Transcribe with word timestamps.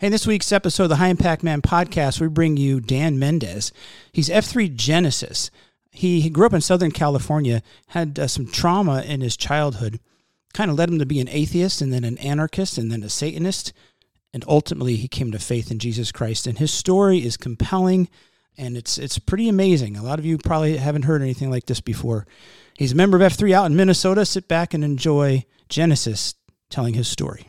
Hey, 0.00 0.06
in 0.06 0.12
this 0.12 0.28
week's 0.28 0.52
episode 0.52 0.84
of 0.84 0.90
the 0.90 0.96
High 0.96 1.08
Impact 1.08 1.42
Man 1.42 1.60
podcast, 1.60 2.20
we 2.20 2.28
bring 2.28 2.56
you 2.56 2.78
Dan 2.78 3.18
Mendez. 3.18 3.72
He's 4.12 4.28
F3 4.28 4.72
Genesis. 4.72 5.50
He, 5.90 6.30
grew 6.30 6.46
up 6.46 6.52
in 6.52 6.60
Southern 6.60 6.92
California, 6.92 7.64
had 7.88 8.16
uh, 8.16 8.28
some 8.28 8.46
trauma 8.46 9.02
in 9.02 9.22
his 9.22 9.36
childhood, 9.36 9.98
kind 10.54 10.70
of 10.70 10.78
led 10.78 10.88
him 10.88 11.00
to 11.00 11.04
be 11.04 11.18
an 11.18 11.28
atheist 11.28 11.80
and 11.80 11.92
then 11.92 12.04
an 12.04 12.16
anarchist 12.18 12.78
and 12.78 12.92
then 12.92 13.02
a 13.02 13.08
Satanist. 13.08 13.72
And 14.32 14.44
ultimately, 14.46 14.94
he 14.94 15.08
came 15.08 15.32
to 15.32 15.38
faith 15.40 15.68
in 15.68 15.80
Jesus 15.80 16.12
Christ. 16.12 16.46
And 16.46 16.58
his 16.58 16.72
story 16.72 17.18
is 17.18 17.36
compelling 17.36 18.08
and 18.56 18.76
it's, 18.76 18.98
it's 18.98 19.18
pretty 19.18 19.48
amazing. 19.48 19.96
A 19.96 20.04
lot 20.04 20.20
of 20.20 20.24
you 20.24 20.38
probably 20.38 20.76
haven't 20.76 21.06
heard 21.06 21.22
anything 21.22 21.50
like 21.50 21.66
this 21.66 21.80
before. 21.80 22.24
He's 22.74 22.92
a 22.92 22.96
member 22.96 23.16
of 23.16 23.32
F3 23.32 23.50
out 23.50 23.66
in 23.66 23.74
Minnesota. 23.74 24.24
Sit 24.24 24.46
back 24.46 24.74
and 24.74 24.84
enjoy 24.84 25.44
Genesis 25.68 26.36
telling 26.70 26.94
his 26.94 27.08
story. 27.08 27.48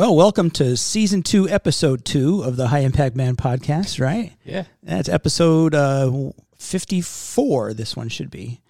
Well, 0.00 0.16
welcome 0.16 0.50
to 0.52 0.78
season 0.78 1.22
two, 1.22 1.46
episode 1.46 2.06
two 2.06 2.40
of 2.40 2.56
the 2.56 2.68
High 2.68 2.78
Impact 2.78 3.14
Man 3.14 3.36
podcast, 3.36 4.00
right? 4.00 4.32
Yeah. 4.46 4.64
That's 4.82 5.10
episode 5.10 5.74
uh, 5.74 6.30
54, 6.56 7.74
this 7.74 7.94
one 7.94 8.08
should 8.08 8.30
be. 8.30 8.62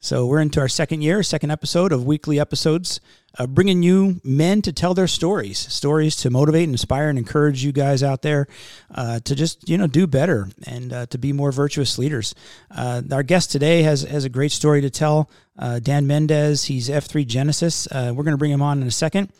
So 0.00 0.24
we're 0.24 0.40
into 0.40 0.60
our 0.60 0.68
second 0.68 1.02
year, 1.02 1.22
second 1.22 1.50
episode 1.50 1.92
of 1.92 2.06
weekly 2.06 2.40
episodes, 2.40 3.00
uh, 3.38 3.46
bringing 3.46 3.82
you 3.82 4.20
men 4.24 4.62
to 4.62 4.72
tell 4.72 4.94
their 4.94 5.08
stories, 5.08 5.58
stories 5.58 6.16
to 6.16 6.30
motivate, 6.30 6.68
inspire, 6.68 7.10
and 7.10 7.18
encourage 7.18 7.62
you 7.62 7.72
guys 7.72 8.02
out 8.02 8.22
there 8.22 8.46
uh, 8.94 9.20
to 9.20 9.34
just 9.34 9.68
you 9.68 9.76
know 9.76 9.88
do 9.88 10.06
better 10.06 10.48
and 10.66 10.92
uh, 10.92 11.06
to 11.06 11.18
be 11.18 11.32
more 11.32 11.52
virtuous 11.52 11.98
leaders. 11.98 12.34
Uh, 12.70 13.02
our 13.12 13.22
guest 13.22 13.50
today 13.50 13.82
has 13.82 14.02
has 14.02 14.24
a 14.24 14.30
great 14.30 14.52
story 14.52 14.80
to 14.80 14.88
tell. 14.88 15.28
Uh, 15.58 15.80
Dan 15.80 16.06
Mendez, 16.06 16.64
he's 16.64 16.88
F3 16.88 17.26
Genesis. 17.26 17.88
Uh, 17.90 18.12
we're 18.14 18.22
going 18.22 18.32
to 18.32 18.38
bring 18.38 18.52
him 18.52 18.62
on 18.62 18.80
in 18.80 18.86
a 18.86 18.92
second. 18.92 19.32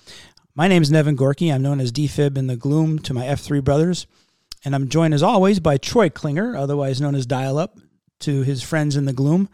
My 0.59 0.67
name 0.67 0.83
is 0.83 0.91
Nevin 0.91 1.15
Gorky. 1.15 1.53
I'm 1.53 1.63
known 1.63 1.79
as 1.79 1.93
DFib 1.93 2.37
in 2.37 2.49
the 2.49 2.57
gloom 2.57 2.99
to 3.01 3.15
my 3.15 3.27
F3 3.27 3.63
brothers. 3.63 4.09
And 4.65 4.75
I'm 4.75 4.89
joined 4.89 5.15
as 5.15 5.23
always 5.23 5.61
by 5.61 5.77
Troy 5.77 6.09
Klinger, 6.09 6.57
otherwise 6.57 7.01
known 7.01 7.15
as 7.15 7.27
Dial 7.27 7.59
Up, 7.59 7.79
to 8.23 8.43
his 8.43 8.61
friends 8.61 8.97
in 8.97 9.05
the 9.05 9.13
gloom. 9.13 9.49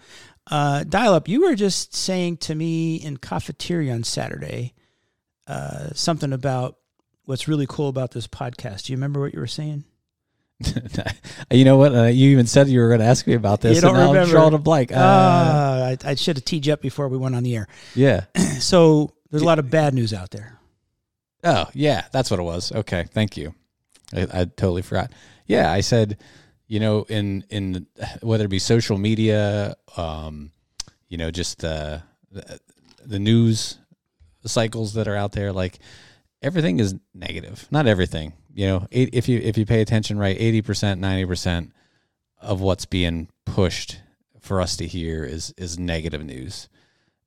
Uh, 0.51 0.83
Dial 0.85 1.13
Up, 1.13 1.29
you 1.29 1.43
were 1.43 1.55
just 1.57 1.95
saying 1.95 2.39
to 2.39 2.55
me 2.55 2.97
in 2.97 3.19
cafeteria 3.19 3.93
on 3.93 4.03
Saturday 4.03 4.73
uh, 5.47 5.91
something 5.93 6.33
about 6.33 6.79
what's 7.27 7.49
really 7.49 7.67
cool 7.69 7.91
about 7.91 8.13
this 8.13 8.27
podcast. 8.27 8.87
Do 8.87 8.95
you 8.95 8.97
remember 8.97 9.21
what 9.21 9.35
you 9.35 9.41
were 9.41 9.47
saying? 9.47 9.85
you 11.51 11.67
know 11.67 11.77
what? 11.77 11.95
Uh, 11.95 12.05
you 12.05 12.31
even 12.31 12.47
said 12.47 12.69
you 12.69 12.81
were 12.81 12.89
going 12.89 13.01
to 13.01 13.07
ask 13.07 13.27
me 13.27 13.35
about 13.35 13.61
this. 13.61 13.75
You 13.75 13.83
don't 13.83 13.95
and 13.95 14.09
remember? 14.09 14.21
I'm 14.21 14.29
drawing 14.29 14.55
a 14.55 14.59
blank. 14.59 14.91
Uh, 14.91 14.95
Uh, 14.95 15.97
I, 16.03 16.13
I 16.13 16.15
should 16.15 16.39
have 16.39 16.47
teed 16.47 16.65
you 16.65 16.73
up 16.73 16.81
before 16.81 17.09
we 17.09 17.19
went 17.19 17.35
on 17.35 17.43
the 17.43 17.57
air. 17.57 17.69
yeah. 17.95 18.25
So 18.61 19.11
there's 19.31 19.43
a 19.43 19.47
lot 19.47 19.59
of 19.59 19.69
bad 19.69 19.93
news 19.93 20.15
out 20.15 20.31
there. 20.31 20.54
Oh, 21.45 21.67
yeah. 21.75 22.07
That's 22.11 22.31
what 22.31 22.41
it 22.41 22.45
was. 22.45 22.73
Okay. 22.73 23.05
Thank 23.13 23.37
you. 23.37 23.55
I, 24.15 24.23
I 24.23 24.45
totally 24.45 24.83
forgot. 24.83 25.13
Yeah. 25.47 25.71
I 25.71 25.81
said, 25.81 26.19
you 26.67 26.81
know, 26.81 27.05
in, 27.09 27.45
in 27.51 27.87
whether 28.23 28.47
it 28.47 28.49
be 28.49 28.59
social 28.59 28.99
media, 28.99 29.77
um, 29.97 30.51
you 31.09 31.19
know, 31.19 31.31
just 31.31 31.59
the, 31.61 32.03
the, 33.05 33.19
news 33.19 33.79
cycles 34.47 34.95
that 34.95 35.07
are 35.07 35.15
out 35.15 35.33
there, 35.33 35.53
like 35.53 35.79
everything 36.43 36.81
is 36.81 36.95
negative. 37.13 37.69
Not 37.71 37.87
everything, 37.87 38.33
you 38.53 38.67
know, 38.67 38.89
if 38.91 39.29
you, 39.29 39.39
if 39.39 39.59
you 39.59 39.67
pay 39.67 39.83
attention, 39.83 40.19
right, 40.19 40.39
80%, 40.39 40.99
90% 40.99 41.71
of 42.41 42.61
what's 42.61 42.87
being 42.87 43.29
pushed 43.45 44.01
for 44.41 44.61
us 44.61 44.77
to 44.79 44.87
hear 44.87 45.25
is, 45.25 45.55
is 45.57 45.79
negative 45.79 46.25
news. 46.25 46.69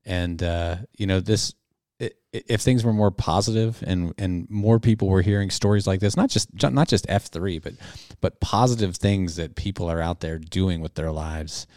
And, 0.05 0.41
uh, 0.41 0.77
you 0.97 1.05
know, 1.05 1.19
this, 1.19 1.53
if 1.99 2.61
things 2.61 2.83
were 2.83 2.93
more 2.93 3.11
positive 3.11 3.83
and 3.85 4.13
and 4.17 4.49
more 4.49 4.79
people 4.79 5.07
were 5.07 5.21
hearing 5.21 5.49
stories 5.49 5.87
like 5.87 5.99
this, 5.99 6.15
not 6.15 6.29
just 6.29 6.49
not 6.71 6.87
just 6.87 7.05
F 7.09 7.27
three, 7.27 7.59
but 7.59 7.73
but 8.21 8.39
positive 8.39 8.95
things 8.95 9.35
that 9.37 9.55
people 9.55 9.89
are 9.89 10.01
out 10.01 10.19
there 10.19 10.37
doing 10.37 10.81
with 10.81 10.95
their 10.95 11.11
lives 11.11 11.67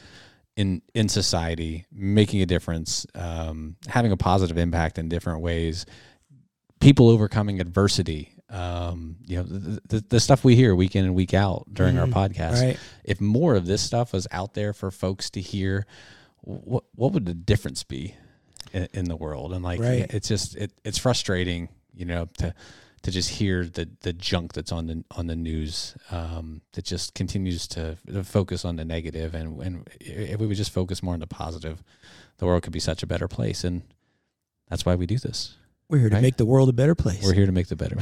in 0.57 0.83
in 0.95 1.09
society, 1.09 1.87
making 1.93 2.43
a 2.43 2.47
difference, 2.47 3.07
um, 3.15 3.77
having 3.87 4.13
a 4.13 4.17
positive 4.17 4.59
impact 4.59 4.99
in 4.99 5.09
different 5.09 5.41
ways, 5.41 5.87
people 6.81 7.09
overcoming 7.09 7.61
adversity. 7.61 8.35
Um, 8.51 9.19
you 9.27 9.37
know, 9.37 9.45
the, 9.45 9.81
the, 9.87 10.05
the 10.09 10.21
stuff 10.21 10.43
we 10.43 10.57
hear 10.57 10.75
week 10.75 10.97
in 10.97 11.05
and 11.05 11.15
week 11.15 11.35
out 11.35 11.67
during 11.73 11.97
our 11.99 12.07
podcast. 12.09 12.61
Right. 12.61 12.79
If 13.05 13.21
more 13.21 13.55
of 13.55 13.65
this 13.65 13.81
stuff 13.81 14.13
was 14.13 14.27
out 14.33 14.55
there 14.55 14.73
for 14.73 14.91
folks 14.91 15.31
to 15.31 15.41
hear, 15.41 15.87
what 16.41 16.83
what 16.97 17.13
would 17.13 17.27
the 17.27 17.35
difference 17.35 17.85
be 17.85 18.17
in, 18.73 18.89
in 18.93 19.05
the 19.07 19.17
world? 19.17 19.53
And 19.53 19.63
like, 19.65 19.81
Right. 19.81 20.07
it's 20.13 20.29
just 20.29 20.57
it, 20.57 20.73
it's 20.85 20.99
frustrating, 20.99 21.69
you 21.95 22.05
know, 22.05 22.29
to 22.39 22.55
to 23.03 23.11
just 23.11 23.31
hear 23.31 23.65
the 23.65 23.89
the 24.03 24.13
junk 24.13 24.53
that's 24.53 24.73
on 24.73 24.87
the 24.87 25.05
on 25.17 25.27
the 25.27 25.37
news 25.37 25.97
um, 26.11 26.61
that 26.73 26.85
just 26.85 27.15
continues 27.15 27.67
to, 27.69 27.97
to 28.07 28.23
focus 28.25 28.65
on 28.65 28.77
the 28.77 28.85
negative, 28.85 29.35
and 29.35 29.61
and 29.63 29.89
if 30.01 30.39
we 30.39 30.47
would 30.47 30.57
just 30.57 30.73
focus 30.73 31.03
more 31.03 31.15
on 31.15 31.21
the 31.21 31.27
positive, 31.27 31.83
the 32.39 32.47
world 32.47 32.63
could 32.63 32.73
be 32.73 32.81
such 32.81 33.03
a 33.03 33.07
better 33.07 33.27
place, 33.29 33.65
and 33.65 33.83
that's 34.69 34.85
why 34.85 34.95
we 34.95 35.07
do 35.07 35.19
this. 35.19 35.57
We're 35.91 35.99
here 35.99 36.09
to 36.11 36.15
Right. 36.15 36.23
make 36.23 36.37
the 36.37 36.47
world 36.47 36.69
a 36.69 36.73
better 36.73 36.95
place. 36.95 37.25
We're 37.25 37.33
here 37.35 37.47
to 37.47 37.53
make 37.53 37.67
the 37.67 37.75
better. 37.75 37.97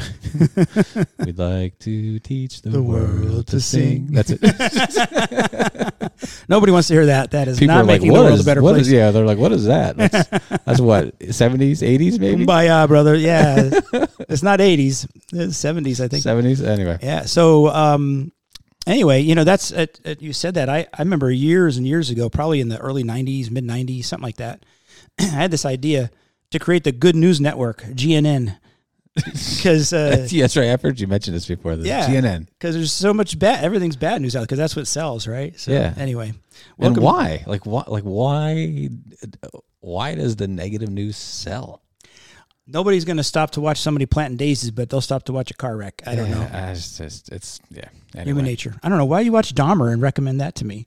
We'd 1.24 1.38
like 1.38 1.78
to 1.80 2.18
teach 2.18 2.60
the, 2.60 2.68
The 2.70 2.82
world, 2.82 3.24
world 3.24 3.46
to 3.48 3.60
sing. 3.62 4.08
sing. 4.08 4.12
That's 4.12 4.30
it. 4.30 4.40
Nobody 6.48 6.70
wants 6.72 6.88
to 6.88 6.94
hear 6.94 7.06
that. 7.06 7.30
That 7.30 7.48
is 7.48 7.58
People 7.58 7.74
not 7.76 7.80
are 7.80 7.84
like, 7.86 8.00
making 8.02 8.12
the 8.12 8.20
world 8.20 8.34
is- 8.34 8.40
a 8.40 8.44
better 8.44 8.60
place. 8.60 8.82
is- 8.82 8.92
yeah, 8.92 9.10
they're 9.10 9.24
like, 9.24 9.38
what 9.38 9.52
is 9.52 9.64
that? 9.64 9.96
That's, 9.96 10.28
that's 10.66 10.80
what 10.80 11.14
seventies, 11.32 11.82
eighties, 11.82 12.18
maybe 12.20 12.44
Kumbaya, 12.44 12.86
brother. 12.88 13.14
Yeah, 13.14 13.70
it's 14.28 14.42
not 14.42 14.60
eighties, 14.60 15.06
it's 15.32 15.56
seventies, 15.56 15.98
I 16.00 16.08
think. 16.08 16.22
seventies. 16.22 16.60
Anyway, 16.62 16.98
Yeah. 17.02 17.22
So, 17.24 17.68
um, 17.68 18.32
anyway, 18.86 19.20
you 19.22 19.34
know, 19.34 19.44
that's 19.44 19.72
uh, 19.72 19.86
uh, 20.04 20.14
you 20.18 20.32
said 20.34 20.54
that. 20.54 20.68
I 20.68 20.86
I 20.92 21.02
remember 21.02 21.30
years 21.30 21.78
and 21.78 21.86
years 21.86 22.10
ago, 22.10 22.28
probably 22.28 22.60
in 22.60 22.68
the 22.68 22.78
early 22.78 23.02
'90s, 23.04 23.50
mid 23.50 23.64
'90s, 23.64 24.04
something 24.04 24.26
like 24.26 24.36
that. 24.36 24.62
I 25.20 25.24
had 25.24 25.50
this 25.50 25.64
idea 25.64 26.10
to 26.50 26.58
create 26.58 26.84
the 26.84 26.92
Good 26.92 27.14
News 27.16 27.40
Network, 27.40 27.82
GNN, 27.82 28.56
because 29.14 29.92
uh, 29.92 30.26
yeah, 30.30 30.44
that's 30.44 30.56
right. 30.56 30.68
I've 30.70 30.82
heard 30.82 31.00
you 31.00 31.06
mention 31.06 31.34
this 31.34 31.46
before. 31.46 31.76
The 31.76 31.86
Yeah. 31.88 32.06
CNN. 32.06 32.46
because 32.58 32.74
there's 32.74 32.92
so 32.92 33.12
much 33.12 33.38
bad, 33.38 33.64
everything's 33.64 33.96
bad 33.96 34.22
news 34.22 34.36
out 34.36 34.42
because 34.42 34.58
that's 34.58 34.76
what 34.76 34.86
sells, 34.86 35.26
right? 35.26 35.58
So, 35.58 35.72
Yeah. 35.72 35.94
Anyway, 35.96 36.32
And 36.78 36.96
why? 36.96 37.42
Like 37.46 37.66
why? 37.66 37.84
Like 37.86 38.04
why? 38.04 38.88
Why 39.80 40.14
does 40.14 40.36
the 40.36 40.48
negative 40.48 40.90
news 40.90 41.16
sell? 41.16 41.82
Nobody's 42.70 43.06
going 43.06 43.16
to 43.16 43.24
stop 43.24 43.52
to 43.52 43.62
watch 43.62 43.80
somebody 43.80 44.04
planting 44.04 44.36
daisies, 44.36 44.70
but 44.70 44.90
they'll 44.90 45.00
stop 45.00 45.22
to 45.24 45.32
watch 45.32 45.50
a 45.50 45.54
car 45.54 45.74
wreck. 45.74 46.02
I 46.06 46.14
don't 46.14 46.30
know. 46.30 46.40
Yeah, 46.42 46.72
it's 46.72 46.98
just 46.98 47.30
it's 47.32 47.60
yeah. 47.70 47.88
Anyway. 48.14 48.30
Human 48.30 48.44
nature. 48.44 48.76
I 48.82 48.88
don't 48.90 48.98
know. 48.98 49.06
Why 49.06 49.20
you 49.20 49.32
watch 49.32 49.54
Dahmer 49.54 49.90
and 49.92 50.02
recommend 50.02 50.40
that 50.42 50.54
to 50.56 50.66
me? 50.66 50.86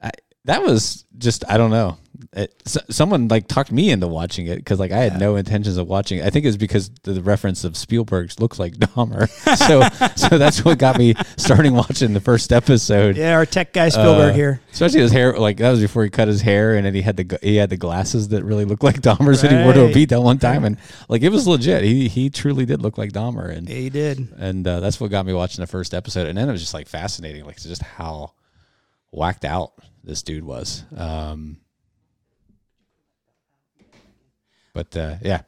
I, 0.00 0.10
that 0.44 0.62
was 0.62 1.04
just 1.18 1.44
I 1.48 1.56
don't 1.56 1.70
know. 1.72 1.98
It, 2.32 2.54
s 2.66 2.76
someone 2.90 3.28
like 3.28 3.48
talked 3.48 3.72
me 3.72 3.90
into 3.90 4.06
watching 4.06 4.46
it 4.46 4.56
because 4.56 4.78
like 4.78 4.92
I 4.92 4.98
had 4.98 5.18
no 5.18 5.36
intentions 5.36 5.76
of 5.76 5.88
watching 5.88 6.18
it. 6.18 6.24
I 6.26 6.30
think 6.30 6.46
it's 6.46 6.56
because 6.56 6.90
the, 7.02 7.20
reference 7.22 7.64
of 7.64 7.76
Spielberg's 7.76 8.38
looks 8.40 8.58
like 8.58 8.74
Dahmer, 8.74 9.28
so 9.56 9.82
so 10.16 10.38
that's 10.38 10.64
what 10.64 10.78
got 10.78 10.98
me 10.98 11.14
starting 11.36 11.74
watching 11.74 12.12
the 12.12 12.20
first 12.20 12.52
episode. 12.52 13.16
Yeah, 13.16 13.34
our 13.34 13.46
tech 13.46 13.72
guy 13.72 13.88
Spielberg 13.88 14.32
Uh, 14.32 14.34
here. 14.34 14.60
Especially 14.72 15.00
his 15.00 15.12
hair, 15.12 15.38
like 15.38 15.56
that 15.58 15.70
was 15.70 15.80
before 15.80 16.04
he 16.04 16.10
cut 16.10 16.28
his 16.28 16.40
hair, 16.40 16.76
and 16.76 16.84
then 16.86 16.94
he 16.94 17.02
had 17.02 17.16
the 17.16 17.38
he 17.42 17.56
had 17.56 17.70
the 17.70 17.76
glasses 17.76 18.28
that 18.28 18.44
really 18.44 18.64
looked 18.64 18.82
like 18.82 19.00
Dahmer's 19.00 19.42
that 19.42 19.50
he 19.50 19.62
wore 19.64 19.72
to 19.72 19.86
a 19.90 19.92
beat 19.92 20.08
that 20.10 20.20
one 20.22 20.38
time, 20.38 20.64
and 20.64 20.76
like 21.08 21.22
it 21.22 21.30
was 21.30 21.46
legit. 21.46 21.82
He 21.84 22.08
he 22.08 22.30
truly 22.30 22.66
did 22.66 22.82
look 22.82 22.98
like 22.98 23.12
Dahmer, 23.12 23.50
and 23.50 23.68
Yeah, 23.68 23.76
he 23.76 23.90
did. 23.90 24.28
and 24.38 24.66
uh, 24.66 24.80
that's 24.80 25.00
what 25.00 25.10
got 25.10 25.26
me 25.26 25.32
watching 25.32 25.62
the 25.62 25.66
first 25.66 25.94
episode, 25.94 26.26
and 26.26 26.36
then 26.36 26.48
it 26.48 26.52
was 26.52 26.60
just 26.60 26.74
like 26.74 26.88
fascinating, 26.88 27.44
like 27.44 27.60
just 27.60 27.82
how 27.82 28.32
whacked 29.10 29.44
out 29.44 29.72
this 30.04 30.22
dude 30.22 30.44
was. 30.44 30.84
Um, 30.96 31.58
but 34.72 34.96
uh, 34.96 35.16
yeah, 35.22 35.42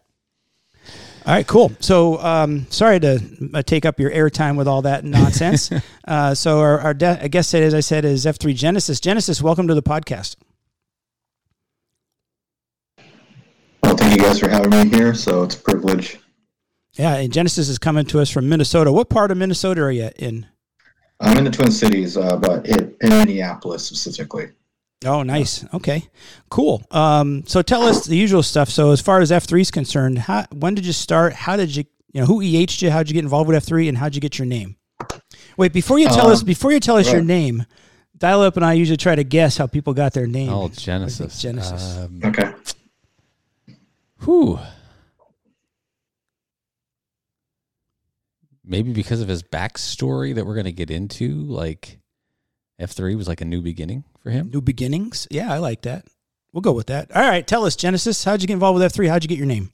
All 1.26 1.34
right, 1.34 1.46
cool. 1.46 1.72
So, 1.80 2.18
um, 2.20 2.66
sorry 2.70 2.98
to 3.00 3.20
uh, 3.54 3.62
take 3.62 3.84
up 3.84 4.00
your 4.00 4.10
airtime 4.10 4.56
with 4.56 4.66
all 4.68 4.82
that 4.82 5.04
nonsense. 5.18 5.70
uh, 6.06 6.34
so, 6.34 6.58
our, 6.60 6.80
our 6.80 6.94
de- 6.94 7.28
guest 7.28 7.50
today, 7.50 7.64
as 7.66 7.74
I 7.74 7.80
said, 7.80 8.04
is 8.04 8.24
F3 8.26 8.54
Genesis. 8.54 8.98
Genesis, 9.00 9.40
welcome 9.40 9.68
to 9.68 9.74
the 9.74 9.82
podcast. 9.82 10.36
Well, 13.82 13.96
thank 13.96 14.12
you 14.16 14.24
guys 14.24 14.38
for 14.38 14.48
having 14.48 14.70
me 14.70 14.88
here. 14.88 15.14
So 15.14 15.42
it's 15.42 15.56
a 15.56 15.60
privilege. 15.60 16.18
Yeah, 16.94 17.16
and 17.16 17.32
Genesis 17.32 17.68
is 17.68 17.78
coming 17.78 18.04
to 18.06 18.20
us 18.20 18.30
from 18.30 18.48
Minnesota. 18.48 18.92
What 18.92 19.08
part 19.08 19.30
of 19.30 19.38
Minnesota 19.38 19.82
are 19.82 19.90
you 19.90 20.10
in? 20.16 20.46
I'm 21.20 21.38
in 21.38 21.44
the 21.44 21.50
Twin 21.50 21.70
Cities, 21.70 22.16
uh, 22.16 22.36
but 22.36 22.66
in, 22.66 22.94
in 23.00 23.08
Minneapolis 23.10 23.84
specifically. 23.86 24.50
Oh, 25.04 25.22
nice. 25.22 25.64
Okay, 25.74 26.08
cool. 26.48 26.82
Um, 26.90 27.44
so 27.46 27.62
tell 27.62 27.84
us 27.86 28.04
the 28.04 28.16
usual 28.16 28.42
stuff. 28.42 28.68
So 28.68 28.90
as 28.92 29.00
far 29.00 29.20
as 29.20 29.32
F 29.32 29.44
three 29.44 29.60
is 29.62 29.70
concerned, 29.70 30.18
how, 30.18 30.44
when 30.52 30.74
did 30.74 30.86
you 30.86 30.92
start? 30.92 31.32
How 31.32 31.56
did 31.56 31.74
you, 31.74 31.84
you 32.12 32.20
know, 32.20 32.26
who 32.26 32.40
EH'd 32.40 32.80
you? 32.82 32.90
How'd 32.90 33.08
you 33.08 33.14
get 33.14 33.24
involved 33.24 33.48
with 33.48 33.56
F 33.56 33.64
three, 33.64 33.88
and 33.88 33.98
how'd 33.98 34.14
you 34.14 34.20
get 34.20 34.38
your 34.38 34.46
name? 34.46 34.76
Wait, 35.56 35.72
before 35.72 35.98
you 35.98 36.06
tell 36.06 36.26
Um, 36.26 36.32
us, 36.32 36.42
before 36.42 36.72
you 36.72 36.80
tell 36.80 36.96
us 36.96 37.10
your 37.12 37.22
name, 37.22 37.66
Dial 38.16 38.42
Up 38.42 38.56
and 38.56 38.64
I 38.64 38.74
usually 38.74 38.96
try 38.96 39.14
to 39.16 39.24
guess 39.24 39.56
how 39.56 39.66
people 39.66 39.92
got 39.94 40.12
their 40.12 40.26
name. 40.28 40.48
Oh, 40.50 40.68
Genesis. 40.68 41.40
Genesis. 41.40 41.98
Um, 41.98 42.20
Okay. 42.24 42.52
whew. 44.24 44.58
Maybe 48.64 48.92
because 48.92 49.20
of 49.20 49.28
his 49.28 49.42
backstory 49.42 50.34
that 50.36 50.46
we're 50.46 50.54
going 50.54 50.66
to 50.66 50.72
get 50.72 50.90
into, 50.90 51.42
like 51.42 51.98
F3 52.82 53.16
was 53.16 53.28
like 53.28 53.40
a 53.40 53.44
new 53.44 53.62
beginning 53.62 54.04
for 54.20 54.30
him. 54.30 54.50
New 54.50 54.60
beginnings. 54.60 55.28
Yeah, 55.30 55.52
I 55.52 55.58
like 55.58 55.82
that. 55.82 56.06
We'll 56.52 56.60
go 56.60 56.72
with 56.72 56.88
that. 56.88 57.14
All 57.14 57.22
right, 57.22 57.46
tell 57.46 57.64
us, 57.64 57.76
Genesis. 57.76 58.24
How'd 58.24 58.42
you 58.42 58.48
get 58.48 58.54
involved 58.54 58.74
with 58.74 58.82
F 58.82 58.92
three? 58.92 59.08
How'd 59.08 59.22
you 59.22 59.28
get 59.28 59.38
your 59.38 59.46
name? 59.46 59.72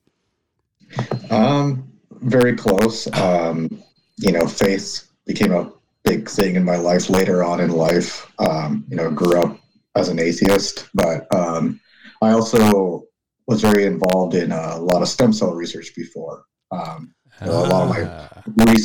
Um, 1.31 1.91
very 2.11 2.55
close. 2.55 3.13
Um, 3.15 3.83
you 4.19 4.33
know, 4.33 4.47
faith 4.47 5.09
became 5.27 5.53
a 5.53 5.73
big 6.05 6.29
thing 6.29 6.55
in 6.55 6.65
my 6.65 6.77
life 6.77 7.11
later 7.11 7.43
on 7.43 7.61
in 7.61 7.71
life. 7.71 8.31
Um, 8.39 8.85
you 8.89 8.97
know, 8.97 9.11
grew 9.11 9.41
up 9.41 9.59
as 9.97 10.09
an 10.09 10.19
atheist, 10.19 10.89
but 10.95 11.33
um, 11.35 11.81
I 12.23 12.31
also 12.33 13.05
was 13.47 13.61
very 13.61 13.85
involved 13.85 14.35
in 14.35 14.53
uh, 14.53 14.75
a 14.75 14.81
lot 14.81 15.03
of 15.03 15.09
stem 15.09 15.33
cell 15.33 15.55
research 15.55 15.95
before. 15.97 16.45
Um, 16.71 17.15
a 17.41 17.51
lot 17.51 17.83
of 17.83 17.89
my 17.89 18.03
Ah, 18.05 18.43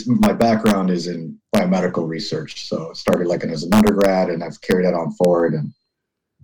my 0.08 0.34
background 0.34 0.90
is 0.90 1.08
in 1.08 1.38
biomedical 1.56 2.08
research, 2.08 2.68
so 2.68 2.90
I 2.90 2.94
started 2.94 3.28
like 3.28 3.44
as 3.44 3.64
an 3.64 3.74
undergrad, 3.74 4.30
and 4.30 4.44
I've 4.44 4.60
carried 4.62 4.86
that 4.86 4.94
on 4.94 5.12
forward, 5.14 5.54
and 5.54 5.72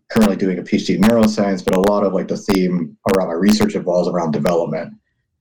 currently 0.10 0.36
doing 0.38 0.58
a 0.60 0.64
PhD 0.64 0.96
in 0.96 1.02
neuroscience. 1.02 1.64
But 1.64 1.76
a 1.76 1.82
lot 1.82 2.04
of 2.04 2.14
like 2.14 2.28
the 2.28 2.38
theme 2.38 2.98
around 3.14 3.28
my 3.28 3.34
research 3.34 3.76
involves 3.76 4.08
around 4.08 4.32
development, 4.32 4.94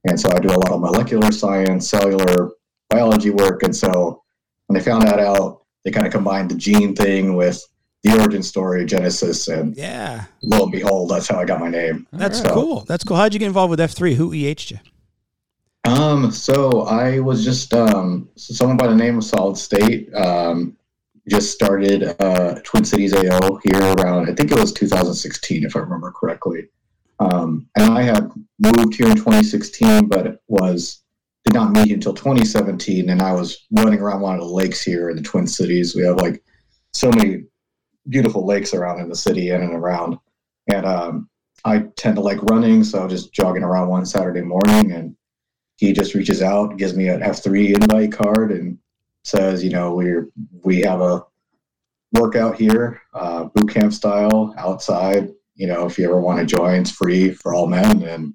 and 0.07 0.19
so 0.19 0.29
I 0.31 0.39
do 0.39 0.49
a 0.49 0.59
lot 0.59 0.71
of 0.71 0.81
molecular 0.81 1.31
science, 1.31 1.89
cellular 1.89 2.51
biology 2.89 3.29
work, 3.29 3.63
and 3.63 3.75
so 3.75 4.23
when 4.67 4.77
they 4.77 4.83
found 4.83 5.07
that 5.07 5.19
out, 5.19 5.61
they 5.85 5.91
kind 5.91 6.05
of 6.05 6.11
combined 6.11 6.51
the 6.51 6.55
gene 6.55 6.95
thing 6.95 7.35
with 7.35 7.63
the 8.03 8.17
origin 8.19 8.43
story, 8.43 8.85
Genesis, 8.85 9.47
and 9.47 9.75
Yeah, 9.75 10.25
lo 10.43 10.63
and 10.63 10.71
behold, 10.71 11.09
that's 11.11 11.27
how 11.27 11.39
I 11.39 11.45
got 11.45 11.59
my 11.59 11.69
name. 11.69 12.07
that's 12.13 12.41
right. 12.41 12.51
cool. 12.51 12.81
That's 12.87 13.03
cool. 13.03 13.17
How'd 13.17 13.33
you 13.33 13.39
get 13.39 13.47
involved 13.47 13.71
with 13.71 13.79
F 13.79 13.91
three? 13.91 14.15
Who 14.15 14.33
EH'd 14.33 14.71
you? 14.71 14.79
Um, 15.89 16.29
so 16.31 16.83
I 16.83 17.19
was 17.19 17.43
just 17.43 17.73
um, 17.73 18.29
so 18.35 18.53
someone 18.53 18.77
by 18.77 18.85
the 18.85 18.95
name 18.95 19.17
of 19.17 19.23
Solid 19.23 19.57
State. 19.57 20.13
Um, 20.13 20.77
just 21.27 21.51
started 21.51 22.15
uh, 22.19 22.59
Twin 22.63 22.83
Cities 22.83 23.13
AO 23.13 23.59
here 23.63 23.81
around 23.93 24.29
I 24.29 24.33
think 24.33 24.51
it 24.51 24.59
was 24.59 24.71
2016 24.73 25.63
if 25.63 25.75
I 25.75 25.79
remember 25.79 26.11
correctly. 26.11 26.69
Um, 27.19 27.67
and 27.75 27.97
I 27.97 28.03
had 28.03 28.31
moved 28.59 28.95
here 28.95 29.07
in 29.07 29.15
2016, 29.15 30.07
but 30.07 30.41
was 30.47 31.01
did 31.45 31.53
not 31.53 31.71
meet 31.71 31.91
until 31.91 32.13
2017, 32.13 33.09
and 33.09 33.21
I 33.21 33.33
was 33.33 33.65
running 33.71 33.99
around 33.99 34.21
one 34.21 34.35
of 34.35 34.41
the 34.41 34.53
lakes 34.53 34.83
here 34.83 35.09
in 35.09 35.15
the 35.15 35.23
Twin 35.23 35.47
Cities. 35.47 35.95
We 35.95 36.03
have 36.03 36.17
like 36.17 36.43
so 36.93 37.09
many 37.09 37.45
beautiful 38.09 38.45
lakes 38.45 38.75
around 38.75 39.01
in 39.01 39.09
the 39.09 39.15
city 39.15 39.49
in 39.49 39.61
and 39.61 39.73
around, 39.73 40.19
and 40.71 40.85
um, 40.85 41.29
I 41.65 41.85
tend 41.95 42.15
to 42.17 42.21
like 42.21 42.43
running, 42.43 42.83
so 42.83 43.07
just 43.07 43.33
jogging 43.33 43.63
around 43.63 43.87
one 43.87 44.05
Saturday 44.05 44.41
morning 44.41 44.91
and 44.91 45.15
he 45.79 45.93
just 45.93 46.13
reaches 46.13 46.41
out, 46.41 46.75
gives 46.75 46.93
me 46.93 47.07
an 47.07 47.21
F3 47.21 47.73
invite 47.73 48.11
card, 48.11 48.51
and 48.51 48.77
says, 49.23 49.63
you 49.63 49.69
know, 49.69 49.93
we're 49.93 50.27
we 50.63 50.81
have 50.81 50.99
a 50.99 51.23
workout 52.11 52.57
here, 52.57 53.01
uh, 53.13 53.45
boot 53.45 53.69
camp 53.69 53.93
style, 53.93 54.53
outside. 54.57 55.29
You 55.55 55.67
know, 55.67 55.85
if 55.85 55.97
you 55.97 56.03
ever 56.03 56.19
want 56.19 56.39
to 56.39 56.45
join, 56.45 56.81
it's 56.81 56.91
free 56.91 57.31
for 57.31 57.53
all 57.53 57.65
men, 57.65 58.03
and 58.03 58.33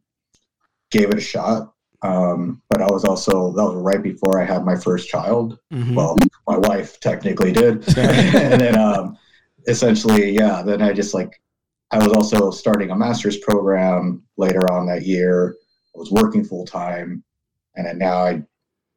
gave 0.90 1.10
it 1.10 1.18
a 1.18 1.20
shot. 1.20 1.74
Um, 2.00 2.62
but 2.70 2.80
I 2.80 2.86
was 2.86 3.04
also 3.04 3.52
that 3.52 3.62
was 3.62 3.76
right 3.76 4.02
before 4.02 4.40
I 4.40 4.46
had 4.46 4.64
my 4.64 4.76
first 4.76 5.10
child. 5.10 5.58
Mhm. 5.70 5.94
Well, 5.94 6.16
my 6.48 6.56
wife 6.56 6.98
technically 6.98 7.52
did, 7.52 7.86
and 7.98 8.58
then 8.58 8.78
um, 8.78 9.18
essentially, 9.66 10.30
yeah. 10.30 10.62
Then 10.62 10.80
I 10.80 10.94
just 10.94 11.12
like 11.12 11.42
I 11.90 11.98
was 11.98 12.14
also 12.14 12.50
starting 12.50 12.90
a 12.90 12.96
master's 12.96 13.36
program 13.36 14.22
later 14.38 14.72
on 14.72 14.86
that 14.86 15.04
year. 15.04 15.56
I 15.94 15.98
was 15.98 16.10
working 16.10 16.42
full 16.42 16.64
time, 16.64 17.22
and 17.76 17.98
now 17.98 18.24
I've 18.24 18.42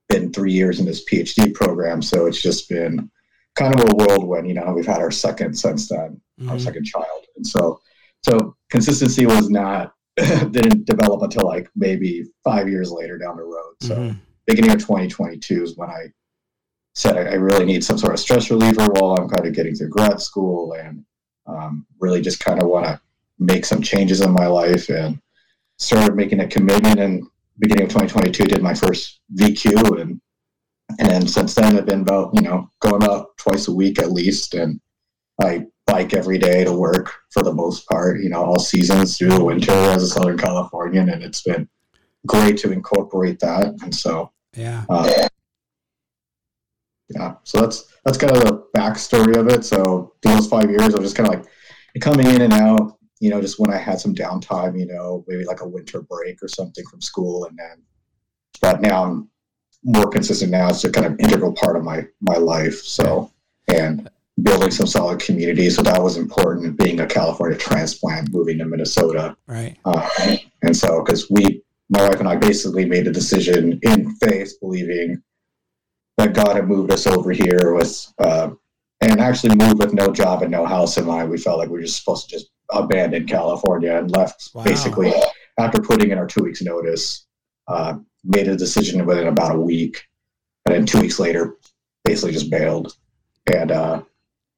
been 0.10 0.32
three 0.32 0.54
years 0.54 0.80
in 0.80 0.86
this 0.86 1.04
PhD 1.06 1.54
program. 1.54 2.02
So 2.02 2.26
it's 2.28 2.42
just 2.42 2.70
been 2.70 3.10
kind 3.56 3.74
of 3.74 3.90
a 3.90 3.94
whirlwind. 3.96 4.48
You 4.48 4.54
know, 4.54 4.72
we've 4.74 4.86
had 4.86 5.00
our 5.02 5.12
second 5.12 5.54
since 5.58 5.90
then, 5.90 6.20
our 6.48 6.56
Mhm. 6.56 6.62
second 6.62 6.86
child, 6.86 7.26
and 7.36 7.46
so 7.46 7.80
so 8.24 8.56
consistency 8.70 9.26
was 9.26 9.50
not 9.50 9.94
didn't 10.52 10.86
develop 10.86 11.22
until 11.22 11.46
like 11.46 11.70
maybe 11.76 12.24
five 12.44 12.68
years 12.68 12.92
later 12.92 13.18
down 13.18 13.38
the 13.38 13.44
road. 13.44 13.76
So 13.82 13.96
Mhm. 13.96 14.18
beginning 14.48 14.72
of 14.72 14.80
2022 14.80 15.64
is 15.64 15.78
when 15.78 15.90
I 15.90 16.08
said 16.96 17.16
I, 17.18 17.32
I 17.32 17.34
really 17.36 17.66
need 17.66 17.84
some 17.84 17.98
sort 17.98 18.14
of 18.14 18.20
stress 18.20 18.50
reliever 18.50 18.86
while 18.88 19.14
I'm 19.16 19.30
kind 19.30 19.46
of 19.46 19.54
getting 19.54 19.76
through 19.76 19.90
grad 19.90 20.20
school 20.20 20.74
and 20.74 21.04
um, 21.46 21.86
really 22.00 22.22
just 22.22 22.40
kind 22.40 22.62
of 22.62 22.68
want 22.68 22.86
to 22.88 23.00
make 23.40 23.64
some 23.66 23.82
changes 23.82 24.22
in 24.22 24.32
my 24.32 24.48
life 24.48 24.90
and 24.90 25.20
started 25.78 26.16
making 26.16 26.40
a 26.40 26.48
commitment 26.48 27.00
and 27.00 27.24
beginning 27.60 27.86
of 27.86 27.90
2022 27.90 28.46
did 28.46 28.62
my 28.64 28.74
first 28.74 29.20
VQ 29.36 30.02
and 30.02 30.22
and 31.00 31.10
then 31.10 31.28
since 31.28 31.54
then 31.56 31.78
I've 31.78 31.86
been 31.86 32.02
about 32.02 32.32
you 32.34 32.42
know 32.42 32.70
going 32.82 33.04
about 33.04 33.38
twice 33.38 33.68
a 33.68 33.74
week 33.74 34.00
at 34.00 34.12
least 34.12 34.54
and 34.54 34.80
I 35.42 35.66
bike 35.86 36.14
every 36.14 36.38
day 36.38 36.64
to 36.64 36.74
work 36.74 37.12
for 37.32 37.44
the 37.44 37.54
most 37.54 37.88
part 37.88 38.22
you 38.22 38.30
know 38.30 38.44
all 38.44 38.60
seasons 38.60 39.18
through 39.18 39.30
the 39.32 39.44
winter 39.44 39.72
as 39.72 40.04
a 40.04 40.08
Southern 40.08 40.38
Californian 40.38 41.10
and 41.10 41.24
it's 41.24 41.42
been 41.44 41.68
great 42.26 42.58
to 42.58 42.72
incorporate 42.72 43.40
that 43.40 43.66
and 43.84 43.94
so 43.94 44.32
Yeah. 44.56 44.86
uh, 44.90 45.28
yeah, 47.10 47.36
so 47.44 47.62
that's 47.62 47.86
that's 48.04 48.18
kind 48.18 48.36
of 48.36 48.44
the 48.44 48.68
backstory 48.76 49.38
of 49.38 49.48
it. 49.48 49.64
So 49.64 50.14
those 50.22 50.48
five 50.48 50.70
years, 50.70 50.94
I 50.94 51.00
was 51.00 51.14
just 51.14 51.16
kind 51.16 51.34
of 51.34 51.36
like 51.40 51.50
coming 52.02 52.28
in 52.28 52.42
and 52.42 52.52
out. 52.54 52.97
You 53.20 53.30
know, 53.30 53.42
just 53.42 53.60
when 53.60 53.74
I 53.74 53.78
had 53.78 54.00
some 54.00 54.14
downtime, 54.14 54.80
you 54.80 54.86
know, 54.86 55.24
maybe 55.28 55.44
like 55.46 55.62
a 55.62 55.68
winter 55.68 56.02
break 56.02 56.42
or 56.44 56.48
something 56.48 56.86
from 56.90 57.02
school, 57.02 57.46
and 57.46 57.58
then. 57.58 57.82
But 58.62 58.82
now 58.82 59.04
I'm 59.04 59.30
more 59.84 60.10
consistent. 60.10 60.52
Now 60.52 60.70
it's 60.70 60.84
a 60.84 60.92
kind 60.92 61.06
of 61.08 61.20
integral 61.20 61.54
part 61.54 61.76
of 61.78 61.84
my 61.84 62.08
my 62.22 62.36
life. 62.38 62.76
So 62.82 63.32
and 63.68 64.10
building 64.42 64.72
some 64.72 64.88
solid 64.88 65.20
community. 65.20 65.70
So 65.70 65.82
that 65.82 66.02
was 66.02 66.18
important. 66.18 66.78
Being 66.78 67.00
a 67.00 67.08
California 67.08 67.58
transplant, 67.58 68.32
moving 68.32 68.60
to 68.60 68.66
Minnesota, 68.66 69.36
Right. 69.48 69.78
uh, 69.84 70.08
and 70.62 70.76
so, 70.76 71.04
because 71.04 71.30
we, 71.30 71.64
my 71.90 72.08
wife 72.08 72.20
and 72.20 72.30
I, 72.30 72.36
basically 72.36 72.86
made 72.86 73.08
a 73.08 73.12
decision 73.12 73.80
in 73.82 74.16
faith, 74.18 74.54
believing 74.62 75.22
that 76.18 76.34
God 76.34 76.56
had 76.56 76.68
moved 76.68 76.92
us 76.92 77.08
over 77.08 77.32
here 77.32 77.74
with, 77.74 78.14
uh, 78.20 78.52
and 79.02 79.20
actually 79.20 79.56
moved 79.56 79.80
with 79.80 79.94
no 79.94 80.08
job 80.12 80.42
and 80.42 80.52
no 80.52 80.66
house 80.66 80.98
in 80.98 81.06
mind. 81.06 81.30
We 81.30 81.38
felt 81.38 81.60
like 81.60 81.70
we 81.70 81.74
were 81.80 81.86
just 81.86 82.00
supposed 82.00 82.30
to 82.30 82.36
just 82.38 82.52
abandon 82.72 83.26
California 83.28 83.96
and 83.96 84.12
left 84.12 84.50
Wow. 84.54 84.64
basically 84.64 85.14
after 85.58 85.82
putting 85.82 86.12
in 86.12 86.18
our 86.18 86.28
two 86.28 86.44
weeks 86.44 86.62
notice. 86.62 87.26
Uh, 87.68 87.98
made 88.24 88.48
a 88.48 88.56
decision 88.56 89.06
within 89.06 89.28
about 89.28 89.56
a 89.56 89.60
week, 89.60 90.04
and 90.66 90.74
then 90.74 90.86
two 90.86 91.02
weeks 91.02 91.20
later, 91.20 91.58
basically 92.06 92.32
just 92.32 92.50
bailed. 92.50 92.96
And 93.54 93.72
uh, 93.72 94.04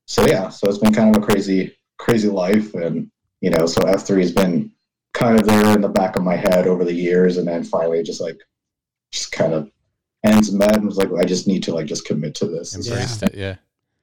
so 0.05 0.25
yeah, 0.27 0.49
so 0.49 0.69
it's 0.69 0.77
been 0.77 0.93
kind 0.93 1.15
of 1.15 1.21
a 1.21 1.25
crazy, 1.25 1.75
crazy 1.97 2.29
life, 2.29 2.73
and 2.75 3.09
you 3.41 3.49
know, 3.49 3.65
so 3.65 3.81
F 3.87 4.05
three 4.05 4.21
has 4.21 4.31
been 4.31 4.71
kind 5.13 5.39
of 5.39 5.47
there 5.47 5.73
in 5.73 5.81
the 5.81 5.89
back 5.89 6.15
of 6.17 6.23
my 6.23 6.35
head 6.35 6.67
over 6.67 6.83
the 6.85 6.93
years, 6.93 7.37
and 7.37 7.47
then 7.47 7.63
finally 7.63 8.03
just 8.03 8.21
like 8.21 8.37
just 9.11 9.31
kind 9.31 9.53
of 9.53 9.71
ends 10.23 10.51
met 10.51 10.75
and 10.75 10.85
was 10.85 10.97
like, 10.97 11.09
I 11.19 11.23
just 11.25 11.47
need 11.47 11.63
to 11.63 11.73
like 11.73 11.87
just 11.87 12.05
commit 12.05 12.35
to 12.35 12.45
this. 12.45 12.75
And 12.75 12.85
so 12.85 12.91
embraced 12.93 13.23
it. 13.23 13.35
Yeah. 13.35 13.55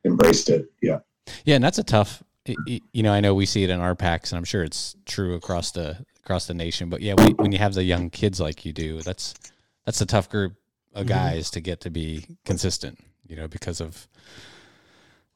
embraced 0.05 0.49
it. 0.49 0.67
Yeah. 0.83 0.99
Yeah, 1.45 1.57
and 1.57 1.65
that's 1.65 1.79
a 1.79 1.85
tough. 1.85 2.23
You 2.67 3.03
know, 3.03 3.12
I 3.12 3.21
know 3.21 3.35
we 3.35 3.47
see 3.47 3.65
it 3.65 3.71
in 3.71 3.81
our 3.81 3.95
packs, 3.95 4.33
and 4.33 4.38
I'm 4.38 4.45
sure 4.45 4.62
it's 4.62 4.97
true 5.07 5.35
across 5.35 5.71
the 5.73 6.05
across 6.23 6.47
the 6.47 6.55
nation. 6.55 6.88
But 6.91 7.00
yeah, 7.03 7.15
when, 7.15 7.33
when 7.37 7.53
you 7.53 7.59
have 7.59 7.75
the 7.75 7.85
young 7.85 8.11
kids 8.11 8.41
like 8.41 8.65
you 8.65 8.73
do, 8.73 9.00
that's 9.03 9.35
that's 9.85 10.00
a 10.00 10.07
tough 10.07 10.29
group 10.29 10.55
of 10.95 11.07
Mhm. 11.07 11.09
guys 11.09 11.50
to 11.50 11.61
get 11.61 11.81
to 11.83 11.91
be 11.91 12.25
consistent. 12.45 12.99
You 13.29 13.37
know, 13.37 13.49
because 13.49 13.81
of 13.81 14.07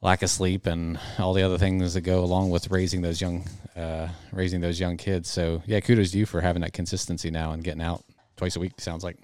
lack 0.01 0.21
of 0.23 0.29
sleep 0.29 0.65
and 0.65 0.99
all 1.19 1.33
the 1.33 1.43
other 1.43 1.57
things 1.57 1.93
that 1.93 2.01
go 2.01 2.23
along 2.23 2.49
with 2.49 2.71
raising 2.71 3.01
those 3.01 3.21
young 3.21 3.45
uh, 3.75 4.07
raising 4.31 4.61
those 4.61 4.79
young 4.79 4.97
kids. 4.97 5.29
So 5.29 5.61
yeah, 5.65 5.79
kudos 5.79 6.11
to 6.11 6.17
you 6.17 6.25
for 6.25 6.41
having 6.41 6.61
that 6.61 6.73
consistency 6.73 7.29
now 7.31 7.51
and 7.51 7.63
getting 7.63 7.81
out 7.81 8.03
twice 8.37 8.55
a 8.55 8.59
week. 8.59 8.73
Sounds 8.79 9.03
like. 9.03 9.17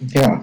Yeah. 0.00 0.42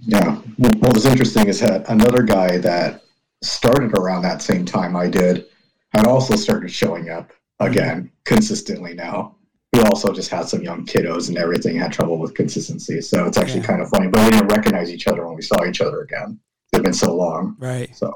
Yeah. 0.00 0.36
What 0.56 0.94
was 0.94 1.06
interesting 1.06 1.48
is 1.48 1.60
that 1.60 1.88
another 1.88 2.22
guy 2.22 2.58
that 2.58 3.02
started 3.42 3.96
around 3.96 4.22
that 4.22 4.42
same 4.42 4.64
time 4.64 4.96
I 4.96 5.08
did 5.08 5.46
had 5.94 6.06
also 6.06 6.36
started 6.36 6.70
showing 6.70 7.08
up 7.10 7.32
again 7.60 8.10
consistently 8.24 8.94
now. 8.94 9.36
we 9.72 9.80
also 9.80 10.12
just 10.12 10.30
had 10.30 10.46
some 10.48 10.62
young 10.62 10.86
kiddos 10.86 11.28
and 11.28 11.36
everything 11.36 11.76
had 11.76 11.92
trouble 11.92 12.16
with 12.16 12.32
consistency. 12.34 13.00
So 13.00 13.24
it's 13.26 13.36
actually 13.36 13.60
Yeah. 13.62 13.66
kind 13.66 13.82
of 13.82 13.88
funny, 13.88 14.06
but 14.06 14.24
we 14.24 14.30
didn't 14.30 14.46
recognize 14.46 14.88
each 14.92 15.08
other 15.08 15.26
when 15.26 15.34
we 15.34 15.42
saw 15.42 15.64
each 15.66 15.80
other 15.80 16.02
again. 16.02 16.38
It's 16.72 16.80
been 16.82 16.92
so 16.92 17.12
long. 17.16 17.56
Right. 17.58 17.94
So, 17.96 18.12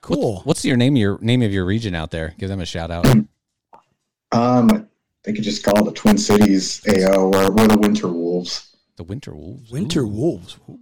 Cool. 0.00 0.40
What's 0.44 0.64
your 0.64 0.78
name? 0.78 0.96
Your 0.96 1.18
name 1.20 1.42
of 1.42 1.52
your 1.52 1.66
region 1.66 1.94
out 1.94 2.10
there? 2.10 2.34
Give 2.38 2.48
them 2.48 2.60
a 2.60 2.64
shout 2.66 2.90
out. 2.90 3.06
um, 4.32 4.88
they 5.24 5.32
could 5.32 5.44
just 5.44 5.62
call 5.64 5.78
it 5.80 5.84
the 5.84 5.92
Twin 5.92 6.16
Cities 6.18 6.80
AO 6.88 7.26
or 7.34 7.50
we're 7.52 7.68
the 7.68 7.78
Winter 7.78 8.08
Wolves. 8.08 8.74
The 8.96 9.04
Winter 9.04 9.34
Wolves. 9.34 9.70
Winter 9.70 10.02
Ooh, 10.02 10.08
Wolves. 10.08 10.56
Ooh. 10.70 10.78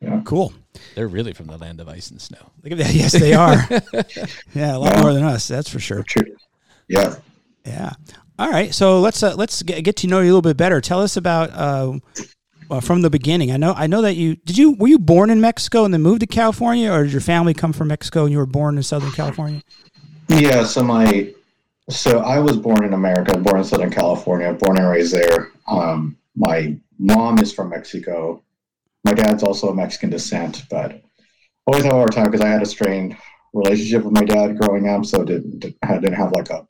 Yeah. 0.00 0.22
Cool. 0.24 0.52
They're 0.94 1.08
really 1.08 1.32
from 1.34 1.46
the 1.46 1.58
land 1.58 1.80
of 1.80 1.88
ice 1.88 2.10
and 2.10 2.20
snow. 2.20 2.38
Look 2.62 2.72
at 2.72 2.78
that. 2.78 2.94
Yes, 2.94 3.12
they 3.12 3.34
are. 3.34 3.54
yeah, 4.54 4.76
a 4.76 4.78
lot 4.78 4.94
Yeah. 4.94 5.02
more 5.02 5.12
than 5.12 5.24
us. 5.24 5.46
That's 5.46 5.68
for 5.68 5.78
sure. 5.78 6.02
True. 6.04 6.34
Yeah. 6.88 7.16
Yeah. 7.66 7.92
All 8.38 8.50
right. 8.50 8.74
So 8.74 9.00
let's 9.00 9.22
uh, 9.22 9.34
let's 9.36 9.62
get, 9.62 9.84
get 9.84 9.96
to 9.96 10.06
know 10.06 10.20
you 10.20 10.24
a 10.24 10.32
little 10.32 10.40
bit 10.42 10.56
better. 10.56 10.80
Tell 10.80 11.02
us 11.02 11.16
about 11.18 11.50
uh, 11.52 11.98
well, 12.68 12.80
from 12.80 13.02
the 13.02 13.10
beginning. 13.10 13.52
I 13.52 13.58
know 13.58 13.74
I 13.76 13.86
know 13.86 14.00
that 14.02 14.14
you 14.14 14.36
did 14.36 14.56
you 14.56 14.72
were 14.72 14.88
you 14.88 14.98
born 14.98 15.28
in 15.28 15.40
Mexico 15.40 15.84
and 15.84 15.92
then 15.92 16.00
moved 16.00 16.20
to 16.20 16.26
California, 16.26 16.90
or 16.90 17.02
did 17.02 17.12
your 17.12 17.20
family 17.20 17.52
come 17.52 17.72
from 17.74 17.88
Mexico 17.88 18.22
and 18.22 18.32
you 18.32 18.38
were 18.38 18.46
born 18.46 18.76
in 18.78 18.82
Southern 18.82 19.12
California? 19.12 19.60
Yeah, 20.28 20.64
so 20.64 20.82
my 20.82 21.30
so 21.90 22.20
I 22.20 22.38
was 22.38 22.56
born 22.56 22.84
in 22.84 22.94
America, 22.94 23.36
born 23.36 23.58
in 23.58 23.64
Southern 23.64 23.90
California, 23.90 24.52
born 24.54 24.78
and 24.78 24.88
raised 24.88 25.12
there. 25.12 25.50
Um, 25.66 26.16
my 26.36 26.76
mom 26.98 27.38
is 27.40 27.52
from 27.52 27.68
Mexico. 27.70 28.42
My 29.04 29.12
dad's 29.12 29.42
also 29.42 29.68
of 29.68 29.76
Mexican 29.76 30.10
descent, 30.10 30.64
but 30.70 31.02
always 31.66 31.84
have 31.84 31.92
a 31.92 31.96
hard 31.96 32.12
time 32.12 32.26
because 32.26 32.40
I 32.40 32.48
had 32.48 32.62
a 32.62 32.66
strained 32.66 33.16
relationship 33.52 34.04
with 34.04 34.12
my 34.12 34.24
dad 34.24 34.58
growing 34.58 34.88
up, 34.88 35.04
so 35.06 35.24
didn't 35.24 35.64
I 35.82 35.94
didn't 35.94 36.14
have 36.14 36.32
like 36.32 36.50
a 36.50 36.66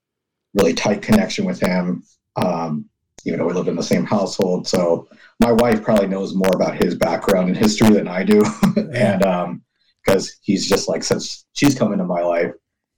really 0.55 0.75
tight 0.75 1.03
connection 1.03 1.45
with 1.45 1.61
him. 1.61 2.05
Um, 2.37 2.87
even 3.25 3.39
though 3.39 3.47
we 3.47 3.53
lived 3.53 3.69
in 3.69 3.77
the 3.77 3.83
same 3.83 4.05
household, 4.05 4.67
so 4.67 5.09
my 5.41 5.53
wife 5.53 5.83
probably 5.83 6.07
knows 6.07 6.35
more 6.35 6.55
about 6.55 6.83
his 6.83 6.95
background 6.95 7.49
and 7.49 7.57
history 7.57 7.91
than 7.91 8.09
I 8.09 8.25
do, 8.25 8.43
and 8.95 9.23
um, 9.25 9.63
because 10.05 10.39
he's 10.43 10.69
just 10.69 10.89
like 10.89 11.03
since 11.03 11.45
she's 11.53 11.79
come 11.79 11.93
into 11.93 12.05
my 12.05 12.23
life 12.23 12.53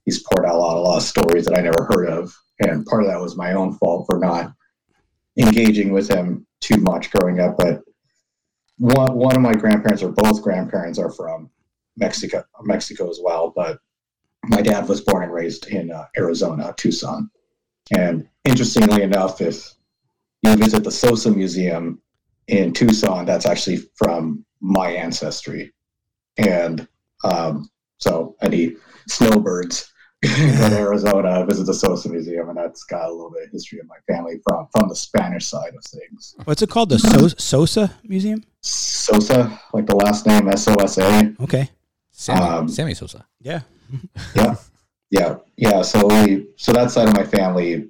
he's 0.05 0.23
poured 0.23 0.45
out 0.45 0.55
a 0.55 0.57
lot, 0.57 0.77
a 0.77 0.79
lot 0.79 0.97
of 0.97 1.03
stories 1.03 1.45
that 1.45 1.57
I 1.57 1.61
never 1.61 1.85
heard 1.85 2.09
of. 2.09 2.35
And 2.59 2.85
part 2.85 3.03
of 3.03 3.09
that 3.09 3.19
was 3.19 3.35
my 3.35 3.53
own 3.53 3.77
fault 3.77 4.05
for 4.05 4.19
not 4.19 4.53
engaging 5.37 5.91
with 5.91 6.09
him 6.09 6.45
too 6.61 6.77
much 6.77 7.09
growing 7.11 7.39
up. 7.39 7.57
But 7.57 7.81
one, 8.83 9.15
one 9.15 9.35
of 9.35 9.41
my 9.41 9.53
grandparents, 9.53 10.03
or 10.03 10.11
both 10.11 10.41
grandparents, 10.41 10.99
are 10.99 11.09
from 11.09 11.49
Mexico, 11.95 12.43
Mexico 12.63 13.09
as 13.09 13.19
well. 13.23 13.53
But 13.55 13.79
my 14.43 14.61
dad 14.61 14.89
was 14.89 14.99
born 14.99 15.23
and 15.23 15.31
raised 15.31 15.67
in 15.67 15.89
uh, 15.89 16.07
Arizona, 16.17 16.73
Tucson. 16.75 17.29
And 17.95 18.27
interestingly 18.43 19.01
enough, 19.01 19.39
if 19.39 19.73
you 20.41 20.57
visit 20.57 20.83
the 20.83 20.91
Sosa 20.91 21.31
Museum 21.31 22.01
in 22.49 22.73
Tucson, 22.73 23.25
that's 23.25 23.45
actually 23.45 23.77
from 23.95 24.45
my 24.59 24.89
ancestry. 24.89 25.73
And 26.37 26.85
um, 27.23 27.69
so 27.99 28.35
any 28.41 28.75
snowbirds 29.07 29.92
go 30.57 30.69
to 30.69 30.77
Arizona, 30.77 31.45
visit 31.45 31.65
the 31.65 31.73
Sosa 31.73 32.09
Museum, 32.09 32.49
and 32.49 32.57
that's 32.57 32.83
got 32.83 33.09
a 33.09 33.11
little 33.11 33.31
bit 33.31 33.43
of 33.45 33.51
history 33.51 33.79
of 33.79 33.87
my 33.87 33.97
family 34.07 34.39
from 34.47 34.67
from 34.71 34.87
the 34.89 34.95
Spanish 34.95 35.45
side 35.47 35.73
of 35.75 35.83
things. 35.83 36.35
What's 36.45 36.61
it 36.61 36.69
called? 36.69 36.89
The 36.89 36.99
so- 36.99 37.27
Sosa 37.27 37.93
Museum. 38.03 38.43
Sosa, 38.61 39.59
like 39.73 39.85
the 39.85 39.95
last 39.95 40.25
name 40.25 40.47
S 40.49 40.67
O 40.67 40.73
S 40.75 40.97
A. 40.97 41.33
Okay. 41.41 41.69
Sammy, 42.11 42.39
Um, 42.41 42.67
Sammy 42.69 42.93
Sosa. 42.93 43.25
Yeah. 43.41 43.61
Yeah, 44.35 44.55
yeah, 45.11 45.35
yeah. 45.57 45.81
So 45.83 46.07
we, 46.07 46.47
so 46.55 46.71
that 46.73 46.89
side 46.89 47.07
of 47.07 47.13
my 47.13 47.23
family 47.25 47.89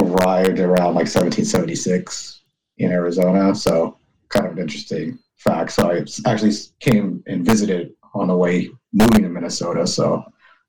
arrived 0.00 0.60
around 0.60 0.94
like 0.94 1.08
1776 1.10 2.42
in 2.78 2.92
Arizona. 2.92 3.54
So 3.54 3.96
kind 4.28 4.46
of 4.46 4.52
an 4.52 4.58
interesting 4.58 5.18
fact. 5.36 5.72
So 5.72 5.90
I 5.90 6.04
actually 6.30 6.52
came 6.80 7.22
and 7.26 7.44
visited 7.44 7.92
on 8.14 8.28
the 8.28 8.36
way 8.36 8.70
moving 8.92 9.22
to 9.22 9.28
Minnesota. 9.28 9.86
So 9.86 10.22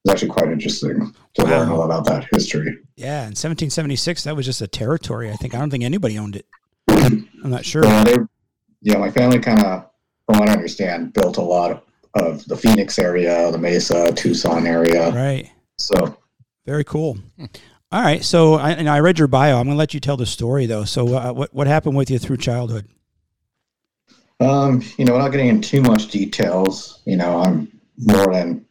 it 0.05 0.09
was 0.09 0.13
actually 0.13 0.29
quite 0.29 0.51
interesting 0.51 1.13
to 1.35 1.43
learn 1.45 1.69
Wow. 1.69 1.75
all 1.77 1.83
about 1.83 2.05
that 2.05 2.27
history. 2.31 2.77
Yeah. 2.95 3.21
In 3.21 3.35
1776, 3.35 4.23
that 4.23 4.35
was 4.35 4.45
just 4.45 4.61
a 4.61 4.67
territory. 4.67 5.31
I 5.31 5.35
think 5.35 5.55
I 5.55 5.59
don't 5.59 5.69
think 5.69 5.83
anybody 5.83 6.17
owned 6.17 6.35
it. 6.35 6.45
I'm 6.89 7.29
not 7.45 7.65
sure. 7.65 7.85
Yeah, 7.85 8.03
they, 8.03 8.17
yeah, 8.81 8.97
my 8.97 9.09
family 9.11 9.39
kind 9.39 9.63
of, 9.63 9.85
from 10.25 10.39
what 10.39 10.49
I 10.49 10.53
understand, 10.53 11.13
built 11.13 11.37
a 11.37 11.41
lot 11.41 11.71
of, 11.71 11.81
of 12.15 12.45
the 12.45 12.57
Phoenix 12.57 12.99
area, 12.99 13.51
the 13.51 13.57
Mesa, 13.57 14.11
Tucson 14.13 14.67
area. 14.67 15.09
Right. 15.11 15.49
So 15.77 16.17
Very 16.65 16.83
cool. 16.83 17.17
All 17.91 18.01
right. 18.01 18.23
So, 18.23 18.55
I, 18.55 18.71
and 18.71 18.89
I 18.89 18.99
read 18.99 19.19
your 19.19 19.27
bio. 19.27 19.57
I'm 19.57 19.65
going 19.65 19.75
to 19.75 19.79
let 19.79 19.93
you 19.93 19.99
tell 19.99 20.17
the 20.17 20.25
story 20.25 20.65
though. 20.65 20.83
So, 20.83 21.15
uh, 21.15 21.31
what 21.33 21.53
what 21.53 21.67
happened 21.67 21.95
with 21.95 22.09
you 22.11 22.19
through 22.19 22.37
childhood? 22.37 22.87
Um, 24.39 24.81
you 24.97 25.05
know, 25.05 25.13
without 25.13 25.29
getting 25.29 25.47
into 25.47 25.69
too 25.69 25.81
much 25.81 26.07
details, 26.09 27.01
you 27.05 27.15
know, 27.15 27.37
I'm 27.39 27.71
more 27.97 28.33
than 28.33 28.65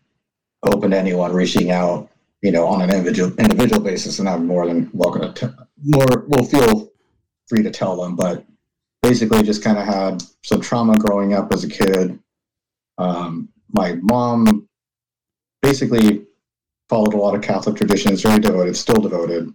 open 0.63 0.91
to 0.91 0.99
anyone 0.99 1.33
reaching 1.33 1.71
out, 1.71 2.09
you 2.43 2.53
know, 2.53 2.67
on 2.67 2.83
an 2.83 2.91
individual 2.91 3.33
individual 3.39 3.81
basis, 3.81 4.19
and 4.19 4.29
I'm 4.29 4.47
more 4.47 4.67
than 4.67 4.91
welcome 4.93 5.33
to 5.33 5.49
t- 5.49 5.55
more 5.85 6.25
will 6.29 6.45
feel 6.45 6.91
free 7.49 7.63
to 7.63 7.71
tell 7.71 7.97
them. 7.97 8.17
But 8.17 8.45
basically, 9.03 9.43
just 9.43 9.65
kind 9.65 9.79
of 9.79 9.85
had 9.85 10.23
some 10.45 10.61
trauma 10.61 10.99
growing 10.99 11.35
up 11.35 11.53
as 11.53 11.65
a 11.65 11.69
kid. 11.69 12.19
Um, 12.99 13.49
my 13.73 13.95
mom 13.95 14.69
basically 15.63 16.27
followed 16.89 17.15
a 17.15 17.17
lot 17.17 17.35
of 17.35 17.43
Catholic 17.43 17.77
traditions, 17.77 18.23
very 18.23 18.39
devoted, 18.39 18.77
still 18.77 19.01
devoted. 19.01 19.53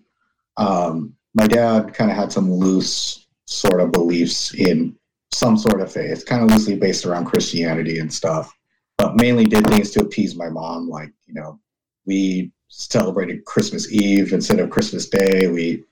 Um, 0.58 1.14
my 1.36 1.46
dad 1.46 1.94
kind 1.94 2.10
of 2.10 2.18
had 2.18 2.32
some 2.32 2.52
loose 2.52 3.28
sort 3.46 3.80
of 3.80 3.92
beliefs 3.92 4.54
in 4.56 4.98
some 5.32 5.56
sort 5.58 5.82
of 5.82 5.92
faith, 5.92 6.26
kind 6.26 6.44
of 6.44 6.50
loosely 6.50 6.76
based 6.76 7.06
around 7.06 7.26
Christianity 7.26 8.00
and 8.00 8.12
stuff, 8.12 8.57
but 8.98 9.16
mainly 9.16 9.46
did 9.46 9.68
things 9.68 9.92
to 9.92 10.02
appease 10.02 10.36
my 10.36 10.50
mom. 10.50 10.90
Like, 10.90 11.12
you 11.26 11.34
know, 11.34 11.60
we 12.06 12.52
celebrated 12.70 13.46
Christmas 13.46 13.92
Eve 13.92 14.34
instead 14.34 14.60
of 14.60 14.70
Christmas 14.70 15.08
Day. 15.08 15.48
We, 15.48 15.84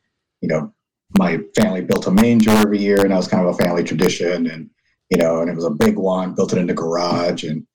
you 0.41 0.49
know, 0.49 0.73
my 1.17 1.39
family 1.55 1.81
built 1.81 2.07
a 2.07 2.11
manger 2.11 2.51
every 2.51 2.79
year, 2.79 3.01
and 3.01 3.11
that 3.11 3.17
was 3.17 3.27
kind 3.27 3.45
of 3.45 3.53
a 3.53 3.63
family 3.63 3.83
tradition. 3.83 4.47
And, 4.47 4.69
you 5.09 5.17
know, 5.17 5.41
and 5.41 5.49
it 5.49 5.55
was 5.55 5.65
a 5.65 5.69
big 5.69 5.97
one, 5.97 6.33
built 6.33 6.53
it 6.53 6.59
in 6.59 6.67
the 6.67 6.73
garage 6.73 7.43
and 7.43 7.65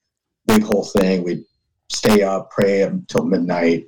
big 0.47 0.63
whole 0.63 0.83
thing. 0.83 1.23
We'd 1.23 1.43
stay 1.89 2.23
up, 2.23 2.51
pray 2.51 2.83
until 2.83 3.25
midnight, 3.25 3.85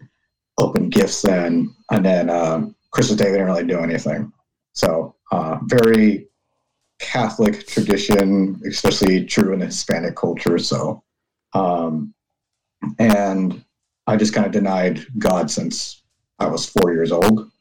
open 0.58 0.90
gifts 0.90 1.22
then, 1.22 1.74
and 1.92 2.06
then 2.06 2.30
um, 2.30 2.76
Christmas 2.92 3.20
Day, 3.20 3.26
we 3.26 3.38
didn't 3.38 3.48
really 3.48 3.66
do 3.66 3.80
anything. 3.80 4.32
So, 4.74 5.16
uh, 5.32 5.58
very 5.64 6.28
Catholic 7.00 7.68
tradition, 7.68 8.62
especially 8.68 9.26
true 9.26 9.54
in 9.54 9.60
the 9.60 9.66
Hispanic 9.68 10.16
culture. 10.16 10.58
So, 10.58 11.04
um, 11.54 12.14
and 13.00 13.64
I 14.08 14.18
just 14.18 14.34
kind 14.34 14.46
of 14.46 14.52
denied 14.52 15.06
God 15.18 15.50
since 15.50 16.04
I 16.40 16.48
was 16.48 16.68
four 16.70 16.94
years 16.94 17.12
old. 17.12 17.52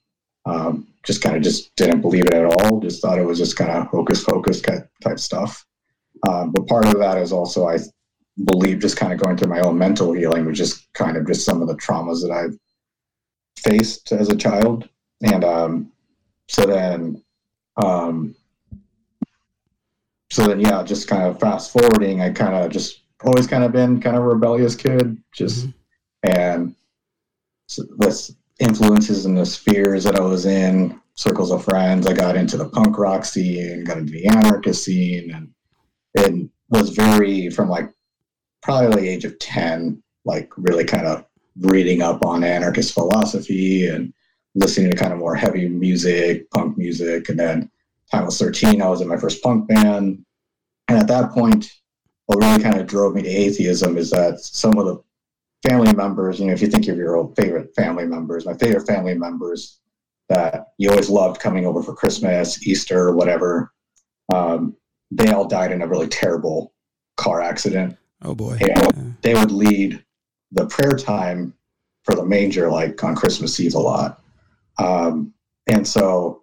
Um, 0.44 0.88
just 1.04 1.22
kind 1.22 1.36
of 1.36 1.42
just 1.42 1.74
didn't 1.76 2.00
believe 2.00 2.26
it 2.26 2.34
at 2.34 2.44
all. 2.44 2.80
Just 2.80 3.02
thought 3.02 3.18
it 3.18 3.26
was 3.26 3.38
just 3.38 3.56
kind 3.56 3.70
of 3.70 3.86
hocus 3.86 4.24
pocus 4.24 4.60
type 4.60 5.18
stuff. 5.18 5.64
Um, 6.28 6.52
but 6.52 6.66
part 6.66 6.86
of 6.86 6.98
that 6.98 7.18
is 7.18 7.32
also 7.32 7.68
I 7.68 7.78
believe 8.44 8.80
just 8.80 8.96
kind 8.96 9.12
of 9.12 9.20
going 9.20 9.36
through 9.36 9.50
my 9.50 9.60
own 9.60 9.78
mental 9.78 10.12
healing, 10.12 10.44
which 10.46 10.60
is 10.60 10.86
kind 10.94 11.16
of 11.16 11.26
just 11.26 11.44
some 11.44 11.60
of 11.62 11.68
the 11.68 11.76
traumas 11.76 12.22
that 12.22 12.30
I've 12.30 12.58
faced 13.58 14.12
as 14.12 14.28
a 14.28 14.36
child. 14.36 14.88
And 15.22 15.44
um, 15.44 15.92
so 16.48 16.66
then, 16.66 17.22
um, 17.76 18.34
so 20.30 20.46
then, 20.46 20.60
yeah, 20.60 20.82
just 20.82 21.08
kind 21.08 21.24
of 21.24 21.38
fast 21.38 21.72
forwarding, 21.72 22.20
I 22.20 22.30
kind 22.30 22.54
of 22.54 22.70
just 22.70 23.01
always 23.24 23.46
kind 23.46 23.64
of 23.64 23.72
been 23.72 24.00
kind 24.00 24.16
of 24.16 24.22
a 24.22 24.26
rebellious 24.26 24.74
kid, 24.74 25.16
just 25.32 25.66
mm-hmm. 25.66 26.30
and 26.30 26.74
so 27.66 27.84
with 27.98 28.30
influences 28.58 29.26
in 29.26 29.34
the 29.34 29.46
spheres 29.46 30.04
that 30.04 30.16
I 30.16 30.20
was 30.20 30.46
in, 30.46 31.00
circles 31.14 31.50
of 31.50 31.64
friends, 31.64 32.06
I 32.06 32.12
got 32.12 32.36
into 32.36 32.56
the 32.56 32.68
punk 32.68 32.98
rock 32.98 33.24
scene, 33.24 33.84
got 33.84 33.98
into 33.98 34.12
the 34.12 34.26
anarchist 34.26 34.84
scene, 34.84 35.30
and 35.30 35.52
it 36.14 36.50
was 36.68 36.90
very 36.90 37.50
from 37.50 37.68
like 37.68 37.90
probably 38.62 39.02
the 39.02 39.08
age 39.08 39.24
of 39.24 39.38
10, 39.38 40.02
like 40.24 40.50
really 40.56 40.84
kind 40.84 41.06
of 41.06 41.24
reading 41.60 42.02
up 42.02 42.24
on 42.24 42.44
anarchist 42.44 42.94
philosophy 42.94 43.88
and 43.88 44.12
listening 44.54 44.90
to 44.90 44.96
kind 44.96 45.12
of 45.12 45.18
more 45.18 45.34
heavy 45.34 45.68
music, 45.68 46.50
punk 46.50 46.78
music. 46.78 47.28
And 47.28 47.38
then 47.38 47.70
time 48.10 48.22
I 48.22 48.26
was 48.26 48.38
13, 48.38 48.80
I 48.80 48.88
was 48.88 49.00
in 49.00 49.08
my 49.08 49.16
first 49.16 49.42
punk 49.42 49.68
band. 49.68 50.24
And 50.88 50.98
at 50.98 51.08
that 51.08 51.32
point, 51.32 51.70
what 52.26 52.42
really 52.42 52.62
kind 52.62 52.78
of 52.78 52.86
drove 52.86 53.14
me 53.14 53.22
to 53.22 53.28
atheism 53.28 53.96
is 53.96 54.10
that 54.10 54.40
some 54.40 54.78
of 54.78 54.86
the 54.86 55.02
family 55.68 55.92
members, 55.92 56.40
you 56.40 56.46
know, 56.46 56.52
if 56.52 56.60
you 56.60 56.68
think 56.68 56.88
of 56.88 56.96
your 56.96 57.16
old 57.16 57.36
favorite 57.36 57.74
family 57.74 58.06
members, 58.06 58.46
my 58.46 58.54
favorite 58.54 58.86
family 58.86 59.14
members 59.14 59.80
that 60.28 60.68
you 60.78 60.90
always 60.90 61.10
loved 61.10 61.40
coming 61.40 61.66
over 61.66 61.82
for 61.82 61.94
Christmas, 61.94 62.66
Easter, 62.66 63.14
whatever, 63.14 63.72
um, 64.32 64.76
they 65.10 65.30
all 65.32 65.46
died 65.46 65.72
in 65.72 65.82
a 65.82 65.86
really 65.86 66.08
terrible 66.08 66.72
car 67.16 67.42
accident 67.42 67.96
Oh 68.24 68.34
boy. 68.34 68.56
Yeah. 68.60 68.88
They 69.20 69.34
would 69.34 69.50
lead 69.50 70.04
the 70.52 70.66
prayer 70.66 70.96
time 70.96 71.54
for 72.04 72.14
the 72.14 72.24
manger 72.24 72.70
like 72.70 73.02
on 73.02 73.14
Christmas 73.14 73.58
Eve 73.60 73.74
a 73.74 73.78
lot. 73.78 74.22
Um, 74.78 75.32
and 75.66 75.86
so 75.86 76.42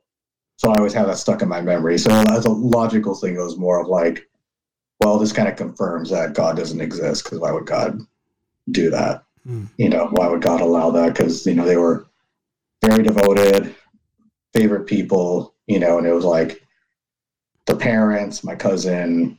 so 0.58 0.72
I 0.72 0.78
always 0.78 0.94
have 0.94 1.08
that 1.08 1.18
stuck 1.18 1.42
in 1.42 1.48
my 1.48 1.62
memory. 1.62 1.98
So 1.98 2.12
as 2.12 2.46
a 2.46 2.50
logical 2.50 3.16
thing, 3.16 3.36
it 3.36 3.40
was 3.40 3.58
more 3.58 3.80
of 3.80 3.88
like, 3.88 4.29
well, 5.00 5.18
this 5.18 5.32
kind 5.32 5.48
of 5.48 5.56
confirms 5.56 6.10
that 6.10 6.34
God 6.34 6.58
doesn't 6.58 6.82
exist 6.82 7.24
because 7.24 7.40
why 7.40 7.52
would 7.52 7.66
God 7.66 8.00
do 8.72 8.90
that? 8.90 9.24
Hmm. 9.46 9.66
You 9.78 9.90
know, 9.90 10.08
why 10.12 10.28
would 10.28 10.42
God 10.42 10.62
allow 10.62 10.90
that? 10.92 11.14
Because 11.14 11.46
you 11.46 11.56
know 11.56 11.66
they 11.66 11.78
were 11.78 12.08
very 12.84 13.04
devoted, 13.04 13.76
favorite 14.54 14.86
people. 14.86 15.56
You 15.68 15.80
know, 15.80 15.98
and 15.98 16.08
it 16.08 16.14
was 16.14 16.26
like 16.26 16.66
the 17.66 17.76
parents, 17.76 18.44
my 18.44 18.56
cousin, 18.56 19.38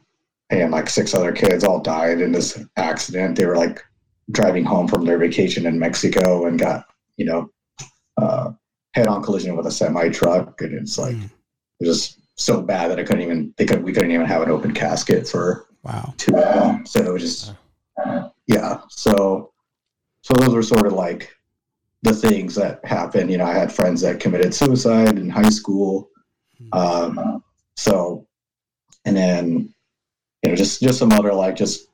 and 0.50 0.70
like 0.70 0.88
six 0.88 1.14
other 1.14 1.32
kids 1.32 1.64
all 1.64 1.80
died 1.80 2.20
in 2.20 2.32
this 2.32 2.64
accident. 2.76 3.36
They 3.36 3.46
were 3.46 3.56
like 3.56 3.84
driving 4.30 4.64
home 4.64 4.88
from 4.88 5.04
their 5.04 5.18
vacation 5.18 5.66
in 5.66 5.78
Mexico 5.78 6.46
and 6.46 6.58
got 6.58 6.86
you 7.16 7.26
know 7.26 7.50
uh, 8.16 8.52
head-on 8.94 9.22
collision 9.22 9.56
with 9.56 9.66
a 9.66 9.70
semi 9.70 10.08
truck, 10.08 10.60
and 10.62 10.74
it's 10.74 10.96
like 10.96 11.16
it 11.80 11.84
just 11.84 12.19
so 12.40 12.62
bad 12.62 12.90
that 12.90 12.98
I 12.98 13.04
couldn't 13.04 13.22
even 13.22 13.54
they 13.58 13.66
could 13.66 13.82
we 13.84 13.92
couldn't 13.92 14.10
even 14.12 14.26
have 14.26 14.42
an 14.42 14.50
open 14.50 14.72
casket 14.72 15.28
for 15.28 15.66
Wow. 15.82 16.12
too 16.18 16.32
long. 16.32 16.84
So 16.86 17.00
it 17.00 17.12
was 17.12 17.22
just 17.22 17.54
yeah. 18.46 18.80
So 18.88 19.52
so 20.22 20.34
those 20.34 20.54
were 20.54 20.62
sort 20.62 20.86
of 20.86 20.92
like 20.94 21.34
the 22.02 22.12
things 22.14 22.54
that 22.54 22.84
happened. 22.84 23.30
You 23.30 23.38
know, 23.38 23.44
I 23.44 23.54
had 23.54 23.72
friends 23.72 24.00
that 24.02 24.20
committed 24.20 24.54
suicide 24.54 25.18
in 25.18 25.28
high 25.30 25.48
school. 25.50 26.08
Um, 26.72 27.42
so 27.76 28.26
and 29.04 29.16
then 29.16 29.72
you 30.42 30.50
know 30.50 30.56
just 30.56 30.80
just 30.80 30.98
some 30.98 31.12
other 31.12 31.32
like 31.32 31.56
just 31.56 31.88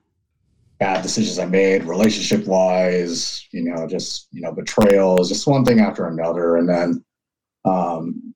bad 0.78 1.02
decisions 1.02 1.38
I 1.38 1.46
made 1.46 1.84
relationship 1.84 2.46
wise. 2.46 3.46
You 3.52 3.62
know, 3.64 3.86
just 3.86 4.28
you 4.32 4.40
know 4.42 4.52
betrayals, 4.52 5.28
just 5.28 5.46
one 5.46 5.64
thing 5.64 5.80
after 5.80 6.06
another, 6.06 6.56
and 6.56 6.68
then. 6.68 7.04
Um, 7.64 8.32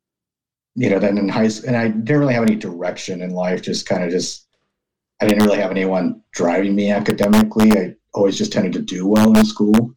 you 0.80 0.88
know, 0.88 0.98
then 0.98 1.18
in 1.18 1.28
high 1.28 1.46
school, 1.46 1.68
and 1.68 1.76
I 1.76 1.88
didn't 1.88 2.20
really 2.20 2.32
have 2.32 2.42
any 2.42 2.56
direction 2.56 3.20
in 3.20 3.32
life, 3.32 3.60
just 3.60 3.86
kind 3.86 4.02
of 4.02 4.10
just, 4.10 4.46
I 5.20 5.26
didn't 5.26 5.44
really 5.44 5.58
have 5.58 5.70
anyone 5.70 6.22
driving 6.32 6.74
me 6.74 6.90
academically. 6.90 7.70
I 7.72 7.94
always 8.14 8.38
just 8.38 8.50
tended 8.50 8.72
to 8.72 8.80
do 8.80 9.06
well 9.06 9.36
in 9.36 9.44
school, 9.44 9.94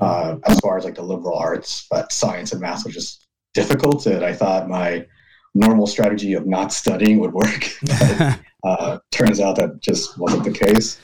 uh, 0.00 0.38
as 0.46 0.58
far 0.58 0.76
as 0.76 0.84
like 0.84 0.96
the 0.96 1.02
liberal 1.02 1.38
arts, 1.38 1.86
but 1.88 2.10
science 2.10 2.50
and 2.50 2.60
math 2.60 2.84
was 2.84 2.94
just 2.94 3.28
difficult. 3.54 4.06
And 4.06 4.24
I 4.24 4.32
thought 4.32 4.68
my 4.68 5.06
normal 5.54 5.86
strategy 5.86 6.34
of 6.34 6.48
not 6.48 6.72
studying 6.72 7.20
would 7.20 7.32
work. 7.32 7.70
uh, 8.64 8.98
turns 9.12 9.38
out 9.38 9.54
that 9.54 9.80
just 9.80 10.18
wasn't 10.18 10.42
the 10.42 10.50
case. 10.50 11.00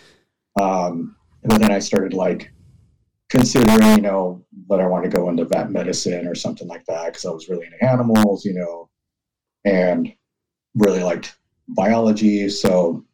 Um, 0.61 1.15
and 1.45 1.63
then 1.63 1.71
I 1.71 1.79
started 1.79 2.15
like 2.15 2.51
considering, 3.29 3.91
you 3.91 4.03
know, 4.03 4.45
that 4.69 4.81
I 4.81 4.89
wanted 4.89 5.13
to 5.13 5.17
go 5.17 5.29
into 5.29 5.45
vet 5.45 5.71
medicine 5.71 6.27
or 6.27 6.35
something 6.35 6.67
like 6.67 6.85
that 6.87 7.07
because 7.07 7.25
I 7.25 7.31
was 7.31 7.49
really 7.49 7.67
into 7.67 7.85
animals, 7.85 8.45
you 8.45 8.55
know, 8.55 8.90
and 9.65 10.13
really 10.75 11.03
liked 11.03 11.37
biology. 11.69 12.49
So 12.49 13.05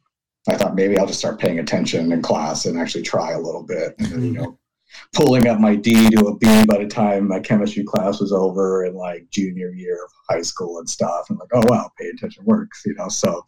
I 0.47 0.55
thought 0.55 0.75
maybe 0.75 0.97
I'll 0.97 1.07
just 1.07 1.19
start 1.19 1.39
paying 1.39 1.59
attention 1.59 2.11
in 2.11 2.21
class 2.21 2.65
and 2.65 2.79
actually 2.79 3.03
try 3.03 3.31
a 3.31 3.39
little 3.39 3.63
bit. 3.63 3.95
And 3.99 4.07
then, 4.07 4.23
you 4.23 4.31
know, 4.31 4.59
pulling 5.13 5.47
up 5.47 5.59
my 5.59 5.75
D 5.75 6.09
to 6.09 6.27
a 6.27 6.37
B 6.37 6.65
by 6.65 6.77
the 6.77 6.87
time 6.87 7.27
my 7.27 7.39
chemistry 7.39 7.83
class 7.83 8.19
was 8.19 8.31
over 8.31 8.85
in 8.85 8.95
like 8.95 9.29
junior 9.29 9.71
year 9.71 10.05
of 10.05 10.11
high 10.29 10.41
school 10.41 10.79
and 10.79 10.89
stuff. 10.89 11.29
And 11.29 11.39
like, 11.39 11.49
oh 11.53 11.63
wow, 11.65 11.91
pay 11.99 12.07
attention 12.07 12.45
works, 12.45 12.83
you 12.85 12.95
know. 12.95 13.09
So 13.09 13.45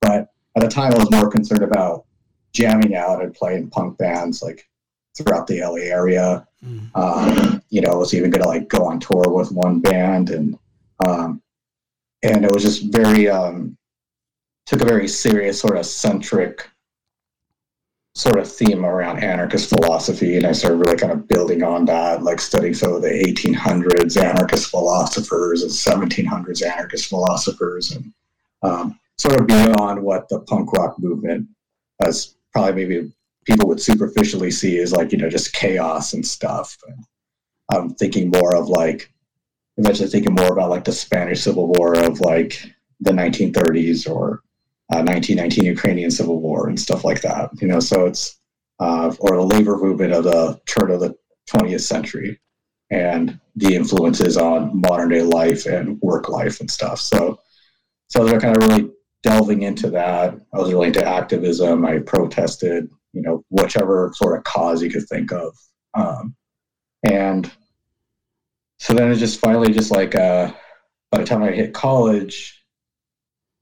but 0.00 0.28
at 0.56 0.62
the 0.62 0.68
time 0.68 0.92
I 0.92 0.98
was 0.98 1.10
more 1.10 1.30
concerned 1.30 1.62
about 1.62 2.04
jamming 2.52 2.94
out 2.94 3.22
and 3.22 3.32
playing 3.32 3.70
punk 3.70 3.98
bands 3.98 4.42
like 4.42 4.68
throughout 5.16 5.46
the 5.46 5.60
LA 5.60 5.92
area. 5.94 6.46
Mm. 6.64 6.90
Um, 6.94 7.62
you 7.70 7.80
know, 7.80 7.92
I 7.92 7.96
was 7.96 8.14
even 8.14 8.30
gonna 8.30 8.48
like 8.48 8.68
go 8.68 8.84
on 8.84 9.00
tour 9.00 9.24
with 9.28 9.52
one 9.52 9.80
band 9.80 10.30
and 10.30 10.58
um 11.06 11.41
and 12.22 12.44
it 12.44 12.52
was 12.52 12.62
just 12.62 12.92
very 12.92 13.28
um 13.28 13.76
took 14.66 14.80
a 14.80 14.86
very 14.86 15.08
serious 15.08 15.60
sort 15.60 15.76
of 15.76 15.86
centric 15.86 16.68
sort 18.14 18.38
of 18.38 18.50
theme 18.50 18.84
around 18.84 19.22
anarchist 19.22 19.70
philosophy 19.70 20.36
and 20.36 20.46
I 20.46 20.52
started 20.52 20.76
really 20.76 20.96
kind 20.96 21.12
of 21.12 21.26
building 21.28 21.62
on 21.62 21.86
that, 21.86 22.22
like 22.22 22.40
studying 22.40 22.74
some 22.74 22.92
of 22.92 23.02
the 23.02 23.08
1800s 23.08 24.22
anarchist 24.22 24.70
philosophers 24.70 25.62
and 25.62 25.70
1700s 25.70 26.62
anarchist 26.62 27.08
philosophers 27.08 27.92
and 27.92 28.12
um, 28.62 29.00
sort 29.16 29.40
of 29.40 29.46
beyond 29.46 30.02
what 30.02 30.28
the 30.28 30.40
punk 30.40 30.72
rock 30.72 30.98
movement 30.98 31.48
as 32.04 32.34
probably 32.52 32.84
maybe 32.84 33.12
people 33.44 33.66
would 33.66 33.80
superficially 33.80 34.50
see 34.50 34.78
as 34.78 34.92
like, 34.92 35.10
you 35.10 35.18
know, 35.18 35.30
just 35.30 35.52
chaos 35.52 36.12
and 36.12 36.26
stuff. 36.26 36.76
And 36.86 37.04
I'm 37.72 37.94
thinking 37.94 38.30
more 38.30 38.54
of 38.54 38.68
like, 38.68 39.10
eventually 39.76 40.08
thinking 40.08 40.34
more 40.34 40.52
about 40.52 40.70
like 40.70 40.84
the 40.84 40.92
Spanish 40.92 41.42
Civil 41.42 41.68
War 41.68 41.98
of 41.98 42.20
like 42.20 42.62
the 43.00 43.12
1930s 43.12 44.08
or 44.08 44.42
uh, 44.92 45.02
1919 45.02 45.64
Ukrainian 45.64 46.10
Civil 46.10 46.40
War 46.40 46.68
and 46.68 46.78
stuff 46.78 47.04
like 47.04 47.22
that. 47.22 47.50
You 47.60 47.68
know, 47.68 47.80
so 47.80 48.06
it's 48.06 48.38
uh, 48.78 49.14
or 49.20 49.36
the 49.36 49.42
labor 49.42 49.76
movement 49.76 50.12
of 50.12 50.24
the 50.24 50.60
turn 50.66 50.90
of 50.90 51.00
the 51.00 51.14
20th 51.50 51.82
century 51.82 52.40
and 52.90 53.38
the 53.56 53.74
influences 53.74 54.36
on 54.36 54.80
modern 54.80 55.08
day 55.08 55.22
life 55.22 55.66
and 55.66 56.00
work 56.02 56.28
life 56.28 56.60
and 56.60 56.70
stuff. 56.70 57.00
So, 57.00 57.40
so 58.08 58.24
they're 58.24 58.40
kind 58.40 58.56
of 58.56 58.68
really 58.68 58.90
delving 59.22 59.62
into 59.62 59.88
that. 59.90 60.34
I 60.52 60.58
was 60.58 60.72
really 60.72 60.88
into 60.88 61.06
activism. 61.06 61.86
I 61.86 62.00
protested, 62.00 62.88
you 63.12 63.22
know, 63.22 63.44
whichever 63.50 64.10
sort 64.14 64.36
of 64.36 64.44
cause 64.44 64.82
you 64.82 64.90
could 64.90 65.08
think 65.08 65.32
of. 65.32 65.56
Um, 65.94 66.34
and 67.04 67.50
so 68.82 68.94
then 68.94 69.12
it 69.12 69.14
just 69.14 69.38
finally 69.38 69.72
just 69.72 69.92
like 69.92 70.16
uh, 70.16 70.52
by 71.12 71.18
the 71.18 71.24
time 71.24 71.40
I 71.44 71.52
hit 71.52 71.72
college, 71.72 72.64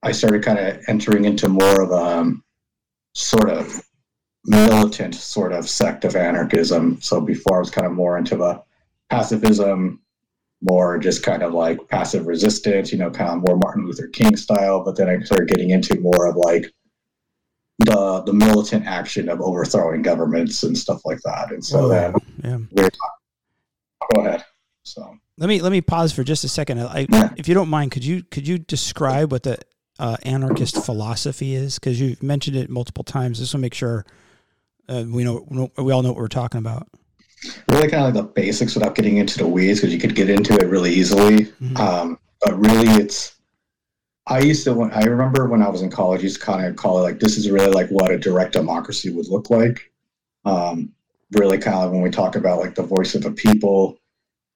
I 0.03 0.13
started 0.13 0.43
kind 0.43 0.59
of 0.59 0.83
entering 0.89 1.27
into 1.27 1.47
more 1.51 1.83
of 1.83 1.91
a 1.91 2.19
um, 2.21 2.43
sort 3.15 3.51
of 3.51 3.83
militant 4.47 5.15
sort 5.15 5.53
of 5.53 5.69
sect 5.69 6.07
of 6.07 6.17
anarchism. 6.17 6.99
So 7.03 7.21
before 7.21 7.57
I 7.57 7.61
was 7.61 7.69
kind 7.69 7.87
of 7.87 7.93
more 7.93 8.17
into 8.17 8.35
the 8.35 8.63
pacifism, 9.11 10.01
more 10.63 10.97
just 10.97 11.23
kind 11.23 11.43
of 11.43 11.53
like 11.53 11.87
passive 11.89 12.27
resistance, 12.27 12.91
you 12.91 12.97
know, 12.97 13.11
kind 13.11 13.29
of 13.31 13.47
more 13.47 13.59
Martin 13.59 13.85
Luther 13.85 14.09
King 14.09 14.39
style. 14.39 14.83
But 14.83 14.97
then 14.97 15.11
I 15.11 15.21
started 15.21 15.49
getting 15.49 15.69
into 15.69 16.01
more 16.01 16.29
of 16.31 16.37
like 16.37 16.65
the 17.81 18.23
the 18.23 18.33
militant 18.33 18.87
action 18.87 19.29
of 19.29 19.43
overthrowing 19.43 20.01
governments 20.01 20.63
and 20.63 20.79
stuff 20.79 21.03
like 21.05 21.21
that. 21.27 21.53
And 21.53 21.63
so 21.63 21.83
Whoa. 21.83 21.89
then 21.89 22.15
Yeah. 22.43 22.59
we're 22.73 22.89
go 24.15 24.23
ahead. 24.23 24.47
So 24.91 25.17
Let 25.39 25.49
me 25.49 25.61
let 25.63 25.71
me 25.71 25.81
pause 25.81 26.13
for 26.13 26.25
just 26.25 26.43
a 26.45 26.49
second. 26.49 26.81
I, 26.81 27.07
if 27.37 27.47
you 27.49 27.55
don't 27.55 27.69
mind, 27.69 27.93
could 27.93 28.05
you 28.05 28.23
could 28.25 28.47
you 28.47 28.59
describe 28.59 29.31
what 29.31 29.45
the 29.45 29.59
uh, 29.99 30.17
anarchist 30.23 30.85
philosophy 30.85 31.55
is? 31.55 31.79
Because 31.79 32.01
you've 32.01 32.23
mentioned 32.23 32.57
it 32.57 32.69
multiple 32.69 33.05
times. 33.05 33.39
Just 33.39 33.53
to 33.53 33.59
make 33.59 33.75
sure 33.75 34.05
uh, 34.89 35.05
we 35.09 35.23
know 35.23 35.71
we 35.79 35.93
all 35.93 36.03
know 36.03 36.09
what 36.09 36.17
we're 36.17 36.29
talking 36.29 36.59
about. 36.59 36.89
really 37.71 37.89
kind 37.89 38.05
of 38.07 38.15
like 38.15 38.25
the 38.25 38.33
basics 38.43 38.75
without 38.75 38.95
getting 38.97 39.19
into 39.19 39.39
the 39.39 39.47
weeds 39.47 39.81
because 39.81 39.95
you 39.95 40.01
could 40.01 40.17
get 40.17 40.29
into 40.29 40.55
it 40.55 40.67
really 40.67 40.93
easily. 40.93 41.47
Mhm. 41.63 41.79
Um, 41.79 42.19
but 42.45 42.59
really, 42.59 42.89
it's. 43.01 43.37
I 44.27 44.41
used 44.41 44.65
to. 44.65 44.75
When, 44.75 44.91
I 44.91 45.03
remember 45.05 45.47
when 45.49 45.63
I 45.63 45.69
was 45.69 45.83
in 45.83 45.91
college, 45.91 46.21
I 46.21 46.25
used 46.25 46.41
to 46.41 46.47
kind 46.47 46.67
of 46.67 46.75
call 46.75 46.99
it 46.99 47.03
like 47.03 47.21
this 47.21 47.37
is 47.37 47.49
really 47.49 47.71
like 47.71 47.89
what 47.91 48.11
a 48.11 48.19
direct 48.19 48.55
democracy 48.55 49.11
would 49.11 49.29
look 49.29 49.51
like. 49.51 49.93
Um, 50.45 50.93
really, 51.33 51.59
kind 51.59 51.77
of 51.77 51.85
like 51.85 51.93
when 51.93 52.03
we 52.03 52.11
talk 52.11 52.35
about 52.35 52.59
like 52.59 52.75
the 52.75 52.83
voice 52.83 53.15
of 53.15 53.23
the 53.23 53.31
people, 53.31 54.00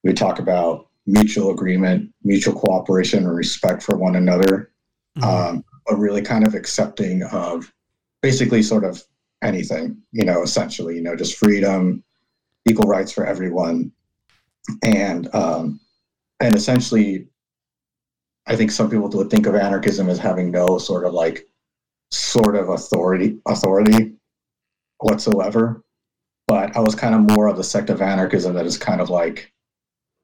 we 0.05 0.13
talk 0.13 0.39
about 0.39 0.87
mutual 1.07 1.49
agreement, 1.49 2.13
mutual 2.23 2.53
cooperation, 2.53 3.25
and 3.25 3.35
respect 3.35 3.83
for 3.83 3.97
one 3.97 4.15
another. 4.15 4.71
Mhm. 5.17 5.23
Um, 5.23 5.65
but 5.85 5.97
really, 5.97 6.21
kind 6.21 6.47
of 6.47 6.53
accepting 6.53 7.23
of 7.23 7.73
basically 8.21 8.61
sort 8.61 8.85
of 8.85 9.03
anything. 9.43 9.97
You 10.11 10.23
know, 10.23 10.43
essentially, 10.43 10.95
you 10.95 11.01
know, 11.01 11.15
just 11.15 11.37
freedom, 11.37 12.03
equal 12.69 12.87
rights 12.87 13.11
for 13.11 13.25
everyone, 13.25 13.91
and 14.83 15.33
um, 15.33 15.79
and 16.39 16.55
essentially, 16.55 17.27
I 18.45 18.55
think 18.55 18.71
some 18.71 18.89
people 18.89 19.09
would 19.09 19.31
think 19.31 19.47
of 19.47 19.55
anarchism 19.55 20.09
as 20.09 20.19
having 20.19 20.51
no 20.51 20.77
sort 20.77 21.05
of 21.05 21.13
like 21.13 21.47
sort 22.11 22.55
of 22.55 22.69
authority 22.69 23.39
authority 23.47 24.13
whatsoever. 24.99 25.83
But 26.47 26.75
I 26.75 26.79
was 26.79 26.93
kind 26.93 27.15
of 27.15 27.21
more 27.21 27.47
of 27.47 27.57
the 27.57 27.63
sect 27.63 27.89
of 27.89 28.03
anarchism 28.03 28.53
that 28.53 28.67
is 28.67 28.77
kind 28.77 29.01
of 29.01 29.09
like 29.09 29.51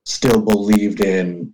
still 0.05 0.41
believed 0.41 1.01
in 1.01 1.53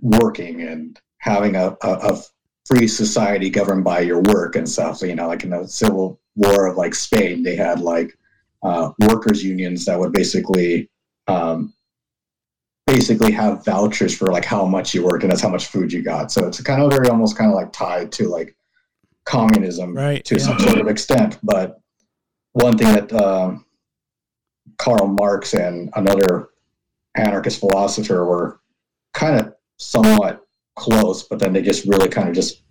working 0.00 0.62
and 0.62 0.98
having 1.18 1.56
a, 1.56 1.76
a, 1.82 1.88
a 1.88 2.22
free 2.66 2.88
society 2.88 3.50
governed 3.50 3.84
by 3.84 4.00
your 4.00 4.20
work 4.22 4.56
and 4.56 4.68
stuff. 4.68 4.96
So, 4.96 5.06
you 5.06 5.14
know, 5.14 5.28
like 5.28 5.44
in 5.44 5.50
the 5.50 5.66
Civil 5.66 6.20
War 6.36 6.66
of 6.66 6.76
like 6.76 6.94
Spain, 6.94 7.42
they 7.42 7.56
had 7.56 7.80
like 7.80 8.16
uh, 8.62 8.90
workers 9.00 9.44
unions 9.44 9.84
that 9.84 9.98
would 9.98 10.12
basically 10.12 10.90
um, 11.26 11.74
basically 12.86 13.32
have 13.32 13.64
vouchers 13.64 14.16
for 14.16 14.26
like 14.26 14.44
how 14.44 14.64
much 14.64 14.94
you 14.94 15.04
worked 15.04 15.22
and 15.22 15.30
that's 15.30 15.42
how 15.42 15.48
much 15.48 15.66
food 15.66 15.92
you 15.92 16.02
got. 16.02 16.30
So 16.32 16.46
it's 16.46 16.60
kind 16.62 16.82
of 16.82 16.90
very 16.90 17.08
almost 17.08 17.36
kind 17.36 17.50
of 17.50 17.54
like 17.54 17.72
tied 17.72 18.12
to 18.12 18.28
like 18.28 18.56
communism 19.24 19.94
Right, 19.94 20.24
to 20.24 20.36
yeah. 20.36 20.42
some 20.42 20.58
sort 20.58 20.78
of 20.78 20.88
extent. 20.88 21.38
But 21.42 21.80
one 22.52 22.76
thing 22.76 22.92
that 22.92 23.12
um, 23.12 23.64
Karl 24.78 25.06
Marx 25.06 25.54
and 25.54 25.90
another 25.94 26.50
anarchist 27.16 27.60
philosopher 27.60 28.24
were 28.24 28.60
kind 29.12 29.38
of 29.40 29.54
somewhat 29.78 30.44
close, 30.76 31.22
but 31.22 31.38
then 31.38 31.52
they 31.52 31.62
just 31.62 31.86
really 31.86 32.08
kind 32.08 32.28
of 32.28 32.34
just 32.34 32.62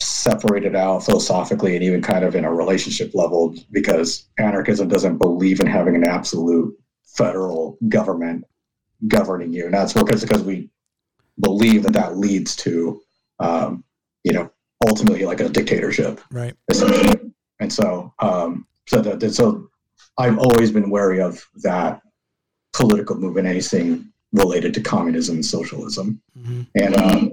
separated 0.00 0.74
out 0.74 1.04
philosophically 1.04 1.74
and 1.74 1.84
even 1.84 2.00
kind 2.00 2.24
of 2.24 2.34
in 2.34 2.44
a 2.44 2.52
relationship 2.52 3.14
level 3.14 3.54
because 3.70 4.28
anarchism 4.38 4.88
doesn't 4.88 5.18
believe 5.18 5.60
in 5.60 5.66
having 5.66 5.94
an 5.94 6.06
absolute 6.06 6.74
federal 7.04 7.76
government 7.88 8.44
governing 9.08 9.52
you. 9.52 9.66
And 9.66 9.74
that's 9.74 9.92
because 9.92 10.22
because 10.22 10.42
we 10.42 10.70
believe 11.40 11.82
that 11.82 11.92
that 11.92 12.16
leads 12.16 12.56
to, 12.56 13.00
um, 13.40 13.84
you 14.24 14.32
know, 14.32 14.50
ultimately 14.86 15.24
like 15.26 15.40
a 15.40 15.48
dictatorship, 15.48 16.20
Right. 16.30 16.54
essentially. 16.68 17.32
And 17.60 17.70
so, 17.72 18.12
um, 18.20 18.66
so 18.88 19.02
that 19.02 19.20
that- 19.20 19.34
so 19.34 19.68
I've 20.16 20.38
always 20.38 20.70
been 20.70 20.90
wary 20.90 21.20
of 21.20 21.44
that 21.62 22.00
political 22.72 23.16
movement, 23.16 23.46
anything 23.46 24.12
related 24.32 24.72
to 24.74 24.80
communism 24.80 25.36
and 25.36 25.44
socialism 25.46 26.20
hmm 26.40 26.62
and 26.76 26.96
um, 26.96 27.32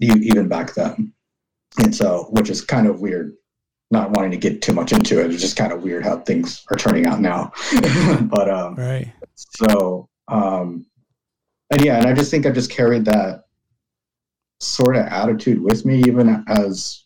even 0.00 0.48
back 0.48 0.74
then. 0.74 1.12
And 1.78 1.94
so, 1.94 2.28
which 2.30 2.48
is 2.50 2.60
kind 2.62 2.86
of 2.86 3.00
weird, 3.00 3.34
not 3.90 4.10
wanting 4.12 4.30
to 4.30 4.36
get 4.36 4.62
too 4.62 4.72
much 4.72 4.92
into 4.92 5.20
it. 5.20 5.30
It's 5.30 5.42
just 5.42 5.56
kind 5.56 5.72
of 5.72 5.82
weird 5.82 6.04
how 6.04 6.18
things 6.20 6.64
are 6.70 6.76
turning 6.76 7.06
out 7.06 7.20
now. 7.20 7.52
but 8.22 8.48
um, 8.48 8.74
Right. 8.76 9.12
so, 9.34 10.08
um, 10.28 10.86
and 11.70 11.84
yeah, 11.84 11.98
and 11.98 12.06
I 12.06 12.14
just 12.14 12.30
think 12.30 12.46
I 12.46 12.50
just 12.50 12.70
carried 12.70 13.04
that 13.04 13.44
sort 14.60 14.96
of 14.96 15.04
attitude 15.06 15.60
with 15.60 15.84
me, 15.84 15.98
even 16.06 16.44
as 16.48 17.04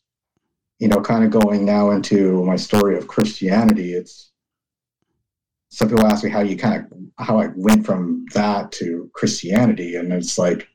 you 0.78 0.88
know, 0.88 1.00
kind 1.00 1.24
of 1.24 1.30
going 1.30 1.64
now 1.64 1.92
into 1.92 2.44
my 2.44 2.56
story 2.56 2.98
of 2.98 3.06
Christianity. 3.06 3.94
It's 3.94 4.31
some 5.72 5.88
people 5.88 6.06
ask 6.06 6.22
me 6.22 6.30
how 6.30 6.40
you 6.40 6.56
kind 6.56 6.84
of 6.84 7.26
how 7.26 7.38
I 7.38 7.48
went 7.56 7.86
from 7.86 8.26
that 8.34 8.72
to 8.72 9.10
Christianity, 9.14 9.96
and 9.96 10.12
it's 10.12 10.38
like 10.38 10.68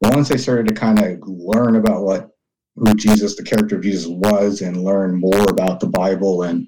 once 0.00 0.30
I 0.30 0.36
started 0.36 0.68
to 0.68 0.74
kind 0.74 0.98
of 0.98 1.18
learn 1.28 1.76
about 1.76 2.02
what 2.02 2.30
who 2.76 2.94
Jesus, 2.94 3.36
the 3.36 3.42
character 3.42 3.76
of 3.76 3.82
Jesus 3.82 4.06
was, 4.06 4.62
and 4.62 4.84
learn 4.84 5.14
more 5.14 5.44
about 5.50 5.80
the 5.80 5.88
Bible 5.88 6.44
and 6.44 6.66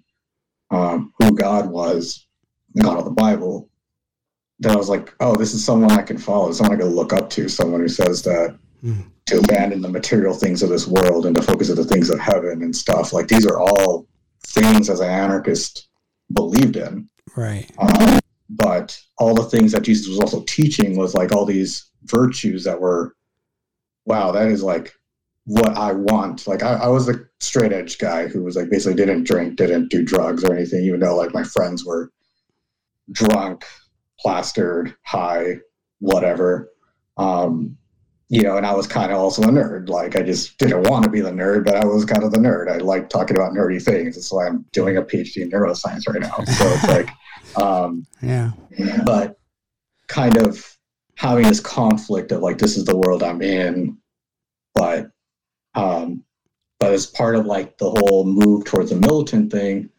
um, 0.70 1.12
who 1.18 1.34
God 1.34 1.70
was, 1.70 2.26
God 2.78 2.98
of 2.98 3.06
the 3.06 3.10
Bible, 3.10 3.70
then 4.58 4.72
I 4.72 4.76
was 4.76 4.90
like, 4.90 5.14
oh, 5.20 5.34
this 5.34 5.54
is 5.54 5.64
someone 5.64 5.92
I 5.92 6.02
can 6.02 6.18
follow, 6.18 6.52
someone 6.52 6.76
I 6.76 6.80
can 6.82 6.90
look 6.94 7.14
up 7.14 7.30
to, 7.30 7.48
someone 7.48 7.80
who 7.80 7.88
says 7.88 8.22
that 8.22 8.58
Hmm. 8.84 9.00
to 9.24 9.38
abandon 9.38 9.80
the 9.80 9.88
material 9.88 10.34
things 10.34 10.62
of 10.62 10.68
this 10.68 10.86
world 10.86 11.24
and 11.24 11.34
to 11.34 11.40
focus 11.40 11.70
on 11.70 11.76
the 11.76 11.84
things 11.84 12.10
of 12.10 12.20
heaven 12.20 12.62
and 12.62 12.76
stuff. 12.76 13.14
Like 13.14 13.28
these 13.28 13.46
are 13.46 13.58
all 13.58 14.06
things 14.48 14.90
as 14.90 15.00
an 15.00 15.08
anarchist 15.08 15.88
believed 16.34 16.76
in. 16.76 17.08
Right. 17.36 17.70
Um, 17.78 18.20
but 18.50 18.98
all 19.18 19.34
the 19.34 19.44
things 19.44 19.72
that 19.72 19.82
Jesus 19.82 20.08
was 20.08 20.20
also 20.20 20.42
teaching 20.44 20.96
was 20.96 21.14
like 21.14 21.32
all 21.32 21.44
these 21.44 21.90
virtues 22.04 22.64
that 22.64 22.80
were, 22.80 23.16
wow, 24.04 24.30
that 24.32 24.48
is 24.48 24.62
like 24.62 24.92
what 25.44 25.76
I 25.76 25.92
want. 25.92 26.46
Like 26.46 26.62
I, 26.62 26.74
I 26.74 26.88
was 26.88 27.08
a 27.08 27.20
straight 27.40 27.72
edge 27.72 27.98
guy 27.98 28.26
who 28.26 28.42
was 28.42 28.56
like 28.56 28.70
basically 28.70 28.94
didn't 28.94 29.24
drink, 29.24 29.56
didn't 29.56 29.90
do 29.90 30.04
drugs 30.04 30.44
or 30.44 30.54
anything, 30.54 30.84
even 30.84 31.00
though 31.00 31.16
like 31.16 31.34
my 31.34 31.44
friends 31.44 31.84
were 31.84 32.10
drunk, 33.10 33.64
plastered, 34.18 34.94
high, 35.02 35.56
whatever. 35.98 36.70
Um, 37.16 37.76
you 38.28 38.42
know, 38.42 38.56
and 38.56 38.66
I 38.66 38.74
was 38.74 38.86
kind 38.86 39.12
of 39.12 39.18
also 39.18 39.42
a 39.42 39.46
nerd. 39.46 39.88
Like 39.88 40.16
I 40.16 40.22
just 40.22 40.56
didn't 40.58 40.88
want 40.88 41.04
to 41.04 41.10
be 41.10 41.20
the 41.20 41.30
nerd, 41.30 41.64
but 41.66 41.76
I 41.76 41.84
was 41.84 42.04
kind 42.04 42.22
of 42.24 42.32
the 42.32 42.38
nerd. 42.38 42.70
I 42.70 42.78
like 42.78 43.08
talking 43.08 43.36
about 43.36 43.52
nerdy 43.52 43.82
things. 43.82 44.16
That's 44.16 44.32
why 44.32 44.46
I'm 44.46 44.64
doing 44.72 44.96
a 44.96 45.02
PhD 45.02 45.38
in 45.42 45.50
neuroscience 45.50 46.08
right 46.08 46.20
now. 46.20 46.36
So 46.44 46.66
it's 46.68 46.88
like, 46.88 47.10
um, 47.62 48.06
Yeah. 48.22 48.52
but 49.04 49.38
kind 50.06 50.36
of 50.38 50.64
having 51.16 51.44
this 51.46 51.60
conflict 51.60 52.32
of 52.32 52.40
like 52.40 52.58
this 52.58 52.76
is 52.76 52.84
the 52.84 52.96
world 52.96 53.22
I'm 53.22 53.42
in, 53.42 53.98
but 54.74 55.10
um, 55.74 56.24
but 56.80 56.92
as 56.92 57.06
part 57.06 57.36
of 57.36 57.46
like 57.46 57.78
the 57.78 57.90
whole 57.90 58.24
move 58.24 58.64
towards 58.64 58.90
the 58.90 58.96
militant 58.96 59.52
thing, 59.52 59.90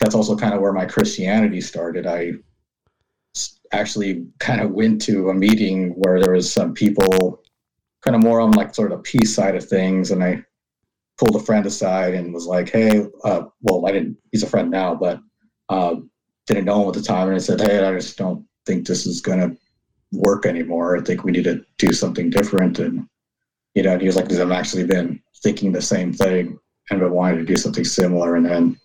that's 0.00 0.14
also 0.14 0.36
kind 0.36 0.54
of 0.54 0.60
where 0.60 0.72
my 0.72 0.84
Christianity 0.84 1.60
started. 1.60 2.06
I 2.06 2.32
actually 3.72 4.26
kind 4.38 4.60
of 4.60 4.70
went 4.70 5.00
to 5.02 5.28
a 5.30 5.34
meeting 5.34 5.90
where 5.90 6.20
there 6.20 6.32
was 6.32 6.50
some 6.52 6.72
people 6.72 7.42
kind 8.08 8.16
of 8.16 8.22
more 8.22 8.40
on 8.40 8.52
like 8.52 8.74
sort 8.74 8.90
of 8.90 8.98
the 8.98 9.02
peace 9.02 9.34
side 9.34 9.54
of 9.54 9.68
things, 9.68 10.12
and 10.12 10.24
I 10.24 10.42
pulled 11.18 11.36
a 11.36 11.44
friend 11.44 11.66
aside 11.66 12.14
and 12.14 12.32
was 12.32 12.46
like, 12.46 12.70
"Hey, 12.70 13.04
uh, 13.22 13.42
well, 13.60 13.86
I 13.86 13.92
didn't. 13.92 14.16
He's 14.32 14.42
a 14.42 14.48
friend 14.48 14.70
now, 14.70 14.94
but." 14.94 15.20
Uh, 15.68 15.96
didn't 16.46 16.64
know 16.64 16.80
him 16.80 16.88
at 16.88 16.94
the 16.94 17.02
time, 17.02 17.26
and 17.26 17.36
I 17.36 17.40
said, 17.40 17.60
"Hey, 17.60 17.84
I 17.84 17.92
just 17.92 18.16
don't 18.16 18.42
think 18.64 18.86
this 18.86 19.04
is 19.04 19.20
gonna 19.20 19.54
work 20.12 20.46
anymore. 20.46 20.96
I 20.96 21.02
think 21.02 21.22
we 21.22 21.32
need 21.32 21.44
to 21.44 21.62
do 21.76 21.92
something 21.92 22.30
different." 22.30 22.78
And 22.78 23.06
you 23.74 23.82
know, 23.82 23.92
and 23.92 24.00
he 24.00 24.06
was 24.06 24.16
like, 24.16 24.24
"Because 24.24 24.40
I've 24.40 24.50
actually 24.50 24.86
been 24.86 25.20
thinking 25.42 25.70
the 25.70 25.82
same 25.82 26.14
thing 26.14 26.58
and 26.88 27.00
been 27.00 27.12
wanting 27.12 27.40
to 27.40 27.44
do 27.44 27.56
something 27.56 27.84
similar." 27.84 28.36
And 28.36 28.46
then 28.46 28.80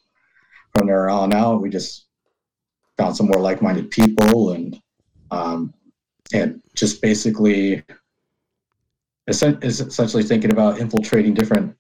from 0.75 0.87
there 0.87 1.09
on 1.09 1.33
out, 1.33 1.61
we 1.61 1.69
just 1.69 2.07
found 2.97 3.15
some 3.15 3.27
more 3.27 3.39
like-minded 3.39 3.89
people, 3.89 4.51
and 4.51 4.77
um, 5.31 5.73
and 6.33 6.61
just 6.75 7.01
basically 7.01 7.81
is 9.27 9.81
essentially 9.81 10.23
thinking 10.23 10.51
about 10.51 10.79
infiltrating 10.79 11.33
different 11.33 11.75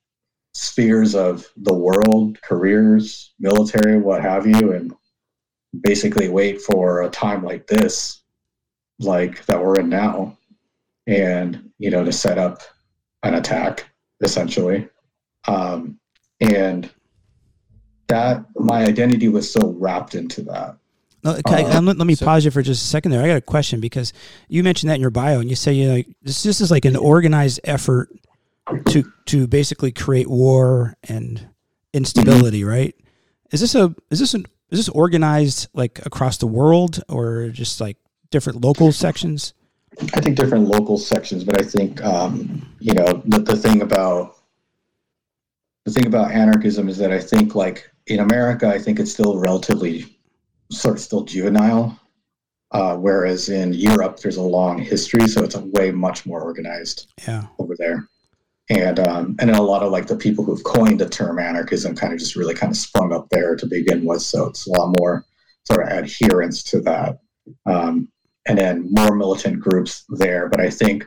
spheres 0.53 1.15
of 1.15 1.47
the 1.57 1.73
world, 1.73 2.41
careers, 2.41 3.33
military, 3.39 3.97
what 3.97 4.21
have 4.21 4.45
you, 4.45 4.73
and 4.73 4.93
basically 5.81 6.29
wait 6.29 6.61
for 6.61 7.01
a 7.01 7.09
time 7.09 7.43
like 7.43 7.67
this, 7.67 8.21
like 8.99 9.45
that 9.45 9.61
we're 9.61 9.79
in 9.79 9.89
now, 9.89 10.37
and 11.07 11.69
you 11.79 11.89
know, 11.89 12.03
to 12.03 12.11
set 12.11 12.37
up 12.37 12.61
an 13.23 13.35
attack 13.35 13.89
essentially. 14.21 14.87
Um, 15.47 15.99
and 16.39 16.89
that 18.07 18.45
my 18.55 18.83
identity 18.83 19.27
was 19.27 19.51
so 19.51 19.75
wrapped 19.77 20.15
into 20.15 20.41
that. 20.43 20.77
I- 21.25 21.63
Uh, 21.63 21.81
let, 21.81 21.97
let 21.97 22.07
me 22.07 22.15
so- 22.15 22.25
pause 22.25 22.45
you 22.45 22.51
for 22.51 22.61
just 22.61 22.83
a 22.83 22.87
second 22.87 23.11
there. 23.11 23.23
I 23.23 23.27
got 23.27 23.37
a 23.37 23.41
question 23.41 23.79
because 23.79 24.13
you 24.49 24.63
mentioned 24.63 24.89
that 24.89 24.95
in 24.95 25.01
your 25.01 25.09
bio, 25.09 25.39
and 25.39 25.49
you 25.49 25.55
say 25.55 25.73
you 25.73 25.87
know, 25.87 25.93
like 25.95 26.07
this. 26.21 26.43
This 26.43 26.61
is 26.61 26.69
like 26.71 26.85
an 26.85 26.95
organized 26.95 27.59
effort 27.63 28.09
to 28.89 29.03
to 29.25 29.47
basically 29.47 29.91
create 29.91 30.29
war 30.29 30.95
and 31.07 31.47
instability, 31.93 32.63
right? 32.63 32.95
Is 33.51 33.61
this 33.61 33.75
a 33.75 33.93
is 34.09 34.19
this 34.19 34.33
an 34.33 34.45
is 34.69 34.79
this 34.79 34.89
organized 34.89 35.67
like 35.73 36.03
across 36.05 36.37
the 36.37 36.47
world 36.47 37.01
or 37.07 37.49
just 37.49 37.79
like 37.79 37.97
different 38.31 38.61
local 38.61 38.91
sections? 38.91 39.53
I 40.15 40.21
think 40.21 40.35
different 40.37 40.67
local 40.67 40.97
sections, 40.97 41.43
but 41.43 41.61
I 41.61 41.63
think 41.63 42.03
um, 42.03 42.67
you 42.79 42.93
know 42.93 43.21
the, 43.25 43.39
the 43.39 43.55
thing 43.55 43.81
about 43.81 44.37
the 45.85 45.91
thing 45.91 46.07
about 46.07 46.31
anarchism 46.31 46.89
is 46.89 46.97
that 46.97 47.11
I 47.11 47.19
think 47.19 47.55
like 47.55 47.89
in 48.07 48.19
America, 48.19 48.67
I 48.67 48.79
think 48.79 48.99
it's 48.99 49.11
still 49.11 49.37
relatively 49.37 50.12
sort 50.71 50.95
of 50.95 51.01
still 51.01 51.23
juvenile, 51.23 51.99
uh, 52.71 52.95
whereas 52.95 53.49
in 53.49 53.73
Europe 53.73 54.19
there's 54.19 54.37
a 54.37 54.41
long 54.41 54.79
history, 54.79 55.27
so 55.27 55.43
it's 55.43 55.55
a 55.55 55.65
way 55.65 55.91
much 55.91 56.25
more 56.25 56.41
organized 56.41 57.11
Yeah, 57.27 57.47
over 57.59 57.75
there. 57.77 58.07
And 58.69 58.99
um, 58.99 59.35
and 59.39 59.49
then 59.49 59.55
a 59.55 59.61
lot 59.61 59.83
of 59.83 59.91
like 59.91 60.07
the 60.07 60.15
people 60.15 60.43
who've 60.43 60.63
coined 60.63 60.99
the 60.99 61.09
term 61.09 61.37
anarchism 61.37 61.95
kind 61.95 62.13
of 62.13 62.19
just 62.19 62.35
really 62.35 62.53
kind 62.55 62.71
of 62.71 62.77
sprung 62.77 63.13
up 63.13 63.27
there 63.29 63.55
to 63.55 63.65
begin 63.65 64.05
with, 64.05 64.21
so 64.21 64.47
it's 64.47 64.67
a 64.67 64.71
lot 64.71 64.95
more 64.99 65.25
sort 65.65 65.83
of 65.85 65.97
adherence 65.97 66.63
to 66.63 66.79
that. 66.81 67.19
Um, 67.65 68.09
and 68.45 68.57
then 68.57 68.87
more 68.91 69.15
militant 69.15 69.59
groups 69.59 70.05
there. 70.09 70.49
But 70.49 70.59
I 70.59 70.69
think 70.69 71.03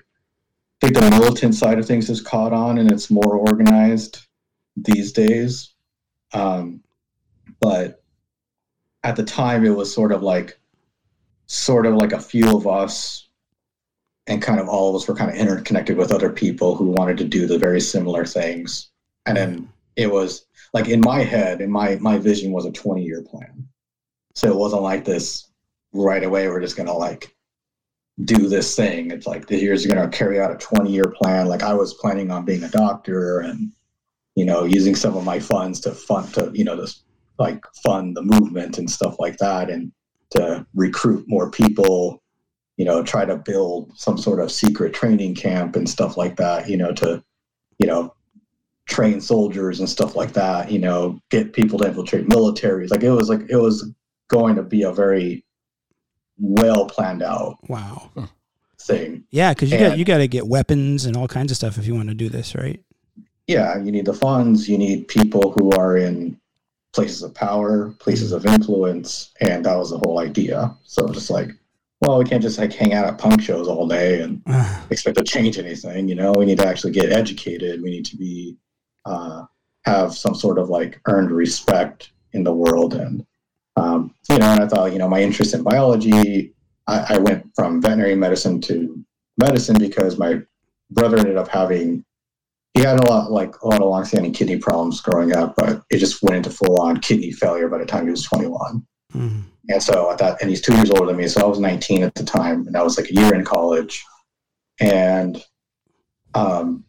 I 0.83 0.87
think 0.87 0.99
the 0.99 1.11
militant 1.11 1.55
side 1.55 1.79
of 1.79 1.87
things 1.87 2.09
has 2.09 2.21
caught 2.21 2.53
on 2.53 2.79
and 2.79 2.91
it's 2.91 3.11
more 3.11 3.37
organized 3.37 4.27
these 4.77 5.13
days. 5.13 5.75
Um, 6.33 6.83
but 7.61 8.03
at 9.07 9.15
the 9.15 9.23
time, 9.23 9.65
it 9.65 9.77
was 9.77 9.95
sort 9.95 10.11
of 10.11 10.25
like 10.25 10.59
sort 11.47 11.87
of 11.87 11.95
like 11.95 12.13
a 12.13 12.21
few 12.21 12.57
of 12.57 12.67
us, 12.67 13.29
and 14.27 14.43
kind 14.43 14.59
of 14.59 14.69
all 14.69 14.91
of 14.91 14.97
us 14.97 15.07
were 15.07 15.15
kind 15.15 15.31
of 15.31 15.37
interconnected 15.37 15.97
with 15.97 16.11
other 16.11 16.29
people 16.29 16.75
who 16.75 16.87
wanted 16.87 17.17
to 17.19 17.25
do 17.25 17.47
the 17.47 17.57
very 17.57 17.81
similar 17.81 18.25
things. 18.25 18.91
And 19.25 19.37
then 19.37 19.69
it 19.95 20.11
was 20.11 20.47
like 20.75 20.89
in 20.89 21.01
my 21.01 21.21
head, 21.21 21.61
in 21.61 21.71
my 21.71 21.99
my 22.01 22.19
vision 22.19 22.51
was 22.51 22.67
a 22.67 22.73
twenty 22.73 23.05
year 23.05 23.23
plan. 23.23 23.69
So 24.35 24.49
it 24.49 24.57
wasn't 24.57 24.83
like 24.83 25.05
this 25.05 25.53
right 25.93 26.25
away. 26.25 26.49
We're 26.49 26.61
just 26.61 26.77
gonna 26.77 26.93
like 26.93 27.33
do 28.25 28.49
this 28.49 28.75
thing. 28.75 29.13
It's 29.13 29.27
like 29.27 29.47
the 29.47 29.57
years 29.57 29.87
are 29.87 29.89
gonna 29.89 30.09
carry 30.09 30.41
out 30.41 30.51
a 30.51 30.57
20 30.57 30.91
year 30.91 31.15
plan. 31.17 31.47
Like 31.47 31.63
I 31.63 31.75
was 31.75 31.95
planning 31.95 32.33
on 32.33 32.45
being 32.45 32.65
a 32.65 32.71
doctor 32.71 33.39
and 33.39 33.71
you 34.35 34.45
know 34.45 34.65
using 34.65 34.97
some 34.97 35.17
of 35.17 35.23
my 35.23 35.39
funds 35.39 35.79
to 35.83 35.93
fund 35.93 36.35
to 36.35 36.51
you 36.53 36.65
know 36.65 36.75
this 36.75 37.05
like 37.39 37.65
fund 37.85 38.17
the 38.17 38.23
movement 38.23 38.79
and 38.79 38.91
stuff 38.91 39.17
like 39.19 39.37
that 39.39 39.71
and 39.71 39.93
to 40.31 40.67
recruit 40.75 41.25
more 41.29 41.51
people 41.51 42.23
you 42.77 42.85
know 42.85 43.03
try 43.03 43.25
to 43.25 43.37
build 43.37 43.93
some 43.97 44.19
sort 44.19 44.41
of 44.41 44.51
secret 44.51 44.93
training 44.93 45.35
camp 45.35 45.77
and 45.77 45.89
stuff 45.89 46.17
like 46.17 46.37
that 46.37 46.69
you 46.69 46.77
know 46.77 46.93
to 46.93 47.23
you 47.79 47.87
know 47.87 48.13
train 48.87 49.21
soldiers 49.21 49.81
and 49.81 49.89
stuff 49.89 50.15
like 50.15 50.33
that 50.33 50.71
you 50.71 50.79
know 50.79 51.19
get 51.31 51.53
people 51.53 51.79
to 51.79 51.87
infiltrate 51.87 52.29
militaries 52.29 52.91
like 52.91 53.03
it 53.03 53.11
was 53.11 53.29
like 53.29 53.43
it 53.49 53.57
was 53.57 53.91
going 54.29 54.57
to 54.57 54.63
be 54.63 54.83
a 54.83 54.93
very 54.93 55.45
well 56.39 56.87
planned 56.87 57.23
out 57.23 57.57
wow. 57.69 58.11
thing. 58.87 59.25
Yeah, 59.31 59.53
because 59.53 59.71
you 59.71 59.79
got 59.79 59.99
you 59.99 60.05
got 60.05 60.19
to 60.19 60.29
get 60.29 60.47
weapons 60.47 61.05
and 61.05 61.17
all 61.17 61.29
kinds 61.29 61.51
of 61.51 61.57
stuff 61.57 61.79
if 61.79 61.87
you 61.87 61.95
want 61.95 62.09
to 62.09 62.15
do 62.15 62.29
this, 62.29 62.55
right? 62.55 62.83
Yeah, 63.47 63.81
you 63.83 63.93
need 63.93 64.07
the 64.07 64.15
funds, 64.15 64.69
you 64.69 64.79
need 64.79 65.09
people 65.09 65.53
who 65.53 65.71
are 65.73 65.97
in 65.97 66.41
places 66.97 67.23
of 67.23 67.35
power, 67.35 67.95
places 67.99 68.33
of 68.33 68.47
influence, 68.47 69.31
and 69.41 69.65
that 69.65 69.77
was 69.77 69.91
the 69.91 69.99
whole 69.99 70.19
idea. 70.19 70.75
So 70.85 71.07
just 71.09 71.31
like, 71.31 71.51
well, 72.01 72.19
we 72.19 72.25
can't 72.25 72.43
just 72.43 72.59
like 72.59 72.73
hang 72.73 72.95
out 72.95 73.05
at 73.05 73.19
punk 73.19 73.43
shows 73.43 73.69
all 73.69 73.87
day 73.87 74.23
and 74.23 74.43
expect 74.91 75.19
to 75.19 75.23
change 75.23 75.59
anything. 75.59 76.09
You 76.09 76.15
know, 76.15 76.33
we 76.33 76.47
need 76.47 76.59
to 76.59 76.67
actually 76.67 76.93
get 76.93 77.13
educated. 77.13 77.83
We 77.83 77.91
need 77.91 78.07
to 78.07 78.17
be 78.17 78.57
uh, 79.05 79.45
have 79.85 80.15
some 80.15 80.35
sort 80.35 80.59
of 80.59 80.71
like 80.71 80.99
earned 81.07 81.31
respect 81.31 82.13
in 82.33 82.43
the 82.43 82.55
world, 82.55 82.95
and 82.95 83.25
um, 83.77 84.15
you 84.31 84.39
know, 84.39 84.47
and 84.47 84.63
I 84.63 84.67
thought, 84.67 84.93
you 84.93 84.99
know, 84.99 85.09
my 85.09 85.23
interest 85.23 85.55
in 85.55 85.63
biology, 85.63 86.55
I, 86.87 87.15
I 87.15 87.19
went 87.19 87.47
from 87.55 87.83
veterinary 87.83 88.15
medicine 88.15 88.61
to 88.63 89.05
medicine 89.37 89.77
because 89.79 90.19
my 90.19 90.41
brother 90.91 91.19
ended 91.19 91.37
up 91.37 91.49
having 91.49 92.07
he 92.77 92.83
had 92.83 93.01
a 93.01 93.09
lot 93.09 93.31
like 93.31 93.59
a 93.63 93.67
lot 93.67 93.81
of 93.81 93.89
long-standing 93.89 94.35
kidney 94.35 94.59
problems 94.59 95.01
growing 95.01 95.35
up, 95.35 95.55
but 95.57 95.83
it 95.89 95.97
just 95.97 96.23
went 96.23 96.37
into 96.37 96.51
full-on 96.51 97.01
kidney 97.01 97.33
failure 97.33 97.69
by 97.69 97.79
the 97.79 97.87
time 97.87 98.05
he 98.05 98.11
was 98.11 98.23
21. 98.25 98.87
Mhm. 99.15 99.45
And 99.71 99.83
so 99.83 100.11
at 100.11 100.19
that, 100.19 100.41
and 100.43 100.51
he's 100.51 100.61
two 100.61 100.75
years 100.75 100.91
older 100.91 101.07
than 101.07 101.17
me, 101.17 101.27
so 101.27 101.41
I 101.41 101.47
was 101.47 101.59
19 101.59 102.03
at 102.03 102.15
the 102.15 102.23
time, 102.23 102.67
and 102.67 102.77
I 102.77 102.83
was 102.83 102.99
like 102.99 103.11
a 103.11 103.15
year 103.15 103.35
in 103.35 103.45
college, 103.45 104.05
and 104.79 105.43
um, 106.35 106.85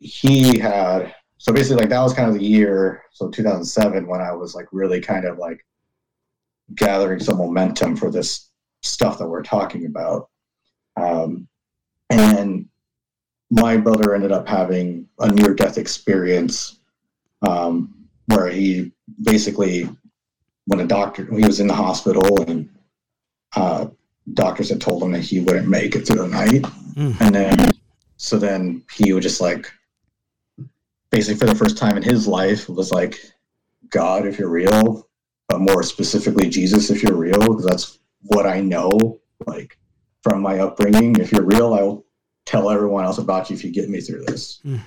he 0.00 0.58
had 0.58 1.14
so 1.38 1.52
basically 1.52 1.82
like 1.82 1.90
that 1.90 2.02
was 2.02 2.12
kind 2.12 2.28
of 2.28 2.34
the 2.34 2.44
year, 2.44 3.04
so 3.12 3.28
2007 3.28 4.08
when 4.08 4.20
I 4.20 4.32
was 4.32 4.54
like 4.54 4.66
really 4.72 5.00
kind 5.00 5.26
of 5.26 5.38
like 5.38 5.64
gathering 6.74 7.20
some 7.20 7.38
momentum 7.38 7.94
for 7.94 8.10
this 8.10 8.50
stuff 8.82 9.18
that 9.18 9.28
we're 9.28 9.42
talking 9.44 9.86
about, 9.86 10.28
um, 10.96 11.46
and 12.10 12.68
my 13.62 13.76
brother 13.76 14.14
ended 14.14 14.32
up 14.32 14.48
having 14.48 15.06
a 15.20 15.30
near-death 15.30 15.78
experience 15.78 16.78
um, 17.46 17.94
where 18.26 18.48
he 18.48 18.90
basically 19.22 19.88
when 20.66 20.80
a 20.80 20.86
doctor 20.86 21.24
he 21.26 21.44
was 21.46 21.60
in 21.60 21.66
the 21.68 21.74
hospital 21.74 22.42
and 22.48 22.68
uh, 23.54 23.86
doctors 24.32 24.70
had 24.70 24.80
told 24.80 25.02
him 25.02 25.12
that 25.12 25.20
he 25.20 25.40
wouldn't 25.40 25.68
make 25.68 25.94
it 25.94 26.06
through 26.06 26.22
the 26.22 26.28
night 26.28 26.64
Mm. 26.94 27.20
and 27.20 27.34
then 27.34 27.70
so 28.18 28.38
then 28.38 28.84
he 28.94 29.12
was 29.12 29.24
just 29.24 29.40
like 29.40 29.66
basically 31.10 31.36
for 31.40 31.46
the 31.46 31.58
first 31.58 31.76
time 31.76 31.96
in 31.96 32.04
his 32.04 32.28
life 32.28 32.68
was 32.68 32.92
like 32.92 33.18
god 33.90 34.24
if 34.24 34.38
you're 34.38 34.48
real 34.48 35.08
but 35.48 35.60
more 35.60 35.82
specifically 35.82 36.48
jesus 36.48 36.90
if 36.90 37.02
you're 37.02 37.16
real 37.16 37.40
because 37.40 37.66
that's 37.66 37.98
what 38.26 38.46
i 38.46 38.60
know 38.60 39.18
like 39.48 39.76
from 40.22 40.40
my 40.40 40.60
upbringing 40.60 41.16
if 41.16 41.32
you're 41.32 41.42
real 41.42 41.74
i'll 41.74 42.04
tell 42.46 42.70
everyone 42.70 43.04
else 43.04 43.18
about 43.18 43.50
you 43.50 43.56
if 43.56 43.64
you 43.64 43.70
get 43.70 43.88
me 43.88 44.00
through 44.00 44.24
this. 44.24 44.60
Mm. 44.64 44.80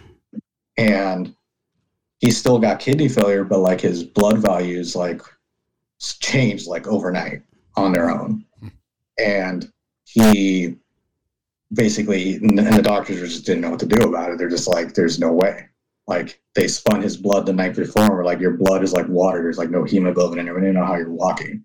and 0.77 1.35
he 2.19 2.31
still 2.31 2.57
got 2.57 2.79
kidney 2.79 3.07
failure 3.07 3.43
but 3.43 3.59
like 3.59 3.81
his 3.81 4.03
blood 4.03 4.39
values 4.39 4.95
like 4.95 5.21
changed 5.99 6.67
like 6.67 6.87
overnight 6.87 7.41
on 7.75 7.91
their 7.91 8.09
own. 8.09 8.43
And 9.19 9.71
he 10.05 10.75
basically 11.73 12.35
and 12.35 12.59
and 12.59 12.75
the 12.75 12.81
doctors 12.81 13.19
just 13.19 13.45
didn't 13.45 13.61
know 13.61 13.71
what 13.71 13.79
to 13.79 13.85
do 13.85 14.07
about 14.07 14.31
it. 14.31 14.37
They're 14.37 14.49
just 14.49 14.67
like 14.67 14.93
there's 14.93 15.19
no 15.19 15.31
way. 15.31 15.67
Like 16.07 16.41
they 16.55 16.67
spun 16.67 17.01
his 17.01 17.17
blood 17.17 17.45
the 17.45 17.53
night 17.53 17.75
before 17.75 18.03
and 18.03 18.13
were 18.13 18.23
like 18.23 18.39
your 18.39 18.57
blood 18.57 18.83
is 18.83 18.93
like 18.93 19.07
water. 19.07 19.41
There's 19.41 19.57
like 19.57 19.69
no 19.69 19.83
hemoglobin 19.83 20.39
in 20.39 20.47
it. 20.47 20.53
We 20.53 20.61
didn't 20.61 20.75
know 20.75 20.85
how 20.85 20.95
you're 20.95 21.11
walking. 21.11 21.63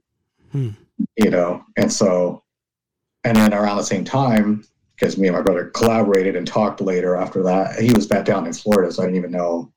Hmm. 0.51 0.71
you 1.17 1.31
know? 1.31 1.65
And 1.77 1.93
so 1.93 2.43
and 3.25 3.37
then 3.37 3.55
around 3.55 3.77
the 3.77 3.85
same 3.85 4.05
time 4.05 4.65
because 5.03 5.19
me 5.19 5.27
and 5.27 5.37
my 5.37 5.43
brother 5.43 5.65
collaborated 5.71 6.37
and 6.37 6.47
talked 6.47 6.81
later 6.81 7.17
after 7.17 7.43
that. 7.43 7.77
He 7.81 7.93
was 7.93 8.07
back 8.07 8.25
down 8.25 8.47
in 8.47 8.53
florida 8.53 8.93
so 8.93 9.03
i 9.03 9.07
didn't 9.07 9.19
even 9.19 9.33
know 9.33 9.73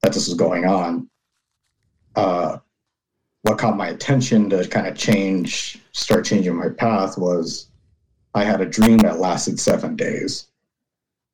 that 0.00 0.14
this 0.14 0.26
was 0.26 0.38
going 0.38 0.64
on. 0.64 1.08
Uh 2.16 2.58
what 3.42 3.58
caught 3.58 3.76
my 3.76 3.88
attention 3.88 4.48
to 4.48 4.66
kind 4.66 4.86
of 4.86 4.96
change 4.96 5.78
start 5.92 6.24
changing 6.24 6.54
my 6.56 6.70
path 6.70 7.18
was 7.18 7.68
i 8.34 8.42
had 8.42 8.62
a 8.62 8.66
dream 8.66 8.96
that 8.98 9.18
lasted 9.18 9.60
seven 9.60 9.96
days. 9.96 10.46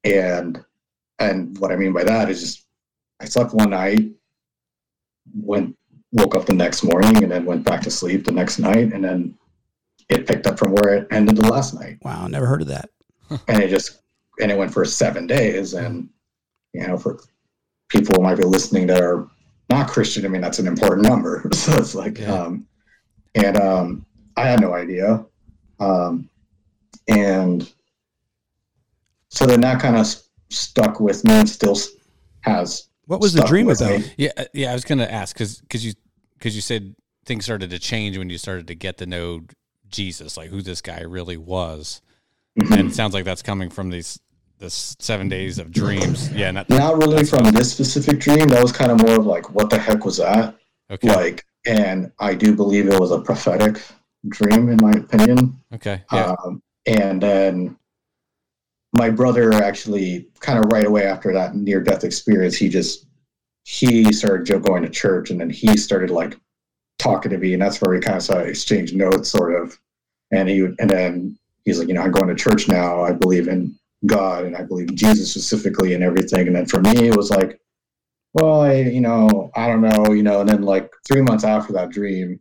And 0.03 0.65
and 1.21 1.57
what 1.59 1.71
i 1.71 1.77
mean 1.77 1.93
by 1.93 2.03
that 2.03 2.29
is 2.31 2.41
just 2.41 2.67
i 3.21 3.27
slept 3.27 3.55
one 3.55 3.71
night 3.71 4.11
went 5.41 5.77
woke 6.11 6.35
up 6.35 6.47
the 6.47 6.53
next 6.53 6.83
morning 6.83 7.23
and 7.23 7.31
then 7.31 7.45
went 7.45 7.63
back 7.63 7.81
to 7.83 7.93
sleep 7.93 8.25
the 8.25 8.33
next 8.33 8.59
night 8.59 8.93
and 8.93 9.05
then 9.05 9.39
it 10.09 10.27
picked 10.27 10.49
up 10.49 10.59
from 10.59 10.73
where 10.73 10.97
it 10.97 11.07
ended 11.13 11.37
the 11.37 11.49
last 11.49 11.73
night. 11.73 11.99
Wow, 12.03 12.27
never 12.27 12.47
heard 12.47 12.63
of 12.63 12.67
that. 12.67 12.91
And 13.49 13.63
it 13.63 13.69
just 13.69 14.01
and 14.41 14.51
it 14.51 14.59
went 14.59 14.73
for 14.73 14.85
seven 14.85 15.27
days 15.27 15.75
and 15.75 16.09
you 16.73 16.87
know 16.87 16.97
for 16.97 17.21
people 17.89 18.15
who 18.17 18.23
might 18.23 18.37
be 18.37 18.45
listening 18.45 18.87
that 18.87 19.03
are 19.03 19.29
not 19.69 19.89
christian 19.89 20.25
i 20.25 20.29
mean 20.29 20.41
that's 20.41 20.59
an 20.59 20.67
important 20.67 21.03
number 21.07 21.43
so 21.53 21.73
it's 21.79 21.95
like 21.95 22.19
Yeah. 22.19 22.33
um 22.33 22.67
and 23.35 23.57
um 23.57 24.05
i 24.37 24.47
had 24.47 24.61
no 24.61 24.75
idea 24.75 25.25
um 25.81 26.29
and 27.09 27.73
so 29.29 29.47
then 29.47 29.61
that 29.61 29.81
kind 29.81 29.97
of 29.97 30.07
stuck 30.51 31.01
with 31.01 31.25
me 31.25 31.33
and 31.35 31.49
still 31.49 31.77
has 32.41 32.89
What 33.07 33.21
was 33.21 33.33
the 33.33 33.43
dream 33.45 33.67
with 33.67 33.81
about? 33.81 34.01
me. 34.01 34.13
Yeah, 34.17 34.31
uh, 34.37 34.45
yeah. 34.53 34.71
I 34.71 34.75
was 34.75 34.85
gonna 34.85 35.05
ask 35.05 35.35
because 35.35 35.61
because 35.61 35.85
you 35.85 35.93
because 36.35 36.55
you 36.57 36.61
said 36.63 36.95
things 37.27 37.45
started 37.45 37.71
to 37.71 37.79
change 37.79 38.19
when 38.19 38.29
you 38.31 38.39
started 38.39 38.67
to 38.69 38.75
get 38.75 38.99
to 38.99 39.07
know 39.07 39.43
Jesus, 39.89 40.37
like 40.37 40.51
who 40.51 40.63
this 40.63 40.81
guy 40.81 41.01
really 41.03 41.37
was, 41.37 42.01
Mhm. 42.59 42.79
and 42.79 42.89
it 42.91 42.95
sounds 42.95 43.15
like 43.15 43.25
that's 43.25 43.43
coming 43.43 43.71
from 43.71 43.91
these 43.91 44.19
this 44.59 44.95
seven 44.99 45.29
days 45.29 45.59
of 45.59 45.71
dreams. 45.73 46.31
Yeah, 46.33 46.51
not, 46.51 46.69
not 46.69 46.99
really 46.99 47.25
from 47.25 47.51
this 47.53 47.73
specific 47.73 48.19
dream 48.21 48.49
that 48.49 48.61
was 48.63 48.73
kind 48.73 48.91
of 48.93 49.01
more 49.01 49.17
of 49.17 49.25
like 49.27 49.55
what 49.55 49.71
the 49.71 49.79
heck 49.79 50.05
was 50.05 50.19
that 50.19 50.55
okay, 50.91 51.09
like 51.09 51.45
and 51.67 52.11
i 52.19 52.35
do 52.35 52.55
believe 52.55 52.87
it 52.87 52.99
was 52.99 53.11
a 53.11 53.21
prophetic 53.21 53.81
dream 54.29 54.69
in 54.69 54.79
my 54.83 54.91
opinion 54.93 55.59
okay, 55.75 56.03
yeah, 56.13 56.35
Um, 56.45 56.63
and 56.87 57.23
then 57.23 57.77
my 58.93 59.09
brother 59.09 59.53
actually 59.55 60.27
kind 60.41 60.59
of 60.59 60.71
right 60.73 60.87
away 60.87 61.05
after 61.07 61.33
that 61.33 61.55
near 61.55 61.81
death 61.81 62.05
experience, 62.05 62.57
he 62.57 62.69
just 62.69 63.07
he 63.65 64.13
started 64.13 64.63
going 64.63 64.83
to 64.83 64.89
church, 64.89 65.31
and 65.31 65.41
then 65.41 65.49
he 65.51 65.77
started 65.77 66.11
like 66.11 66.37
talking 66.99 67.31
to 67.31 67.39
me, 67.39 67.53
and 67.53 67.63
that's 67.63 67.81
where 67.81 67.95
we 67.95 68.01
kind 68.01 68.17
of 68.17 68.23
started 68.23 68.49
exchange 68.49 68.93
notes, 68.93 69.31
sort 69.31 69.55
of. 69.55 69.79
And 70.33 70.49
he 70.49 70.63
would, 70.63 70.77
and 70.81 70.91
then 70.91 71.39
he's 71.65 71.79
like, 71.79 71.89
you 71.89 71.95
know, 71.95 72.03
I'm 72.03 72.11
going 72.11 72.29
to 72.29 72.35
church 72.35 72.69
now. 72.69 73.03
I 73.03 73.13
believe 73.13 73.49
in 73.49 73.79
God, 74.07 74.45
and 74.45 74.57
I 74.57 74.63
believe 74.63 74.89
in 74.89 74.97
Jesus 74.97 75.31
specifically, 75.31 75.95
and 75.95 76.03
everything. 76.03 76.47
And 76.47 76.57
then 76.57 76.67
for 76.67 76.81
me, 76.81 77.09
it 77.09 77.17
was 77.17 77.31
like, 77.31 77.61
well, 78.35 78.63
I, 78.63 78.75
you 78.75 79.01
know, 79.01 79.51
I 79.57 79.67
don't 79.67 79.83
know, 79.83 80.13
you 80.13 80.23
know. 80.23 80.41
And 80.41 80.49
then 80.49 80.63
like 80.63 80.91
three 81.07 81.23
months 81.23 81.45
after 81.45 81.73
that 81.75 81.91
dream, 81.91 82.41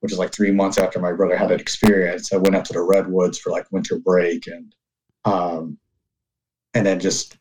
which 0.00 0.12
is 0.12 0.18
like 0.18 0.32
three 0.32 0.50
months 0.50 0.78
after 0.78 0.98
my 0.98 1.12
brother 1.12 1.36
had 1.36 1.50
that 1.50 1.60
experience. 1.60 2.32
I 2.32 2.36
went 2.36 2.56
up 2.56 2.64
to 2.64 2.72
the 2.72 2.82
redwoods 2.82 3.38
for 3.38 3.50
like 3.50 3.70
winter 3.70 3.98
break 3.98 4.46
and 4.46 4.74
um 5.24 5.78
and 6.74 6.86
then 6.86 7.00
just 7.00 7.36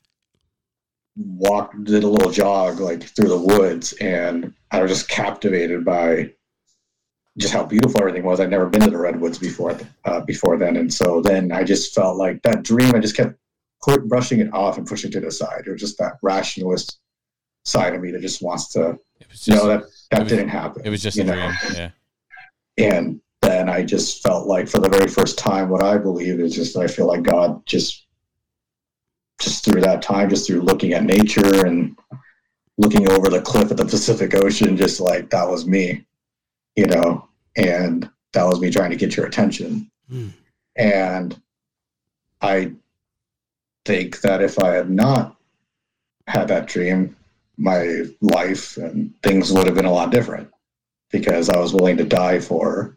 walked 1.15 1.83
did 1.83 2.03
a 2.03 2.07
little 2.07 2.31
jog 2.31 2.79
like 2.79 3.03
through 3.03 3.29
the 3.29 3.37
woods 3.37 3.93
and 3.93 4.53
I 4.71 4.81
was 4.81 4.91
just 4.91 5.09
captivated 5.09 5.83
by 5.83 6.33
just 7.37 7.53
how 7.53 7.63
beautiful 7.65 7.99
everything 8.01 8.23
was. 8.23 8.39
I'd 8.39 8.49
never 8.49 8.67
been 8.67 8.81
to 8.81 8.89
the 8.89 8.97
redwoods 8.97 9.37
before 9.37 9.77
uh, 10.05 10.21
before 10.21 10.57
then, 10.57 10.77
and 10.77 10.93
so 10.93 11.21
then 11.21 11.51
I 11.51 11.63
just 11.63 11.93
felt 11.93 12.17
like 12.17 12.41
that 12.43 12.63
dream. 12.63 12.95
I 12.95 12.99
just 12.99 13.15
kept 13.15 13.35
quit 13.79 14.07
brushing 14.07 14.39
it 14.39 14.51
off 14.53 14.77
and 14.77 14.87
pushing 14.87 15.09
it 15.09 15.13
to 15.13 15.19
the 15.19 15.31
side. 15.31 15.63
It 15.67 15.71
was 15.71 15.81
just 15.81 15.97
that 15.99 16.13
rationalist 16.23 16.99
side 17.63 17.93
of 17.93 18.01
me 18.01 18.11
that 18.11 18.21
just 18.21 18.41
wants 18.41 18.69
to 18.73 18.97
just 19.29 19.47
know 19.49 19.67
that 19.67 19.83
that 20.11 20.23
was- 20.23 20.29
didn't 20.29 20.49
happen. 20.49 20.81
it 20.85 20.89
was 20.89 21.01
just 21.01 21.17
you 21.17 21.23
a 21.23 21.25
know? 21.27 21.33
dream. 21.35 21.53
Yeah, 21.75 21.89
and 22.77 23.21
then 23.41 23.69
I 23.69 23.83
just 23.83 24.23
felt 24.23 24.47
like 24.47 24.67
for 24.67 24.79
the 24.79 24.89
very 24.89 25.07
first 25.07 25.37
time, 25.37 25.69
what 25.69 25.83
I 25.83 25.97
believe 25.97 26.39
is 26.39 26.55
just 26.55 26.75
I 26.75 26.87
feel 26.87 27.05
like 27.07 27.23
God 27.23 27.63
just 27.65 28.05
just 29.39 29.63
through 29.63 29.81
that 29.81 30.01
time, 30.01 30.29
just 30.29 30.47
through 30.47 30.61
looking 30.61 30.93
at 30.93 31.03
nature 31.03 31.67
and 31.67 31.95
looking 32.79 33.09
over 33.11 33.29
the 33.29 33.41
cliff 33.41 33.69
of 33.69 33.77
the 33.77 33.85
Pacific 33.85 34.33
Ocean, 34.35 34.75
just 34.75 34.99
like 34.99 35.29
that 35.29 35.47
was 35.47 35.67
me, 35.67 36.03
you 36.75 36.85
know, 36.87 37.26
and 37.57 38.09
that 38.33 38.43
was 38.43 38.61
me 38.61 38.69
trying 38.69 38.91
to 38.91 38.95
get 38.95 39.17
your 39.17 39.25
attention. 39.25 39.89
Hmm. 40.09 40.29
And 40.75 41.41
I 42.41 42.73
think 43.85 44.21
that 44.21 44.41
if 44.41 44.59
I 44.59 44.75
had 44.75 44.89
not 44.89 45.35
had 46.27 46.47
that 46.49 46.67
dream, 46.67 47.15
my 47.57 48.03
life 48.21 48.77
and 48.77 49.13
things 49.23 49.51
would 49.51 49.65
have 49.65 49.75
been 49.75 49.85
a 49.85 49.91
lot 49.91 50.11
different 50.11 50.49
because 51.11 51.49
I 51.49 51.57
was 51.57 51.73
willing 51.73 51.97
to 51.97 52.03
die 52.03 52.39
for 52.39 52.95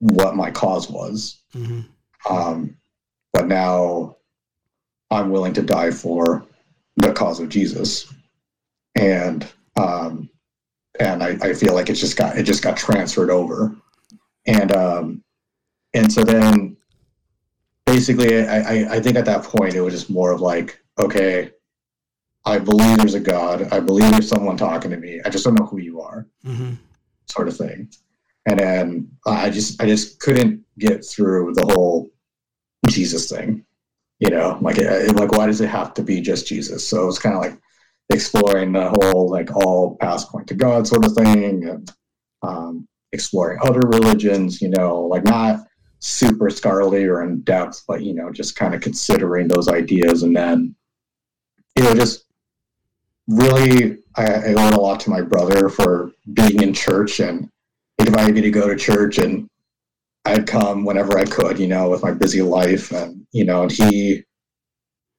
what 0.00 0.36
my 0.36 0.50
cause 0.50 0.90
was. 0.90 1.40
hmm 1.52 1.80
Um, 2.28 2.76
but 3.32 3.46
now 3.46 4.16
I'm 5.10 5.30
willing 5.30 5.52
to 5.54 5.62
die 5.62 5.90
for 5.90 6.44
the 6.96 7.12
cause 7.12 7.38
of 7.40 7.48
Jesus. 7.48 8.12
And 8.94 9.46
um, 9.76 10.30
and 11.12 11.22
I, 11.22 11.36
I 11.48 11.54
feel 11.54 11.74
like 11.74 11.90
it's 11.90 12.00
just 12.00 12.16
got 12.16 12.36
it 12.38 12.44
just 12.44 12.62
got 12.62 12.76
transferred 12.76 13.30
over. 13.30 13.74
And 14.46 14.74
um, 14.74 15.24
and 15.94 16.12
so 16.12 16.22
then 16.24 16.76
basically, 17.86 18.46
I, 18.46 18.58
I, 18.58 18.94
I 18.96 19.00
think 19.00 19.16
at 19.16 19.24
that 19.26 19.44
point 19.44 19.74
it 19.74 19.80
was 19.80 19.94
just 19.94 20.10
more 20.10 20.32
of 20.32 20.40
like, 20.40 20.80
okay, 20.98 21.50
I 22.44 22.58
believe 22.58 22.98
there's 22.98 23.14
a 23.14 23.20
God. 23.20 23.68
I 23.72 23.80
believe 23.80 24.10
there's 24.10 24.28
someone 24.28 24.56
talking 24.56 24.90
to 24.90 24.96
me. 24.96 25.20
I 25.24 25.30
just 25.30 25.44
don't 25.44 25.58
know 25.58 25.66
who 25.66 25.78
you 25.78 26.00
are, 26.00 26.26
hmm 26.42 26.74
sort 27.26 27.48
of 27.48 27.56
thing. 27.56 27.88
And 28.46 28.58
then 28.58 29.10
I 29.26 29.48
just 29.50 29.82
I 29.82 29.86
just 29.86 30.20
couldn't 30.20 30.62
get 30.78 31.04
through 31.04 31.54
the 31.54 31.64
whole 31.64 32.10
Jesus 32.88 33.30
thing. 33.30 33.64
You 34.18 34.30
know, 34.30 34.58
like 34.60 34.78
it, 34.78 35.16
like 35.16 35.32
why 35.32 35.46
does 35.46 35.60
it 35.60 35.68
have 35.68 35.94
to 35.94 36.02
be 36.02 36.20
just 36.20 36.46
Jesus? 36.46 36.86
So 36.86 37.08
it's 37.08 37.18
kind 37.18 37.34
of 37.34 37.40
like 37.40 37.58
exploring 38.10 38.72
the 38.72 38.90
whole 38.90 39.30
like 39.30 39.54
all 39.56 39.96
paths 39.96 40.24
point 40.24 40.46
to 40.48 40.54
God 40.54 40.86
sort 40.86 41.04
of 41.04 41.14
thing, 41.14 41.68
and 41.68 41.92
um, 42.42 42.86
exploring 43.12 43.58
other 43.62 43.80
religions. 43.80 44.60
You 44.60 44.70
know, 44.70 45.02
like 45.02 45.24
not 45.24 45.66
super 46.00 46.50
scholarly 46.50 47.04
or 47.04 47.22
in 47.22 47.40
depth, 47.42 47.82
but 47.88 48.02
you 48.02 48.14
know, 48.14 48.30
just 48.30 48.56
kind 48.56 48.74
of 48.74 48.80
considering 48.80 49.48
those 49.48 49.68
ideas, 49.68 50.22
and 50.22 50.36
then 50.36 50.74
you 51.76 51.84
know, 51.84 51.94
just 51.94 52.24
really, 53.26 53.98
I, 54.16 54.24
I 54.24 54.54
owe 54.54 54.76
a 54.76 54.80
lot 54.80 55.00
to 55.00 55.10
my 55.10 55.22
brother 55.22 55.68
for 55.68 56.12
being 56.34 56.62
in 56.62 56.72
church 56.72 57.20
and 57.20 57.48
he 57.98 58.06
invited 58.06 58.34
me 58.34 58.40
to 58.42 58.50
go 58.50 58.68
to 58.68 58.76
church, 58.76 59.18
and 59.18 59.48
I'd 60.24 60.46
come 60.46 60.84
whenever 60.84 61.18
I 61.18 61.24
could, 61.24 61.58
you 61.58 61.68
know, 61.68 61.90
with 61.90 62.02
my 62.02 62.12
busy 62.12 62.42
life, 62.42 62.90
and 62.92 63.26
you 63.32 63.44
know, 63.44 63.62
and 63.62 63.72
he 63.72 64.24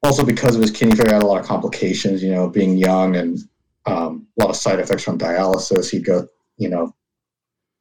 also 0.05 0.25
because 0.25 0.55
of 0.55 0.61
his 0.61 0.71
kidney 0.71 0.95
failure 0.95 1.13
had 1.13 1.23
a 1.23 1.25
lot 1.25 1.39
of 1.39 1.45
complications, 1.45 2.23
you 2.23 2.31
know, 2.31 2.47
being 2.47 2.77
young 2.77 3.15
and 3.15 3.39
um, 3.85 4.27
a 4.39 4.43
lot 4.43 4.49
of 4.51 4.55
side 4.55 4.79
effects 4.79 5.03
from 5.03 5.17
dialysis. 5.17 5.89
He'd 5.89 6.05
go, 6.05 6.27
you 6.57 6.69
know, 6.69 6.93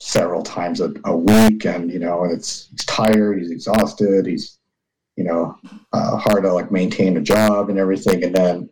several 0.00 0.42
times 0.42 0.80
a, 0.80 0.92
a 1.04 1.16
week, 1.16 1.64
and 1.66 1.90
you 1.90 1.98
know, 1.98 2.24
it's 2.24 2.68
he's 2.70 2.84
tired, 2.84 3.38
he's 3.38 3.50
exhausted, 3.50 4.26
he's 4.26 4.58
you 5.16 5.24
know, 5.24 5.56
uh, 5.92 6.16
hard 6.16 6.42
to 6.42 6.52
like 6.52 6.72
maintain 6.72 7.16
a 7.16 7.20
job 7.20 7.70
and 7.70 7.78
everything, 7.78 8.24
and 8.24 8.34
then 8.34 8.68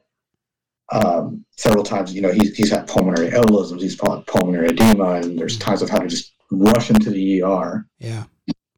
um, 0.90 1.44
several 1.56 1.84
times, 1.84 2.12
you 2.12 2.20
know, 2.20 2.32
he's, 2.32 2.54
he's 2.56 2.70
had 2.70 2.86
pulmonary 2.86 3.30
embolisms, 3.30 3.80
he's 3.80 3.98
had 4.00 4.26
pulmonary 4.26 4.68
edema, 4.68 5.14
and 5.14 5.38
there's 5.38 5.58
times 5.58 5.82
I've 5.82 5.88
had 5.88 6.02
to 6.02 6.08
just 6.08 6.34
rush 6.50 6.90
into 6.90 7.10
the 7.10 7.42
ER. 7.42 7.86
Yeah. 7.98 8.24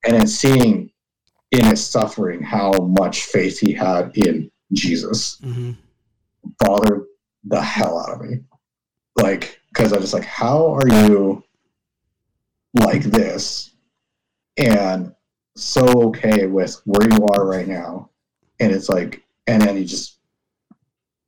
And 0.05 0.15
then 0.15 0.27
seeing 0.27 0.91
in 1.51 1.65
his 1.65 1.85
suffering 1.85 2.43
how 2.43 2.73
much 2.73 3.25
faith 3.25 3.59
he 3.59 3.73
had 3.73 4.17
in 4.17 4.51
Jesus 4.75 5.39
hmm 5.43 5.73
bothered 6.59 7.05
the 7.45 7.61
hell 7.61 7.99
out 7.99 8.15
of 8.15 8.21
me. 8.21 8.39
Like, 9.17 9.61
because 9.69 9.93
I 9.93 9.97
was 9.97 10.05
just 10.05 10.15
like, 10.15 10.25
how 10.25 10.75
are 10.75 10.89
you 10.89 11.43
like 12.75 13.03
this 13.03 13.75
and 14.57 15.15
so 15.57 15.87
okay 16.09 16.47
with 16.47 16.81
where 16.85 17.09
you 17.11 17.27
are 17.27 17.47
right 17.47 17.67
now? 17.67 18.11
And 18.61 18.73
it's 18.73 18.89
like, 18.89 19.23
and 19.47 19.63
then 19.63 19.77
he 19.77 19.85
just 19.85 20.19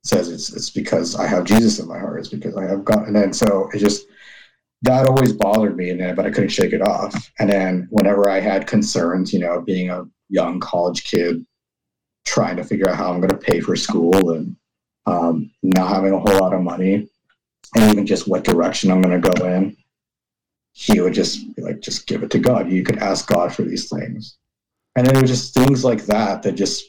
says 0.03 0.29
it's 0.29 0.53
it's 0.53 0.69
because 0.69 1.15
I 1.15 1.27
have 1.27 1.43
Jesus 1.43 1.79
in 1.79 1.87
my 1.87 1.99
heart. 1.99 2.19
It's 2.19 2.29
because 2.29 2.55
I 2.55 2.65
have 2.65 2.85
God. 2.85 3.07
And 3.07 3.15
then 3.15 3.33
so 3.33 3.69
it 3.73 3.79
just 3.79 4.07
that 4.83 5.07
always 5.07 5.33
bothered 5.33 5.75
me, 5.75 5.89
and 5.89 5.99
then 5.99 6.15
but 6.15 6.25
I 6.25 6.31
couldn't 6.31 6.49
shake 6.49 6.73
it 6.73 6.81
off. 6.81 7.31
And 7.39 7.49
then 7.49 7.87
whenever 7.91 8.29
I 8.29 8.39
had 8.39 8.67
concerns, 8.67 9.33
you 9.33 9.39
know, 9.39 9.61
being 9.61 9.89
a 9.89 10.05
young 10.29 10.59
college 10.59 11.03
kid, 11.03 11.45
trying 12.27 12.57
to 12.57 12.63
figure 12.63 12.89
out 12.89 12.97
how 12.97 13.11
I'm 13.11 13.19
going 13.21 13.29
to 13.29 13.37
pay 13.37 13.59
for 13.59 13.75
school 13.75 14.31
and 14.31 14.55
um, 15.05 15.51
not 15.63 15.87
having 15.89 16.13
a 16.13 16.19
whole 16.19 16.39
lot 16.39 16.53
of 16.53 16.61
money, 16.61 17.07
and 17.75 17.91
even 17.91 18.05
just 18.05 18.27
what 18.27 18.43
direction 18.43 18.91
I'm 18.91 19.01
going 19.01 19.21
to 19.21 19.29
go 19.29 19.45
in, 19.45 19.75
he 20.73 20.99
would 21.01 21.13
just 21.13 21.55
be 21.55 21.61
like, 21.61 21.79
just 21.79 22.07
give 22.07 22.23
it 22.23 22.31
to 22.31 22.39
God. 22.39 22.69
You 22.69 22.83
could 22.83 22.97
ask 22.97 23.27
God 23.27 23.53
for 23.53 23.63
these 23.63 23.89
things. 23.89 24.37
And 24.95 25.05
then 25.05 25.15
it 25.15 25.21
was 25.21 25.31
just 25.31 25.53
things 25.53 25.85
like 25.85 26.05
that 26.05 26.43
that 26.43 26.53
just 26.53 26.85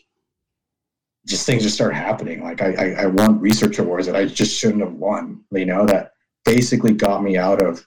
just 1.27 1.45
things 1.47 1.63
just 1.63 1.75
start 1.75 1.95
happening. 1.95 2.43
Like 2.43 2.63
I, 2.63 2.73
I, 2.73 3.03
I 3.03 3.07
won 3.07 3.39
research 3.39 3.79
awards 3.79 4.07
that 4.07 4.17
I 4.17 4.25
just 4.25 4.59
shouldn't 4.59 4.83
have 4.83 4.95
won, 4.95 5.45
you 5.53 5.67
know, 5.67 5.85
that 5.87 6.13
basically 6.45 6.95
got 6.95 7.23
me 7.23 7.37
out 7.37 7.63
of 7.63 7.87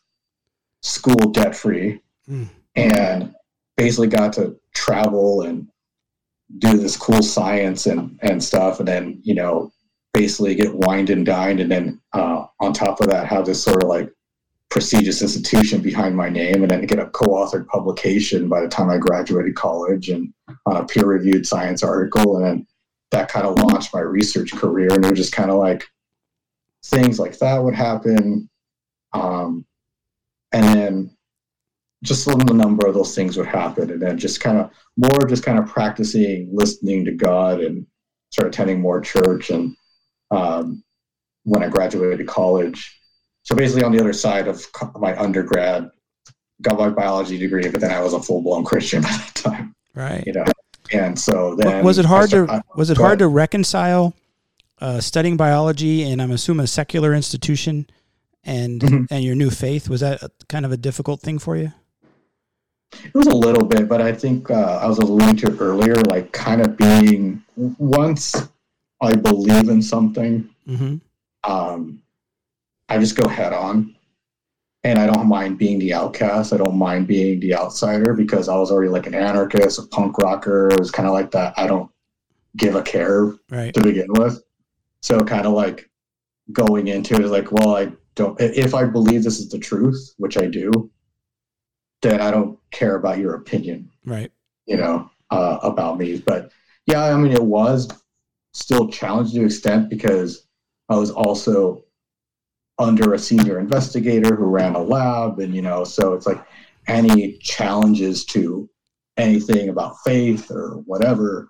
school 0.81 1.31
debt 1.31 1.55
free 1.55 2.01
Mm. 2.29 2.47
and 2.75 3.35
basically 3.77 4.07
got 4.07 4.31
to 4.33 4.55
travel 4.75 5.41
and 5.41 5.67
do 6.59 6.77
this 6.77 6.97
cool 6.97 7.21
science 7.21 7.85
and, 7.85 8.17
and 8.21 8.43
stuff. 8.43 8.79
And 8.79 8.87
then, 8.87 9.19
you 9.23 9.33
know, 9.33 9.71
basically 10.13 10.55
get 10.55 10.73
wined 10.73 11.09
and 11.09 11.25
dined. 11.25 11.59
And 11.59 11.71
then 11.71 12.01
uh, 12.13 12.45
on 12.59 12.73
top 12.73 12.99
of 13.01 13.07
that, 13.07 13.27
have 13.27 13.45
this 13.45 13.63
sort 13.63 13.83
of 13.83 13.89
like 13.89 14.11
prestigious 14.69 15.21
institution 15.21 15.81
behind 15.81 16.15
my 16.15 16.29
name 16.29 16.61
and 16.61 16.71
then 16.71 16.85
get 16.85 16.99
a 16.99 17.07
co-authored 17.07 17.67
publication 17.67 18.47
by 18.47 18.61
the 18.61 18.69
time 18.69 18.89
I 18.89 18.97
graduated 18.97 19.55
college 19.55 20.09
and 20.09 20.33
on 20.65 20.77
a 20.77 20.85
peer 20.85 21.05
reviewed 21.05 21.45
science 21.45 21.83
article. 21.83 22.37
And 22.37 22.45
then 22.45 22.67
that 23.11 23.29
kind 23.29 23.45
of 23.45 23.57
launched 23.59 23.93
my 23.93 23.99
research 23.99 24.53
career. 24.53 24.87
And 24.93 25.05
it 25.05 25.11
was 25.11 25.19
just 25.19 25.33
kind 25.33 25.51
of 25.51 25.57
like 25.57 25.83
things 26.85 27.19
like 27.19 27.37
that 27.39 27.63
would 27.63 27.75
happen. 27.75 28.49
Um, 29.13 29.65
and 30.53 30.63
then 30.63 31.17
just 32.03 32.27
a 32.27 32.31
little 32.35 32.55
number 32.55 32.87
of 32.87 32.93
those 32.93 33.13
things 33.15 33.37
would 33.37 33.45
happen. 33.47 33.91
And 33.91 34.01
then 34.01 34.17
just 34.17 34.39
kind 34.41 34.57
of 34.57 34.71
more 34.97 35.19
just 35.27 35.43
kind 35.43 35.59
of 35.59 35.67
practicing 35.67 36.49
listening 36.51 37.05
to 37.05 37.11
God 37.11 37.61
and 37.61 37.85
start 38.31 38.47
attending 38.47 38.79
more 38.81 39.01
church. 39.01 39.49
And 39.51 39.75
um, 40.31 40.83
when 41.43 41.63
I 41.63 41.67
graduated 41.69 42.25
college, 42.27 42.99
so 43.43 43.55
basically 43.55 43.83
on 43.83 43.91
the 43.91 43.99
other 43.99 44.13
side 44.13 44.47
of 44.47 44.65
my 44.99 45.15
undergrad, 45.19 45.89
got 46.61 46.77
my 46.77 46.89
biology 46.89 47.37
degree, 47.37 47.67
but 47.69 47.81
then 47.81 47.91
I 47.91 47.99
was 48.01 48.13
a 48.13 48.21
full 48.21 48.41
blown 48.41 48.63
Christian 48.63 49.01
by 49.03 49.09
that 49.09 49.31
time, 49.35 49.75
Right. 49.95 50.23
you 50.25 50.33
know. 50.33 50.45
And 50.93 51.17
so 51.17 51.55
then 51.55 51.83
was 51.85 51.97
it 51.99 52.05
hard 52.05 52.29
start- 52.29 52.49
to 52.49 52.55
I- 52.55 52.61
was 52.75 52.89
it 52.89 52.97
hard 52.97 53.19
to 53.19 53.27
reconcile 53.27 54.13
uh, 54.79 54.99
studying 54.99 55.37
biology 55.37 56.03
and 56.03 56.19
I'm 56.21 56.31
assuming 56.31 56.63
a 56.63 56.67
secular 56.67 57.13
institution 57.13 57.85
and 58.43 58.81
Mhm. 58.81 59.07
and 59.11 59.23
your 59.23 59.35
new 59.35 59.51
faith 59.51 59.87
was 59.89 60.01
that 60.01 60.23
a, 60.23 60.31
kind 60.49 60.65
of 60.65 60.71
a 60.71 60.77
difficult 60.77 61.21
thing 61.21 61.37
for 61.39 61.55
you? 61.55 61.71
It 62.93 63.13
was 63.15 63.27
a 63.27 63.35
little 63.35 63.65
bit, 63.65 63.87
but 63.87 64.01
I 64.01 64.11
think 64.13 64.49
uh, 64.51 64.79
I 64.81 64.87
was 64.87 64.97
alluding 64.99 65.37
to 65.37 65.57
earlier, 65.59 65.95
like 65.95 66.31
kind 66.33 66.61
of 66.61 66.77
being 66.77 67.41
once 67.55 68.35
I 69.01 69.15
believe 69.15 69.69
in 69.69 69.81
something, 69.81 70.49
hmm 70.65 70.97
um, 71.43 72.01
I 72.87 72.99
just 72.99 73.15
go 73.15 73.27
head 73.27 73.53
on. 73.53 73.95
And 74.83 74.97
I 74.99 75.05
don't 75.07 75.27
mind 75.27 75.57
being 75.59 75.77
the 75.79 75.93
outcast. 75.93 76.53
I 76.53 76.57
don't 76.57 76.75
mind 76.75 77.07
being 77.07 77.39
the 77.39 77.55
outsider 77.55 78.13
because 78.13 78.49
I 78.49 78.55
was 78.57 78.71
already 78.71 78.89
like 78.89 79.05
an 79.07 79.13
anarchist, 79.15 79.77
a 79.79 79.83
punk 79.83 80.17
rocker. 80.17 80.69
It 80.69 80.79
was 80.79 80.89
kind 80.91 81.07
of 81.07 81.13
like 81.13 81.31
that. 81.31 81.53
I 81.57 81.67
don't 81.67 81.89
give 82.57 82.75
a 82.75 82.81
care 82.81 83.33
Right. 83.49 83.73
to 83.73 83.81
begin 83.81 84.07
with. 84.09 84.43
So 85.01 85.19
kind 85.21 85.45
of 85.45 85.53
like 85.53 85.89
going 86.51 86.87
into 86.87 87.13
it 87.15 87.21
is 87.21 87.31
like, 87.31 87.51
well, 87.51 87.75
I 87.75 87.91
don't, 88.15 88.39
if 88.41 88.73
I 88.75 88.85
believe 88.85 89.23
this 89.23 89.39
is 89.39 89.49
the 89.49 89.59
truth, 89.59 90.13
which 90.17 90.37
I 90.37 90.47
do, 90.47 90.89
then 92.01 92.21
I 92.21 92.31
don't 92.31 92.57
care 92.71 92.95
about 92.95 93.19
your 93.19 93.35
opinion 93.35 93.89
Right. 94.05 94.31
you 94.65 94.77
know, 94.77 95.09
uh, 95.29 95.59
about 95.61 95.97
me. 95.97 96.17
But 96.19 96.51
yeah, 96.87 97.03
I 97.03 97.17
mean, 97.17 97.31
it 97.31 97.43
was 97.43 97.87
still 98.53 98.87
challenging 98.89 99.35
to 99.35 99.39
an 99.41 99.45
extent 99.45 99.89
because 99.89 100.47
I 100.89 100.95
was 100.95 101.11
also 101.11 101.83
under 102.79 103.13
a 103.13 103.19
senior 103.19 103.59
investigator 103.59 104.35
who 104.35 104.45
ran 104.45 104.75
a 104.75 104.81
lab, 104.81 105.39
and 105.39 105.55
you 105.55 105.61
know, 105.61 105.83
so 105.83 106.13
it's 106.13 106.25
like 106.25 106.43
any 106.87 107.37
challenges 107.37 108.25
to 108.25 108.67
anything 109.17 109.69
about 109.69 109.95
faith 110.03 110.49
or 110.49 110.81
whatever 110.85 111.47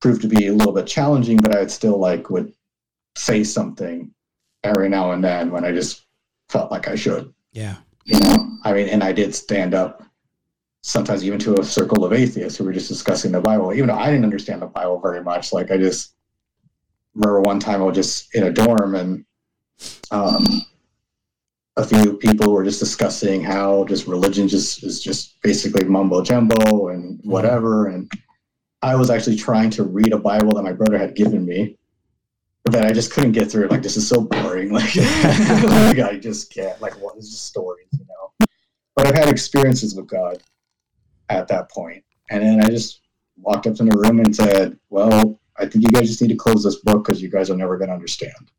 proved 0.00 0.22
to 0.22 0.28
be 0.28 0.48
a 0.48 0.52
little 0.52 0.72
bit 0.72 0.86
challenging. 0.86 1.36
But 1.36 1.56
I'd 1.56 1.70
still 1.70 1.98
like 1.98 2.30
would 2.30 2.52
say 3.16 3.44
something 3.44 4.12
every 4.64 4.88
now 4.88 5.12
and 5.12 5.22
then 5.22 5.50
when 5.52 5.64
I 5.64 5.72
just 5.72 6.04
felt 6.48 6.70
like 6.72 6.88
I 6.88 6.96
should 6.96 7.32
Yeah. 7.52 7.76
You 8.04 8.18
know 8.20 8.58
i 8.64 8.72
mean 8.72 8.88
and 8.88 9.02
i 9.02 9.12
did 9.12 9.34
stand 9.34 9.74
up 9.74 10.02
sometimes 10.82 11.24
even 11.24 11.38
to 11.38 11.58
a 11.58 11.64
circle 11.64 12.04
of 12.04 12.12
atheists 12.12 12.58
who 12.58 12.64
were 12.64 12.72
just 12.72 12.88
discussing 12.88 13.32
the 13.32 13.40
bible. 13.40 13.72
Even 13.72 13.88
though 13.88 13.94
i 13.94 14.10
didn't 14.10 14.24
understand 14.24 14.62
the 14.62 14.66
bible 14.66 15.00
very 15.00 15.22
much 15.22 15.52
like 15.52 15.70
i 15.70 15.78
just 15.78 16.14
remember 17.14 17.40
one 17.40 17.58
time 17.58 17.80
i 17.80 17.84
was 17.84 17.96
just 17.96 18.34
in 18.34 18.44
a 18.44 18.52
dorm 18.52 18.94
and 18.94 19.24
um, 20.10 20.46
a 21.76 21.84
few 21.84 22.16
people 22.16 22.52
were 22.52 22.64
just 22.64 22.78
discussing 22.78 23.42
how 23.42 23.84
just 23.84 24.06
religion 24.06 24.46
just 24.46 24.84
is 24.84 25.02
just 25.02 25.40
basically 25.42 25.84
mumbo 25.84 26.22
jumbo 26.22 26.88
and 26.88 27.20
whatever. 27.24 27.88
And 27.88 28.10
i 28.82 28.94
was 28.94 29.10
actually 29.10 29.36
trying 29.36 29.70
to 29.70 29.84
read 29.84 30.12
a 30.12 30.18
bible 30.18 30.54
that 30.54 30.62
my 30.62 30.72
brother 30.72 30.98
had 30.98 31.16
given 31.16 31.44
me 31.44 31.78
but 32.64 32.84
i 32.84 32.92
just 32.92 33.12
couldn't 33.12 33.32
get 33.32 33.50
through. 33.50 33.64
It 33.64 33.70
like 33.70 33.82
this 33.82 33.96
is 33.96 34.08
so 34.08 34.20
boring. 34.20 34.72
Like, 34.72 34.96
like 34.96 35.98
i 35.98 36.18
just 36.20 36.52
can't. 36.52 36.80
Like 36.80 36.94
what 37.00 37.16
is 37.16 37.30
the 37.30 37.36
stories 37.36 37.88
you 37.92 38.06
know? 38.06 38.46
But 38.96 39.06
i've 39.06 39.16
had 39.16 39.28
experiences 39.28 39.94
with 39.94 40.06
god 40.06 40.42
at 41.28 41.48
that 41.48 41.70
point. 41.70 42.04
And 42.30 42.42
then 42.42 42.64
i 42.64 42.68
just 42.68 43.00
walked 43.36 43.66
up 43.66 43.78
in 43.80 43.88
the 43.88 43.96
room 43.96 44.20
and 44.20 44.34
said 44.34 44.78
well 44.90 45.38
i 45.58 45.66
think 45.66 45.84
you 45.84 45.90
guys 45.90 46.08
just 46.08 46.22
need 46.22 46.28
to 46.28 46.36
close 46.36 46.64
this 46.64 46.76
book 46.76 47.04
because 47.04 47.20
you 47.20 47.28
guys 47.28 47.50
are 47.50 47.56
never 47.56 47.76
going 47.76 47.88
to 47.88 47.94
understand. 47.94 48.50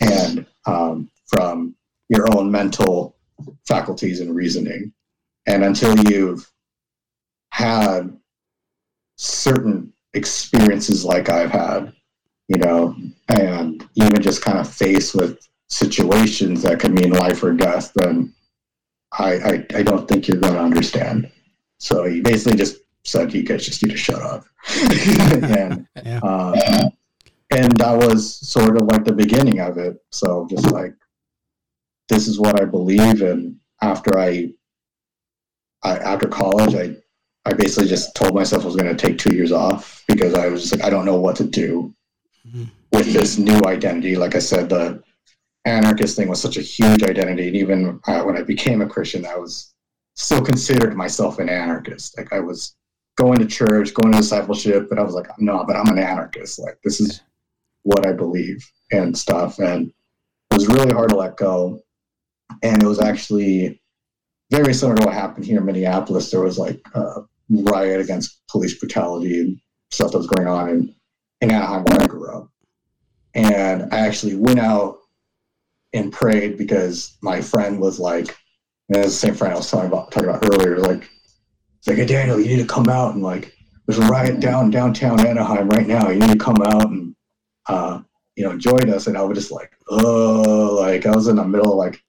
And 0.00 0.46
um, 0.66 1.10
from 1.26 1.74
your 2.10 2.26
own 2.34 2.50
mental 2.50 3.16
faculties 3.66 4.20
and 4.20 4.34
reasoning. 4.34 4.92
And 5.46 5.64
until 5.64 5.96
you've 6.10 6.50
had 7.50 8.14
certain 9.16 9.92
experiences 10.14 11.04
like 11.04 11.28
I've 11.30 11.50
had, 11.50 11.94
you 12.50 12.58
know, 12.58 12.96
and 13.28 13.88
even 13.94 14.20
just 14.20 14.42
kind 14.42 14.58
of 14.58 14.68
faced 14.68 15.14
with 15.14 15.38
situations 15.68 16.62
that 16.62 16.80
could 16.80 16.92
mean 16.92 17.12
life 17.12 17.44
or 17.44 17.52
death, 17.52 17.92
then 17.94 18.34
I, 19.12 19.34
I, 19.34 19.66
I 19.76 19.82
don't 19.84 20.08
think 20.08 20.26
you're 20.26 20.40
going 20.40 20.54
to 20.54 20.60
understand. 20.60 21.30
So 21.78 22.04
he 22.06 22.20
basically 22.20 22.58
just 22.58 22.78
said, 23.04 23.32
you 23.32 23.44
guys 23.44 23.64
just 23.64 23.84
need 23.84 23.92
to 23.92 23.96
shut 23.96 24.20
up. 24.20 24.44
and, 24.92 25.86
Yeah. 26.04 26.18
um, 26.24 26.90
and 27.52 27.76
that 27.76 27.96
was 27.96 28.34
sort 28.48 28.76
of 28.76 28.82
like 28.88 29.04
the 29.04 29.12
beginning 29.12 29.60
of 29.60 29.78
it. 29.78 30.02
So 30.10 30.48
just 30.50 30.72
like, 30.72 30.94
this 32.08 32.26
is 32.26 32.40
what 32.40 32.60
I 32.60 32.64
believe. 32.64 33.22
And 33.22 33.60
after 33.80 34.18
I, 34.18 34.50
I 35.84 35.98
after 35.98 36.26
college, 36.26 36.74
I, 36.74 36.96
I 37.48 37.52
basically 37.52 37.88
just 37.88 38.16
told 38.16 38.34
myself 38.34 38.64
I 38.64 38.66
was 38.66 38.76
going 38.76 38.94
to 38.94 39.06
take 39.06 39.18
two 39.18 39.36
years 39.36 39.52
off 39.52 40.02
because 40.08 40.34
I 40.34 40.48
was 40.48 40.62
just 40.62 40.74
like, 40.74 40.84
I 40.84 40.90
don't 40.90 41.06
know 41.06 41.20
what 41.20 41.36
to 41.36 41.44
do 41.44 41.94
Mhm. 42.46 42.70
with 42.92 43.12
this 43.12 43.38
new 43.38 43.60
identity. 43.66 44.16
Like 44.16 44.34
I 44.34 44.38
said, 44.38 44.68
the 44.68 45.02
anarchist 45.64 46.16
thing 46.16 46.28
was 46.28 46.40
such 46.40 46.56
a 46.56 46.62
huge 46.62 47.02
identity. 47.02 47.48
And 47.48 47.56
even 47.56 48.00
uh, 48.06 48.22
when 48.22 48.36
I 48.36 48.42
became 48.42 48.80
a 48.80 48.88
Christian, 48.88 49.26
I 49.26 49.36
was 49.36 49.74
still 50.16 50.42
considered 50.42 50.96
myself 50.96 51.38
an 51.38 51.48
anarchist. 51.48 52.16
Like 52.16 52.32
I 52.32 52.40
was 52.40 52.76
going 53.16 53.38
to 53.38 53.46
church, 53.46 53.92
going 53.94 54.12
to 54.12 54.18
discipleship, 54.18 54.88
but 54.88 54.98
I 54.98 55.02
was 55.02 55.14
like, 55.14 55.28
no, 55.38 55.64
but 55.66 55.76
I'm 55.76 55.88
an 55.88 55.98
anarchist. 55.98 56.58
Like 56.58 56.78
this 56.82 57.00
is 57.00 57.20
what 57.82 58.06
I 58.06 58.12
believe 58.12 58.66
and 58.90 59.16
stuff. 59.16 59.58
And 59.58 59.92
it 60.50 60.54
was 60.54 60.66
really 60.68 60.92
hard 60.92 61.10
to 61.10 61.16
let 61.16 61.36
go. 61.36 61.82
And 62.62 62.82
it 62.82 62.86
was 62.86 63.00
actually 63.00 63.80
very 64.50 64.74
similar 64.74 64.96
to 64.98 65.04
what 65.06 65.14
happened 65.14 65.44
here 65.44 65.58
in 65.58 65.64
Minneapolis. 65.66 66.30
There 66.30 66.40
was 66.40 66.58
like 66.58 66.80
a 66.94 67.22
riot 67.50 68.00
against 68.00 68.40
police 68.48 68.78
brutality 68.78 69.40
and 69.40 69.60
stuff 69.90 70.12
that 70.12 70.18
was 70.18 70.26
going 70.26 70.48
on 70.48 70.68
in, 70.70 70.94
in 71.40 71.50
Anaheim 71.50 71.84
where 71.84 72.02
I 72.02 72.06
grew 72.06 72.28
up. 72.30 72.48
And 73.34 73.92
I 73.92 74.00
actually 74.00 74.36
went 74.36 74.58
out 74.58 74.98
and 75.92 76.12
prayed 76.12 76.56
because 76.56 77.16
my 77.22 77.40
friend 77.40 77.80
was 77.80 77.98
like, 77.98 78.36
and 78.88 78.98
it's 78.98 79.20
the 79.20 79.26
same 79.26 79.34
friend 79.34 79.54
I 79.54 79.56
was 79.56 79.70
talking 79.70 79.88
about 79.88 80.10
talking 80.10 80.28
about 80.28 80.44
earlier, 80.44 80.78
like 80.78 81.08
it's 81.78 81.86
like, 81.86 81.96
hey 81.96 82.06
Daniel, 82.06 82.40
you 82.40 82.46
need 82.46 82.62
to 82.62 82.72
come 82.72 82.88
out 82.88 83.14
and 83.14 83.22
like 83.22 83.54
there's 83.86 83.98
a 83.98 84.06
riot 84.06 84.40
down 84.40 84.70
downtown 84.70 85.24
Anaheim 85.24 85.68
right 85.68 85.86
now. 85.86 86.10
You 86.10 86.18
need 86.18 86.32
to 86.32 86.38
come 86.38 86.60
out 86.62 86.90
and 86.90 87.14
uh, 87.68 88.00
you 88.36 88.44
know, 88.44 88.56
join 88.56 88.90
us. 88.90 89.06
And 89.06 89.16
I 89.16 89.22
was 89.22 89.38
just 89.38 89.50
like, 89.50 89.72
oh, 89.88 90.78
like 90.80 91.06
I 91.06 91.14
was 91.14 91.28
in 91.28 91.36
the 91.36 91.44
middle 91.44 91.72
of 91.72 91.78
like 91.78 92.02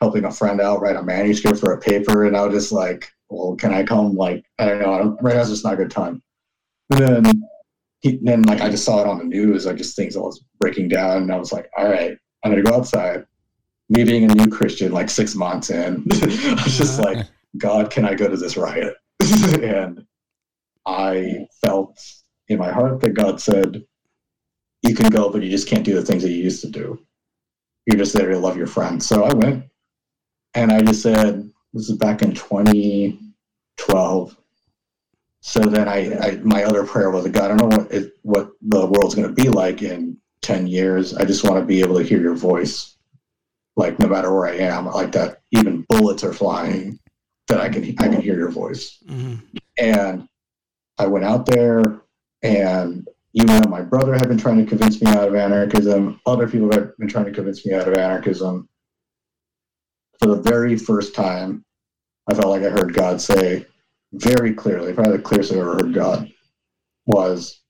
helping 0.00 0.24
a 0.24 0.30
friend 0.30 0.60
out 0.60 0.80
write 0.80 0.96
a 0.96 1.02
manuscript 1.02 1.58
for 1.58 1.72
a 1.72 1.80
paper, 1.80 2.24
and 2.24 2.36
I 2.36 2.44
was 2.44 2.54
just 2.54 2.72
like, 2.72 3.10
well, 3.28 3.56
can 3.56 3.72
I 3.72 3.82
come? 3.82 4.14
Like, 4.14 4.44
I 4.58 4.66
don't 4.66 4.80
know. 4.80 4.92
I 4.92 4.98
don't, 4.98 5.22
right 5.22 5.34
now 5.34 5.40
it's 5.40 5.50
just 5.50 5.64
not 5.64 5.74
a 5.74 5.76
good 5.76 5.90
time. 5.90 6.22
And 6.90 7.00
then 7.00 7.42
he, 8.00 8.18
then 8.22 8.42
like 8.42 8.60
I 8.60 8.68
just 8.68 8.84
saw 8.84 9.00
it 9.00 9.06
on 9.06 9.18
the 9.18 9.24
news, 9.24 9.66
like 9.66 9.76
just 9.76 9.96
things 9.96 10.14
that 10.14 10.22
was 10.22 10.44
breaking 10.58 10.88
down, 10.88 11.22
and 11.22 11.32
I 11.32 11.36
was 11.36 11.52
like, 11.52 11.70
all 11.76 11.88
right, 11.88 12.16
I'm 12.44 12.50
gonna 12.50 12.62
go 12.62 12.74
outside. 12.74 13.26
Me 13.88 14.04
being 14.04 14.30
a 14.30 14.34
new 14.34 14.48
Christian, 14.48 14.92
like 14.92 15.08
six 15.08 15.34
months 15.34 15.70
in, 15.70 16.04
I 16.12 16.62
was 16.64 16.76
just 16.76 17.00
like, 17.00 17.26
God, 17.56 17.90
can 17.90 18.04
I 18.04 18.14
go 18.14 18.28
to 18.28 18.36
this 18.36 18.56
riot? 18.56 18.94
and 19.62 20.04
I 20.86 21.46
felt 21.64 21.98
in 22.48 22.58
my 22.58 22.70
heart 22.70 23.00
that 23.00 23.14
God 23.14 23.40
said, 23.40 23.84
You 24.82 24.94
can 24.94 25.10
go, 25.10 25.30
but 25.30 25.42
you 25.42 25.50
just 25.50 25.68
can't 25.68 25.84
do 25.84 25.94
the 25.94 26.04
things 26.04 26.22
that 26.22 26.30
you 26.30 26.42
used 26.42 26.62
to 26.62 26.70
do. 26.70 26.98
You're 27.86 27.98
just 27.98 28.12
there 28.12 28.30
to 28.30 28.38
love 28.38 28.56
your 28.56 28.66
friends. 28.66 29.06
So 29.06 29.24
I 29.24 29.32
went 29.34 29.64
and 30.54 30.72
I 30.72 30.82
just 30.82 31.02
said, 31.02 31.50
This 31.72 31.88
is 31.88 31.96
back 31.96 32.22
in 32.22 32.34
2012. 32.34 34.36
So 35.46 35.60
then 35.60 35.88
I, 35.88 36.12
I 36.18 36.30
my 36.42 36.64
other 36.64 36.84
prayer 36.84 37.08
was, 37.08 37.24
God, 37.28 37.52
I 37.52 37.56
don't 37.56 37.70
know 37.70 37.76
what 37.76 37.92
it, 37.92 38.14
what 38.22 38.50
the 38.62 38.84
world's 38.84 39.14
going 39.14 39.28
to 39.28 39.32
be 39.32 39.48
like 39.48 39.80
in 39.80 40.16
10 40.42 40.66
years. 40.66 41.14
I 41.14 41.24
just 41.24 41.44
want 41.44 41.60
to 41.60 41.64
be 41.64 41.80
able 41.82 41.96
to 41.96 42.02
hear 42.02 42.20
your 42.20 42.34
voice, 42.34 42.96
like 43.76 43.96
no 44.00 44.08
matter 44.08 44.34
where 44.34 44.48
I 44.48 44.56
am, 44.56 44.86
like 44.86 45.12
that. 45.12 45.42
Even 45.52 45.86
bullets 45.88 46.24
are 46.24 46.32
flying, 46.32 46.98
that 47.46 47.60
I 47.60 47.68
can 47.68 47.84
I 48.00 48.08
can 48.08 48.20
hear 48.20 48.36
your 48.36 48.50
voice. 48.50 48.98
Mhm. 49.08 49.40
And 49.78 50.28
I 50.98 51.06
went 51.06 51.24
out 51.24 51.46
there, 51.46 52.00
and 52.42 53.06
even 53.34 53.46
though 53.46 53.70
my 53.70 53.82
brother 53.82 54.14
had 54.14 54.26
been 54.26 54.38
trying 54.38 54.58
to 54.58 54.66
convince 54.66 55.00
me 55.00 55.08
out 55.12 55.28
of 55.28 55.36
anarchism, 55.36 56.20
other 56.26 56.48
people 56.48 56.72
had 56.72 56.90
been 56.98 57.08
trying 57.08 57.26
to 57.26 57.32
convince 57.32 57.64
me 57.64 57.72
out 57.72 57.86
of 57.86 57.94
anarchism. 57.94 58.68
For 60.18 60.26
the 60.26 60.42
very 60.42 60.76
first 60.76 61.14
time, 61.14 61.64
I 62.28 62.34
felt 62.34 62.48
like 62.48 62.64
I 62.64 62.70
heard 62.70 62.94
God 62.94 63.20
say 63.20 63.66
very 64.18 64.54
clearly, 64.54 64.92
probably 64.92 65.16
the 65.16 65.22
clearest 65.22 65.52
I've 65.52 65.58
ever 65.58 65.74
heard 65.74 65.94
God, 65.94 66.30
was, 67.06 67.60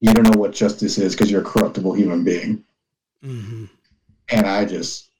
You 0.00 0.14
don't 0.14 0.32
know 0.32 0.38
what 0.40 0.52
justice 0.52 0.96
is 0.96 1.14
because 1.14 1.28
you're 1.28 1.40
a 1.42 1.44
corruptible 1.44 1.92
human 1.94 2.22
being. 2.22 2.64
Mhm. 3.24 3.68
And 4.28 4.46
I 4.46 4.64
just 4.64 5.10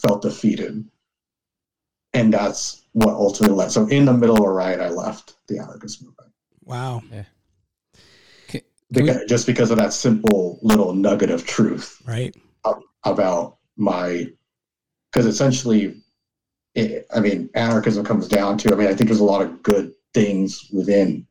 felt 0.00 0.22
defeated. 0.22 0.88
And 2.14 2.32
that's 2.32 2.86
what 2.92 3.10
ultimately 3.14 3.54
led. 3.56 3.70
So, 3.70 3.86
in 3.88 4.06
the 4.06 4.14
middle 4.14 4.38
of 4.38 4.44
a 4.44 4.50
riot, 4.50 4.80
I 4.80 4.88
left 4.88 5.36
the 5.46 5.58
anarchist 5.58 6.02
movement. 6.02 6.32
Wow. 6.64 7.02
Can 7.10 7.22
we- 8.54 8.62
Because, 8.90 9.22
just 9.28 9.46
because 9.46 9.70
of 9.70 9.76
that 9.76 9.92
simple 9.92 10.58
little 10.62 10.94
nugget 10.94 11.30
of 11.30 11.44
truth 11.46 12.00
Right. 12.06 12.34
about 13.04 13.58
my 13.76 14.26
because 15.10 15.26
essentially 15.26 16.02
it, 16.74 17.06
i 17.14 17.20
mean 17.20 17.48
anarchism 17.54 18.04
comes 18.04 18.28
down 18.28 18.56
to 18.58 18.72
i 18.72 18.76
mean 18.76 18.86
i 18.86 18.94
think 18.94 19.08
there's 19.08 19.20
a 19.20 19.24
lot 19.24 19.42
of 19.42 19.62
good 19.62 19.92
things 20.14 20.68
within 20.72 21.26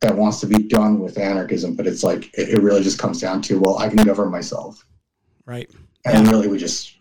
that 0.00 0.16
wants 0.16 0.40
to 0.40 0.46
be 0.46 0.62
done 0.68 0.98
with 0.98 1.18
anarchism 1.18 1.74
but 1.74 1.86
it's 1.86 2.02
like 2.02 2.26
it, 2.38 2.48
it 2.50 2.60
really 2.62 2.82
just 2.82 2.98
comes 2.98 3.20
down 3.20 3.40
to 3.42 3.58
well 3.60 3.78
i 3.78 3.88
can 3.88 3.98
govern 4.04 4.30
myself 4.30 4.84
Right. 5.44 5.70
and 6.04 6.26
really 6.28 6.48
we 6.48 6.58
just 6.58 6.96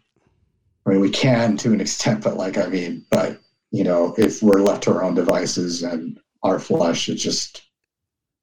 i 0.86 0.90
mean 0.92 1.00
we 1.00 1.10
can 1.10 1.58
to 1.58 1.74
an 1.74 1.82
extent 1.82 2.24
but 2.24 2.38
like 2.38 2.58
i 2.58 2.68
mean 2.68 3.06
but 3.10 3.40
you 3.72 3.84
know 3.84 4.14
if 4.18 4.42
we're 4.44 4.62
left 4.62 4.84
to 4.84 4.94
our 4.94 5.04
own 5.04 5.16
devices 5.16 5.82
and 5.84 6.20
our 6.44 6.60
flesh 6.60 7.10
it's 7.10 7.22
just 7.24 7.64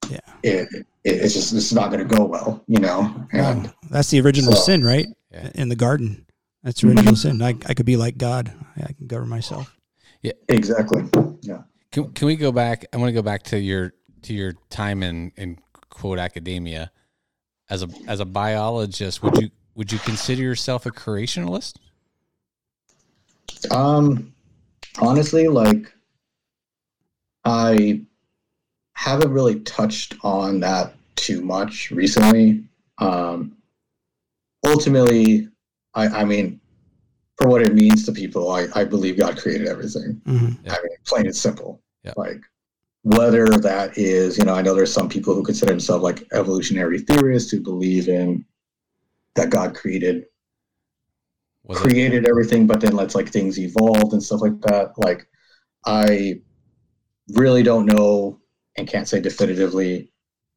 Yeah. 0.09 0.19
it, 0.43 0.67
it 0.73 0.85
it's 1.05 1.33
just 1.33 1.53
it's 1.53 1.71
not 1.73 1.91
going 1.91 2.05
to 2.07 2.15
go 2.15 2.25
well 2.25 2.61
you 2.67 2.79
know 2.79 3.25
and 3.31 3.65
Wow. 3.67 3.73
That's 3.89 4.09
the 4.09 4.19
original 4.21 4.53
So- 4.53 4.63
sin, 4.63 4.83
right? 4.83 5.07
Yeah. 5.31 5.49
In 5.55 5.69
the 5.69 5.75
garden. 5.75 6.22
That's 6.63 6.81
the 6.81 6.87
original 6.87 7.15
sin. 7.15 7.41
I, 7.41 7.55
I 7.67 7.73
could 7.73 7.85
be 7.85 7.97
like 7.97 8.17
God. 8.17 8.53
I 8.77 8.93
can 8.93 9.07
govern 9.07 9.29
myself. 9.29 9.75
Yeah, 10.21 10.31
exactly 10.47 11.03
yeah 11.43 11.63
Can, 11.91 12.11
can 12.13 12.27
we 12.27 12.35
go 12.35 12.51
back? 12.51 12.85
I 12.91 12.97
want 12.97 13.09
to 13.09 13.13
go 13.13 13.21
back 13.21 13.43
to 13.43 13.59
your 13.59 13.93
to 14.23 14.33
your 14.33 14.53
time 14.69 15.03
in 15.03 15.31
in 15.35 15.59
quote 15.89 16.17
academia 16.17 16.91
as 17.69 17.83
a 17.83 17.89
as 18.07 18.19
a 18.19 18.25
biologist. 18.25 19.21
Would 19.21 19.37
you 19.37 19.49
would 19.75 19.91
you 19.91 19.99
consider 19.99 20.41
yourself 20.41 20.85
a 20.85 20.91
creationalist? 20.91 21.77
Um, 23.69 24.33
honestly, 24.99 25.47
like 25.47 25.93
I 27.45 28.01
haven't 28.93 29.31
really 29.31 29.59
touched 29.61 30.15
on 30.23 30.61
that 30.61 30.95
too 31.15 31.41
much 31.41 31.91
recently. 31.91 32.63
Um, 32.99 33.57
ultimately, 34.65 35.49
I, 35.95 36.07
I 36.07 36.25
mean, 36.25 36.59
for 37.37 37.47
what 37.47 37.61
it 37.61 37.73
means 37.73 38.05
to 38.05 38.11
people, 38.11 38.51
I, 38.51 38.67
I 38.75 38.83
believe 38.83 39.17
God 39.17 39.37
created 39.37 39.67
everything. 39.67 40.21
Mhm. 40.25 40.57
Yeah. 40.63 40.73
I 40.73 40.81
mean, 40.83 40.97
plain 41.05 41.25
and 41.25 41.35
simple. 41.35 41.81
Yeah. 42.03 42.13
Like 42.15 42.41
whether 43.03 43.45
that 43.47 43.97
is, 43.97 44.37
you 44.37 44.45
know, 44.45 44.53
I 44.53 44.61
know 44.61 44.73
there's 44.73 44.93
some 44.93 45.09
people 45.09 45.33
who 45.35 45.43
consider 45.43 45.71
themselves 45.71 46.03
like 46.03 46.23
evolutionary 46.31 46.99
theorists 46.99 47.51
who 47.51 47.59
believe 47.59 48.07
in 48.07 48.45
that 49.35 49.49
God 49.49 49.75
created 49.75 50.25
Was 51.63 51.79
it 51.79 51.81
created 51.81 52.29
everything, 52.29 52.65
but 52.65 52.79
then 52.79 52.95
lets 52.95 53.13
like 53.15 53.29
things 53.29 53.59
evolve 53.59 54.13
and 54.13 54.23
stuff 54.23 54.41
like 54.41 54.59
that. 54.61 54.93
Like, 54.97 55.27
I 55.85 56.39
really 57.33 57.63
don't 57.63 57.85
know 57.85 58.39
and 58.77 58.87
can't 58.87 59.07
say 59.07 59.19
definitively 59.19 60.12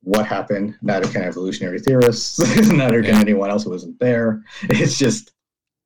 what 0.07 0.25
happened. 0.25 0.79
Neither 0.83 1.09
can 1.09 1.23
evolutionary 1.23 1.81
theorists, 1.81 2.39
neither 2.71 3.03
can 3.03 3.15
Yeah. 3.15 3.21
anyone 3.21 3.51
else 3.51 3.65
who 3.65 3.71
wasn't 3.71 3.99
there. 3.99 4.45
It's 4.63 4.97
just, 4.97 5.33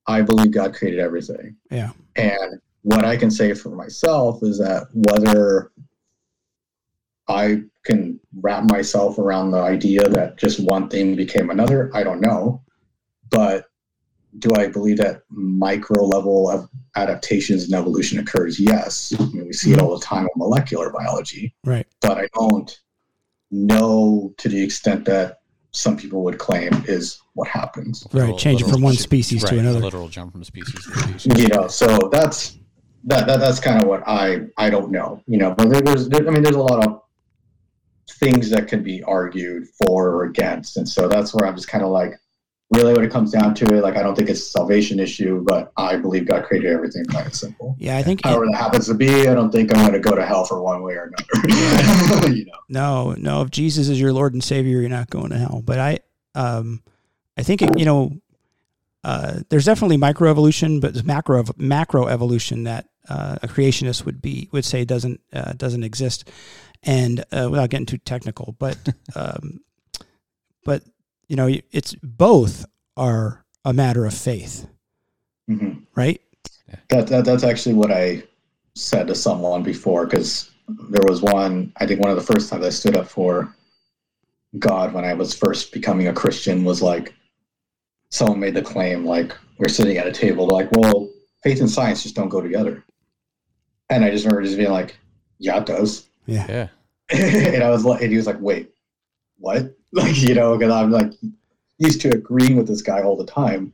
I 0.07 0.21
believe 0.21 0.51
God 0.51 0.75
created 0.75 1.01
everything. 1.01 1.57
Yeah. 1.71 1.93
And 2.17 2.61
what 2.83 3.03
I 3.07 3.17
can 3.17 3.31
say 3.31 3.55
for 3.55 3.71
myself 3.71 4.43
is 4.43 4.59
that 4.59 4.89
whether 4.93 5.73
I 7.29 7.63
can 7.85 8.21
wrap 8.43 8.65
myself 8.71 9.19
around 9.19 9.53
the 9.53 9.61
idea 9.61 10.07
that 10.11 10.37
just 10.37 10.61
one 10.61 10.91
thing 10.91 11.17
became 11.17 11.49
another, 11.49 11.91
I 11.95 12.03
don't 12.03 12.21
know. 12.21 12.63
But 13.31 13.71
do 14.39 14.51
I 14.55 14.67
believe 14.67 14.99
that 14.99 15.23
micro 15.31 16.05
level 16.05 16.51
of 16.51 16.69
adaptations 16.95 17.65
and 17.65 17.75
evolution 17.75 18.19
occurs? 18.19 18.61
Yes. 18.61 19.15
I 19.19 19.25
mean, 19.27 19.47
we 19.47 19.55
see 19.55 19.73
it 19.73 19.79
mm-hmm. 19.79 19.87
all 19.87 19.99
the 19.99 20.05
time 20.05 20.25
in 20.25 20.31
molecular 20.37 20.91
biology, 20.91 21.55
Right. 21.65 21.87
but 22.03 22.19
I 22.19 22.29
don't 22.35 22.79
know 23.51 24.33
to 24.39 24.49
the 24.49 24.63
extent 24.63 25.05
that 25.07 25.39
some 25.73 25.97
people 25.97 26.23
would 26.25 26.39
claim 26.39 26.73
is 26.89 27.21
what 27.35 27.49
happens. 27.49 28.05
Right. 28.13 28.23
Literal- 28.23 28.39
Change 28.39 28.63
it 28.63 28.69
from 28.69 28.83
one 28.83 28.95
sh- 28.95 28.99
species 29.01 29.45
to 29.45 29.59
another. 29.59 29.81
Literal 29.81 30.09
jump 30.09 30.33
from 30.33 30.43
species 30.45 30.75
to 30.75 30.83
species. 30.83 31.39
you 31.43 31.49
know 31.49 31.69
so 31.69 32.09
that's 32.13 32.59
that, 33.05 33.27
that 33.27 33.41
that's 33.41 33.61
kind 33.61 33.81
of 33.83 33.89
what 33.89 34.03
i 34.07 34.41
i 34.59 34.69
don't 34.69 34.91
know 34.91 35.23
you 35.27 35.39
know 35.39 35.55
but 35.55 35.71
there's 35.85 36.07
there, 36.11 36.27
i 36.29 36.31
mean 36.31 36.43
there's 36.43 36.57
a 36.57 36.61
lot 36.61 36.85
of 36.87 37.01
things 38.11 38.51
that 38.51 38.69
can 38.69 38.83
be 38.83 39.03
argued 39.05 39.67
for 39.69 40.09
or 40.09 40.25
against. 40.25 40.77
And 40.77 40.87
so 40.87 41.09
that's 41.09 41.33
where 41.33 41.47
I'm 41.47 41.55
just 41.57 41.69
kind 41.69 41.85
of 41.85 41.91
like, 41.91 42.13
really 42.71 42.93
when 42.93 43.05
it 43.05 43.11
comes 43.11 43.33
down 43.33 43.55
to 43.55 43.65
it, 43.75 43.83
like 43.83 43.97
I 43.97 44.03
don't 44.03 44.15
think 44.15 44.31
it's 44.31 44.41
a 44.41 44.51
salvation 44.51 45.01
issue, 45.01 45.43
but 45.43 45.73
I 45.77 45.97
believe 45.97 46.27
God 46.27 46.45
created 46.45 46.73
everything 46.73 47.05
plain 47.07 47.25
and 47.25 47.35
simple. 47.35 47.77
Yeah, 47.79 47.97
I 47.97 48.03
think 48.03 48.25
However 48.25 48.47
that 48.51 48.57
happens 48.57 48.87
to 48.87 48.95
be, 48.95 49.29
I 49.29 49.35
don't 49.35 49.51
think 49.51 49.75
I'm 49.75 49.81
going 49.81 49.93
to 49.93 50.01
go 50.01 50.15
to 50.15 50.25
hell 50.25 50.45
for 50.45 50.63
one 50.63 50.83
way 50.83 50.95
or 50.95 51.13
another. 51.13 52.29
you 52.33 52.47
know. 52.47 52.53
No, 52.69 53.15
no. 53.19 53.43
If 53.43 53.51
Jesus 53.51 53.89
is 53.89 54.01
your 54.01 54.13
Lord 54.13 54.35
and 54.35 54.43
Savior, 54.43 54.81
you're 54.81 54.89
not 54.89 55.11
going 55.11 55.31
to 55.31 55.39
hell. 55.39 55.63
But 55.65 55.79
I, 55.79 55.99
um, 56.35 56.83
I 57.37 57.43
think 57.43 57.63
it, 57.63 57.77
you 57.79 57.85
know, 57.85 58.21
uh, 59.03 59.41
there's 59.49 59.65
definitely 59.65 59.99
microevolution, 59.99 60.81
but 60.81 60.93
there's 60.93 61.05
macro 61.05 61.45
macro 61.57 62.07
evolution 62.07 62.65
that 62.65 62.89
uh, 63.09 63.37
a 63.43 63.49
creationist 63.49 64.05
would 64.05 64.21
be 64.21 64.49
would 64.53 64.65
say 64.65 64.85
doesn't 64.85 65.21
uh, 65.33 65.55
doesn't 65.55 65.83
exist, 65.83 66.29
and 66.83 67.21
uh, 67.33 67.49
without 67.51 67.71
getting 67.71 67.87
too 67.87 67.99
technical, 67.99 68.55
but 68.59 68.77
um, 69.15 69.61
but 70.65 70.85
you 71.31 71.37
know, 71.37 71.49
it's 71.71 71.95
both 72.03 72.67
are 72.97 73.45
a 73.65 73.73
matter 73.73 74.05
of 74.05 74.13
faith, 74.13 74.67
Mhm. 75.49 75.87
right? 75.95 76.21
That, 76.89 77.07
that 77.07 77.25
that's 77.25 77.45
actually 77.45 77.77
what 77.77 77.93
I 77.93 78.25
said 78.75 79.07
to 79.07 79.15
someone 79.15 79.63
before 79.63 80.07
because 80.07 80.51
there 80.89 81.03
was 81.09 81.23
one 81.23 81.73
I 81.77 81.87
think 81.87 82.01
one 82.01 82.11
of 82.11 82.17
the 82.17 82.33
first 82.33 82.51
times 82.51 82.65
I 82.67 82.71
stood 82.71 82.97
up 82.97 83.07
for 83.09 83.55
God 84.59 84.93
when 84.93 85.05
I 85.05 85.15
was 85.15 85.33
first 85.35 85.73
becoming 85.73 86.09
a 86.09 86.13
Christian 86.13 86.65
was 86.65 86.83
like 86.83 87.15
someone 88.11 88.41
made 88.41 88.55
the 88.55 88.63
claim 88.63 89.05
like 89.05 89.37
we're 89.59 89.69
sitting 89.69 89.99
at 89.99 90.07
a 90.09 90.13
table 90.13 90.49
like 90.49 90.71
well 90.73 91.09
faith 91.45 91.61
and 91.61 91.71
science 91.71 92.03
just 92.03 92.15
don't 92.17 92.29
go 92.29 92.41
together 92.41 92.85
and 93.89 94.05
I 94.05 94.11
just 94.11 94.25
remember 94.25 94.43
just 94.47 94.57
being 94.59 94.71
like 94.73 94.97
yeah 95.39 95.59
it 95.59 95.67
does 95.67 96.09
Yeah. 96.27 96.47
Yeah. 96.49 96.69
and 97.55 97.63
I 97.63 97.71
was 97.71 97.85
like 97.85 98.03
and 98.03 98.11
he 98.11 98.17
was 98.17 98.27
like 98.27 98.41
wait 98.41 98.71
what 99.39 99.77
like 99.93 100.17
you 100.21 100.35
know 100.35 100.57
because 100.57 100.73
I'm 100.73 100.91
like 100.91 101.13
used 101.79 102.01
to 102.03 102.11
agreeing 102.11 102.57
with 102.57 102.69
this 102.69 102.83
guy 102.83 103.03
all 103.03 103.17
the 103.17 103.27
time 103.27 103.73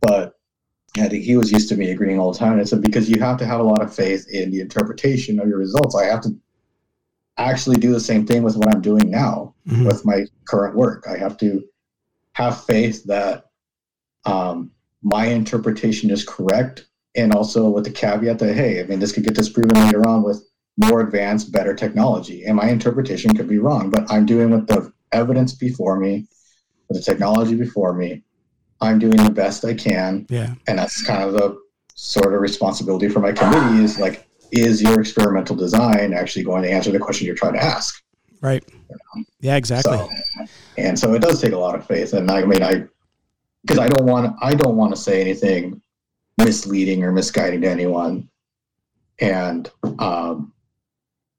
but 0.00 0.38
I 0.96 1.08
think 1.08 1.24
he 1.24 1.36
was 1.36 1.52
used 1.52 1.68
to 1.70 1.76
me 1.76 1.90
agreeing 1.90 2.18
all 2.18 2.32
the 2.32 2.38
time. 2.38 2.52
And 2.52 2.60
I 2.60 2.64
said, 2.64 2.82
because 2.82 3.10
you 3.10 3.20
have 3.20 3.36
to 3.38 3.46
have 3.46 3.60
a 3.60 3.64
lot 3.64 3.82
of 3.82 3.94
faith 3.94 4.26
in 4.30 4.50
the 4.50 4.60
interpretation 4.60 5.38
of 5.38 5.48
your 5.48 5.58
results. 5.58 5.94
I 5.94 6.06
have 6.06 6.22
to 6.22 6.36
actually 7.36 7.76
do 7.76 7.92
the 7.92 8.00
same 8.00 8.26
thing 8.26 8.42
with 8.42 8.56
what 8.56 8.74
I'm 8.74 8.80
doing 8.80 9.10
now 9.10 9.54
Mhm. 9.68 9.86
with 9.86 10.04
my 10.04 10.26
current 10.46 10.76
work. 10.76 11.04
I 11.08 11.16
have 11.16 11.36
to 11.38 11.62
have 12.32 12.64
faith 12.64 13.04
that 13.04 13.44
um, 14.24 14.72
my 15.02 15.26
interpretation 15.26 16.10
is 16.10 16.24
correct. 16.24 16.86
And 17.14 17.32
also 17.32 17.68
with 17.70 17.84
the 17.84 17.90
caveat 17.90 18.38
that, 18.40 18.54
hey, 18.54 18.80
I 18.82 18.86
mean, 18.86 18.98
this 18.98 19.12
could 19.12 19.24
get 19.24 19.34
disproven 19.34 19.76
later 19.86 20.06
on 20.06 20.22
with 20.22 20.44
more 20.76 21.00
advanced, 21.00 21.52
better 21.52 21.74
technology. 21.74 22.44
And 22.44 22.56
my 22.56 22.68
interpretation 22.68 23.34
could 23.36 23.48
be 23.48 23.58
wrong, 23.58 23.90
but 23.90 24.10
I'm 24.10 24.26
doing 24.26 24.50
what 24.50 24.66
the 24.66 24.92
evidence 25.12 25.54
before 25.54 25.98
me, 25.98 26.26
with 26.88 26.98
the 26.98 27.02
technology 27.02 27.54
before 27.54 27.92
me. 27.92 28.22
I'm 28.80 28.98
doing 28.98 29.16
the 29.16 29.30
best 29.30 29.64
I 29.64 29.74
can 29.74 30.24
Yeah. 30.28 30.54
and 30.68 30.78
that's 30.78 31.02
kind 31.02 31.22
of 31.24 31.32
the 31.32 31.58
sort 31.96 32.32
of 32.32 32.40
responsibility 32.40 33.08
for 33.08 33.18
my 33.20 33.32
committee 33.32 33.82
is 33.82 33.98
like 33.98 34.28
is 34.52 34.80
your 34.80 35.00
experimental 35.00 35.56
design 35.56 36.14
actually 36.14 36.44
going 36.44 36.62
to 36.62 36.70
answer 36.70 36.92
the 36.92 36.98
question 37.00 37.26
you're 37.26 37.34
trying 37.34 37.54
to 37.54 37.62
ask 37.62 38.02
Right. 38.40 38.62
Yeah. 39.40 39.56
Exactly. 39.56 39.98
so 39.98 40.08
and 40.78 40.96
so 40.96 41.12
it 41.14 41.20
does 41.22 41.40
take 41.42 41.52
a 41.54 41.58
lot 41.58 41.74
of 41.74 41.84
faith 41.88 42.12
and 42.12 42.30
i 42.30 42.44
mean 42.44 42.62
i 42.62 42.84
because 43.62 43.80
i 43.80 43.88
don't 43.88 44.06
want 44.06 44.36
i 44.40 44.54
don't 44.54 44.76
want 44.76 44.94
to 44.94 45.00
say 45.00 45.20
anything 45.20 45.82
misleading 46.38 47.02
or 47.02 47.10
misguiding 47.10 47.60
to 47.62 47.68
anyone 47.68 48.28
and 49.20 49.70
um 49.98 50.52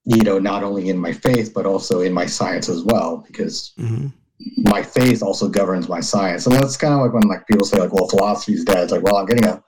you 0.10 0.24
know 0.24 0.40
not 0.40 0.64
only 0.64 0.90
in 0.90 0.98
my 0.98 1.14
faith 1.14 1.52
but 1.54 1.66
also 1.66 2.02
in 2.02 2.12
my 2.12 2.26
science 2.26 2.68
as 2.68 2.82
well 2.84 3.24
because 3.28 3.74
hmm 3.78 4.08
my 4.58 4.82
faith 4.82 5.22
also 5.22 5.50
governs 5.50 5.90
my 5.90 6.00
science. 6.00 6.46
And 6.46 6.56
that's 6.56 6.78
kind 6.78 6.94
of 6.94 7.02
like 7.02 7.14
when 7.14 7.24
like 7.24 7.46
people 7.48 7.66
say 7.66 7.78
like, 7.80 7.92
well, 7.92 8.08
philosophy's 8.08 8.64
dead. 8.64 8.84
It's 8.84 8.92
like, 8.92 9.04
well, 9.04 9.18
I'm 9.18 9.26
getting 9.26 9.46
a 9.46 9.64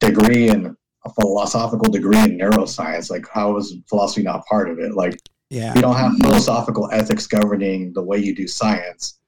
degree 0.00 0.48
in 0.48 0.76
a 1.04 1.10
philosophical 1.10 1.90
degree 1.90 2.18
in 2.18 2.38
neuroscience. 2.38 3.10
Like, 3.10 3.26
how 3.32 3.56
is 3.56 3.76
philosophy 3.88 4.22
not 4.22 4.46
part 4.46 4.70
of 4.70 4.78
it? 4.78 4.94
Like, 4.94 5.18
Yeah. 5.50 5.74
you 5.74 5.82
don't 5.82 5.96
have 5.96 6.12
philosophical 6.22 6.88
ethics 6.92 7.26
governing 7.26 7.92
the 7.92 8.02
way 8.02 8.18
you 8.18 8.34
do 8.34 8.46
science, 8.46 9.18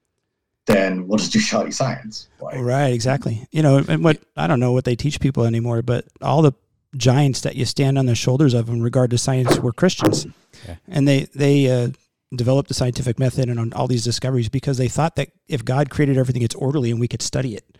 then 0.66 1.06
we'll 1.06 1.18
just 1.18 1.32
do 1.32 1.38
shoddy 1.38 1.70
science. 1.72 2.28
Like, 2.40 2.58
Right, 2.58 2.88
exactly. 2.92 3.46
You 3.50 3.62
know, 3.62 3.84
and 3.88 4.02
what 4.04 4.20
I 4.36 4.46
don't 4.46 4.60
know 4.60 4.72
what 4.72 4.84
they 4.84 4.96
teach 4.96 5.20
people 5.20 5.44
anymore, 5.44 5.82
but 5.82 6.06
all 6.22 6.42
the 6.42 6.52
giants 6.96 7.42
that 7.42 7.56
you 7.56 7.64
stand 7.64 7.98
on 7.98 8.06
the 8.06 8.14
shoulders 8.14 8.54
of 8.54 8.68
in 8.68 8.82
regard 8.82 9.10
to 9.10 9.18
science 9.18 9.58
were 9.58 9.72
Christians, 9.72 10.26
Yeah. 10.66 10.76
and 10.88 11.06
they 11.06 11.24
they 11.34 11.70
uh, 11.70 11.88
developed 12.34 12.68
the 12.68 12.74
scientific 12.74 13.18
method 13.18 13.48
and 13.48 13.58
on 13.58 13.72
all 13.72 13.86
these 13.86 14.04
discoveries 14.04 14.48
because 14.48 14.78
they 14.78 14.88
thought 14.88 15.16
that 15.16 15.30
if 15.48 15.64
God 15.64 15.90
created 15.90 16.18
everything, 16.18 16.42
it's 16.42 16.54
orderly 16.54 16.90
and 16.90 17.00
we 17.00 17.08
could 17.08 17.22
study 17.22 17.54
it, 17.54 17.78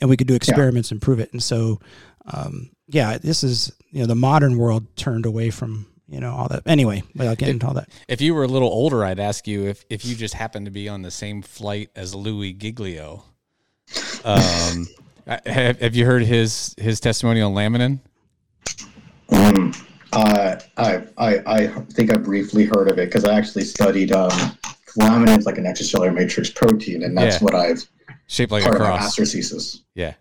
and 0.00 0.08
we 0.08 0.16
could 0.16 0.26
do 0.26 0.34
experiments 0.34 0.90
and 0.90 1.00
prove 1.00 1.20
it. 1.20 1.32
And 1.32 1.42
so, 1.42 1.80
um, 2.26 2.70
yeah, 2.88 3.18
this 3.18 3.44
is 3.44 3.72
you 3.90 4.00
know 4.00 4.06
the 4.06 4.14
modern 4.14 4.56
world 4.56 4.96
turned 4.96 5.26
away 5.26 5.50
from 5.50 5.86
you 6.08 6.20
know 6.20 6.32
all 6.32 6.48
that. 6.48 6.62
Anyway, 6.66 7.02
without 7.14 7.38
getting 7.38 7.54
into 7.54 7.66
all 7.66 7.74
that. 7.74 7.88
If 8.08 8.20
you 8.20 8.34
were 8.34 8.44
a 8.44 8.48
little 8.48 8.68
older, 8.68 9.04
I'd 9.04 9.20
ask 9.20 9.46
you 9.46 9.66
if, 9.66 9.84
if 9.90 10.04
you 10.04 10.14
just 10.14 10.34
happened 10.34 10.66
to 10.66 10.72
be 10.72 10.88
on 10.88 11.02
the 11.02 11.10
same 11.10 11.42
flight 11.42 11.90
as 11.96 12.14
Louie 12.14 12.52
Giglio. 12.52 13.24
Um, 14.24 14.88
have, 15.26 15.80
have 15.80 15.94
you 15.94 16.06
heard 16.06 16.22
his 16.22 16.74
his 16.78 17.00
testimony 17.00 17.40
on 17.40 17.54
laminin? 17.54 18.00
Uh, 20.12 20.56
I, 20.76 21.02
I, 21.16 21.38
I 21.46 21.66
think 21.92 22.12
I 22.12 22.16
briefly 22.16 22.64
heard 22.64 22.90
of 22.90 22.98
it 22.98 23.06
because 23.06 23.24
I 23.24 23.34
actually 23.34 23.64
studied 23.64 24.12
um, 24.12 24.30
laminin 24.98 25.38
is 25.38 25.46
like 25.46 25.58
an 25.58 25.64
extracellular 25.64 26.12
matrix 26.14 26.50
protein, 26.50 27.02
and 27.02 27.16
that's 27.16 27.36
Yeah. 27.36 27.44
what 27.44 27.54
I've 27.54 27.88
Shaped 28.26 28.52
like 28.52 28.64
a 28.64 28.66
of 28.68 28.72
my 28.74 28.78
cross. 28.78 29.00
master's 29.00 29.32
thesis. 29.32 29.82
Yeah. 29.94 30.14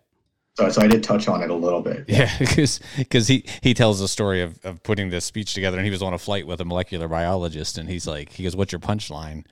So, 0.58 0.70
so 0.70 0.82
I 0.82 0.88
did 0.88 1.02
touch 1.04 1.28
on 1.30 1.42
it 1.44 1.50
a 1.50 1.56
little 1.56 1.82
bit. 1.82 2.06
Yeah, 2.08 2.30
because 2.39 2.80
because 2.98 3.28
he 3.28 3.46
he 3.62 3.74
tells 3.74 4.00
the 4.00 4.08
story 4.08 4.42
of, 4.42 4.60
of 4.66 4.84
putting 4.84 5.10
this 5.10 5.24
speech 5.26 5.54
together, 5.54 5.78
and 5.78 5.86
he 5.86 5.92
was 5.92 6.02
on 6.02 6.14
a 6.14 6.18
flight 6.18 6.46
with 6.46 6.60
a 6.62 6.66
molecular 6.66 7.08
biologist, 7.08 7.78
and 7.78 7.89
he's 7.89 8.06
like, 8.08 8.32
he 8.34 8.44
goes, 8.44 8.56
"What's 8.56 8.72
your 8.74 8.80
punchline?" 8.82 9.46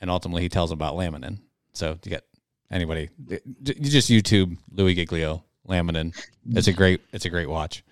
And 0.00 0.10
ultimately, 0.10 0.42
he 0.42 0.48
tells 0.48 0.72
about 0.72 0.94
laminin. 0.94 1.38
So 1.72 1.98
you 2.04 2.10
get 2.10 2.24
anybody, 2.70 3.10
you 3.28 3.74
just 3.74 4.10
YouTube 4.10 4.56
Louie 4.72 4.94
Giglio 4.94 5.44
laminin. 5.68 6.16
It's 6.50 6.66
a 6.66 6.72
great 6.72 7.00
it's 7.12 7.24
a 7.26 7.30
great 7.30 7.48
watch. 7.48 7.84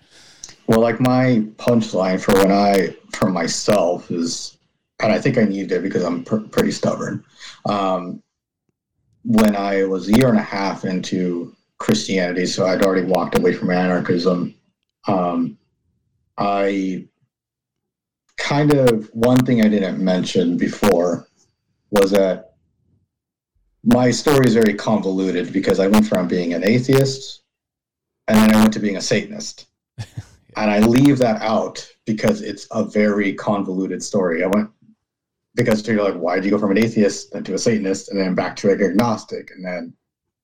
Well, 0.69 0.81
like 0.81 0.99
my 0.99 1.43
punchline 1.55 2.21
for 2.21 2.31
when 2.35 2.51
I 2.51 2.95
for 3.15 3.31
myself 3.31 4.11
is, 4.11 4.59
and 4.99 5.11
I 5.11 5.19
think 5.19 5.39
I 5.39 5.43
needed 5.43 5.71
it 5.71 5.81
because 5.81 6.03
I'm 6.03 6.23
pr- 6.23 6.47
pretty 6.51 6.69
stubborn. 6.69 7.25
Um, 7.65 8.21
when 9.23 9.55
I 9.55 9.85
was 9.85 10.07
a 10.07 10.11
year 10.11 10.29
and 10.29 10.37
a 10.37 10.43
half 10.43 10.85
into 10.85 11.55
Christianity, 11.79 12.45
so 12.45 12.67
I'd 12.67 12.83
already 12.83 13.07
walked 13.07 13.35
away 13.35 13.51
from 13.51 13.71
anarchism. 13.71 14.53
Um, 15.07 15.57
I 16.37 17.07
kind 18.37 18.71
of 18.71 19.09
one 19.11 19.43
thing 19.43 19.65
I 19.65 19.69
didn't 19.69 19.97
mention 19.97 20.55
before 20.55 21.27
was 21.89 22.11
that 22.11 22.53
my 23.83 24.11
story 24.11 24.45
is 24.45 24.53
very 24.53 24.75
convoluted 24.75 25.51
because 25.51 25.79
I 25.79 25.87
went 25.87 26.05
from 26.05 26.27
being 26.27 26.53
an 26.53 26.63
atheist 26.63 27.41
and 28.27 28.37
then 28.37 28.53
I 28.53 28.59
went 28.59 28.73
to 28.73 28.79
being 28.79 28.97
a 28.97 29.01
Satanist. 29.01 29.65
and 30.57 30.71
I 30.71 30.79
leave 30.79 31.17
that 31.19 31.41
out 31.41 31.87
because 32.05 32.41
it's 32.41 32.67
a 32.71 32.83
very 32.83 33.33
convoluted 33.33 34.03
story. 34.03 34.43
I 34.43 34.47
went 34.47 34.69
because 35.55 35.87
you're 35.87 36.03
like, 36.03 36.19
why 36.19 36.35
did 36.35 36.45
you 36.45 36.51
go 36.51 36.59
from 36.59 36.71
an 36.71 36.77
atheist 36.77 37.31
then 37.31 37.43
to 37.43 37.53
a 37.53 37.57
Satanist 37.57 38.09
and 38.09 38.19
then 38.19 38.35
back 38.35 38.55
to 38.57 38.71
an 38.71 38.81
agnostic 38.81 39.51
and 39.51 39.65
then 39.65 39.93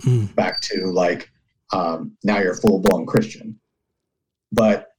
Mm. 0.03 0.35
back 0.35 0.59
to 0.61 0.87
like 0.87 1.31
um, 1.71 2.17
now 2.23 2.37
you're 2.39 2.51
a 2.51 2.57
full 2.57 2.79
blown 2.79 3.05
Christian. 3.05 3.59
But 4.51 4.89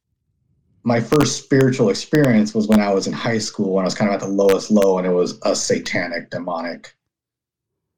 my 0.84 1.00
first 1.00 1.42
spiritual 1.42 1.90
experience 1.90 2.54
was 2.54 2.66
when 2.66 2.80
I 2.80 2.92
was 2.92 3.06
in 3.06 3.12
high 3.12 3.38
school 3.38 3.74
when 3.74 3.84
I 3.84 3.86
was 3.86 3.94
kind 3.94 4.10
of 4.10 4.14
at 4.14 4.20
the 4.20 4.32
lowest 4.32 4.70
low 4.70 4.98
and 4.98 5.06
it 5.06 5.12
was 5.12 5.38
a 5.42 5.54
satanic 5.54 6.30
demonic 6.30 6.94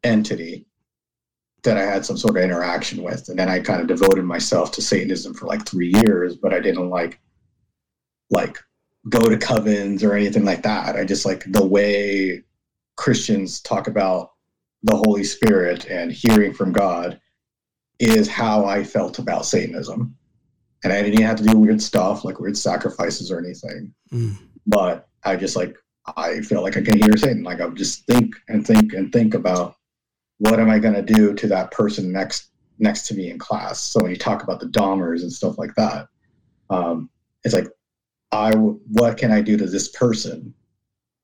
entity 0.05 0.67
that 1.65 1.77
I 1.77 1.83
had 1.83 2.05
some 2.05 2.17
sort 2.17 2.37
of 2.37 2.43
interaction 2.43 3.03
with. 3.03 3.29
And 3.29 3.39
then 3.39 3.49
I 3.49 3.61
kind 3.61 3.81
of 3.81 3.89
devoted 3.89 4.25
myself 4.25 4.71
to 4.73 4.83
Satanism 4.83 5.35
for 5.35 5.47
like 5.47 5.67
three 5.67 5.93
years, 6.05 6.37
but 6.37 6.55
I 6.55 6.61
didn't 6.61 6.91
like 6.91 7.21
like 8.31 8.59
go 9.09 9.21
to 9.21 9.37
covens 9.37 10.03
or 10.03 10.15
anything 10.15 10.45
like 10.45 10.63
that. 10.63 10.97
I 10.97 11.05
just 11.05 11.25
like 11.25 11.45
the 11.51 11.65
way 11.65 12.43
Christians 12.97 13.61
talk 13.61 13.89
about 13.89 14.33
the 14.83 14.97
Holy 14.97 15.25
Spirit 15.25 15.87
and 15.87 16.13
hearing 16.13 16.53
from 16.53 16.73
God 16.73 17.21
is 17.99 18.29
how 18.29 18.65
I 18.65 18.85
felt 18.85 19.19
about 19.19 19.47
Satanism. 19.47 20.15
And 20.85 20.93
I 20.93 21.03
didn't 21.03 21.23
have 21.23 21.39
to 21.39 21.43
do 21.43 21.59
weird 21.59 21.83
stuff 21.83 22.25
like 22.25 22.39
weird 22.39 22.57
sacrifices 22.57 23.33
or 23.33 23.39
anything. 23.41 23.93
Mm. 24.13 24.37
But 24.67 25.09
I 25.25 25.35
just 25.35 25.57
like 25.57 25.77
I 26.17 26.41
feel 26.41 26.63
like 26.63 26.77
I 26.77 26.83
can 26.83 26.99
hear 26.99 27.17
Satan. 27.17 27.43
Like 27.43 27.61
I 27.61 27.67
would 27.67 27.77
just 27.77 28.07
think 28.07 28.35
and 28.49 28.65
think 28.65 28.93
and 28.93 29.13
think 29.13 29.35
about 29.35 29.78
what 30.39 30.61
am 30.61 30.71
I 30.71 30.79
gonna 30.79 31.03
do 31.03 31.35
to 31.35 31.47
that 31.49 31.71
person 31.71 32.13
next 32.13 32.51
next 32.79 33.07
to 33.09 33.15
me 33.15 33.31
in 33.31 33.39
class. 33.39 33.81
So 33.81 34.01
when 34.01 34.11
you 34.11 34.17
talk 34.17 34.43
about 34.43 34.61
the 34.61 34.67
Dahmers 34.67 35.23
and 35.23 35.33
stuff 35.33 35.59
like 35.59 35.75
that, 35.75 36.09
um, 36.71 37.11
it's 37.45 37.55
like 37.55 37.69
I 38.33 38.55
what 38.55 39.17
can 39.17 39.33
I 39.33 39.41
do 39.41 39.57
to 39.57 39.67
this 39.67 39.89
person 39.89 40.55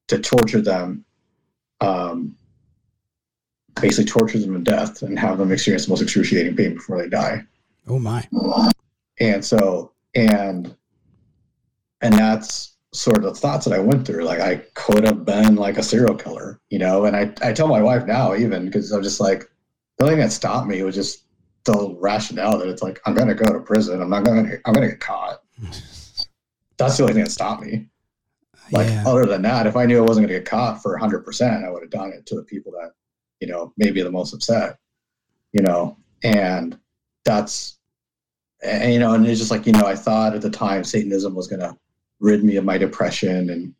to 0.08 0.18
torture 0.18 0.60
them 0.60 1.04
um, 1.80 2.36
basically 3.80 4.10
torture 4.10 4.38
them 4.38 4.54
to 4.54 4.70
death 4.70 5.02
and 5.02 5.18
have 5.18 5.38
them 5.38 5.52
experience 5.52 5.86
the 5.86 5.90
most 5.90 6.02
excruciating 6.02 6.56
pain 6.56 6.74
before 6.74 7.00
they 7.00 7.08
die. 7.08 7.42
Oh 7.88 7.98
my. 7.98 8.26
And 9.20 9.44
so, 9.44 9.92
and 10.14 10.74
and 12.00 12.14
that's 12.14 12.73
sort 12.94 13.24
of 13.24 13.36
thoughts 13.36 13.64
that 13.64 13.74
I 13.74 13.80
went 13.80 14.06
through. 14.06 14.24
Like 14.24 14.40
I 14.40 14.56
could 14.74 15.04
have 15.04 15.24
been 15.24 15.56
like 15.56 15.78
a 15.78 15.82
serial 15.82 16.14
killer, 16.14 16.60
you 16.70 16.78
know. 16.78 17.04
And 17.04 17.16
I 17.16 17.32
I 17.42 17.52
tell 17.52 17.68
my 17.68 17.82
wife 17.82 18.06
now 18.06 18.34
even 18.34 18.66
because 18.66 18.92
I'm 18.92 19.02
just 19.02 19.20
like 19.20 19.50
the 19.98 20.04
only 20.04 20.16
thing 20.16 20.24
that 20.24 20.32
stopped 20.32 20.68
me 20.68 20.82
was 20.82 20.94
just 20.94 21.24
the 21.64 21.96
rationale 21.98 22.58
that 22.58 22.68
it's 22.68 22.82
like 22.82 23.00
I'm 23.04 23.14
gonna 23.14 23.34
go 23.34 23.52
to 23.52 23.60
prison. 23.60 24.00
I'm 24.00 24.10
not 24.10 24.24
gonna 24.24 24.54
I'm 24.64 24.72
gonna 24.72 24.88
get 24.88 25.00
caught. 25.00 25.40
That's 26.76 26.96
the 26.96 27.02
only 27.02 27.14
thing 27.14 27.24
that 27.24 27.30
stopped 27.30 27.62
me. 27.62 27.88
Like 28.72 28.88
yeah. 28.88 29.04
other 29.06 29.26
than 29.26 29.42
that, 29.42 29.66
if 29.66 29.76
I 29.76 29.86
knew 29.86 29.98
I 29.98 30.06
wasn't 30.06 30.26
gonna 30.26 30.38
get 30.38 30.48
caught 30.48 30.82
for 30.82 30.92
100, 30.92 31.24
percent 31.24 31.64
I 31.64 31.70
would 31.70 31.82
have 31.82 31.90
done 31.90 32.12
it 32.12 32.26
to 32.26 32.36
the 32.36 32.44
people 32.44 32.72
that 32.72 32.92
you 33.40 33.48
know 33.48 33.72
maybe 33.76 34.02
the 34.02 34.10
most 34.10 34.32
upset. 34.32 34.78
You 35.52 35.62
know, 35.62 35.96
and 36.22 36.78
that's 37.24 37.78
and 38.62 38.92
you 38.92 38.98
know, 38.98 39.14
and 39.14 39.26
it's 39.26 39.38
just 39.38 39.50
like 39.50 39.66
you 39.66 39.72
know, 39.72 39.86
I 39.86 39.96
thought 39.96 40.34
at 40.34 40.42
the 40.42 40.50
time 40.50 40.84
Satanism 40.84 41.34
was 41.34 41.48
gonna 41.48 41.76
rid 42.20 42.44
me 42.44 42.56
of 42.56 42.64
my 42.64 42.78
depression 42.78 43.50
and 43.50 43.74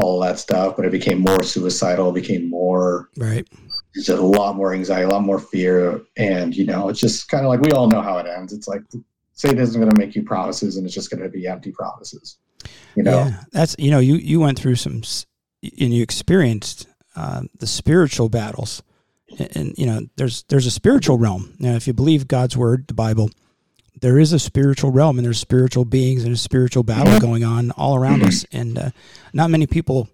all 0.00 0.20
that 0.20 0.38
stuff, 0.38 0.76
but 0.76 0.84
it 0.84 0.92
became 0.92 1.20
more 1.20 1.42
suicidal, 1.42 2.12
became 2.12 2.50
more 2.50 3.10
right. 3.16 3.46
just 3.94 4.08
a 4.08 4.16
lot 4.16 4.56
more 4.56 4.74
anxiety, 4.74 5.04
a 5.04 5.08
lot 5.08 5.22
more 5.22 5.38
fear, 5.38 6.00
and 6.16 6.54
you 6.54 6.66
know, 6.66 6.88
it's 6.88 7.00
just 7.00 7.28
kind 7.28 7.44
of 7.44 7.48
like 7.48 7.60
we 7.60 7.70
all 7.72 7.88
know 7.88 8.02
how 8.02 8.18
it 8.18 8.26
ends. 8.26 8.52
It's 8.52 8.66
like 8.66 8.82
Satan 9.32 9.58
isn't 9.58 9.80
going 9.80 9.92
to 9.92 9.98
make 9.98 10.14
you 10.14 10.22
promises, 10.22 10.76
and 10.76 10.84
it's 10.84 10.94
just 10.94 11.10
going 11.10 11.22
to 11.22 11.28
be 11.28 11.46
empty 11.46 11.70
promises. 11.70 12.38
You 12.96 13.02
know, 13.02 13.24
Yeah, 13.26 13.40
that's 13.52 13.76
you 13.78 13.90
know 13.90 13.98
you 13.98 14.16
you 14.16 14.40
went 14.40 14.58
through 14.58 14.76
some 14.76 15.02
and 15.62 15.94
you 15.94 16.02
experienced 16.02 16.86
uh, 17.16 17.42
the 17.58 17.66
spiritual 17.66 18.28
battles, 18.28 18.82
and, 19.38 19.56
and 19.56 19.74
you 19.78 19.86
know 19.86 20.06
there's 20.16 20.42
there's 20.44 20.66
a 20.66 20.70
spiritual 20.70 21.18
realm. 21.18 21.54
Now, 21.58 21.74
if 21.74 21.86
you 21.86 21.92
believe 21.92 22.26
God's 22.26 22.56
word, 22.56 22.88
the 22.88 22.94
Bible, 22.94 23.30
there 24.00 24.18
is 24.18 24.32
a 24.32 24.38
spiritual 24.38 24.90
realm, 24.90 25.18
and 25.18 25.24
there's 25.24 25.38
spiritual 25.38 25.84
beings 25.84 26.24
and 26.24 26.34
a 26.34 26.38
spiritual 26.38 26.82
battle 26.82 27.20
going 27.20 27.44
on 27.44 27.70
all 27.72 27.94
around 27.94 28.22
us, 28.22 28.44
and 28.52 28.78
uh, 28.78 28.90
not 29.32 29.50
many 29.50 29.66
people 29.66 30.08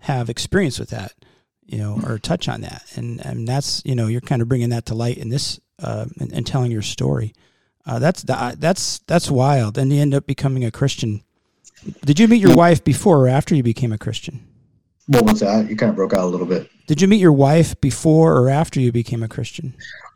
have 0.00 0.30
experience 0.30 0.78
with 0.78 0.90
that, 0.90 1.12
you 1.64 1.78
know, 1.78 2.00
or 2.04 2.18
touch 2.18 2.48
on 2.48 2.62
that, 2.62 2.84
and 2.96 3.24
and 3.24 3.46
that's 3.46 3.82
you 3.84 3.94
know 3.94 4.06
you're 4.06 4.20
kind 4.20 4.42
of 4.42 4.48
bringing 4.48 4.70
that 4.70 4.86
to 4.86 4.94
light 4.94 5.18
in 5.18 5.28
this 5.28 5.60
uh, 5.82 6.06
and, 6.20 6.32
and 6.32 6.46
telling 6.46 6.72
your 6.72 6.82
story. 6.82 7.32
Uh, 7.86 7.98
that's 7.98 8.22
that's 8.22 8.98
that's 9.00 9.30
wild. 9.30 9.78
And 9.78 9.92
you 9.92 10.00
end 10.00 10.14
up 10.14 10.26
becoming 10.26 10.64
a 10.64 10.70
Christian. 10.70 11.22
Did 12.04 12.18
you 12.18 12.26
meet 12.26 12.40
your 12.40 12.56
wife 12.56 12.82
before 12.82 13.20
or 13.20 13.28
after 13.28 13.54
you 13.54 13.62
became 13.62 13.92
a 13.92 13.98
Christian? 13.98 14.46
what 15.06 15.24
was 15.24 15.40
that? 15.40 15.68
You 15.70 15.76
kind 15.76 15.90
of 15.90 15.96
broke 15.96 16.14
out 16.14 16.24
a 16.24 16.26
little 16.26 16.46
bit 16.46 16.68
Did 16.88 17.00
you 17.00 17.08
meet 17.08 17.20
your 17.20 17.32
wife 17.32 17.80
before 17.80 18.36
or 18.36 18.48
after 18.48 18.80
you 18.80 18.90
became 18.92 19.22
a 19.22 19.28
Christian? 19.28 19.74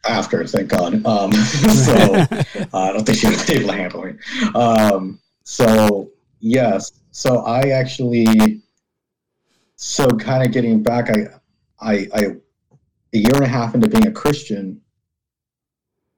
After, 0.09 0.45
thank 0.47 0.69
God. 0.69 1.05
Um, 1.07 1.33
so 1.33 2.15
uh, 2.15 2.45
I 2.73 2.93
don't 2.93 3.05
think 3.05 3.19
she 3.19 3.29
was 3.29 3.49
able 3.51 3.69
to 3.69 3.75
handle 3.75 4.05
me. 4.05 4.15
Um, 4.55 5.21
so 5.45 6.11
yes, 6.41 6.93
so 7.11 7.41
I 7.41 7.71
actually, 7.71 8.63
so 9.77 10.07
kind 10.09 10.45
of 10.45 10.53
getting 10.53 10.83
back, 10.83 11.11
I, 11.11 11.27
I, 11.81 12.09
I, 12.15 12.21
a 13.13 13.19
year 13.19 13.35
and 13.35 13.45
a 13.45 13.49
half 13.49 13.75
into 13.75 13.89
being 13.89 14.07
a 14.07 14.13
Christian, 14.13 14.81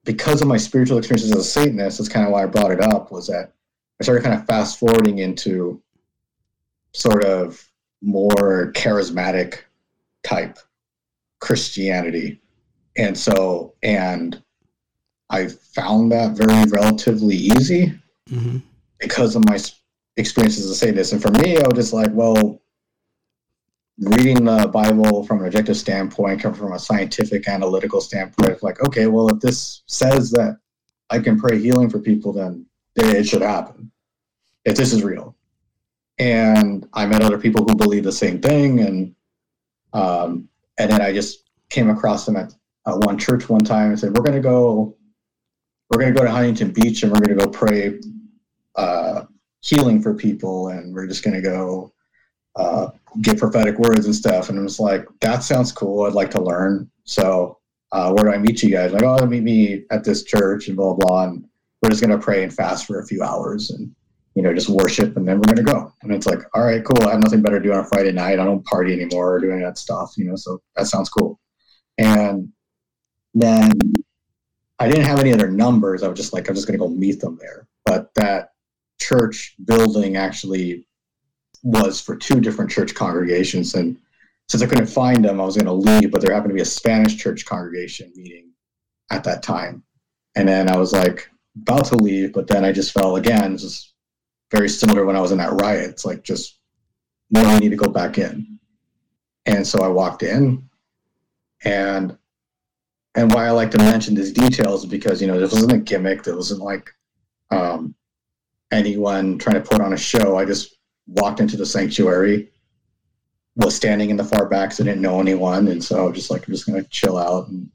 because 0.04 0.42
of 0.42 0.48
my 0.48 0.56
spiritual 0.56 0.98
experiences 0.98 1.30
as 1.30 1.38
a 1.38 1.44
Satanist, 1.44 1.98
that's 1.98 2.08
kind 2.08 2.26
of 2.26 2.32
why 2.32 2.42
I 2.42 2.46
brought 2.46 2.72
it 2.72 2.80
up. 2.80 3.12
Was 3.12 3.28
that 3.28 3.52
I 4.00 4.04
started 4.04 4.24
kind 4.24 4.34
of 4.34 4.46
fast 4.46 4.78
forwarding 4.78 5.18
into 5.20 5.80
sort 6.92 7.24
of 7.24 7.64
more 8.02 8.72
charismatic 8.72 9.60
type 10.24 10.58
Christianity, 11.38 12.40
and 12.96 13.16
so 13.16 13.74
and 13.82 14.42
I 15.30 15.48
found 15.48 16.12
that 16.12 16.36
very 16.36 16.64
relatively 16.70 17.36
easy 17.36 17.92
hmm 18.28 18.58
because 19.02 19.34
of 19.34 19.44
my 19.48 19.58
experiences 20.16 20.64
as 20.64 20.70
a 20.70 20.74
Satanist. 20.76 21.12
And 21.12 21.20
for 21.20 21.32
me, 21.32 21.56
I 21.56 21.62
was 21.62 21.74
just 21.74 21.92
like, 21.92 22.10
well, 22.12 22.62
reading 23.98 24.44
the 24.44 24.68
Bible 24.72 25.24
from 25.24 25.40
an 25.40 25.46
objective 25.46 25.76
standpoint, 25.76 26.40
come 26.40 26.54
from 26.54 26.72
a 26.72 26.78
scientific, 26.78 27.48
analytical 27.48 28.00
standpoint, 28.00 28.62
like, 28.62 28.80
okay, 28.86 29.06
well, 29.06 29.28
if 29.28 29.40
this 29.40 29.82
says 29.86 30.30
that 30.30 30.58
I 31.10 31.18
can 31.18 31.38
pray 31.38 31.58
healing 31.58 31.90
for 31.90 31.98
people, 31.98 32.32
then 32.32 32.66
it 32.96 33.26
should 33.26 33.42
happen. 33.42 33.90
If 34.64 34.76
this 34.76 34.92
is 34.92 35.02
real. 35.02 35.36
And 36.18 36.86
I 36.92 37.06
met 37.06 37.22
other 37.22 37.38
people 37.38 37.64
who 37.64 37.74
believe 37.74 38.04
the 38.04 38.12
same 38.12 38.40
thing, 38.40 38.80
and 38.80 39.14
um, 39.92 40.48
and 40.78 40.90
then 40.90 41.00
I 41.00 41.12
just 41.12 41.50
came 41.68 41.90
across 41.90 42.26
them 42.26 42.36
at 42.36 42.54
uh, 42.84 42.96
one 42.96 43.18
church 43.18 43.48
one 43.48 43.64
time 43.64 43.90
and 43.90 43.98
said, 43.98 44.16
"We're 44.16 44.24
going 44.24 44.36
to 44.36 44.40
go, 44.40 44.96
we're 45.90 46.00
going 46.00 46.12
to 46.12 46.18
go 46.18 46.24
to 46.24 46.30
Huntington 46.30 46.72
Beach, 46.72 47.02
and 47.02 47.12
we're 47.12 47.20
going 47.20 47.36
to 47.36 47.44
go 47.44 47.50
pray 47.50 48.00
uh, 48.76 49.24
healing 49.60 50.02
for 50.02 50.14
people, 50.14 50.68
and 50.68 50.94
we're 50.94 51.06
just 51.06 51.22
going 51.22 51.34
to 51.34 51.42
go 51.42 51.92
uh, 52.56 52.88
get 53.20 53.38
prophetic 53.38 53.78
words 53.78 54.06
and 54.06 54.14
stuff." 54.14 54.48
And 54.48 54.58
I 54.58 54.62
was 54.62 54.80
like, 54.80 55.06
"That 55.20 55.42
sounds 55.42 55.72
cool. 55.72 56.06
I'd 56.06 56.14
like 56.14 56.30
to 56.32 56.42
learn." 56.42 56.90
So, 57.04 57.58
uh, 57.92 58.12
where 58.12 58.24
do 58.24 58.32
I 58.32 58.38
meet 58.38 58.62
you 58.62 58.70
guys? 58.70 58.92
Like, 58.92 59.04
oh, 59.04 59.26
meet 59.26 59.42
me 59.42 59.84
at 59.90 60.04
this 60.04 60.24
church 60.24 60.68
and 60.68 60.76
blah 60.76 60.94
blah. 60.94 61.24
And 61.24 61.44
we're 61.80 61.90
just 61.90 62.02
going 62.02 62.16
to 62.16 62.24
pray 62.24 62.42
and 62.42 62.52
fast 62.52 62.86
for 62.86 63.00
a 63.00 63.06
few 63.06 63.22
hours 63.22 63.70
and 63.70 63.94
you 64.34 64.42
know 64.42 64.52
just 64.52 64.68
worship, 64.68 65.16
and 65.16 65.28
then 65.28 65.36
we're 65.36 65.54
going 65.54 65.64
to 65.64 65.72
go. 65.72 65.92
And 66.02 66.12
it's 66.12 66.26
like, 66.26 66.40
all 66.54 66.64
right, 66.64 66.84
cool. 66.84 67.06
I 67.06 67.12
have 67.12 67.22
nothing 67.22 67.42
better 67.42 67.60
to 67.60 67.64
do 67.64 67.72
on 67.72 67.80
a 67.80 67.84
Friday 67.84 68.10
night. 68.10 68.40
I 68.40 68.44
don't 68.44 68.64
party 68.64 68.92
anymore 68.92 69.34
or 69.34 69.40
do 69.40 69.52
any 69.52 69.62
of 69.62 69.68
that 69.68 69.78
stuff. 69.78 70.14
You 70.16 70.24
know, 70.24 70.36
so 70.36 70.60
that 70.74 70.88
sounds 70.88 71.08
cool. 71.08 71.38
And 71.98 72.50
then 73.34 73.72
I 74.78 74.88
didn't 74.88 75.06
have 75.06 75.20
any 75.20 75.32
other 75.32 75.50
numbers. 75.50 76.02
I 76.02 76.08
was 76.08 76.18
just 76.18 76.32
like, 76.32 76.48
I'm 76.48 76.54
just 76.54 76.66
going 76.66 76.78
to 76.78 76.84
go 76.84 76.90
meet 76.92 77.20
them 77.20 77.38
there. 77.40 77.68
But 77.84 78.12
that 78.14 78.52
church 79.00 79.54
building 79.64 80.16
actually 80.16 80.86
was 81.62 82.00
for 82.00 82.16
two 82.16 82.40
different 82.40 82.70
church 82.70 82.94
congregations. 82.94 83.74
And 83.74 83.96
since 84.48 84.62
I 84.62 84.66
couldn't 84.66 84.86
find 84.86 85.24
them, 85.24 85.40
I 85.40 85.44
was 85.44 85.56
going 85.56 85.66
to 85.66 85.72
leave, 85.72 86.10
but 86.10 86.20
there 86.20 86.34
happened 86.34 86.50
to 86.50 86.56
be 86.56 86.62
a 86.62 86.66
Spanish 86.66 87.16
church 87.16 87.44
congregation 87.46 88.12
meeting 88.16 88.50
at 89.10 89.24
that 89.24 89.42
time. 89.42 89.82
And 90.34 90.48
then 90.48 90.68
I 90.68 90.76
was 90.76 90.92
like 90.92 91.30
about 91.56 91.84
to 91.86 91.96
leave, 91.96 92.32
but 92.32 92.48
then 92.48 92.64
I 92.64 92.72
just 92.72 92.92
felt 92.92 93.18
again, 93.18 93.56
just 93.56 93.94
very 94.50 94.68
similar 94.68 95.04
when 95.04 95.16
I 95.16 95.20
was 95.20 95.32
in 95.32 95.38
that 95.38 95.52
riot. 95.52 95.90
It's 95.90 96.04
like, 96.04 96.22
just, 96.22 96.58
no, 97.30 97.42
I 97.42 97.58
need 97.58 97.70
to 97.70 97.76
go 97.76 97.90
back 97.90 98.18
in. 98.18 98.58
And 99.46 99.66
so 99.66 99.82
I 99.82 99.88
walked 99.88 100.22
in 100.22 100.68
and 101.64 102.16
and 103.14 103.32
why 103.32 103.46
I 103.46 103.50
like 103.50 103.70
to 103.72 103.78
mention 103.78 104.14
these 104.14 104.32
details 104.32 104.84
is 104.84 104.90
because 104.90 105.20
you 105.20 105.28
know 105.28 105.38
this 105.38 105.52
wasn't 105.52 105.72
a 105.72 105.78
gimmick. 105.78 106.22
There 106.22 106.36
wasn't 106.36 106.62
like 106.62 106.90
um, 107.50 107.94
anyone 108.70 109.38
trying 109.38 109.62
to 109.62 109.68
put 109.68 109.80
on 109.80 109.92
a 109.92 109.98
show. 109.98 110.38
I 110.38 110.44
just 110.44 110.76
walked 111.06 111.40
into 111.40 111.56
the 111.56 111.66
sanctuary, 111.66 112.50
was 113.56 113.74
standing 113.74 114.10
in 114.10 114.16
the 114.16 114.24
far 114.24 114.48
back, 114.48 114.72
so 114.72 114.82
I 114.82 114.86
didn't 114.86 115.02
know 115.02 115.20
anyone, 115.20 115.68
and 115.68 115.82
so 115.82 115.98
I 115.98 116.08
was 116.08 116.16
just 116.16 116.30
like 116.30 116.46
I'm 116.46 116.54
just 116.54 116.66
gonna 116.66 116.84
chill 116.84 117.18
out 117.18 117.48
and 117.48 117.70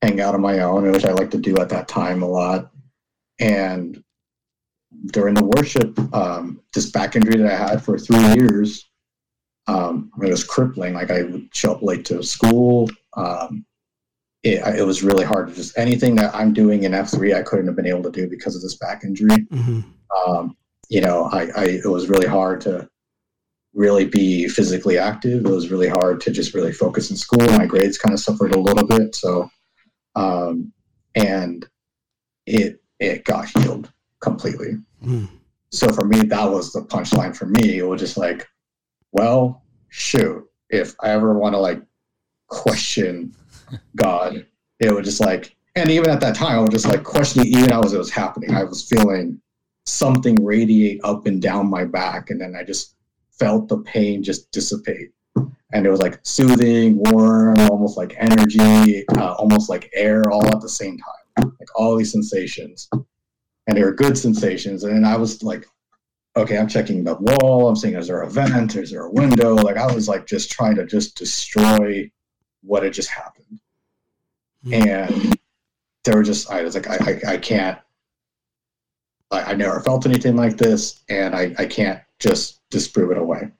hang 0.00 0.20
out 0.20 0.34
on 0.34 0.40
my 0.40 0.60
own, 0.60 0.90
which 0.90 1.04
I 1.04 1.12
like 1.12 1.30
to 1.32 1.38
do 1.38 1.56
at 1.58 1.68
that 1.68 1.88
time 1.88 2.22
a 2.22 2.28
lot. 2.28 2.70
And 3.38 4.02
during 5.06 5.34
the 5.34 5.44
worship, 5.44 5.98
um, 6.14 6.60
this 6.72 6.90
back 6.90 7.14
injury 7.14 7.36
that 7.36 7.52
I 7.52 7.56
had 7.56 7.84
for 7.84 7.98
three 7.98 8.34
years, 8.34 8.88
um, 9.66 10.10
it 10.22 10.30
was 10.30 10.44
crippling. 10.44 10.94
Like 10.94 11.10
I 11.10 11.22
would 11.22 11.48
show 11.54 11.72
up 11.72 11.82
late 11.82 12.04
to 12.06 12.22
school. 12.22 12.88
Um, 13.16 13.64
it, 14.42 14.78
it 14.78 14.86
was 14.86 15.02
really 15.02 15.24
hard 15.24 15.48
to 15.48 15.54
just 15.54 15.76
anything 15.78 16.16
that 16.16 16.34
I'm 16.34 16.52
doing 16.52 16.82
in 16.82 16.92
F3, 16.92 17.34
I 17.34 17.42
couldn't 17.42 17.66
have 17.66 17.76
been 17.76 17.86
able 17.86 18.02
to 18.02 18.10
do 18.10 18.28
because 18.28 18.56
of 18.56 18.62
this 18.62 18.76
back 18.76 19.04
injury. 19.04 19.46
hmm 19.50 19.80
Um, 20.26 20.56
you 20.88 21.00
know, 21.00 21.24
I, 21.32 21.48
I, 21.56 21.64
it 21.84 21.86
was 21.88 22.08
really 22.08 22.26
hard 22.26 22.60
to 22.62 22.88
really 23.72 24.04
be 24.04 24.48
physically 24.48 24.98
active. 24.98 25.44
It 25.44 25.50
was 25.50 25.70
really 25.70 25.88
hard 25.88 26.20
to 26.22 26.30
just 26.30 26.54
really 26.54 26.72
focus 26.72 27.10
in 27.10 27.16
school. 27.16 27.46
My 27.52 27.66
grades 27.66 27.96
kind 27.96 28.12
of 28.12 28.20
suffered 28.20 28.54
a 28.54 28.60
little 28.60 28.86
bit. 28.86 29.14
So, 29.14 29.48
um, 30.16 30.72
and 31.14 31.66
it, 32.46 32.82
it 33.00 33.24
got 33.24 33.48
healed 33.48 33.90
completely. 34.20 34.76
Mm. 35.02 35.30
So 35.70 35.88
for 35.88 36.04
me, 36.04 36.22
that 36.24 36.50
was 36.50 36.72
the 36.72 36.82
punchline 36.82 37.34
for 37.34 37.46
me. 37.46 37.78
It 37.78 37.86
was 37.86 38.00
just 38.00 38.18
like, 38.18 38.46
well, 39.12 39.62
shoot, 39.88 40.44
if 40.68 40.94
I 41.00 41.10
ever 41.10 41.38
want 41.38 41.54
to 41.54 41.58
like 41.58 41.80
question 42.48 43.34
God, 43.96 44.46
it 44.80 44.92
was 44.92 45.06
just 45.06 45.20
like, 45.20 45.56
and 45.74 45.90
even 45.90 46.10
at 46.10 46.20
that 46.20 46.34
time, 46.34 46.58
I 46.58 46.60
was 46.60 46.70
just 46.70 46.88
like 46.88 47.02
questioning 47.02 47.48
even 47.48 47.72
as 47.72 47.92
it 47.92 47.98
was 47.98 48.10
happening. 48.10 48.54
I 48.54 48.64
was 48.64 48.86
feeling 48.86 49.40
something 49.86 50.44
radiate 50.44 51.00
up 51.02 51.26
and 51.26 51.40
down 51.40 51.70
my 51.70 51.84
back, 51.84 52.30
and 52.30 52.40
then 52.40 52.54
I 52.54 52.62
just 52.62 52.94
felt 53.30 53.68
the 53.68 53.78
pain 53.78 54.22
just 54.22 54.50
dissipate. 54.50 55.10
And 55.74 55.86
it 55.86 55.90
was 55.90 56.02
like 56.02 56.20
soothing, 56.22 56.98
warm, 56.98 57.58
almost 57.70 57.96
like 57.96 58.14
energy, 58.18 59.06
uh, 59.16 59.32
almost 59.32 59.70
like 59.70 59.90
air, 59.94 60.30
all 60.30 60.46
at 60.48 60.60
the 60.60 60.68
same 60.68 60.98
time. 60.98 61.52
Like 61.58 61.68
all 61.74 61.96
these 61.96 62.12
sensations, 62.12 62.90
and 62.92 63.76
they 63.76 63.82
were 63.82 63.94
good 63.94 64.18
sensations. 64.18 64.84
And 64.84 65.06
I 65.06 65.16
was 65.16 65.42
like 65.42 65.66
okay, 66.36 66.58
I'm 66.58 66.68
checking 66.68 67.04
the 67.04 67.16
wall. 67.16 67.68
I'm 67.68 67.76
seeing 67.76 67.94
is 67.94 68.08
there 68.08 68.22
a 68.22 68.30
vent? 68.30 68.76
Is 68.76 68.90
there 68.90 69.04
a 69.04 69.10
window? 69.10 69.54
Like 69.54 69.76
I 69.76 69.92
was 69.92 70.08
like 70.08 70.26
just 70.26 70.50
trying 70.50 70.76
to 70.76 70.86
just 70.86 71.16
destroy 71.16 72.10
what 72.62 72.82
had 72.82 72.92
just 72.92 73.10
happened. 73.10 73.60
Mhm. 74.64 74.86
And 74.86 75.38
they 76.04 76.14
were 76.14 76.22
just, 76.22 76.50
I 76.50 76.62
was 76.62 76.74
like, 76.74 76.88
I, 76.88 76.96
I, 76.96 77.32
I 77.34 77.36
can't, 77.38 77.78
I, 79.30 79.42
I 79.42 79.54
never 79.54 79.80
felt 79.80 80.06
anything 80.06 80.36
like 80.36 80.56
this, 80.56 81.00
and 81.08 81.34
I, 81.34 81.54
I 81.58 81.66
can't 81.66 82.00
just 82.18 82.68
disprove 82.70 83.10
it 83.10 83.18
away. 83.18 83.50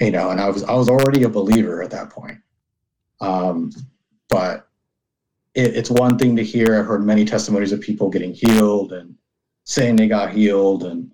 You 0.00 0.10
know, 0.10 0.30
and 0.30 0.40
I 0.40 0.48
was, 0.48 0.62
I 0.64 0.74
was 0.74 0.88
already 0.88 1.24
a 1.24 1.28
believer 1.28 1.82
at 1.82 1.90
that 1.90 2.10
point. 2.10 2.38
Um, 3.20 3.72
but 4.28 4.68
it, 5.54 5.76
it's 5.76 5.90
one 5.90 6.18
thing 6.18 6.36
to 6.36 6.44
hear. 6.44 6.78
I've 6.78 6.86
heard 6.86 7.04
many 7.04 7.24
testimonies 7.24 7.72
of 7.72 7.80
people 7.80 8.08
getting 8.08 8.32
healed 8.32 8.92
and 8.92 9.16
saying 9.64 9.96
they 9.96 10.08
got 10.08 10.32
healed 10.32 10.84
and 10.84 11.12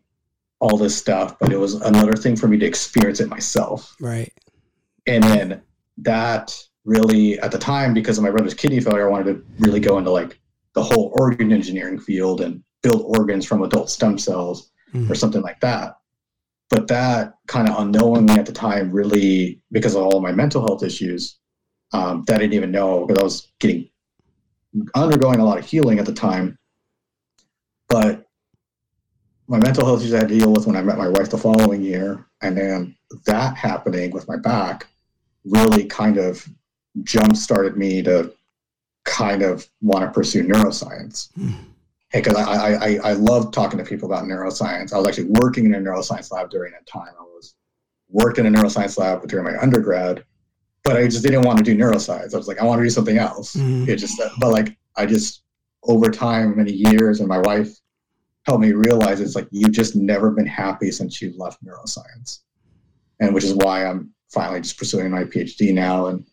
all 0.60 0.76
this 0.76 0.96
stuff, 0.96 1.38
but 1.38 1.52
it 1.52 1.58
was 1.58 1.74
another 1.74 2.12
thing 2.14 2.36
for 2.36 2.46
me 2.46 2.58
to 2.58 2.66
experience 2.66 3.20
it 3.20 3.28
myself. 3.28 3.94
Right. 4.00 4.32
And 5.06 5.22
then 5.24 5.62
that 5.98 6.56
really, 6.84 7.38
at 7.40 7.50
the 7.50 7.58
time, 7.58 7.94
because 7.94 8.18
of 8.18 8.24
my 8.24 8.30
brother's 8.30 8.54
kidney 8.54 8.80
failure, 8.80 9.06
I 9.08 9.10
wanted 9.10 9.32
to 9.34 9.44
really 9.58 9.80
go 9.80 9.98
into 9.98 10.10
like 10.10 10.38
the 10.74 10.82
whole 10.82 11.12
organ 11.14 11.52
engineering 11.52 11.98
field 11.98 12.40
and 12.40 12.62
build 12.82 13.02
organs 13.18 13.46
from 13.46 13.62
adult 13.62 13.90
stem 13.90 14.18
cells 14.18 14.70
Mhm. 14.92 15.10
or 15.10 15.14
something 15.14 15.42
like 15.42 15.60
that. 15.60 15.96
But 16.70 16.88
that 16.88 17.34
kind 17.46 17.68
of 17.68 17.78
unknowingly 17.78 18.34
at 18.34 18.46
the 18.46 18.52
time, 18.52 18.90
really, 18.90 19.62
because 19.70 19.94
of 19.94 20.02
all 20.02 20.20
my 20.20 20.32
mental 20.32 20.62
health 20.62 20.82
issues, 20.82 21.38
um, 21.92 22.24
that 22.26 22.36
I 22.36 22.38
didn't 22.38 22.54
even 22.54 22.70
know 22.72 23.06
because 23.06 23.20
I 23.20 23.24
was 23.24 23.52
getting 23.60 23.88
undergoing 24.94 25.38
a 25.38 25.44
lot 25.44 25.58
of 25.58 25.64
healing 25.64 25.98
at 26.00 26.06
the 26.06 26.12
time. 26.12 26.58
But 27.88 28.26
my 29.46 29.58
mental 29.58 29.86
health 29.86 30.00
issues 30.00 30.14
I 30.14 30.18
had 30.18 30.28
to 30.28 30.38
deal 30.38 30.52
with 30.52 30.66
when 30.66 30.74
I 30.76 30.82
met 30.82 30.98
my 30.98 31.08
wife 31.08 31.30
the 31.30 31.38
following 31.38 31.82
year, 31.82 32.26
and 32.42 32.56
then 32.56 32.96
that 33.26 33.56
happening 33.56 34.10
with 34.10 34.26
my 34.26 34.36
back 34.36 34.88
really 35.44 35.84
kind 35.84 36.16
of 36.16 36.48
jump 37.02 37.36
started 37.36 37.76
me 37.76 38.02
to 38.02 38.32
kind 39.04 39.42
of 39.42 39.66
want 39.82 40.04
to 40.04 40.10
pursue 40.10 40.42
neuroscience 40.44 41.28
because 42.12 42.36
I, 42.36 42.42
I, 42.42 42.70
I, 42.72 42.98
I 43.10 43.12
love 43.14 43.50
talking 43.52 43.78
to 43.78 43.84
people 43.84 44.10
about 44.10 44.24
neuroscience. 44.24 44.92
I 44.92 44.98
was 44.98 45.08
actually 45.08 45.30
working 45.40 45.66
in 45.66 45.74
a 45.74 45.78
neuroscience 45.78 46.30
lab 46.32 46.48
during 46.50 46.72
that 46.72 46.86
time. 46.86 47.12
I 47.18 47.22
was 47.22 47.54
worked 48.08 48.38
in 48.38 48.46
a 48.46 48.50
neuroscience 48.50 48.96
lab 48.96 49.26
during 49.28 49.44
my 49.44 49.60
undergrad, 49.60 50.24
but 50.84 50.96
I 50.96 51.04
just 51.08 51.24
didn't 51.24 51.42
want 51.42 51.58
to 51.58 51.64
do 51.64 51.76
neuroscience. 51.76 52.32
I 52.32 52.36
was 52.38 52.46
like, 52.48 52.60
I 52.60 52.64
want 52.64 52.78
to 52.78 52.84
do 52.84 52.90
something 52.90 53.18
else. 53.18 53.56
Mhm. 53.56 53.88
It 53.88 53.96
just, 53.96 54.20
but 54.38 54.50
like, 54.52 54.76
I 54.96 55.06
just 55.06 55.42
over 55.82 56.08
time, 56.10 56.56
many 56.56 56.72
years, 56.72 57.20
and 57.20 57.28
my 57.28 57.38
wife 57.38 57.76
helped 58.46 58.62
me 58.62 58.72
realize 58.72 59.20
it's 59.20 59.34
like 59.34 59.48
you've 59.50 59.72
just 59.72 59.96
never 59.96 60.30
been 60.30 60.46
happy 60.46 60.90
since 60.90 61.20
you 61.20 61.34
left 61.36 61.62
neuroscience, 61.64 62.40
and 63.20 63.34
which 63.34 63.44
is 63.44 63.54
why 63.54 63.84
I'm 63.84 64.14
finally 64.32 64.60
just 64.60 64.78
pursuing 64.78 65.10
my 65.10 65.24
PhD 65.24 65.74
now 65.74 66.06
and. 66.06 66.24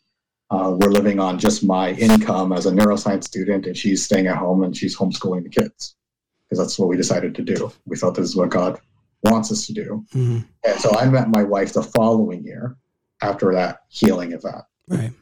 Uh, 0.51 0.75
we're 0.79 0.91
living 0.91 1.19
on 1.19 1.39
just 1.39 1.63
my 1.63 1.91
income 1.93 2.51
as 2.51 2.65
a 2.65 2.71
neuroscience 2.71 3.23
student, 3.23 3.65
and 3.65 3.77
she's 3.77 4.03
staying 4.03 4.27
at 4.27 4.35
home 4.35 4.63
and 4.63 4.75
she's 4.75 4.97
homeschooling 4.97 5.43
the 5.43 5.49
kids 5.49 5.95
because 6.43 6.59
that's 6.59 6.77
what 6.77 6.89
we 6.89 6.97
decided 6.97 7.33
to 7.33 7.41
do. 7.41 7.71
We 7.85 7.95
thought 7.95 8.15
this 8.15 8.27
is 8.27 8.35
what 8.35 8.49
God 8.49 8.77
wants 9.23 9.49
us 9.51 9.65
to 9.67 9.73
do. 9.73 10.05
Mhm. 10.13 10.45
And 10.65 10.79
so 10.79 10.91
I 10.97 11.07
met 11.07 11.29
my 11.29 11.43
wife 11.43 11.71
the 11.73 11.83
following 11.83 12.43
year 12.43 12.75
after 13.21 13.53
that 13.53 13.83
healing 13.87 14.33
event. 14.33 14.63
Right. 14.89 15.13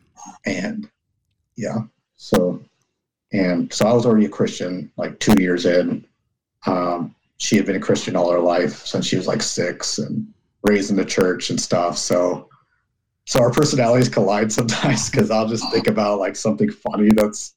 And 0.46 0.90
yeah, 1.56 1.78
so, 2.16 2.62
and 3.32 3.72
so 3.72 3.86
I 3.86 3.94
was 3.94 4.08
already 4.08 4.26
a 4.26 4.30
Christian 4.30 4.92
like 4.98 5.20
two 5.20 5.36
years 5.40 5.68
in. 5.68 6.06
Um, 6.66 7.14
she 7.38 7.56
had 7.56 7.68
been 7.68 7.76
a 7.76 7.80
Christian 7.80 8.16
all 8.16 8.32
her 8.32 8.40
life 8.40 8.86
since 8.86 9.06
she 9.06 9.16
was 9.16 9.28
like 9.28 9.44
six 9.44 10.00
and 10.00 10.28
raised 10.64 10.90
in 10.90 10.96
the 10.96 11.06
church 11.06 11.52
and 11.52 11.62
stuff. 11.62 11.98
So, 11.98 12.49
so 13.30 13.40
our 13.42 13.52
personalities 13.52 14.10
collide 14.10 14.52
sometimes 14.52 15.08
because 15.10 15.30
I'll 15.30 15.48
just 15.48 15.70
think 15.72 15.86
about 15.86 16.18
like 16.18 16.36
something 16.36 16.72
funny 16.72 17.10
that's 17.16 17.54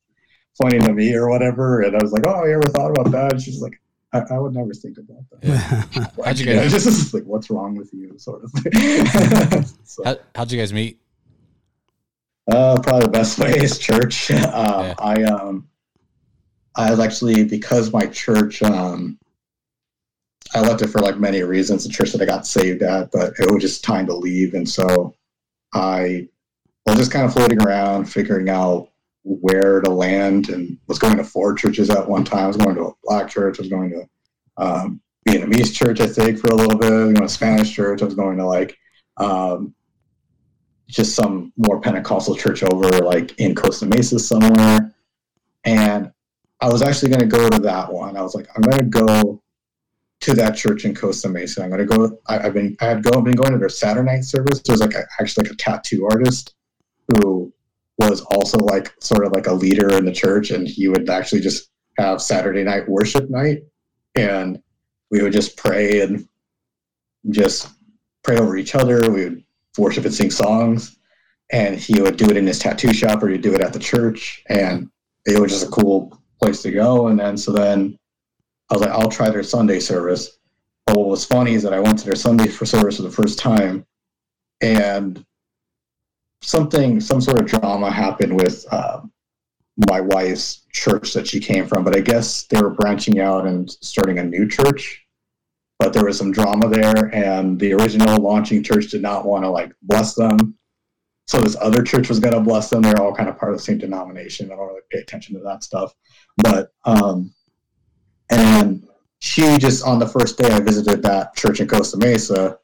funny 0.60 0.78
to 0.78 0.92
me 0.92 1.14
or 1.14 1.30
whatever. 1.30 1.80
And 1.80 1.96
I 1.96 2.02
was 2.02 2.12
like, 2.12 2.26
oh, 2.26 2.44
you 2.44 2.52
ever 2.52 2.68
thought 2.68 2.90
about 2.90 3.10
that? 3.12 3.32
And 3.32 3.40
she's 3.42 3.62
like, 3.62 3.80
I, 4.12 4.18
I 4.34 4.38
would 4.38 4.52
never 4.52 4.74
think 4.74 4.98
about 4.98 5.24
that. 5.40 6.10
How'd 6.24 6.38
you 6.38 6.44
Yeah, 6.46 6.56
guys- 6.64 6.74
it's 6.74 6.84
just 6.84 7.14
like, 7.14 7.22
what's 7.24 7.48
wrong 7.48 7.74
with 7.74 7.90
you, 7.94 8.18
sort 8.18 8.44
of 8.44 8.50
thing. 8.52 9.64
so, 9.84 10.04
How, 10.04 10.16
how'd 10.34 10.52
you 10.52 10.58
guys 10.58 10.74
meet? 10.74 11.00
uh, 12.52 12.78
probably 12.82 13.06
the 13.06 13.08
best 13.10 13.38
way 13.42 13.52
is 13.52 13.78
church. 13.78 14.30
Um, 14.30 14.40
Yeah. 14.42 14.94
I 14.98 15.22
um, 15.22 15.68
I 16.76 16.90
was 16.90 17.00
actually 17.00 17.44
because 17.44 17.92
my 17.94 18.04
church 18.08 18.62
um, 18.62 19.18
I 20.54 20.60
left 20.60 20.82
it 20.82 20.88
for 20.88 21.00
like 21.00 21.18
many 21.18 21.42
reasons. 21.42 21.84
The 21.84 21.90
church 21.90 22.12
that 22.12 22.20
I 22.20 22.26
got 22.26 22.46
saved 22.46 22.82
at, 22.82 23.10
but 23.10 23.32
it 23.38 23.50
was 23.50 23.62
just 23.62 23.82
time 23.84 24.04
to 24.08 24.14
leave, 24.14 24.52
and 24.52 24.68
so 24.68 25.14
I 25.72 26.28
was 26.86 26.96
just 26.96 27.12
kind 27.12 27.24
of 27.24 27.32
floating 27.32 27.62
around, 27.62 28.06
figuring 28.06 28.48
out 28.48 28.88
where 29.24 29.80
to 29.80 29.90
land, 29.90 30.48
and 30.48 30.78
was 30.86 30.98
going 30.98 31.16
to 31.16 31.24
four 31.24 31.54
churches 31.54 31.90
at 31.90 32.08
one 32.08 32.24
time. 32.24 32.44
I 32.44 32.48
was 32.48 32.56
going 32.56 32.74
to 32.76 32.86
a 32.86 32.92
black 33.04 33.28
church. 33.28 33.58
I 33.58 33.62
was 33.62 33.70
going 33.70 33.90
to 33.90 34.08
um, 34.62 35.00
Vietnamese 35.28 35.72
church, 35.72 36.00
I 36.00 36.06
think, 36.06 36.38
for 36.38 36.48
a 36.48 36.54
little 36.54 36.78
bit. 36.78 36.92
I 36.92 36.96
going 36.96 37.14
to 37.14 37.28
Spanish 37.28 37.72
church. 37.72 38.02
I 38.02 38.06
was 38.06 38.14
going 38.14 38.38
to 38.38 38.46
like 38.46 38.76
um, 39.16 39.74
just 40.88 41.14
some 41.14 41.52
more 41.56 41.80
Pentecostal 41.80 42.36
church 42.36 42.62
over 42.62 42.88
like 43.00 43.38
in 43.38 43.54
Costa 43.54 43.86
Mesa 43.86 44.18
somewhere. 44.18 44.94
And 45.64 46.12
I 46.60 46.68
was 46.68 46.82
actually 46.82 47.10
going 47.10 47.20
to 47.20 47.26
go 47.26 47.48
to 47.48 47.58
that 47.60 47.92
one. 47.92 48.16
I 48.16 48.22
was 48.22 48.34
like, 48.34 48.48
I'm 48.54 48.62
going 48.62 48.78
to 48.78 48.84
go 48.84 49.41
to 50.22 50.34
that 50.34 50.56
church 50.56 50.84
in 50.84 50.94
Costa 50.94 51.28
Mesa. 51.28 51.62
I'm 51.62 51.70
to 51.70 51.84
go. 51.84 52.18
I, 52.26 52.46
I've 52.46 52.54
been 52.54 52.76
I 52.80 52.86
had 52.86 53.02
go 53.02 53.20
been 53.20 53.34
going 53.34 53.52
to 53.52 53.58
their 53.58 53.68
Saturday 53.68 54.06
night 54.06 54.24
service. 54.24 54.62
There's 54.64 54.80
like 54.80 54.94
a, 54.94 55.04
actually 55.20 55.44
like 55.44 55.52
a 55.52 55.56
tattoo 55.56 56.06
artist 56.10 56.54
who 57.08 57.52
was 57.98 58.22
also 58.22 58.58
like 58.58 58.94
sort 59.00 59.26
of 59.26 59.32
like 59.32 59.48
a 59.48 59.52
leader 59.52 59.96
in 59.96 60.04
the 60.04 60.12
church, 60.12 60.50
and 60.50 60.66
he 60.66 60.88
would 60.88 61.10
actually 61.10 61.40
just 61.40 61.70
have 61.98 62.22
Saturday 62.22 62.62
night 62.62 62.88
worship 62.88 63.28
night, 63.30 63.64
and 64.14 64.62
we 65.10 65.22
would 65.22 65.32
just 65.32 65.56
pray 65.56 66.00
and 66.00 66.26
just 67.30 67.68
pray 68.22 68.38
over 68.38 68.56
each 68.56 68.74
other. 68.74 69.10
We 69.10 69.24
would 69.24 69.44
worship 69.76 70.04
and 70.04 70.14
sing 70.14 70.30
songs, 70.30 70.96
and 71.50 71.76
he 71.76 72.00
would 72.00 72.16
do 72.16 72.30
it 72.30 72.36
in 72.36 72.46
his 72.46 72.60
tattoo 72.60 72.94
shop 72.94 73.22
or 73.22 73.28
he'd 73.28 73.42
do 73.42 73.54
it 73.54 73.60
at 73.60 73.72
the 73.72 73.78
church, 73.78 74.44
and 74.48 74.88
it 75.26 75.38
was 75.38 75.50
just 75.50 75.66
a 75.66 75.70
cool 75.70 76.16
place 76.40 76.62
to 76.62 76.70
go. 76.70 77.08
And 77.08 77.18
then 77.18 77.36
so 77.36 77.52
then 77.52 77.98
I 78.72 78.74
was 78.74 78.80
like, 78.80 78.90
I'll 78.90 79.10
try 79.10 79.28
their 79.28 79.42
Sunday 79.42 79.80
service. 79.80 80.38
But 80.86 80.96
what 80.96 81.08
was 81.08 81.26
funny 81.26 81.52
is 81.52 81.62
that 81.62 81.74
I 81.74 81.78
went 81.78 81.98
to 81.98 82.06
their 82.06 82.14
Sunday 82.14 82.48
for 82.48 82.64
service 82.64 82.96
for 82.96 83.02
the 83.02 83.10
first 83.10 83.38
time, 83.38 83.84
and 84.62 85.22
something, 86.40 86.98
some 86.98 87.20
sort 87.20 87.38
of 87.38 87.46
drama 87.46 87.90
happened 87.90 88.34
with 88.34 88.64
uh, 88.72 89.02
my 89.90 90.00
wife's 90.00 90.62
church 90.72 91.12
that 91.12 91.26
she 91.26 91.38
came 91.38 91.66
from. 91.66 91.84
But 91.84 91.94
I 91.94 92.00
guess 92.00 92.44
they 92.44 92.62
were 92.62 92.70
branching 92.70 93.20
out 93.20 93.46
and 93.46 93.70
starting 93.70 94.18
a 94.18 94.24
new 94.24 94.48
church. 94.48 95.04
But 95.78 95.92
there 95.92 96.06
was 96.06 96.16
some 96.16 96.32
drama 96.32 96.68
there, 96.68 97.14
and 97.14 97.60
the 97.60 97.74
original 97.74 98.22
launching 98.22 98.62
church 98.62 98.90
did 98.90 99.02
not 99.02 99.26
want 99.26 99.44
to 99.44 99.50
like 99.50 99.72
bless 99.82 100.14
them. 100.14 100.56
So 101.26 101.40
this 101.40 101.56
other 101.60 101.82
church 101.82 102.08
was 102.08 102.20
going 102.20 102.34
to 102.34 102.40
bless 102.40 102.70
them. 102.70 102.80
They're 102.80 103.02
all 103.02 103.14
kind 103.14 103.28
of 103.28 103.38
part 103.38 103.52
of 103.52 103.58
the 103.58 103.64
same 103.64 103.78
denomination. 103.78 104.50
I 104.50 104.56
don't 104.56 104.68
really 104.68 104.80
pay 104.90 105.00
attention 105.00 105.36
to 105.36 105.42
that 105.42 105.62
stuff, 105.62 105.92
but 106.38 106.70
um, 106.84 107.34
and 108.32 108.88
she 109.20 109.58
just 109.58 109.84
on 109.84 109.98
the 109.98 110.08
first 110.08 110.38
day 110.38 110.50
I 110.50 110.60
visited 110.60 111.02
that 111.02 111.36
church 111.36 111.60
in 111.60 111.68
Costa 111.68 111.96
Mesa, 111.98 112.58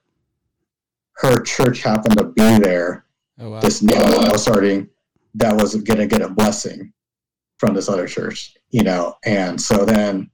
her 1.12 1.40
church 1.42 1.82
happened 1.82 2.16
to 2.18 2.24
be 2.24 2.58
there. 2.58 3.06
Oh 3.38 3.50
wow. 3.50 3.60
This 3.60 3.82
new 3.82 3.94
one 3.94 4.24
I 4.24 4.32
was 4.32 4.42
starting 4.42 4.88
that 5.34 5.54
was 5.54 5.74
going 5.76 5.98
to 5.98 6.06
get 6.06 6.22
a 6.22 6.28
blessing 6.28 6.92
from 7.58 7.74
this 7.74 7.88
other 7.88 8.06
church, 8.06 8.56
you 8.70 8.82
know. 8.82 9.14
And 9.24 9.60
so 9.60 9.84
then, 9.84 10.30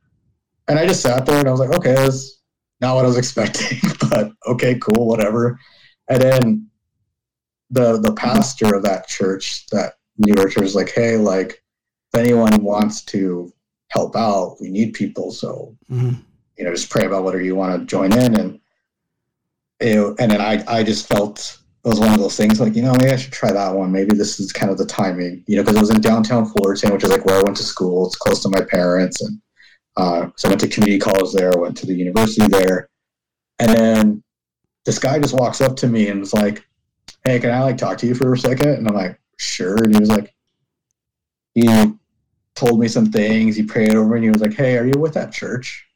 and 0.69 0.79
I 0.79 0.87
just 0.87 1.03
sat 1.03 1.27
there 1.27 1.39
and 1.41 1.49
I 1.49 1.51
was 1.51 1.61
like, 1.61 1.75
okay, 1.77 1.95
that's 1.95 2.41
not 2.81 2.95
what 2.95 3.05
I 3.05 3.09
was 3.09 3.19
expecting, 3.25 3.79
but 4.09 4.33
okay, 4.47 4.79
cool, 4.79 5.07
whatever. 5.07 5.59
And 6.09 6.23
then 6.23 6.71
the 7.71 7.99
the 8.01 8.15
pastor 8.15 8.75
of 8.75 8.83
that 8.85 9.09
church, 9.09 9.67
that 9.67 9.95
newer 10.17 10.49
church, 10.49 10.63
was 10.63 10.75
like, 10.75 10.93
hey, 10.93 11.17
like 11.17 11.63
if 12.13 12.21
anyone 12.21 12.63
wants 12.63 13.03
to 13.07 13.53
help 13.95 14.17
out, 14.17 14.57
we 14.61 14.69
need 14.71 14.93
people. 14.93 15.31
So 15.31 15.75
Mhm. 15.91 16.17
you 16.57 16.65
know, 16.65 16.73
just 16.73 16.91
pray 16.91 17.05
about 17.07 17.25
whether 17.25 17.43
you 17.43 17.55
want 17.57 17.73
to 17.81 17.87
join 17.87 18.13
in. 18.13 18.35
And 18.41 18.61
you 19.83 19.95
know, 19.95 20.17
and 20.19 20.31
then 20.31 20.41
I 20.41 20.63
I 20.69 20.83
just 20.83 21.07
felt 21.09 21.59
it 21.85 21.89
was 21.89 22.01
one 22.01 22.13
of 22.13 22.19
those 22.19 22.37
things 22.37 22.61
like 22.61 22.75
you 22.77 22.83
know 22.83 22.95
maybe 22.95 23.13
I 23.13 23.17
should 23.17 23.33
try 23.33 23.53
that 23.53 23.75
one. 23.75 23.93
Maybe 23.93 24.15
this 24.15 24.41
is 24.41 24.53
kind 24.53 24.71
of 24.73 24.79
the 24.79 24.87
timing, 24.87 25.45
you 25.47 25.57
know, 25.57 25.63
because 25.63 25.77
it 25.77 25.81
was 25.81 25.91
in 25.91 26.01
downtown 26.01 26.47
Fullerton, 26.47 26.93
which 26.93 27.05
is 27.05 27.11
like 27.11 27.25
where 27.27 27.39
I 27.39 27.43
went 27.43 27.57
to 27.59 27.63
school. 27.75 28.07
It's 28.07 28.17
close 28.17 28.43
to 28.43 28.49
my 28.49 28.63
parents, 28.63 29.21
and 29.23 29.41
uh, 29.97 30.29
so 30.37 30.49
I 30.49 30.51
went 30.51 30.61
to 30.63 30.69
community 30.69 30.99
college 30.99 31.33
there. 31.33 31.53
I 31.55 31.61
went 31.61 31.77
to 31.79 31.87
the 31.87 31.95
university 31.95 32.47
there, 32.49 32.89
and 33.59 33.71
then 33.77 34.23
this 34.85 34.99
guy 34.99 35.19
just 35.19 35.35
walks 35.35 35.61
up 35.61 35.77
to 35.77 35.87
me 35.89 36.09
and 36.09 36.21
was 36.21 36.35
like, 36.35 36.65
"Hey, 37.25 37.39
can 37.41 37.51
I 37.51 37.63
like 37.63 37.79
talk 37.79 37.99
to 37.99 38.07
you 38.07 38.15
for 38.15 38.33
a 38.33 38.39
second? 38.39 38.71
And 38.71 38.89
I'm 38.89 38.95
like, 38.95 39.19
"Sure." 39.39 39.77
And 39.77 39.93
he 39.95 40.01
was 40.01 40.11
like, 40.11 40.35
he 41.55 41.67
told 42.55 42.81
me 42.81 42.89
some 42.89 43.07
things. 43.07 43.57
He 43.57 43.63
prayed 43.63 43.95
over, 43.95 44.15
and 44.15 44.25
he 44.25 44.31
was 44.31 44.41
like, 44.41 44.55
"Hey, 44.55 44.79
are 44.79 44.87
you 44.87 44.99
with 44.99 45.15
that 45.15 45.33
church, 45.33 45.87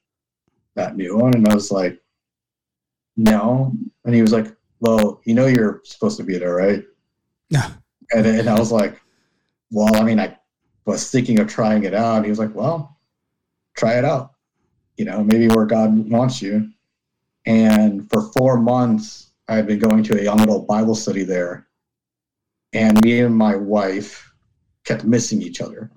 that 0.75 0.97
new 0.97 1.17
one?" 1.17 1.35
And 1.35 1.49
I 1.49 1.55
was 1.55 1.71
like, 1.71 2.01
no. 3.19 3.73
And 4.05 4.15
he 4.15 4.23
was 4.23 4.33
like, 4.33 4.47
well, 4.81 5.21
you 5.25 5.35
know, 5.35 5.47
you're 5.47 5.83
supposed 5.85 6.17
to 6.17 6.23
be 6.23 6.39
there, 6.39 6.55
right? 6.55 6.85
Yeah. 7.51 7.73
And, 8.13 8.25
and 8.25 8.49
I 8.49 8.59
was 8.59 8.73
like, 8.73 8.99
well, 9.71 9.95
I 9.97 10.03
mean, 10.03 10.21
I 10.21 10.39
was 10.87 11.11
thinking 11.11 11.41
of 11.41 11.49
trying 11.49 11.83
it 11.83 11.93
out. 11.93 12.17
And 12.17 12.25
he 12.25 12.31
was 12.31 12.39
like, 12.39 12.55
well, 12.55 12.97
try 13.77 13.99
it 13.99 14.05
out. 14.05 14.35
You 14.97 15.05
know, 15.05 15.23
maybe 15.23 15.49
where 15.49 15.67
God 15.67 16.09
wants 16.09 16.41
you. 16.41 16.71
And 17.45 18.09
for 18.11 18.31
four 18.39 18.59
months, 18.59 19.33
I 19.49 19.57
had 19.57 19.67
been 19.67 19.79
going 19.79 20.05
to 20.05 20.19
a 20.19 20.23
young 20.23 20.41
adult 20.41 20.67
Bible 20.67 20.95
study 20.95 21.25
there. 21.25 21.67
And 22.73 23.03
me 23.03 23.21
and 23.21 23.35
my 23.35 23.57
wife 23.57 24.33
kept 24.85 25.05
missing 25.05 25.43
each 25.43 25.61
other. 25.61 25.91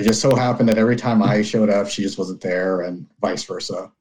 It 0.00 0.04
just 0.04 0.22
so 0.22 0.34
happened 0.34 0.66
that 0.70 0.78
every 0.78 0.96
time 0.96 1.22
I 1.22 1.42
showed 1.42 1.68
up, 1.68 1.86
she 1.86 2.00
just 2.00 2.16
wasn't 2.16 2.40
there, 2.40 2.80
and 2.80 3.06
vice 3.20 3.44
versa. 3.44 3.92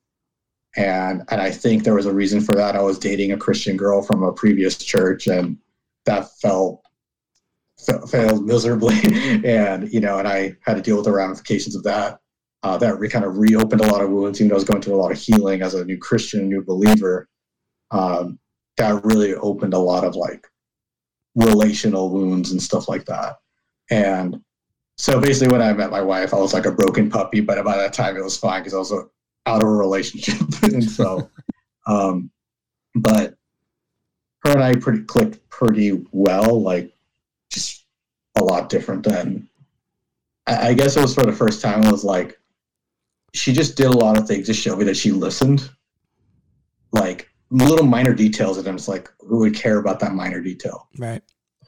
And 0.77 1.23
and 1.27 1.41
I 1.41 1.51
think 1.51 1.83
there 1.83 1.93
was 1.93 2.05
a 2.05 2.13
reason 2.13 2.39
for 2.39 2.55
that. 2.55 2.77
I 2.77 2.81
was 2.81 2.97
dating 2.97 3.33
a 3.33 3.37
Christian 3.37 3.75
girl 3.75 4.01
from 4.01 4.23
a 4.23 4.31
previous 4.31 4.77
church, 4.77 5.27
and 5.27 5.57
that 6.05 6.29
fell 6.41 6.81
failed 8.09 8.45
miserably. 8.45 8.95
and 9.43 9.91
you 9.91 9.99
know, 9.99 10.19
and 10.19 10.27
I 10.27 10.55
had 10.61 10.75
to 10.75 10.81
deal 10.81 10.95
with 10.95 11.03
the 11.03 11.11
ramifications 11.11 11.75
of 11.75 11.83
that. 11.83 12.21
Uh, 12.63 12.77
that 12.77 12.97
re- 12.97 13.09
kind 13.09 13.25
of 13.25 13.37
reopened 13.37 13.81
a 13.81 13.91
lot 13.91 14.01
of 14.01 14.09
wounds. 14.09 14.39
Even 14.39 14.47
though 14.47 14.55
I 14.55 14.63
was 14.63 14.63
going 14.63 14.81
through 14.81 14.95
a 14.95 15.03
lot 15.03 15.11
of 15.11 15.17
healing 15.17 15.61
as 15.61 15.73
a 15.73 15.83
new 15.83 15.97
Christian, 15.97 16.47
new 16.47 16.63
believer, 16.63 17.27
um, 17.91 18.39
that 18.77 19.03
really 19.03 19.33
opened 19.35 19.73
a 19.73 19.79
lot 19.79 20.05
of 20.05 20.15
like 20.15 20.47
relational 21.35 22.09
wounds 22.09 22.51
and 22.51 22.63
stuff 22.63 22.87
like 22.87 23.03
that. 23.03 23.35
And 23.91 24.41
so 24.99 25.17
basically, 25.21 25.53
when 25.53 25.61
I 25.61 25.71
met 25.71 25.91
my 25.91 26.01
wife, 26.01 26.33
I 26.33 26.37
was 26.37 26.53
like 26.53 26.65
a 26.65 26.73
broken 26.73 27.09
puppy. 27.09 27.39
But 27.39 27.63
by 27.63 27.77
that 27.77 27.93
time, 27.93 28.17
it 28.17 28.23
was 28.23 28.35
fine 28.35 28.59
because 28.59 28.73
I 28.73 28.79
was 28.79 28.91
out 29.45 29.63
of 29.63 29.69
a 29.69 29.71
relationship, 29.71 30.35
and 30.63 30.83
so, 30.83 31.31
um, 31.87 32.29
but 32.95 33.35
her 34.43 34.51
and 34.51 34.61
I 34.61 34.75
pretty 34.75 35.03
clicked 35.03 35.49
pretty 35.49 36.05
well. 36.11 36.61
Like, 36.61 36.93
just 37.49 37.85
a 38.37 38.43
lot 38.43 38.67
different 38.67 39.03
than. 39.03 39.47
I, 40.45 40.67
I 40.67 40.73
guess 40.73 40.97
it 40.97 41.01
was 41.01 41.15
for 41.15 41.23
the 41.23 41.31
first 41.31 41.61
time. 41.61 41.81
It 41.81 41.91
was 41.93 42.03
like, 42.03 42.37
she 43.33 43.53
just 43.53 43.77
did 43.77 43.87
a 43.87 43.97
lot 43.97 44.17
of 44.17 44.27
things 44.27 44.47
to 44.47 44.53
show 44.53 44.75
me 44.75 44.83
that 44.83 44.97
she 44.97 45.11
listened. 45.11 45.69
Like 46.91 47.29
little 47.51 47.85
minor 47.85 48.13
details, 48.13 48.57
and 48.57 48.67
it's 48.67 48.89
like, 48.89 49.09
who 49.21 49.37
would 49.37 49.55
care 49.55 49.77
about 49.77 50.01
that 50.01 50.13
minor 50.13 50.41
detail? 50.41 50.89
Right. 50.97 51.21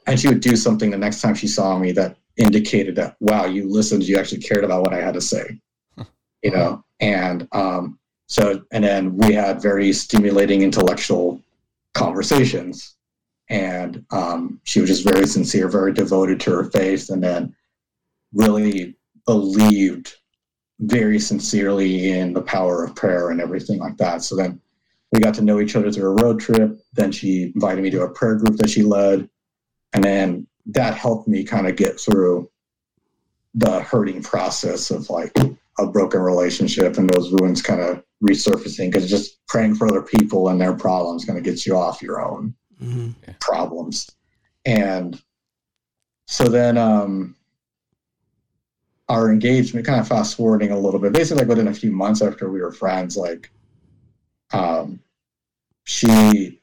and 0.05 0.19
she 0.19 0.27
would 0.27 0.41
do 0.41 0.57
something 0.57 0.91
the 0.91 0.97
next 0.97 1.21
time 1.21 1.33
she 1.33 1.47
saw 1.47 1.79
me 1.79 1.93
that 1.93 2.17
indicated 2.41 2.95
that 2.95 3.15
wow 3.19 3.45
you 3.45 3.69
listened 3.69 4.03
you 4.03 4.17
actually 4.17 4.41
cared 4.41 4.63
about 4.63 4.81
what 4.81 4.93
i 4.93 5.01
had 5.01 5.13
to 5.13 5.21
say 5.21 5.57
you 6.41 6.51
know? 6.51 6.83
And 6.99 7.47
um 7.51 7.99
so 8.27 8.63
and 8.71 8.83
then 8.83 9.17
we 9.17 9.33
had 9.33 9.61
very 9.61 9.91
stimulating 9.93 10.61
intellectual 10.61 11.41
conversations. 11.93 12.95
And 13.49 14.05
um 14.11 14.59
she 14.63 14.81
was 14.81 14.89
just 14.89 15.03
very 15.03 15.27
sincere 15.27 15.67
very 15.67 15.93
devoted 15.93 16.39
to 16.41 16.51
her 16.51 16.65
faith 16.65 17.09
and 17.09 17.23
then 17.23 17.55
really 18.33 18.95
believed 19.25 20.13
very 20.79 21.19
sincerely 21.19 22.11
in 22.11 22.33
the 22.33 22.41
power 22.41 22.83
of 22.83 22.95
prayer 22.95 23.29
and 23.29 23.39
everything 23.39 23.79
like 23.79 23.97
that. 23.97 24.23
So 24.23 24.35
then 24.35 24.59
we 25.11 25.19
got 25.19 25.33
to 25.35 25.43
know 25.43 25.59
each 25.59 25.75
other 25.75 25.91
through 25.91 26.09
a 26.09 26.23
road 26.23 26.39
trip. 26.39 26.79
Then 26.93 27.11
she 27.11 27.51
invited 27.53 27.83
me 27.83 27.89
to 27.91 28.03
a 28.03 28.09
prayer 28.09 28.35
group 28.35 28.57
that 28.57 28.69
she 28.69 28.81
led. 28.81 29.29
And 29.93 30.03
then 30.03 30.47
that 30.67 30.95
helped 30.95 31.27
me 31.27 31.43
kind 31.43 31.67
of 31.67 31.75
get 31.75 31.99
through 31.99 32.49
the 33.53 33.81
hurting 33.81 34.23
process 34.23 34.91
of 34.91 35.09
like 35.09 35.35
a 35.79 35.87
broken 35.87 36.21
relationship 36.21 36.97
and 36.97 37.09
those 37.09 37.31
wounds 37.33 37.61
kind 37.61 37.81
of 37.81 38.03
resurfacing 38.23 38.91
because 38.91 39.09
just 39.09 39.45
praying 39.47 39.75
for 39.75 39.87
other 39.87 40.01
people 40.01 40.49
and 40.49 40.61
their 40.61 40.73
problems 40.73 41.25
kind 41.25 41.37
of 41.37 41.43
gets 41.43 41.65
you 41.65 41.75
off 41.75 42.01
your 42.01 42.21
own 42.21 42.53
hmm 42.79 43.11
problems. 43.39 44.09
And 44.65 45.21
so 46.27 46.45
then 46.45 46.77
um 46.77 47.35
our 49.09 49.29
engagement 49.29 49.85
kind 49.85 49.99
of 49.99 50.07
fast 50.07 50.37
forwarding 50.37 50.71
a 50.71 50.79
little 50.79 50.99
bit 50.99 51.11
basically 51.11 51.41
like 51.41 51.49
within 51.49 51.67
a 51.67 51.73
few 51.73 51.91
months 51.91 52.21
after 52.21 52.49
we 52.49 52.61
were 52.61 52.71
friends 52.71 53.17
like 53.17 53.51
um 54.53 55.01
she 55.83 56.61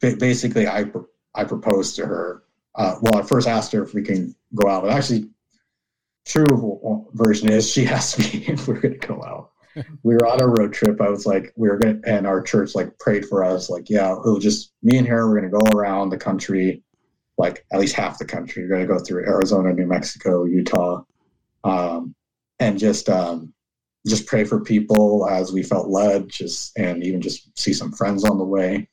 basically 0.00 0.66
i 0.66 0.86
i 1.34 1.44
proposed 1.44 1.94
to 1.96 2.06
her 2.06 2.43
uh 2.76 2.96
well 3.02 3.16
i 3.16 3.22
first 3.22 3.48
asked 3.48 3.72
her 3.72 3.82
if 3.82 3.94
we 3.94 4.02
can 4.02 4.34
go 4.54 4.68
out 4.68 4.82
but 4.82 4.92
actually 4.92 5.28
true 6.26 7.06
version 7.12 7.48
is 7.48 7.70
she 7.70 7.86
asked 7.98 8.18
me 8.18 8.44
if 8.46 8.66
we 8.66 8.74
are 8.74 8.80
going 8.80 8.98
to 8.98 9.06
go 9.06 9.22
out 9.22 9.50
we 10.02 10.14
were 10.14 10.26
on 10.26 10.40
a 10.40 10.46
road 10.46 10.72
trip. 10.72 11.00
I 11.00 11.08
was 11.08 11.26
like, 11.26 11.52
we 11.56 11.68
were 11.68 11.78
gonna, 11.78 12.00
and 12.06 12.26
our 12.26 12.40
church 12.42 12.74
like 12.74 12.96
prayed 12.98 13.26
for 13.26 13.44
us. 13.44 13.68
Like, 13.68 13.90
yeah, 13.90 14.12
it'll 14.12 14.38
just 14.38 14.72
me 14.82 14.98
and 14.98 15.06
her. 15.06 15.28
We're 15.28 15.40
gonna 15.40 15.50
go 15.50 15.78
around 15.78 16.10
the 16.10 16.16
country, 16.18 16.82
like 17.38 17.64
at 17.72 17.80
least 17.80 17.96
half 17.96 18.18
the 18.18 18.24
country. 18.24 18.62
We're 18.62 18.70
gonna 18.70 18.86
go 18.86 18.98
through 18.98 19.26
Arizona, 19.26 19.72
New 19.72 19.86
Mexico, 19.86 20.44
Utah, 20.44 21.02
um, 21.64 22.14
and 22.60 22.78
just 22.78 23.08
um, 23.08 23.52
just 24.06 24.26
pray 24.26 24.44
for 24.44 24.60
people 24.60 25.28
as 25.28 25.52
we 25.52 25.62
felt 25.62 25.88
led. 25.88 26.28
Just 26.28 26.76
and 26.78 27.02
even 27.02 27.20
just 27.20 27.58
see 27.58 27.72
some 27.72 27.92
friends 27.92 28.24
on 28.24 28.38
the 28.38 28.44
way. 28.44 28.88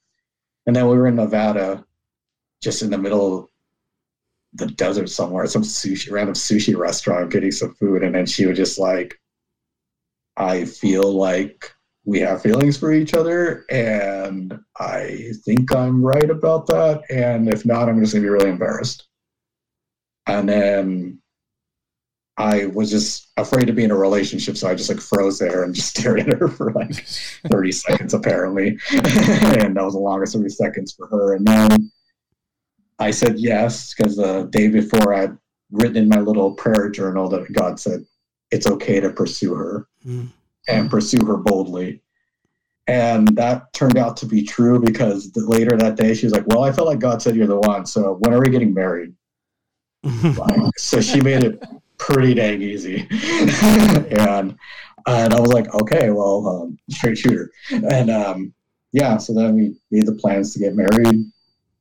And 0.66 0.76
then 0.76 0.88
we 0.88 0.98
were 0.98 1.08
in 1.08 1.16
Nevada, 1.16 1.86
just 2.62 2.82
in 2.82 2.90
the 2.90 2.98
middle 2.98 3.40
of 3.40 3.48
the 4.54 4.68
desert 4.68 5.10
somewhere, 5.10 5.46
some 5.48 5.64
sushi 5.64 6.12
random 6.12 6.36
sushi 6.36 6.78
restaurant, 6.78 7.32
getting 7.32 7.52
some 7.52 7.74
food, 7.76 8.04
and 8.04 8.16
then 8.16 8.26
she 8.26 8.46
would 8.46 8.56
just 8.56 8.80
like 8.80 9.20
I 10.38 10.66
feel 10.66 11.12
like 11.14 11.72
we 12.04 12.20
have 12.22 12.42
feelings 12.42 12.78
for 12.78 12.92
each 12.92 13.14
other, 13.14 13.66
and 13.70 14.60
I 14.80 15.32
think 15.46 15.74
I'm 15.76 16.04
right 16.04 16.30
about 16.30 16.68
that. 16.68 17.04
And 17.10 17.48
if 17.48 17.66
not, 17.66 17.90
I'm 17.90 18.02
just 18.02 18.14
gonna 18.14 18.24
be 18.24 18.30
really 18.30 18.50
embarrassed. 18.50 19.08
And 20.28 20.50
then 20.50 21.22
I 22.38 22.68
was 22.68 22.90
just 22.90 23.32
afraid 23.38 23.66
to 23.68 23.74
be 23.74 23.84
in 23.84 23.92
a 23.92 23.98
relationship, 23.98 24.58
so 24.58 24.68
I 24.68 24.76
just 24.76 24.90
like 24.90 25.00
froze 25.00 25.38
there 25.38 25.64
and 25.64 25.76
just 25.76 25.90
stared 25.98 26.22
at 26.22 26.40
her 26.40 26.48
for 26.48 26.72
like 26.74 26.96
30 27.52 27.72
seconds, 27.72 28.14
apparently. 28.14 28.70
and 28.92 29.76
that 29.76 29.84
was 29.84 29.94
the 29.94 30.00
longest 30.00 30.36
30 30.36 30.50
seconds 30.50 30.94
for 30.94 31.08
her. 31.08 31.36
And 31.36 31.46
then 31.46 31.92
I 33.02 33.12
said 33.12 33.40
yes, 33.40 33.94
because 33.94 34.16
the 34.16 34.48
day 34.52 34.68
before 34.68 35.14
I'd 35.14 35.38
written 35.72 35.98
in 35.98 36.08
my 36.10 36.20
little 36.20 36.54
prayer 36.54 36.90
journal 36.90 37.28
that 37.30 37.52
God 37.54 37.80
said 37.80 38.06
it's 38.52 38.68
okay 38.68 39.00
to 39.00 39.10
pursue 39.12 39.54
her 39.56 39.88
Mm. 40.06 40.30
and 40.68 40.90
pursue 40.90 41.24
her 41.26 41.38
boldly. 41.38 42.02
And 42.88 43.28
that 43.38 43.72
turned 43.74 43.98
out 43.98 44.18
to 44.18 44.26
be 44.26 44.42
true 44.44 44.80
because 44.80 45.32
the, 45.32 45.46
later 45.46 45.78
that 45.78 45.96
day 45.96 46.14
she 46.16 46.26
was 46.26 46.34
like, 46.34 46.48
Well, 46.48 46.64
I 46.64 46.72
felt 46.72 46.88
like 46.88 47.00
God 47.00 47.22
said 47.22 47.36
you're 47.36 47.48
the 47.48 47.60
one. 47.60 47.86
So 47.86 48.18
when 48.22 48.34
are 48.34 48.40
we 48.40 48.50
getting 48.50 48.74
married? 48.74 49.14
Like, 50.38 50.78
so 50.80 51.00
she 51.02 51.22
made 51.22 51.44
it 51.44 51.64
pretty 52.00 52.34
dang 52.34 52.62
easy. 52.62 53.08
and 53.12 54.58
and 55.08 55.34
I 55.34 55.40
was 55.40 55.54
like, 55.54 55.74
Okay, 55.76 56.10
well, 56.10 56.48
um, 56.48 56.78
straight 56.90 57.18
shooter. 57.20 57.52
And 57.72 58.10
um, 58.10 58.54
yeah, 58.92 59.18
so 59.18 59.34
then 59.34 59.56
we 59.56 59.76
made 59.92 60.08
the 60.08 60.14
plans 60.16 60.54
to 60.54 60.60
get 60.60 60.76
married. 60.76 61.24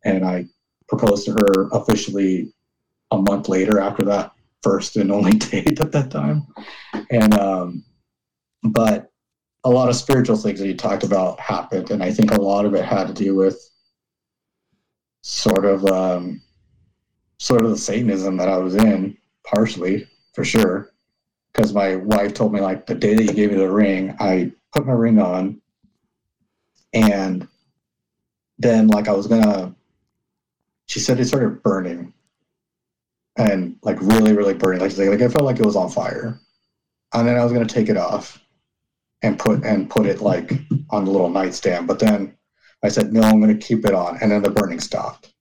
And 0.04 0.24
I 0.24 0.46
proposed 0.90 1.24
to 1.24 1.32
her 1.32 1.68
officially 1.72 2.52
a 3.10 3.16
month 3.18 3.48
later 3.48 3.80
after 3.80 4.04
that 4.04 4.32
first 4.62 4.96
and 4.96 5.10
only 5.10 5.32
date 5.38 5.80
at 5.80 5.92
that 5.92 6.10
time. 6.10 6.46
And 7.10 7.32
um, 7.38 7.84
but 8.62 9.10
a 9.64 9.70
lot 9.70 9.88
of 9.88 9.96
spiritual 9.96 10.36
things 10.36 10.58
that 10.58 10.66
you 10.66 10.76
talked 10.76 11.04
about 11.04 11.38
happened 11.38 11.90
and 11.90 12.02
i 12.02 12.10
think 12.10 12.30
a 12.30 12.40
lot 12.40 12.64
of 12.64 12.74
it 12.74 12.84
had 12.84 13.06
to 13.06 13.12
do 13.12 13.34
with 13.34 13.70
sort 15.22 15.66
of 15.66 15.84
um, 15.86 16.40
sort 17.38 17.62
of 17.62 17.70
the 17.70 17.76
satanism 17.76 18.36
that 18.36 18.48
i 18.48 18.56
was 18.56 18.74
in 18.74 19.16
partially 19.44 20.06
for 20.34 20.44
sure 20.44 20.92
because 21.52 21.74
my 21.74 21.96
wife 21.96 22.32
told 22.32 22.52
me 22.52 22.60
like 22.60 22.86
the 22.86 22.94
day 22.94 23.14
that 23.14 23.24
you 23.24 23.32
gave 23.32 23.50
me 23.50 23.56
the 23.56 23.70
ring 23.70 24.14
i 24.18 24.50
put 24.72 24.86
my 24.86 24.92
ring 24.92 25.18
on 25.18 25.60
and 26.94 27.46
then 28.58 28.88
like 28.88 29.08
i 29.08 29.12
was 29.12 29.26
gonna 29.26 29.74
she 30.90 31.00
said 31.00 31.20
it 31.20 31.26
started 31.26 31.62
burning 31.62 32.12
and 33.36 33.76
like 33.82 34.00
really 34.00 34.32
really 34.32 34.54
burning 34.54 34.80
like, 34.80 34.96
like, 34.96 35.08
like 35.08 35.22
i 35.22 35.28
felt 35.28 35.44
like 35.44 35.58
it 35.58 35.66
was 35.66 35.76
on 35.76 35.88
fire 35.88 36.38
and 37.14 37.26
then 37.26 37.36
i 37.36 37.44
was 37.44 37.52
gonna 37.52 37.64
take 37.64 37.88
it 37.88 37.96
off 37.96 38.40
and 39.22 39.38
put 39.38 39.64
and 39.64 39.90
put 39.90 40.06
it 40.06 40.20
like 40.20 40.52
on 40.90 41.04
the 41.04 41.10
little 41.10 41.28
nightstand. 41.28 41.86
But 41.86 41.98
then 41.98 42.36
I 42.82 42.88
said, 42.88 43.12
no, 43.12 43.22
I'm 43.22 43.40
going 43.40 43.56
to 43.56 43.66
keep 43.66 43.84
it 43.84 43.94
on. 43.94 44.18
And 44.20 44.30
then 44.30 44.42
the 44.42 44.50
burning 44.50 44.80
stopped. 44.80 45.32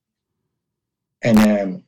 And 1.22 1.36
then 1.38 1.84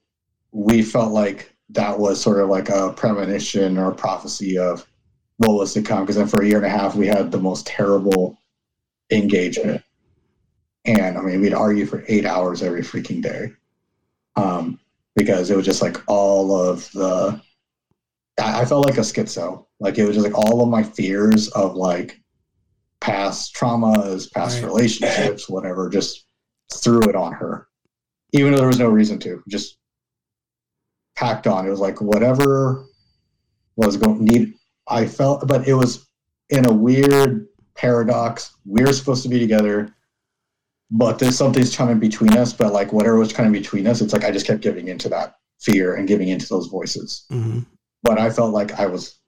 we 0.52 0.82
felt 0.82 1.12
like 1.12 1.54
that 1.70 1.98
was 1.98 2.20
sort 2.20 2.40
of 2.40 2.48
like 2.48 2.68
a 2.68 2.92
premonition 2.92 3.78
or 3.78 3.90
a 3.90 3.94
prophecy 3.94 4.58
of 4.58 4.86
what 5.38 5.54
was 5.54 5.74
to 5.74 5.82
come. 5.82 6.00
Because 6.02 6.16
then 6.16 6.26
for 6.26 6.42
a 6.42 6.46
year 6.46 6.58
and 6.58 6.66
a 6.66 6.70
half, 6.70 6.94
we 6.94 7.06
had 7.06 7.30
the 7.30 7.40
most 7.40 7.66
terrible 7.66 8.38
engagement. 9.10 9.82
And 10.84 11.16
I 11.16 11.20
mean, 11.20 11.40
we'd 11.40 11.54
argue 11.54 11.86
for 11.86 12.04
eight 12.08 12.24
hours 12.26 12.62
every 12.62 12.82
freaking 12.82 13.22
day 13.22 13.52
um, 14.36 14.80
because 15.14 15.50
it 15.50 15.56
was 15.56 15.66
just 15.66 15.82
like 15.82 15.96
all 16.08 16.54
of 16.56 16.90
the 16.92 17.40
I, 18.40 18.62
I 18.62 18.64
felt 18.64 18.86
like 18.86 18.98
a 18.98 19.02
schizo. 19.02 19.66
Like 19.80 19.98
it 19.98 20.04
was 20.06 20.16
just 20.16 20.26
like 20.26 20.36
all 20.36 20.62
of 20.62 20.68
my 20.68 20.82
fears 20.82 21.48
of 21.48 21.74
like 21.76 22.20
past 23.00 23.54
traumas, 23.54 24.30
past 24.32 24.56
Right. 24.56 24.66
relationships, 24.66 25.48
whatever, 25.48 25.88
just 25.88 26.26
threw 26.72 27.00
it 27.02 27.16
on 27.16 27.32
her. 27.32 27.68
Even 28.32 28.52
though 28.52 28.58
there 28.58 28.66
was 28.68 28.78
no 28.78 28.88
reason 28.88 29.18
to, 29.20 29.42
just 29.48 29.78
packed 31.16 31.46
on. 31.46 31.66
It 31.66 31.70
was 31.70 31.80
like 31.80 32.00
whatever 32.00 32.86
was 33.76 33.96
going 33.96 34.24
need 34.24 34.54
I 34.88 35.06
felt 35.06 35.46
but 35.46 35.66
it 35.68 35.74
was 35.74 36.06
in 36.50 36.66
a 36.66 36.72
weird 36.72 37.46
paradox. 37.74 38.56
We 38.66 38.82
were 38.82 38.92
supposed 38.92 39.22
to 39.22 39.28
be 39.28 39.38
together, 39.38 39.94
but 40.92 41.18
there's 41.18 41.36
something's 41.36 41.76
coming 41.76 41.98
between 41.98 42.36
us, 42.36 42.52
but 42.52 42.72
like 42.72 42.92
whatever 42.92 43.18
was 43.18 43.32
coming 43.32 43.52
between 43.52 43.86
us, 43.86 44.00
it's 44.00 44.12
like 44.12 44.24
I 44.24 44.30
just 44.30 44.46
kept 44.46 44.60
giving 44.60 44.88
into 44.88 45.08
that 45.08 45.38
fear 45.60 45.96
and 45.96 46.06
giving 46.06 46.28
into 46.28 46.48
those 46.48 46.66
voices 46.66 47.24
hmm 47.28 47.60
but 48.02 48.18
I 48.18 48.30
felt 48.30 48.52
like 48.52 48.78
I 48.78 48.86
was 48.86 49.18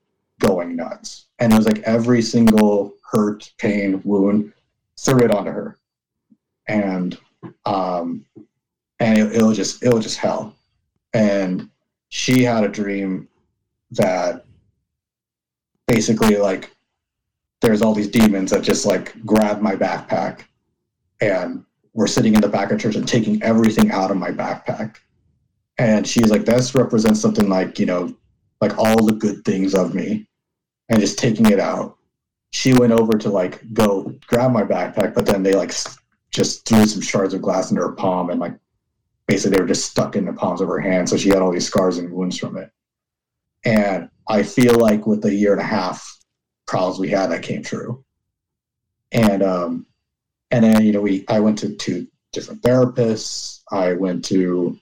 going 0.40 0.76
nuts. 0.76 1.26
And 1.38 1.52
it 1.52 1.56
was 1.56 1.66
like 1.66 1.78
every 1.80 2.22
single 2.22 2.94
hurt, 3.10 3.52
pain, 3.58 4.02
wound, 4.04 4.52
threw 4.98 5.20
it 5.20 5.30
onto 5.30 5.50
her. 5.50 5.78
And 6.68 7.18
um 7.64 8.24
and 9.00 9.18
it, 9.18 9.36
it 9.36 9.42
was 9.42 9.56
just 9.56 9.82
it 9.82 9.92
was 9.92 10.04
just 10.04 10.18
hell. 10.18 10.54
And 11.12 11.68
she 12.08 12.42
had 12.42 12.64
a 12.64 12.68
dream 12.68 13.28
that 13.92 14.44
basically 15.86 16.36
like 16.36 16.70
there's 17.60 17.82
all 17.82 17.94
these 17.94 18.08
demons 18.08 18.50
that 18.50 18.62
just 18.62 18.86
like 18.86 19.14
grabbed 19.24 19.62
my 19.62 19.76
backpack 19.76 20.40
and 21.30 21.64
were 21.92 22.06
sitting 22.06 22.34
in 22.34 22.40
the 22.40 22.48
back 22.48 22.70
of 22.70 22.80
church 22.80 22.96
and 22.96 23.06
taking 23.06 23.42
everything 23.42 23.90
out 23.90 24.10
of 24.10 24.16
my 24.16 24.30
backpack. 24.30 24.96
And 25.78 26.06
she's 26.06 26.30
like, 26.30 26.44
this 26.44 26.74
represents 26.74 27.20
something 27.20 27.48
like, 27.48 27.78
you 27.78 27.86
know, 27.86 28.14
like 28.60 28.76
all 28.78 29.04
the 29.04 29.12
good 29.12 29.44
things 29.44 29.74
of 29.74 29.94
me 29.94 30.28
and 30.88 31.00
just 31.00 31.18
taking 31.18 31.46
it 31.46 31.60
out. 31.60 31.96
She 32.50 32.72
went 32.72 32.92
over 32.92 33.18
to 33.18 33.30
like 33.30 33.60
go 33.72 34.14
grab 34.26 34.52
my 34.52 34.62
backpack, 34.62 35.14
but 35.14 35.26
then 35.26 35.42
they 35.42 35.54
like 35.54 35.72
just 36.30 36.66
threw 36.66 36.84
some 36.86 37.00
shards 37.00 37.34
of 37.34 37.42
glass 37.42 37.70
into 37.70 37.82
her 37.82 37.92
palm 37.92 38.30
and 38.30 38.40
like 38.40 38.54
basically 39.26 39.56
they 39.56 39.62
were 39.62 39.68
just 39.68 39.90
stuck 39.90 40.16
in 40.16 40.24
the 40.24 40.32
palms 40.32 40.60
of 40.60 40.68
her 40.68 40.80
hand. 40.80 41.08
So 41.08 41.16
she 41.16 41.30
had 41.30 41.38
all 41.38 41.52
these 41.52 41.66
scars 41.66 41.98
and 41.98 42.12
wounds 42.12 42.38
from 42.38 42.56
it. 42.56 42.70
And 43.64 44.08
I 44.28 44.42
feel 44.42 44.74
like 44.78 45.06
with 45.06 45.22
the 45.22 45.34
year 45.34 45.52
and 45.52 45.60
a 45.60 45.64
half 45.64 46.06
problems 46.66 46.98
we 46.98 47.08
had, 47.08 47.28
that 47.28 47.42
came 47.42 47.62
true. 47.62 48.04
And 49.12 49.42
um, 49.42 49.86
and 50.54 50.62
then 50.62 50.84
you 50.86 50.92
know 50.92 51.00
we 51.00 51.24
I 51.28 51.40
went 51.40 51.58
to 51.58 51.74
two 51.74 52.06
different 52.32 52.62
therapists. 52.62 53.62
I 53.72 53.94
went 53.94 54.24
to 54.26 54.78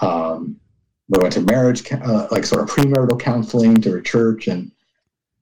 um, 0.00 0.60
we 1.08 1.20
went 1.20 1.32
to 1.34 1.40
marriage, 1.40 1.90
uh, 1.92 2.28
like 2.30 2.44
sort 2.44 2.62
of 2.62 2.70
premarital 2.70 3.20
counseling 3.20 3.80
to 3.82 3.96
a 3.96 4.02
church, 4.02 4.46
and 4.46 4.70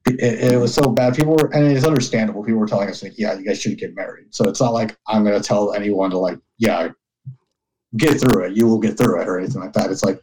it, 0.07 0.53
it 0.53 0.59
was 0.59 0.73
so 0.73 0.89
bad. 0.89 1.15
People 1.15 1.35
were, 1.35 1.53
and 1.53 1.65
it's 1.67 1.85
understandable. 1.85 2.43
People 2.43 2.59
were 2.59 2.67
telling 2.67 2.89
us 2.89 3.03
like, 3.03 3.13
"Yeah, 3.17 3.37
you 3.37 3.45
guys 3.45 3.61
should 3.61 3.77
get 3.77 3.95
married." 3.95 4.33
So 4.33 4.49
it's 4.49 4.59
not 4.59 4.73
like 4.73 4.97
I'm 5.07 5.23
going 5.23 5.39
to 5.39 5.47
tell 5.47 5.73
anyone 5.73 6.09
to 6.09 6.17
like, 6.17 6.39
"Yeah, 6.57 6.89
get 7.95 8.19
through 8.19 8.45
it. 8.45 8.57
You 8.57 8.65
will 8.65 8.79
get 8.79 8.97
through 8.97 9.21
it," 9.21 9.27
or 9.27 9.37
anything 9.37 9.61
like 9.61 9.73
that. 9.73 9.91
It's 9.91 10.03
like 10.03 10.19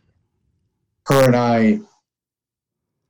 her 1.06 1.24
and 1.24 1.36
I 1.36 1.78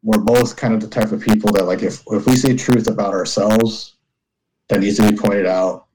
were 0.03 0.23
both 0.23 0.55
kind 0.57 0.75
of 0.75 0.83
the 0.83 0.89
type 0.89 1.13
of 1.13 1.23
people 1.23 1.51
that 1.53 1.65
like 1.65 1.83
if 1.83 2.03
if 2.09 2.27
we 2.27 2.37
say 2.37 2.55
truth 2.55 2.89
about 2.89 3.15
ourselves 3.15 3.95
that 4.69 4.81
needs 4.81 4.97
to 4.99 5.11
be 5.11 5.17
pointed 5.17 5.47
out, 5.47 5.86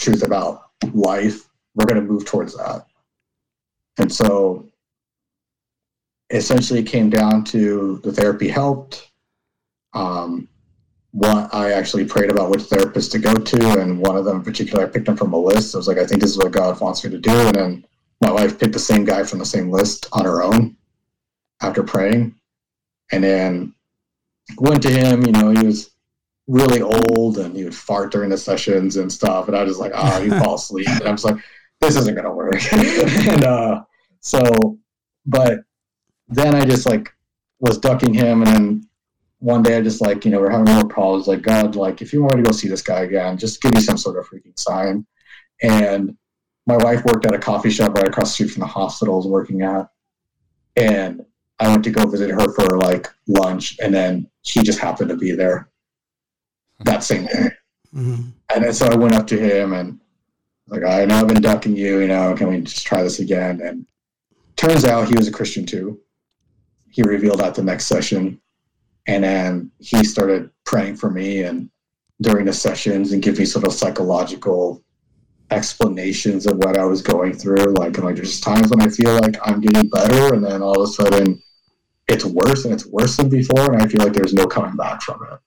truth 0.00 0.22
about 0.24 0.70
life, 0.92 1.48
we're 1.74 1.86
going 1.86 2.00
to 2.04 2.12
move 2.12 2.24
towards 2.24 2.56
that. 2.56 2.86
And 3.98 4.12
so 4.12 4.66
essentially 6.30 6.80
it 6.80 6.86
came 6.86 7.10
down 7.10 7.44
to 7.44 8.00
the 8.02 8.12
therapy 8.12 8.48
helped. 8.48 9.10
Um, 9.92 10.48
one, 11.12 11.48
I 11.52 11.72
actually 11.72 12.04
prayed 12.04 12.30
about 12.30 12.50
which 12.50 12.62
therapist 12.62 13.10
to 13.12 13.18
go 13.18 13.34
to, 13.34 13.80
and 13.80 13.98
one 13.98 14.16
of 14.16 14.24
them 14.24 14.36
in 14.36 14.42
particular, 14.44 14.84
I 14.84 14.88
picked 14.88 15.06
them 15.06 15.16
from 15.16 15.32
a 15.32 15.38
list. 15.38 15.74
I 15.74 15.78
was 15.78 15.88
like, 15.88 15.98
I 15.98 16.06
think 16.06 16.20
this 16.20 16.30
is 16.30 16.38
what 16.38 16.52
God 16.52 16.80
wants 16.80 17.04
me 17.04 17.10
to 17.10 17.18
do. 17.18 17.32
And 17.32 17.54
then 17.54 17.86
my 18.20 18.30
wife 18.30 18.58
picked 18.58 18.72
the 18.72 18.78
same 18.78 19.04
guy 19.04 19.24
from 19.24 19.40
the 19.40 19.44
same 19.44 19.70
list 19.70 20.06
on 20.12 20.24
her 20.24 20.42
own 20.42 20.76
after 21.60 21.82
praying. 21.82 22.36
And 23.12 23.24
then 23.24 23.74
went 24.58 24.82
to 24.82 24.90
him, 24.90 25.26
you 25.26 25.32
know, 25.32 25.50
he 25.50 25.66
was 25.66 25.90
really 26.50 26.82
old 26.82 27.38
and 27.38 27.56
he 27.56 27.62
would 27.62 27.74
fart 27.74 28.10
during 28.10 28.28
the 28.28 28.36
sessions 28.36 28.96
and 28.96 29.10
stuff. 29.10 29.46
And 29.46 29.56
I 29.56 29.62
was 29.62 29.78
like, 29.78 29.92
oh, 29.94 30.20
you 30.20 30.30
fall 30.30 30.56
asleep. 30.56 30.88
And 30.88 31.02
I'm 31.02 31.14
just 31.14 31.24
like, 31.24 31.36
this 31.80 31.96
isn't 31.96 32.14
going 32.14 32.24
to 32.24 32.32
work. 32.32 32.72
and 32.72 33.44
uh, 33.44 33.82
so, 34.18 34.76
but 35.24 35.60
then 36.28 36.56
I 36.56 36.64
just 36.64 36.86
like 36.86 37.14
was 37.60 37.78
ducking 37.78 38.12
him. 38.12 38.42
And 38.42 38.46
then 38.48 38.88
one 39.38 39.62
day 39.62 39.76
I 39.76 39.80
just 39.80 40.00
like, 40.00 40.24
you 40.24 40.32
know, 40.32 40.40
we're 40.40 40.50
having 40.50 40.74
more 40.74 40.88
problems. 40.88 41.28
Like, 41.28 41.42
God, 41.42 41.76
like, 41.76 42.02
if 42.02 42.12
you 42.12 42.22
want 42.22 42.36
to 42.36 42.42
go 42.42 42.50
see 42.50 42.68
this 42.68 42.82
guy 42.82 43.02
again, 43.02 43.38
just 43.38 43.62
give 43.62 43.72
me 43.72 43.80
some 43.80 43.96
sort 43.96 44.18
of 44.18 44.26
freaking 44.28 44.58
sign. 44.58 45.06
And 45.62 46.16
my 46.66 46.76
wife 46.78 47.04
worked 47.04 47.26
at 47.26 47.34
a 47.34 47.38
coffee 47.38 47.70
shop 47.70 47.94
right 47.94 48.08
across 48.08 48.30
the 48.30 48.34
street 48.34 48.50
from 48.50 48.60
the 48.60 48.66
hospital 48.66 49.14
I 49.14 49.16
was 49.18 49.26
working 49.28 49.62
at. 49.62 49.88
And 50.74 51.24
I 51.60 51.68
went 51.68 51.84
to 51.84 51.90
go 51.90 52.06
visit 52.06 52.30
her 52.30 52.52
for 52.54 52.76
like 52.78 53.06
lunch. 53.28 53.76
And 53.80 53.94
then 53.94 54.28
she 54.42 54.62
just 54.62 54.80
happened 54.80 55.10
to 55.10 55.16
be 55.16 55.32
there 55.32 55.69
that 56.80 57.02
same 57.02 57.26
day. 57.26 57.50
hmm 57.92 58.20
And 58.54 58.64
then 58.64 58.72
so 58.72 58.86
I 58.86 58.96
went 58.96 59.14
up 59.14 59.26
to 59.28 59.38
him 59.38 59.72
and 59.72 60.00
like, 60.68 60.84
I 60.84 61.04
know 61.04 61.16
I've 61.16 61.28
been 61.28 61.42
ducking 61.42 61.76
you, 61.76 62.00
you 62.00 62.08
know, 62.08 62.34
can 62.34 62.48
we 62.48 62.60
just 62.60 62.86
try 62.86 63.02
this 63.02 63.18
again? 63.18 63.60
And 63.62 63.86
turns 64.56 64.84
out 64.84 65.08
he 65.08 65.16
was 65.16 65.28
a 65.28 65.32
Christian 65.32 65.66
too. 65.66 66.00
He 66.88 67.02
revealed 67.02 67.40
at 67.40 67.54
the 67.54 67.62
next 67.62 67.86
session. 67.86 68.40
And 69.06 69.24
then 69.24 69.70
he 69.78 70.04
started 70.04 70.50
praying 70.64 70.96
for 70.96 71.10
me 71.10 71.42
and 71.42 71.70
during 72.20 72.44
the 72.44 72.52
sessions 72.52 73.12
and 73.12 73.22
give 73.22 73.38
me 73.38 73.44
sort 73.44 73.66
of 73.66 73.72
psychological 73.72 74.84
explanations 75.50 76.46
of 76.46 76.58
what 76.58 76.76
I 76.76 76.84
was 76.84 77.02
going 77.02 77.32
through. 77.32 77.74
Like, 77.74 77.98
I'm 77.98 78.04
like, 78.04 78.16
there's 78.16 78.40
times 78.40 78.70
when 78.70 78.82
I 78.82 78.88
feel 78.88 79.14
like 79.20 79.36
I'm 79.42 79.60
getting 79.60 79.88
better, 79.88 80.34
and 80.34 80.44
then 80.44 80.62
all 80.62 80.80
of 80.80 80.88
a 80.88 80.92
sudden 80.92 81.42
it's 82.08 82.24
worse 82.24 82.64
and 82.64 82.74
it's 82.74 82.86
worse 82.86 83.16
than 83.16 83.28
before, 83.28 83.72
and 83.72 83.82
I 83.82 83.86
feel 83.86 84.02
like 84.02 84.12
there's 84.12 84.34
no 84.34 84.46
coming 84.46 84.76
back 84.76 85.02
from 85.02 85.20
it. 85.30 85.38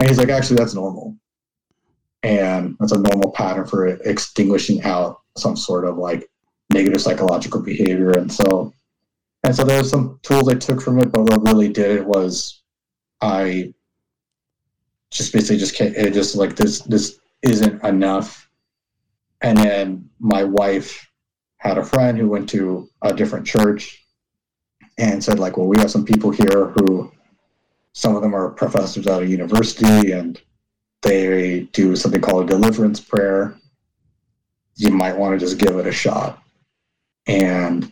And 0.00 0.08
he's 0.08 0.18
like, 0.18 0.28
actually, 0.28 0.56
that's 0.56 0.74
normal. 0.74 1.16
And 2.22 2.76
that's 2.78 2.92
a 2.92 2.98
normal 2.98 3.32
pattern 3.32 3.66
for 3.66 3.86
extinguishing 3.86 4.82
out 4.82 5.20
some 5.36 5.56
sort 5.56 5.84
of 5.84 5.96
like 5.96 6.28
negative 6.72 7.00
psychological 7.00 7.62
behavior. 7.62 8.10
And 8.10 8.32
so 8.32 8.72
and 9.44 9.54
so 9.54 9.62
there's 9.62 9.88
some 9.88 10.18
tools 10.24 10.48
i 10.48 10.54
took 10.54 10.82
from 10.82 10.98
it 10.98 11.12
but 11.12 11.22
what 11.22 11.46
really 11.46 11.68
did 11.68 11.92
it 11.92 12.04
was 12.04 12.62
i 13.20 13.72
just 15.10 15.32
basically 15.32 15.56
just 15.56 15.76
can't 15.76 15.96
it 15.96 16.12
just 16.12 16.34
like 16.36 16.56
this 16.56 16.80
this 16.80 17.20
isn't 17.42 17.82
enough. 17.84 18.48
And 19.40 19.56
then 19.56 20.10
my 20.18 20.44
wife 20.44 21.08
had 21.58 21.78
a 21.78 21.84
friend 21.84 22.18
who 22.18 22.28
went 22.28 22.48
to 22.50 22.88
a 23.02 23.14
different 23.14 23.46
church 23.46 24.04
and 24.98 25.22
said 25.22 25.38
like 25.38 25.56
well 25.56 25.68
we 25.68 25.78
have 25.78 25.90
some 25.90 26.04
people 26.04 26.30
here 26.30 26.66
who 26.74 27.10
some 27.98 28.14
of 28.14 28.22
them 28.22 28.32
are 28.32 28.50
professors 28.50 29.08
at 29.08 29.22
a 29.22 29.26
university 29.26 30.12
and 30.12 30.40
they 31.02 31.62
do 31.72 31.96
something 31.96 32.20
called 32.20 32.44
a 32.44 32.46
deliverance 32.46 33.00
prayer. 33.00 33.58
You 34.76 34.90
might 34.90 35.18
want 35.18 35.34
to 35.34 35.44
just 35.44 35.58
give 35.58 35.76
it 35.76 35.86
a 35.88 35.90
shot. 35.90 36.40
And 37.26 37.90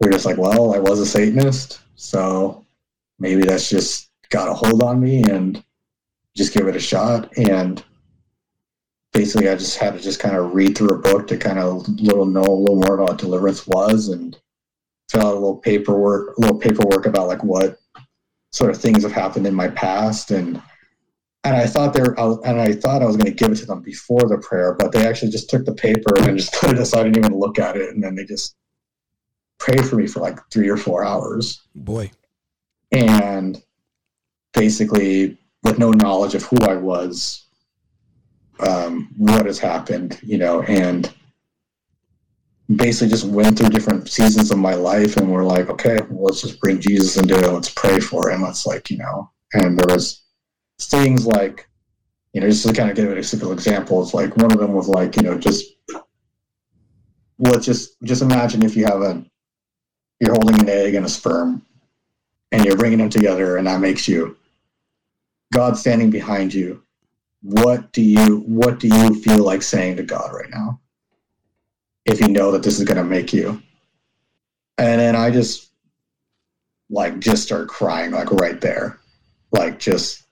we're 0.00 0.12
just 0.12 0.24
like, 0.24 0.38
well, 0.38 0.74
I 0.74 0.78
was 0.78 0.98
a 0.98 1.04
Satanist, 1.04 1.82
so 1.94 2.64
maybe 3.18 3.42
that's 3.42 3.68
just 3.68 4.08
got 4.30 4.48
a 4.48 4.54
hold 4.54 4.82
on 4.82 4.98
me 4.98 5.22
and 5.24 5.62
just 6.34 6.54
give 6.54 6.66
it 6.66 6.74
a 6.74 6.80
shot. 6.80 7.30
And 7.36 7.84
basically, 9.12 9.50
I 9.50 9.56
just 9.56 9.76
had 9.76 9.92
to 9.92 10.00
just 10.00 10.20
kind 10.20 10.36
of 10.36 10.54
read 10.54 10.74
through 10.74 10.96
a 10.96 11.02
book 11.02 11.26
to 11.26 11.36
kind 11.36 11.58
of 11.58 11.86
little 11.86 12.24
know 12.24 12.40
a 12.40 12.60
little 12.60 12.80
more 12.80 12.98
about 12.98 13.18
deliverance 13.18 13.66
was 13.66 14.08
and 14.08 14.38
fill 15.10 15.26
out 15.26 15.32
a 15.32 15.34
little 15.34 15.58
paperwork, 15.58 16.38
a 16.38 16.40
little 16.40 16.58
paperwork 16.58 17.04
about 17.04 17.28
like 17.28 17.44
what 17.44 17.78
sort 18.52 18.70
of 18.70 18.80
things 18.80 19.02
have 19.02 19.12
happened 19.12 19.46
in 19.46 19.54
my 19.54 19.68
past 19.68 20.30
and 20.30 20.62
and 21.44 21.56
I 21.56 21.66
thought 21.66 21.94
they 21.94 22.02
were, 22.02 22.14
and 22.44 22.60
I 22.60 22.72
thought 22.72 23.00
I 23.00 23.06
was 23.06 23.16
going 23.16 23.30
to 23.30 23.36
give 23.36 23.52
it 23.52 23.56
to 23.56 23.66
them 23.66 23.80
before 23.80 24.28
the 24.28 24.38
prayer, 24.38 24.74
but 24.74 24.92
they 24.92 25.06
actually 25.06 25.30
just 25.30 25.48
took 25.48 25.64
the 25.64 25.72
paper 25.72 26.18
and 26.18 26.36
just 26.36 26.52
put 26.60 26.72
it 26.72 26.78
aside. 26.78 27.00
I 27.00 27.02
didn't 27.04 27.24
even 27.24 27.38
look 27.38 27.58
at 27.58 27.76
it, 27.76 27.94
and 27.94 28.02
then 28.02 28.14
they 28.14 28.24
just 28.24 28.56
prayed 29.58 29.86
for 29.86 29.96
me 29.96 30.06
for 30.06 30.20
like 30.20 30.38
three 30.50 30.68
or 30.68 30.76
four 30.76 31.04
hours, 31.04 31.62
Boy. 31.74 32.10
and 32.92 33.62
basically 34.52 35.38
with 35.62 35.78
no 35.78 35.90
knowledge 35.90 36.34
of 36.34 36.42
who 36.42 36.56
I 36.58 36.74
was, 36.74 37.46
um, 38.60 39.08
what 39.16 39.46
has 39.46 39.58
happened, 39.58 40.18
you 40.22 40.38
know, 40.38 40.62
and 40.62 41.12
basically 42.76 43.08
just 43.08 43.26
went 43.26 43.58
through 43.58 43.70
different 43.70 44.08
seasons 44.08 44.50
of 44.50 44.58
my 44.58 44.74
life, 44.74 45.16
and 45.16 45.30
we're 45.30 45.44
like, 45.44 45.70
okay, 45.70 45.98
well, 46.10 46.24
let's 46.24 46.42
just 46.42 46.60
bring 46.60 46.80
Jesus 46.80 47.16
into 47.16 47.38
it. 47.38 47.50
Let's 47.50 47.70
pray 47.70 48.00
for 48.00 48.30
him. 48.30 48.42
Let's 48.42 48.66
like, 48.66 48.90
you 48.90 48.98
know, 48.98 49.30
and 49.54 49.78
there 49.78 49.94
was 49.94 50.24
things 50.80 51.26
like, 51.26 51.68
you 52.32 52.40
know, 52.40 52.48
just 52.48 52.66
to 52.66 52.72
kind 52.72 52.90
of 52.90 52.96
give 52.96 53.10
a 53.10 53.22
simple 53.22 53.52
example, 53.52 54.02
it's 54.02 54.14
like 54.14 54.36
one 54.36 54.52
of 54.52 54.58
them 54.58 54.72
was 54.72 54.88
like, 54.88 55.16
you 55.16 55.22
know, 55.22 55.38
just 55.38 55.64
let's 57.38 57.64
just 57.64 57.96
just 58.02 58.22
imagine 58.22 58.62
if 58.62 58.76
you 58.76 58.84
have 58.84 59.00
a 59.00 59.24
you're 60.20 60.34
holding 60.34 60.60
an 60.60 60.68
egg 60.68 60.94
and 60.94 61.06
a 61.06 61.08
sperm 61.08 61.64
and 62.50 62.64
you're 62.64 62.76
bringing 62.76 62.98
them 62.98 63.08
together 63.08 63.56
and 63.56 63.66
that 63.66 63.80
makes 63.80 64.08
you 64.08 64.36
God 65.52 65.76
standing 65.76 66.10
behind 66.10 66.52
you 66.52 66.82
what 67.42 67.92
do 67.92 68.02
you 68.02 68.38
what 68.40 68.80
do 68.80 68.88
you 68.88 69.14
feel 69.22 69.44
like 69.44 69.62
saying 69.62 69.96
to 69.96 70.02
God 70.02 70.32
right 70.32 70.50
now? 70.50 70.80
If 72.04 72.20
you 72.20 72.28
know 72.28 72.50
that 72.52 72.62
this 72.62 72.78
is 72.78 72.84
gonna 72.84 73.04
make 73.04 73.32
you. 73.32 73.62
And 74.78 75.00
then 75.00 75.16
I 75.16 75.30
just 75.30 75.68
like 76.90 77.18
just 77.18 77.42
start 77.42 77.68
crying 77.68 78.12
like 78.12 78.30
right 78.30 78.60
there. 78.60 78.98
Like 79.52 79.78
just 79.78 80.24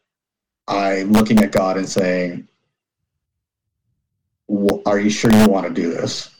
I 0.68 1.02
looking 1.02 1.42
at 1.42 1.52
God 1.52 1.76
and 1.76 1.88
saying, 1.88 2.48
"Are 4.86 4.98
you 4.98 5.10
sure 5.10 5.32
you 5.32 5.48
want 5.48 5.66
to 5.66 5.72
do 5.72 5.90
this?" 5.90 6.30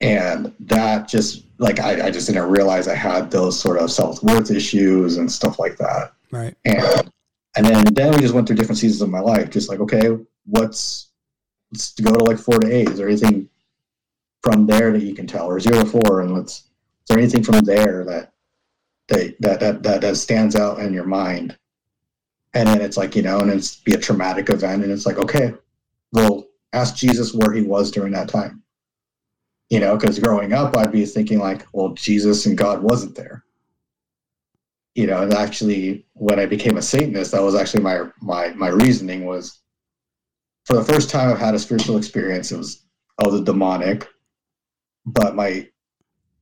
And 0.00 0.54
that 0.60 1.08
just 1.08 1.44
like 1.58 1.78
I, 1.78 2.06
I 2.06 2.10
just 2.10 2.26
didn't 2.26 2.50
realize 2.50 2.88
I 2.88 2.94
had 2.94 3.30
those 3.30 3.58
sort 3.58 3.78
of 3.78 3.92
self 3.92 4.22
worth 4.22 4.50
issues 4.50 5.18
and 5.18 5.30
stuff 5.30 5.58
like 5.58 5.76
that. 5.76 6.12
Right. 6.30 6.54
And 6.64 7.10
and 7.56 7.66
then 7.66 7.84
then 7.92 8.12
we 8.14 8.20
just 8.20 8.34
went 8.34 8.46
through 8.46 8.56
different 8.56 8.78
seasons 8.78 9.02
of 9.02 9.10
my 9.10 9.20
life. 9.20 9.50
Just 9.50 9.68
like 9.68 9.80
okay, 9.80 10.16
what's 10.46 11.08
let's 11.72 11.92
go 12.00 12.12
to 12.12 12.24
like 12.24 12.38
four 12.38 12.58
to 12.58 12.72
eight. 12.72 12.88
Is 12.88 12.96
there 12.96 13.08
anything 13.08 13.49
from 14.42 14.66
there 14.66 14.92
that 14.92 15.02
you 15.02 15.14
can 15.14 15.26
tell, 15.26 15.46
or 15.46 15.60
zero 15.60 15.84
to 15.84 15.86
four, 15.86 16.20
and 16.20 16.34
let's 16.34 16.58
is 16.58 16.64
there 17.08 17.18
anything 17.18 17.42
from 17.42 17.60
there 17.60 18.04
that 18.04 18.32
that 19.08 19.36
that 19.40 19.60
that 19.60 19.82
that, 19.82 20.00
that 20.00 20.16
stands 20.16 20.56
out 20.56 20.78
in 20.80 20.92
your 20.92 21.06
mind? 21.06 21.56
And 22.54 22.68
then 22.68 22.80
it's 22.80 22.96
like 22.96 23.14
you 23.16 23.22
know, 23.22 23.40
and 23.40 23.50
it's 23.50 23.76
be 23.76 23.94
a 23.94 23.98
traumatic 23.98 24.50
event, 24.50 24.82
and 24.82 24.92
it's 24.92 25.06
like 25.06 25.18
okay, 25.18 25.54
well, 26.12 26.46
ask 26.72 26.96
Jesus 26.96 27.34
where 27.34 27.52
he 27.52 27.62
was 27.62 27.90
during 27.90 28.12
that 28.12 28.28
time. 28.28 28.62
You 29.68 29.78
know, 29.78 29.96
because 29.96 30.18
growing 30.18 30.52
up, 30.52 30.76
I'd 30.76 30.90
be 30.90 31.06
thinking 31.06 31.38
like, 31.38 31.64
well, 31.72 31.90
Jesus 31.90 32.46
and 32.46 32.58
God 32.58 32.82
wasn't 32.82 33.14
there 33.14 33.44
you 34.94 35.06
know, 35.06 35.22
and 35.22 35.32
actually 35.32 36.04
when 36.14 36.38
I 36.40 36.46
became 36.46 36.76
a 36.76 36.82
Satanist, 36.82 37.32
that 37.32 37.42
was 37.42 37.54
actually 37.54 37.82
my 37.82 38.08
my 38.20 38.50
my 38.50 38.68
reasoning 38.68 39.24
was 39.24 39.60
for 40.64 40.74
the 40.74 40.84
first 40.84 41.10
time 41.10 41.30
I've 41.30 41.38
had 41.38 41.54
a 41.54 41.58
spiritual 41.58 41.96
experience, 41.96 42.52
it 42.52 42.58
was 42.58 42.84
of 43.18 43.32
the 43.32 43.42
demonic. 43.42 44.08
But 45.06 45.34
my 45.34 45.68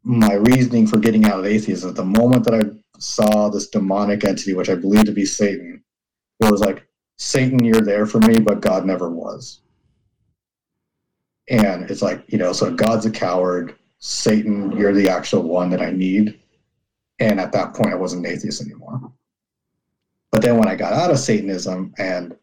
my 0.04 0.34
reasoning 0.34 0.86
for 0.86 0.98
getting 0.98 1.24
out 1.24 1.40
of 1.40 1.46
atheism 1.46 1.90
at 1.90 1.96
the 1.96 2.04
moment 2.04 2.44
that 2.44 2.54
I 2.54 2.62
saw 2.98 3.48
this 3.48 3.68
demonic 3.68 4.24
entity, 4.24 4.54
which 4.54 4.70
I 4.70 4.74
believe 4.74 5.04
to 5.04 5.12
be 5.12 5.26
Satan, 5.26 5.82
it 6.40 6.50
was 6.50 6.60
like, 6.60 6.86
Satan, 7.16 7.64
you're 7.64 7.82
there 7.82 8.06
for 8.06 8.18
me, 8.20 8.38
but 8.38 8.60
God 8.60 8.86
never 8.86 9.10
was. 9.10 9.60
And 11.50 11.90
it's 11.90 12.02
like, 12.02 12.24
you 12.28 12.38
know, 12.38 12.52
so 12.52 12.72
God's 12.72 13.06
a 13.06 13.10
coward. 13.10 13.76
Satan, 13.98 14.72
you're 14.76 14.92
the 14.92 15.08
actual 15.08 15.42
one 15.42 15.70
that 15.70 15.82
I 15.82 15.90
need. 15.90 16.38
And 17.18 17.40
at 17.40 17.52
that 17.52 17.74
point, 17.74 17.92
I 17.92 17.96
wasn't 17.96 18.24
an 18.24 18.32
atheist 18.32 18.62
anymore. 18.62 19.12
But 20.30 20.42
then 20.42 20.56
when 20.56 20.68
I 20.68 20.76
got 20.76 20.92
out 20.92 21.10
of 21.10 21.18
Satanism, 21.18 21.94
and 21.98 22.36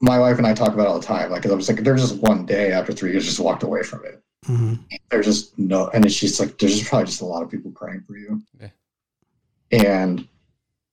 my 0.00 0.18
wife 0.18 0.38
and 0.38 0.46
I 0.46 0.54
talk 0.54 0.74
about 0.74 0.84
it 0.84 0.88
all 0.88 1.00
the 1.00 1.06
time, 1.06 1.30
like 1.30 1.46
I 1.46 1.52
was 1.52 1.68
like, 1.68 1.80
there's 1.80 2.02
just 2.02 2.22
one 2.22 2.46
day 2.46 2.70
after 2.70 2.92
three 2.92 3.10
years, 3.10 3.24
just 3.24 3.40
walked 3.40 3.62
away 3.62 3.82
from 3.82 4.04
it. 4.04 4.22
Hmm 4.46 4.74
There's 5.10 5.26
just 5.26 5.58
no, 5.58 5.88
and 5.88 6.04
then 6.04 6.10
she's 6.10 6.38
like, 6.40 6.56
there's 6.58 6.78
just 6.78 6.88
probably 6.88 7.06
just 7.06 7.20
a 7.20 7.26
lot 7.26 7.42
of 7.42 7.50
people 7.50 7.70
praying 7.72 8.02
for 8.02 8.16
you, 8.16 8.42
Yeah. 8.60 8.68
and 9.72 10.26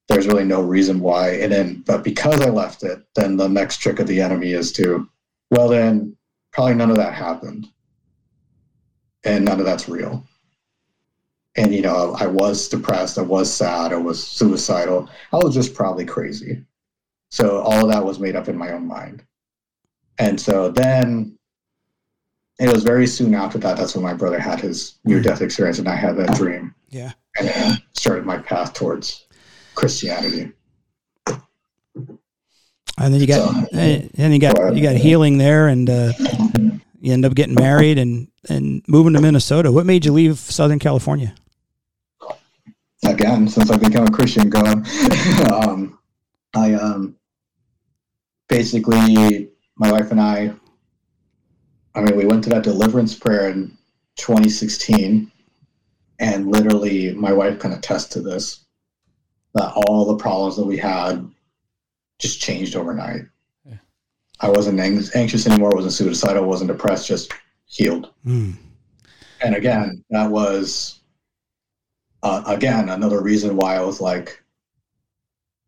there's 0.10 0.28
really 0.28 0.43
no 0.43 0.62
reason 0.62 0.99
why. 0.99 1.32
And 1.36 1.51
then, 1.51 1.84
but 1.86 2.04
because 2.04 2.41
I 2.41 2.49
left 2.49 2.84
it, 2.84 3.04
then 3.16 3.38
the 3.38 3.47
next 3.47 3.78
trick 3.78 3.99
of 3.99 4.08
the 4.08 4.20
enemy 4.22 4.51
is 4.51 4.72
to, 4.74 5.08
well, 5.49 5.70
then 5.70 6.18
probably 6.51 6.76
none 6.76 6.89
of 6.89 6.97
that 6.97 7.14
happened, 7.14 7.68
and 9.24 9.45
none 9.45 9.60
of 9.60 9.66
that's 9.66 9.88
real. 9.88 10.24
And 11.56 11.74
you 11.74 11.82
know 11.82 12.16
I, 12.20 12.26
was 12.26 12.68
depressed. 12.68 13.20
I 13.20 13.22
was 13.22 13.54
sad. 13.54 13.93
I 13.93 13.97
was 13.97 14.26
suicidal. 14.26 15.08
I 15.32 15.38
was 15.38 15.54
just 15.54 15.76
probably 15.76 16.04
crazy. 16.04 16.64
So 17.30 17.60
all 17.62 17.86
of 17.86 17.91
that 17.91 18.04
was 18.04 18.20
made 18.20 18.36
up 18.36 18.47
in 18.49 18.58
my 18.58 18.72
own 18.72 18.88
mind. 18.88 19.24
And 20.18 20.39
so 20.41 20.70
then 20.70 21.38
it 22.60 22.72
was 22.72 22.84
very 22.84 23.08
soon 23.08 23.34
after 23.34 23.58
that 23.58 23.78
that's 23.78 23.95
when 23.95 24.04
my 24.04 24.14
brother 24.14 24.39
had 24.39 24.60
his 24.60 24.95
near 25.06 25.22
death 25.22 25.41
experience 25.41 25.80
and 25.80 25.88
i 25.88 25.95
had 25.95 26.16
that 26.18 26.36
dream 26.36 26.74
Yeah. 26.89 27.12
and 27.38 27.47
then 27.47 27.78
started 27.93 28.26
my 28.26 28.38
path 28.38 28.74
towards 28.74 29.26
christianity 29.76 30.51
And 32.99 33.12
then 33.12 33.20
you 33.22 33.26
got, 33.28 33.49
So- 33.49 33.68
and 33.78 34.10
then 34.14 34.32
you 34.32 34.39
got, 34.39 34.76
you 34.76 34.84
got 34.84 34.95
healing 34.95 35.39
there, 35.39 35.68
and 35.68 35.89
uh, 35.89 36.12
you 37.01 37.12
end 37.12 37.26
up 37.26 37.34
getting 37.34 37.56
married 37.56 37.97
and 37.97 38.28
and 38.49 38.84
moving 38.88 39.14
to 39.14 39.22
Minnesota. 39.22 39.72
What 39.72 39.86
made 39.88 40.06
you 40.06 40.14
leave 40.14 40.38
Southern 40.38 40.78
California? 40.80 41.34
again 43.06 43.49
since 43.49 43.70
i 43.70 43.76
became 43.76 44.04
a 44.08 44.12
christian 44.12 44.49
god 44.49 44.88
um, 45.51 45.99
i 46.56 46.74
um, 46.74 47.14
basically 48.47 49.49
my 49.76 49.91
wife 49.91 50.10
and 50.12 50.22
i 50.22 50.54
i 51.96 52.02
mean 52.02 52.16
we 52.16 52.26
went 52.26 52.44
to 52.44 52.50
that 52.50 52.64
deliverance 52.64 53.14
prayer 53.18 53.50
in 53.50 53.76
2016 54.18 55.32
and 56.20 56.48
literally 56.52 57.14
my 57.14 57.32
wife 57.34 57.60
can 57.60 57.74
attest 57.74 58.12
to 58.12 58.22
this 58.22 58.60
that 59.56 59.72
all 59.76 60.06
the 60.06 60.16
problems 60.22 60.56
that 60.56 60.66
we 60.66 60.78
had 60.78 61.28
just 62.20 62.39
changed 62.41 62.76
overnight 62.76 63.22
Yeah. 63.66 63.78
i 64.39 64.50
wasn't 64.50 64.80
ang- 64.80 65.04
anxious 65.16 65.48
anymore 65.48 65.72
wasn't 65.76 65.94
suicidal 65.94 66.46
wasn't 66.46 66.70
depressed 66.72 67.08
just 67.08 67.34
healed 67.66 68.12
Mm. 68.26 68.56
and 69.41 69.56
again, 69.56 70.04
that 70.12 70.30
was 70.30 71.00
uh, 72.22 72.41
again 72.46 72.88
another 72.89 73.22
reason 73.22 73.58
why 73.58 73.76
I 73.76 73.82
was 73.82 74.00
like 74.00 74.41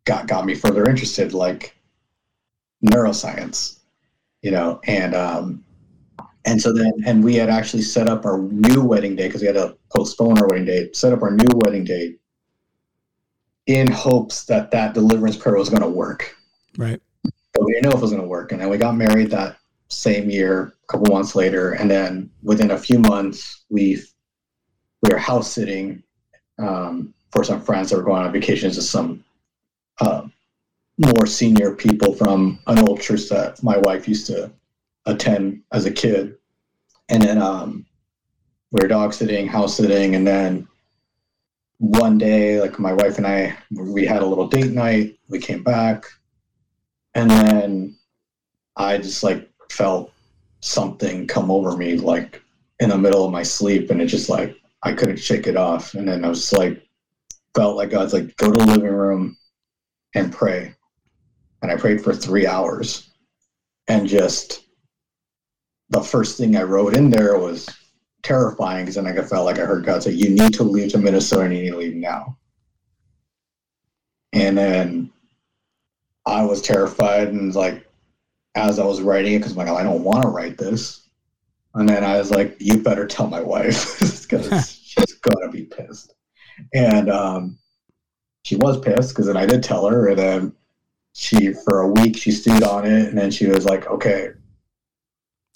got 0.05 0.27
got 0.27 0.45
me 0.45 0.55
further 0.55 0.85
interested, 0.89 1.33
like 1.33 1.75
neuroscience, 2.85 3.79
you 4.41 4.51
know, 4.51 4.79
and 4.85 5.13
um, 5.13 5.64
and 6.45 6.61
so 6.61 6.71
then 6.73 6.91
and 7.05 7.23
we 7.23 7.35
had 7.35 7.49
actually 7.49 7.81
set 7.83 8.07
up 8.07 8.25
our 8.25 8.39
new 8.39 8.81
wedding 8.83 9.15
day 9.15 9.27
because 9.27 9.41
we 9.41 9.47
had 9.47 9.55
to 9.55 9.75
postpone 9.95 10.37
our 10.39 10.47
wedding 10.47 10.65
date, 10.65 10.95
set 10.95 11.13
up 11.13 11.21
our 11.23 11.31
new 11.31 11.49
wedding 11.65 11.83
date 11.83 12.19
in 13.67 13.89
hopes 13.91 14.45
that 14.45 14.69
that 14.71 14.93
deliverance 14.93 15.35
prayer 15.35 15.55
was 15.57 15.69
going 15.69 15.81
to 15.81 15.89
work 15.89 16.35
Right. 16.77 17.01
but 17.23 17.65
we 17.65 17.73
didn't 17.73 17.85
know 17.85 17.91
if 17.91 17.97
it 17.97 18.01
was 18.01 18.11
going 18.11 18.21
to 18.21 18.27
work. 18.27 18.51
And 18.51 18.61
then 18.61 18.69
we 18.69 18.77
got 18.77 18.95
married 18.95 19.31
that 19.31 19.57
same 19.87 20.29
year, 20.29 20.73
a 20.83 20.91
couple 20.91 21.13
months 21.13 21.35
later, 21.35 21.71
and 21.73 21.89
then 21.89 22.29
within 22.43 22.71
a 22.71 22.77
few 22.77 22.99
months, 22.99 23.63
we 23.69 24.01
we 25.01 25.09
were 25.11 25.17
house 25.17 25.51
sitting 25.51 26.03
um, 26.59 27.13
for 27.31 27.43
some 27.43 27.61
friends 27.61 27.89
that 27.89 27.97
were 27.97 28.03
going 28.03 28.25
on 28.25 28.31
vacations 28.31 28.75
to 28.75 28.81
some 28.81 29.23
uh, 29.99 30.23
more 30.97 31.25
senior 31.25 31.75
people 31.75 32.13
from 32.13 32.59
an 32.67 32.79
old 32.79 33.01
church 33.01 33.29
that 33.29 33.61
my 33.63 33.77
wife 33.77 34.07
used 34.07 34.27
to 34.27 34.51
attend 35.05 35.61
as 35.71 35.85
a 35.85 35.91
kid. 35.91 36.35
And 37.09 37.21
then 37.21 37.41
um, 37.41 37.85
we 38.71 38.79
were 38.81 38.87
dog 38.87 39.13
sitting, 39.13 39.47
house 39.47 39.77
sitting, 39.77 40.15
and 40.15 40.25
then 40.25 40.67
one 41.77 42.17
day, 42.17 42.59
like 42.61 42.79
my 42.79 42.93
wife 42.93 43.17
and 43.17 43.27
I, 43.27 43.55
we 43.71 44.05
had 44.05 44.21
a 44.21 44.25
little 44.25 44.47
date 44.47 44.71
night. 44.71 45.19
We 45.29 45.39
came 45.39 45.63
back, 45.63 46.05
and 47.13 47.29
then 47.29 47.95
I 48.75 48.97
just 48.97 49.23
like 49.23 49.49
felt 49.71 50.11
something 50.61 51.27
come 51.27 51.51
over 51.51 51.77
me 51.77 51.97
like 51.97 52.41
in 52.79 52.89
the 52.89 52.97
middle 52.97 53.23
of 53.23 53.31
my 53.31 53.43
sleep 53.43 53.89
and 53.89 54.01
it 54.01 54.07
just 54.07 54.29
like 54.29 54.55
I 54.83 54.93
couldn't 54.93 55.17
shake 55.17 55.47
it 55.47 55.55
off 55.55 55.93
and 55.93 56.07
then 56.07 56.25
I 56.25 56.29
was 56.29 56.51
like 56.51 56.81
felt 57.55 57.77
like 57.77 57.91
God's 57.91 58.13
like 58.13 58.35
go 58.37 58.51
to 58.51 58.59
the 58.59 58.65
living 58.65 58.91
room 58.91 59.37
and 60.15 60.33
pray 60.33 60.73
and 61.61 61.71
I 61.71 61.75
prayed 61.77 62.03
for 62.03 62.13
3 62.13 62.47
hours 62.47 63.11
and 63.87 64.07
just 64.07 64.64
the 65.89 66.01
first 66.01 66.37
thing 66.37 66.55
I 66.55 66.63
wrote 66.63 66.95
in 66.95 67.09
there 67.09 67.37
was 67.37 67.69
terrifying 68.23 68.85
because 68.85 68.95
then 68.95 69.07
I 69.07 69.21
felt 69.21 69.45
like 69.45 69.59
I 69.59 69.65
heard 69.65 69.85
God 69.85 70.03
say 70.03 70.11
you 70.11 70.29
need 70.29 70.53
to 70.55 70.63
leave 70.63 70.91
to 70.91 70.97
Minnesota 70.97 71.43
and 71.43 71.55
you 71.55 71.63
need 71.63 71.71
to 71.71 71.77
leave 71.77 71.95
now. 71.95 72.37
And 74.33 74.57
then 74.57 75.11
I 76.25 76.43
was 76.43 76.61
terrified 76.61 77.29
and 77.29 77.53
like 77.53 77.85
as 78.55 78.79
I 78.79 78.85
was 78.85 79.01
writing 79.01 79.33
it 79.33 79.39
because 79.39 79.51
I'm 79.51 79.57
like 79.57 79.67
I 79.67 79.83
don't 79.83 80.03
want 80.03 80.23
to 80.23 80.29
write 80.29 80.57
this, 80.57 81.09
and 81.75 81.87
then 81.87 82.03
I 82.03 82.17
was 82.17 82.31
like, 82.31 82.55
you 82.59 82.81
better 82.81 83.05
tell 83.05 83.27
my 83.27 83.41
wife 83.41 83.99
because 84.21 84.71
she's 84.83 85.13
gonna 85.15 85.51
be 85.51 85.65
pissed, 85.65 86.15
and 86.73 87.09
um, 87.09 87.57
she 88.43 88.55
was 88.55 88.79
pissed 88.79 89.09
because 89.09 89.27
then 89.27 89.37
I 89.37 89.45
did 89.45 89.61
tell 89.61 89.87
her, 89.87 90.07
and 90.07 90.17
then 90.17 90.53
she 91.13 91.53
for 91.53 91.81
a 91.81 91.87
week 91.87 92.17
she 92.17 92.31
stewed 92.31 92.63
on 92.63 92.85
it, 92.85 93.09
and 93.09 93.17
then 93.17 93.29
she 93.29 93.47
was 93.47 93.65
like, 93.65 93.87
okay, 93.87 94.29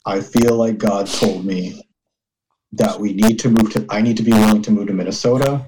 I 0.05 0.21
feel 0.21 0.55
like 0.55 0.77
God 0.77 1.07
told 1.07 1.45
me 1.45 1.83
that 2.73 2.99
we 2.99 3.13
need 3.13 3.39
to 3.39 3.49
move 3.49 3.71
to 3.73 3.85
I 3.89 4.01
need 4.01 4.17
to 4.17 4.23
be 4.23 4.31
willing 4.31 4.61
to 4.63 4.71
move 4.71 4.87
to 4.87 4.93
Minnesota, 4.93 5.65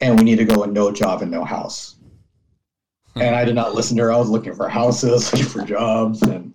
and 0.00 0.18
we 0.18 0.24
need 0.24 0.38
to 0.38 0.44
go 0.44 0.60
with 0.60 0.70
no 0.70 0.90
job 0.90 1.22
and 1.22 1.30
no 1.30 1.44
house 1.44 1.96
hmm. 3.14 3.22
and 3.22 3.34
I 3.36 3.44
did 3.44 3.54
not 3.54 3.74
listen 3.74 3.96
to 3.98 4.04
her. 4.04 4.12
I 4.12 4.16
was 4.16 4.30
looking 4.30 4.54
for 4.54 4.68
houses, 4.68 5.32
looking 5.32 5.48
for 5.48 5.62
jobs, 5.64 6.22
and 6.22 6.54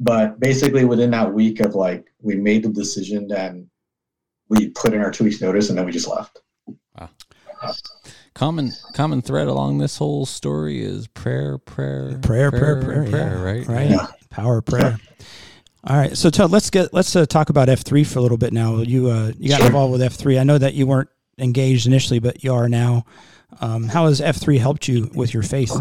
but 0.00 0.40
basically 0.40 0.84
within 0.84 1.10
that 1.10 1.32
week 1.32 1.60
of 1.60 1.74
like 1.74 2.06
we 2.20 2.36
made 2.36 2.62
the 2.64 2.68
decision, 2.68 3.28
then 3.28 3.70
we 4.48 4.70
put 4.70 4.94
in 4.94 5.00
our 5.00 5.10
two 5.10 5.24
weeks 5.24 5.40
notice, 5.40 5.68
and 5.68 5.78
then 5.78 5.86
we 5.86 5.92
just 5.92 6.08
left. 6.08 6.40
common 8.34 8.72
common 8.94 9.22
thread 9.22 9.48
along 9.48 9.78
this 9.78 9.98
whole 9.98 10.26
story 10.26 10.82
is 10.82 11.06
prayer, 11.06 11.58
prayer, 11.58 12.18
prayer, 12.22 12.50
prayer, 12.50 12.82
prayer, 12.82 13.06
yeah. 13.06 13.42
right? 13.42 13.66
Right. 13.66 14.08
Power 14.30 14.58
of 14.58 14.66
prayer. 14.66 14.98
All 15.84 15.96
right, 15.96 16.16
so 16.16 16.28
Todd, 16.28 16.50
let's 16.50 16.68
get 16.68 16.92
let's 16.92 17.16
uh, 17.16 17.24
talk 17.24 17.48
about 17.48 17.68
F 17.70 17.80
three 17.80 18.04
for 18.04 18.18
a 18.18 18.22
little 18.22 18.36
bit 18.36 18.52
now. 18.52 18.78
You 18.78 19.08
uh, 19.08 19.32
you 19.38 19.48
got 19.48 19.58
Sure. 19.58 19.66
involved 19.66 19.92
with 19.92 20.02
F 20.02 20.14
three. 20.14 20.38
I 20.38 20.44
know 20.44 20.58
that 20.58 20.74
you 20.74 20.86
weren't 20.86 21.08
engaged 21.38 21.86
initially, 21.86 22.18
but 22.18 22.44
you 22.44 22.52
are 22.52 22.68
now. 22.68 23.04
Um, 23.60 23.84
how 23.88 24.06
has 24.06 24.20
F 24.20 24.36
three 24.36 24.58
helped 24.58 24.88
you 24.88 25.10
with 25.14 25.32
your 25.32 25.42
faith? 25.42 25.72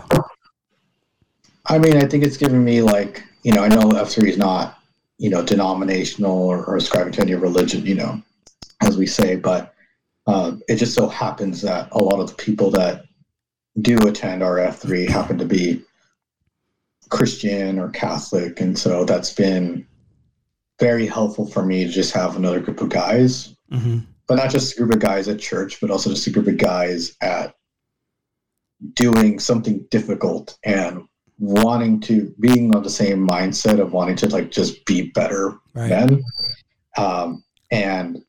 I 1.66 1.78
mean, 1.78 1.98
I 1.98 2.08
think 2.08 2.24
it's 2.24 2.38
given 2.38 2.64
me 2.64 2.82
like, 2.82 3.24
you 3.44 3.52
know, 3.52 3.62
I 3.62 3.68
know 3.68 3.82
F3 3.92 4.30
is 4.30 4.38
not, 4.38 4.80
you 5.20 5.30
know, 5.30 5.44
denominational 5.44 6.36
or, 6.36 6.66
or 6.66 6.78
ascribing 6.78 7.14
to 7.14 7.22
any 7.22 7.36
religion, 7.36 7.86
you 7.86 7.94
know, 7.94 8.22
as 8.82 8.98
we 8.98 9.06
say, 9.06 9.36
but 9.36 9.76
uh, 10.26 10.54
it 10.68 10.78
just 10.78 10.96
so 10.96 11.08
happens 11.08 11.62
that 11.62 11.90
a 11.92 12.00
lot 12.02 12.20
of 12.20 12.30
the 12.30 12.36
people 12.36 12.72
that 12.72 13.06
do 13.82 13.98
attend 14.08 14.42
our 14.42 14.56
F3 14.56 15.08
happen 15.08 15.38
to 15.38 15.46
be 15.46 15.84
Christian 17.10 17.78
or 17.78 17.90
Catholic. 17.90 18.60
And 18.62 18.78
so 18.78 19.06
that's 19.06 19.34
been 19.34 19.86
very 20.80 21.06
helpful 21.06 21.46
for 21.46 21.66
me 21.66 21.84
to 21.86 21.92
just 21.92 22.14
have 22.14 22.36
another 22.36 22.60
group 22.60 22.82
of 22.82 22.90
guys, 22.90 23.56
hmm 23.72 24.00
but 24.28 24.36
not 24.36 24.52
just 24.52 24.76
a 24.76 24.78
group 24.78 24.94
of 24.94 25.00
guys 25.00 25.28
at 25.28 25.40
church, 25.40 25.82
but 25.82 25.90
also 25.90 26.12
just 26.12 26.28
a 26.28 26.30
group 26.30 26.46
of 26.46 26.56
guys 26.58 27.16
at 27.22 27.56
doing 28.94 29.40
something 29.40 29.84
difficult 29.90 30.56
and 30.64 31.04
wanting 31.40 32.00
to 32.00 32.32
being 32.40 32.76
on 32.76 32.84
the 32.84 32.90
same 32.92 33.28
mindset 33.28 33.80
of 33.80 33.92
wanting 33.92 34.16
to 34.16 34.30
like 34.30 34.52
just 34.52 34.86
be 34.86 35.10
better 35.12 35.58
Right. 35.74 35.90
men. 35.90 36.24
Um, 36.96 37.44
and 37.72 38.24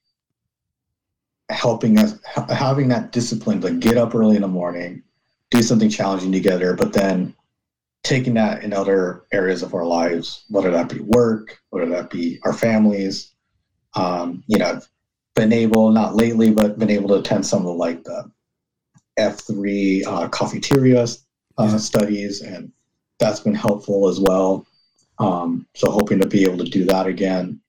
helping 1.51 1.99
us 1.99 2.19
having 2.49 2.89
that 2.89 3.13
discipline 3.13 3.61
to 3.61 3.73
get 3.73 3.99
up 3.99 4.15
early 4.15 4.37
in 4.37 4.43
the 4.43 4.49
morning 4.49 5.03
do 5.51 5.63
something 5.63 5.91
challenging 5.91 6.31
together 6.31 6.75
but 6.75 6.93
then 6.93 7.35
taking 8.03 8.35
that 8.35 8.63
in 8.63 8.73
other 8.73 9.25
areas 9.33 9.63
of 9.63 9.75
our 9.75 9.85
lives 9.85 10.45
whether 10.49 10.71
that 10.71 10.89
be 10.89 11.01
work 11.01 11.59
whether 11.71 11.89
that 11.89 12.11
be 12.11 12.39
our 12.45 12.53
families 12.53 13.33
um, 13.95 14.43
you 14.47 14.59
know 14.59 14.67
I've 14.67 14.89
been 15.35 15.53
able 15.53 15.91
not 15.91 16.17
lately 16.17 16.51
but 16.51 16.79
been 16.79 16.91
able 16.91 17.09
to 17.11 17.17
attend 17.17 17.47
some 17.47 17.61
of 17.61 17.67
the 17.67 17.73
like 17.73 18.03
the 18.05 18.31
f3 19.19 20.07
uh, 20.07 20.29
cafeteria 20.29 21.03
uh, 21.03 21.07
Yeah. 21.59 21.77
studies 21.77 22.41
and 22.41 22.73
that's 23.19 23.41
been 23.41 23.55
helpful 23.55 24.09
as 24.09 24.19
well 24.21 24.67
um, 25.19 25.67
so 25.75 25.91
hoping 25.91 26.19
to 26.21 26.27
be 26.27 26.45
able 26.45 26.59
to 26.59 26.71
do 26.71 26.85
that 26.85 27.07
again 27.07 27.61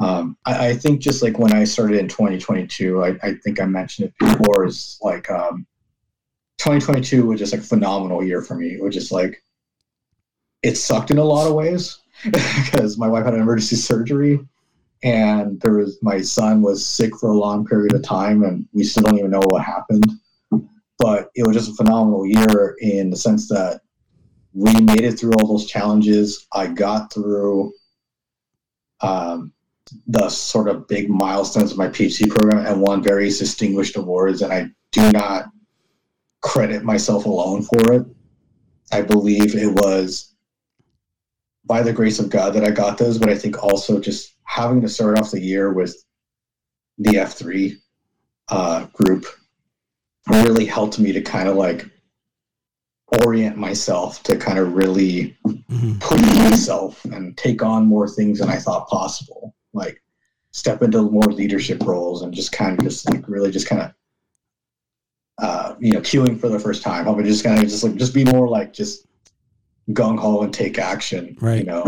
um, 0.00 0.36
I, 0.46 0.68
I 0.68 0.74
think 0.74 1.00
just 1.00 1.22
like 1.22 1.38
when 1.38 1.52
I 1.52 1.64
started 1.64 1.98
in 1.98 2.08
2022, 2.08 3.04
I, 3.04 3.18
I 3.22 3.34
think 3.44 3.60
I 3.60 3.66
mentioned 3.66 4.08
it 4.08 4.14
before, 4.18 4.64
is 4.64 4.98
like 5.02 5.30
um, 5.30 5.66
2022 6.58 7.26
was 7.26 7.38
just 7.38 7.52
like 7.52 7.60
a 7.60 7.64
phenomenal 7.64 8.24
year 8.24 8.40
for 8.40 8.54
me. 8.54 8.68
It 8.68 8.82
was 8.82 8.94
just 8.94 9.12
like 9.12 9.42
it 10.62 10.76
sucked 10.76 11.10
in 11.10 11.18
a 11.18 11.24
lot 11.24 11.46
of 11.46 11.54
ways 11.54 11.98
because 12.24 12.98
my 12.98 13.08
wife 13.08 13.24
had 13.24 13.34
an 13.34 13.40
emergency 13.40 13.76
surgery 13.76 14.40
and 15.02 15.60
there 15.60 15.74
was 15.74 15.98
my 16.02 16.20
son 16.20 16.60
was 16.60 16.84
sick 16.84 17.16
for 17.18 17.30
a 17.30 17.38
long 17.38 17.64
period 17.64 17.94
of 17.94 18.02
time 18.02 18.42
and 18.42 18.66
we 18.72 18.84
still 18.84 19.02
don't 19.02 19.18
even 19.18 19.30
know 19.30 19.40
what 19.48 19.62
happened. 19.62 20.04
But 20.98 21.30
it 21.34 21.46
was 21.46 21.56
just 21.56 21.70
a 21.70 21.74
phenomenal 21.74 22.26
year 22.26 22.76
in 22.80 23.08
the 23.08 23.16
sense 23.16 23.48
that 23.48 23.80
we 24.52 24.72
made 24.80 25.00
it 25.00 25.18
through 25.18 25.32
all 25.32 25.46
those 25.46 25.64
challenges. 25.64 26.46
I 26.52 26.66
got 26.66 27.12
through 27.12 27.72
um, 29.00 29.52
the 30.06 30.28
sort 30.28 30.68
of 30.68 30.86
big 30.88 31.08
milestones 31.08 31.72
of 31.72 31.78
my 31.78 31.88
PhD 31.88 32.28
program 32.28 32.66
and 32.66 32.82
won 32.82 33.02
various 33.02 33.38
distinguished 33.38 33.96
awards. 33.96 34.42
And 34.42 34.52
I 34.52 34.68
do 34.92 35.10
not 35.12 35.46
credit 36.42 36.84
myself 36.84 37.24
alone 37.24 37.62
for 37.62 37.92
it. 37.94 38.06
I 38.92 39.00
believe 39.00 39.54
it 39.54 39.72
was 39.72 40.29
by 41.64 41.82
the 41.82 41.92
grace 41.92 42.18
of 42.18 42.30
God 42.30 42.54
that 42.54 42.64
I 42.64 42.70
got 42.70 42.98
those, 42.98 43.18
but 43.18 43.28
I 43.28 43.36
think 43.36 43.62
also 43.62 44.00
just 44.00 44.34
having 44.44 44.80
to 44.80 44.88
start 44.88 45.18
off 45.18 45.30
the 45.30 45.40
year 45.40 45.72
with 45.72 45.94
the 46.98 47.12
F3 47.12 47.76
uh, 48.48 48.86
group 48.92 49.26
really 50.28 50.66
helped 50.66 50.98
me 50.98 51.12
to 51.12 51.20
kind 51.20 51.48
of 51.48 51.56
like 51.56 51.88
orient 53.24 53.56
myself 53.56 54.22
to 54.22 54.36
kind 54.36 54.58
of 54.58 54.74
really 54.74 55.36
hmm 55.44 55.98
push 55.98 56.20
myself 56.20 57.04
and 57.06 57.36
take 57.36 57.62
on 57.62 57.86
more 57.86 58.08
things 58.08 58.38
than 58.38 58.48
I 58.48 58.56
thought 58.56 58.88
possible. 58.88 59.54
Like 59.72 60.02
step 60.52 60.82
into 60.82 61.02
more 61.02 61.24
leadership 61.24 61.82
roles 61.84 62.22
and 62.22 62.34
just 62.34 62.52
kind 62.52 62.78
of 62.78 62.84
just 62.84 63.08
like 63.08 63.28
really 63.28 63.50
just 63.50 63.68
kind 63.68 63.82
of 63.82 63.92
uh, 65.38 65.74
you 65.78 65.92
know 65.92 66.00
queuing 66.00 66.38
for 66.38 66.48
the 66.48 66.58
first 66.58 66.82
time. 66.82 67.06
I 67.06 67.10
would 67.10 67.24
just 67.24 67.44
kind 67.44 67.62
of 67.62 67.68
just 67.68 67.84
like 67.84 67.96
just 67.96 68.14
be 68.14 68.24
more 68.24 68.48
like 68.48 68.72
just 68.72 69.06
gung 69.92 70.18
ho 70.18 70.42
and 70.42 70.52
take 70.52 70.78
action, 70.78 71.36
Right. 71.40 71.60
you 71.60 71.64
know, 71.64 71.84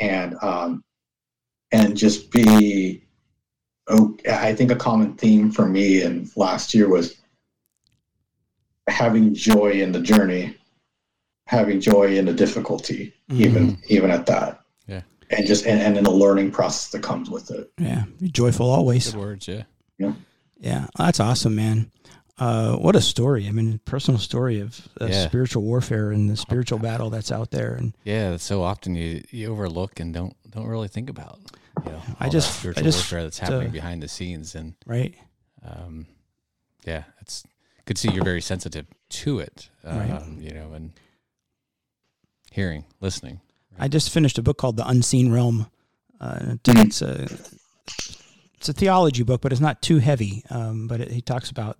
and 0.00 0.36
um, 0.42 0.84
and 1.72 1.96
just 1.96 2.30
be. 2.30 3.02
Oh, 3.88 4.16
I 4.30 4.54
think 4.54 4.70
a 4.70 4.76
common 4.76 5.14
theme 5.14 5.50
for 5.50 5.66
me 5.68 6.02
in 6.02 6.30
last 6.36 6.72
year 6.72 6.88
was 6.88 7.16
having 8.88 9.34
joy 9.34 9.72
in 9.72 9.92
the 9.92 10.00
journey, 10.00 10.56
having 11.46 11.80
joy 11.80 12.16
in 12.16 12.24
the 12.24 12.32
difficulty, 12.32 13.12
even 13.30 13.78
even 13.88 14.10
at 14.10 14.24
that. 14.26 14.60
Yeah. 14.86 15.02
And 15.30 15.46
just 15.46 15.66
and, 15.66 15.80
and 15.80 15.98
in 15.98 16.04
the 16.04 16.10
learning 16.10 16.50
process 16.50 16.90
that 16.92 17.02
comes 17.02 17.28
with 17.28 17.50
it. 17.50 17.70
Yeah, 17.78 18.04
be 18.18 18.28
joyful 18.28 18.70
always. 18.70 19.10
Good 19.10 19.20
words, 19.20 19.48
yeah. 19.48 19.64
yeah. 19.98 20.12
Yeah, 20.60 20.86
that's 20.96 21.20
awesome, 21.20 21.54
man. 21.56 21.90
Uh, 22.36 22.76
what 22.76 22.96
a 22.96 23.00
story! 23.00 23.46
I 23.46 23.52
mean, 23.52 23.78
personal 23.84 24.18
story 24.18 24.58
of, 24.60 24.88
of 24.96 25.08
Yeah. 25.10 25.26
spiritual 25.28 25.62
warfare 25.62 26.10
and 26.10 26.28
the 26.28 26.36
spiritual 26.36 26.80
battle 26.80 27.08
that's 27.08 27.30
out 27.30 27.50
there. 27.52 27.74
And 27.74 27.94
Yeah, 28.04 28.38
so 28.38 28.62
often 28.62 28.96
you, 28.96 29.22
you 29.30 29.52
overlook 29.52 30.00
and 30.00 30.12
don't 30.12 30.36
don't 30.50 30.66
really 30.66 30.88
think 30.88 31.08
about. 31.10 31.38
You 31.84 31.92
know, 31.92 32.02
I 32.18 32.28
just- 32.28 32.64
I 32.66 32.72
just, 32.82 32.98
warfare 32.98 33.22
that's 33.22 33.38
happening 33.38 33.68
uh, 33.68 33.72
behind 33.72 34.02
the 34.02 34.08
scenes, 34.08 34.54
and 34.56 34.74
right, 34.86 35.14
um, 35.64 36.06
yeah, 36.84 37.04
it's 37.20 37.44
could 37.86 37.98
see 37.98 38.10
you're 38.10 38.24
very 38.24 38.40
sensitive 38.40 38.86
to 39.10 39.38
it. 39.38 39.68
Um, 39.84 39.98
Right. 39.98 40.26
You 40.40 40.50
know, 40.54 40.72
and 40.72 40.92
hearing, 42.50 42.84
listening. 43.00 43.40
I 43.78 43.88
just 43.88 44.10
finished 44.10 44.38
a 44.38 44.42
book 44.42 44.58
called 44.58 44.76
The 44.76 44.88
Unseen 44.88 45.30
Realm. 45.32 45.66
Uh, 46.20 46.56
it's 46.66 47.02
a 47.02 47.28
it's 48.56 48.68
a 48.68 48.72
theology 48.72 49.22
book, 49.22 49.40
but 49.40 49.52
it's 49.52 49.60
not 49.60 49.82
too 49.82 49.98
heavy. 49.98 50.42
Um, 50.50 50.86
but 50.88 51.00
it, 51.00 51.10
he 51.12 51.20
talks 51.20 51.50
about 51.50 51.78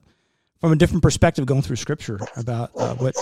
from 0.65 0.73
a 0.73 0.77
different 0.77 1.03
perspective, 1.03 1.45
going 1.45 1.61
through 1.61 1.77
Scripture 1.77 2.19
about 2.37 2.71
uh, 2.75 2.95
what 2.95 3.15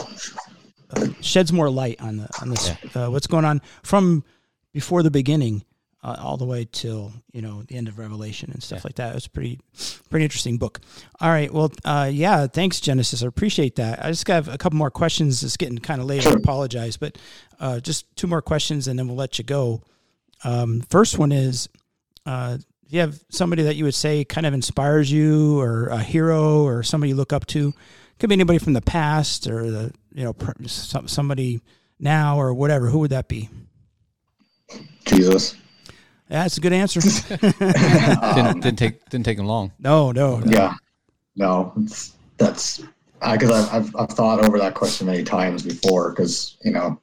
uh, 0.93 1.09
sheds 1.20 1.52
more 1.52 1.69
light 1.69 2.01
on 2.01 2.19
the 2.19 2.28
on 2.40 2.51
this 2.51 2.70
uh, 2.94 3.09
what's 3.09 3.27
going 3.27 3.44
on 3.44 3.60
from 3.82 4.23
before 4.73 5.02
the 5.02 5.10
beginning 5.10 5.64
uh, 6.05 6.14
all 6.20 6.36
the 6.36 6.44
way 6.44 6.64
till 6.70 7.12
you 7.32 7.43
know 7.43 7.64
the 7.64 7.74
end 7.74 7.89
of 7.89 7.98
Revelation 7.98 8.52
and 8.52 8.62
stuff 8.62 8.78
Yeah. 8.78 8.82
like 8.85 8.94
that. 8.94 9.16
It's 9.16 9.27
pretty 9.27 9.59
pretty 10.09 10.23
interesting 10.23 10.56
book. 10.56 10.81
All 11.20 11.31
right, 11.31 11.52
well, 11.52 11.73
uh, 11.85 12.09
yeah, 12.12 12.47
thanks, 12.47 12.81
Genesis. 12.81 13.24
I 13.24 13.27
appreciate 13.27 13.74
that. 13.74 14.05
I 14.05 14.10
just 14.12 14.24
got 14.24 14.47
a 14.47 14.56
couple 14.56 14.78
more 14.78 14.93
questions. 14.93 15.43
It's 15.43 15.56
getting 15.56 15.78
kind 15.78 16.01
of 16.01 16.06
late. 16.06 16.24
I 16.24 16.31
apologize, 16.31 16.97
but 16.97 17.19
uh, 17.59 17.81
just 17.81 18.06
two 18.14 18.28
more 18.28 18.40
questions, 18.40 18.86
and 18.86 18.97
then 18.97 19.09
we'll 19.09 19.16
let 19.16 19.36
you 19.39 19.44
go. 19.44 19.82
Um, 20.44 20.82
first 20.90 21.19
one 21.19 21.32
is, 21.32 21.69
uh, 22.24 22.56
do 22.56 22.62
you 22.93 23.01
have 23.01 23.19
somebody 23.31 23.62
that 23.62 23.77
you 23.77 23.85
would 23.85 23.94
say 23.94 24.24
kind 24.24 24.47
of 24.47 24.52
inspires 24.55 25.10
you, 25.10 25.59
or 25.60 25.86
a 25.89 25.98
hero, 25.98 26.62
or 26.64 26.82
somebody 26.82 27.10
you 27.10 27.16
look 27.16 27.32
up 27.32 27.47
to? 27.47 27.73
Could 28.19 28.28
be 28.28 28.35
anybody 28.35 28.59
from 28.59 28.74
the 28.74 28.82
past, 28.82 29.47
or 29.47 29.70
the 29.70 29.93
you 30.14 30.24
know 30.24 30.35
somebody 30.66 31.60
now, 31.98 32.36
or 32.39 32.52
whatever. 32.55 32.89
Who 32.89 32.98
would 33.01 33.10
that 33.10 33.28
be? 33.28 33.48
Jesus. 35.06 35.55
Yeah, 36.28 36.43
that's 36.44 36.56
a 36.56 36.60
good 36.60 36.73
answer. 36.73 37.01
Didn't, 37.28 37.59
didn't 37.59 38.64
um, 38.66 38.77
take 38.77 39.05
didn't 39.10 39.24
take 39.24 39.39
him 39.39 39.47
long. 39.47 39.73
no, 39.78 40.12
no, 40.12 40.39
no. 40.39 40.51
Yeah. 40.51 40.74
No, 41.36 41.73
it's, 41.78 42.14
that's 42.36 42.82
because 43.32 43.51
I've, 43.51 43.74
I've 43.86 43.97
I've 43.97 44.09
thought 44.10 44.44
over 44.44 44.59
that 44.59 44.74
question 44.74 45.06
many 45.06 45.24
times 45.24 45.62
before 45.62 46.10
because 46.10 46.56
you 46.62 46.73
know 46.73 47.01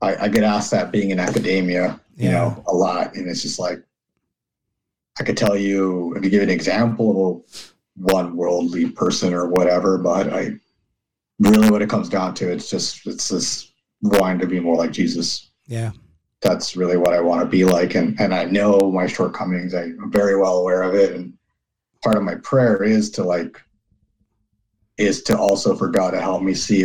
I, 0.00 0.24
I 0.24 0.28
get 0.28 0.42
asked 0.44 0.70
that 0.72 0.90
being 0.90 1.10
in 1.10 1.20
academia 1.20 2.00
you 2.16 2.26
Yeah. 2.26 2.32
know 2.32 2.64
a 2.66 2.74
lot 2.74 3.14
and 3.14 3.28
it's 3.28 3.42
just 3.42 3.58
like 3.60 3.82
I 5.18 5.24
could 5.24 5.36
tell 5.36 5.56
you 5.56 6.14
I 6.16 6.20
could 6.20 6.30
give 6.30 6.42
an 6.42 6.50
example 6.50 7.44
of 7.46 7.72
one 7.96 8.36
worldly 8.36 8.90
person 8.90 9.34
or 9.34 9.48
whatever 9.48 9.98
but 9.98 10.32
I 10.32 10.54
really 11.38 11.70
what 11.70 11.82
it 11.82 11.90
comes 11.90 12.08
down 12.08 12.34
to 12.34 12.50
it's 12.50 12.70
just 12.70 13.06
it's 13.06 13.28
this 13.28 13.72
wanting 14.02 14.40
to 14.40 14.46
be 14.46 14.60
more 14.60 14.76
like 14.76 14.92
Jesus 14.92 15.50
Yeah, 15.66 15.92
that's 16.42 16.76
really 16.76 16.96
what 16.96 17.14
I 17.14 17.20
want 17.20 17.40
to 17.40 17.46
be 17.46 17.64
like. 17.64 17.94
And 17.94 18.20
and 18.20 18.34
I 18.34 18.44
know 18.44 18.78
my 18.92 19.06
shortcomings. 19.06 19.74
I'm 19.74 20.10
very 20.10 20.36
well 20.36 20.58
aware 20.58 20.82
of 20.82 20.94
it. 20.94 21.14
And 21.14 21.32
part 22.02 22.16
of 22.16 22.24
my 22.24 22.34
prayer 22.36 22.82
is 22.82 23.10
to 23.12 23.24
like 23.24 23.60
is 24.98 25.22
to 25.22 25.38
also 25.38 25.74
for 25.74 25.88
God 25.88 26.10
to 26.10 26.20
help 26.20 26.42
me 26.42 26.52
see 26.52 26.82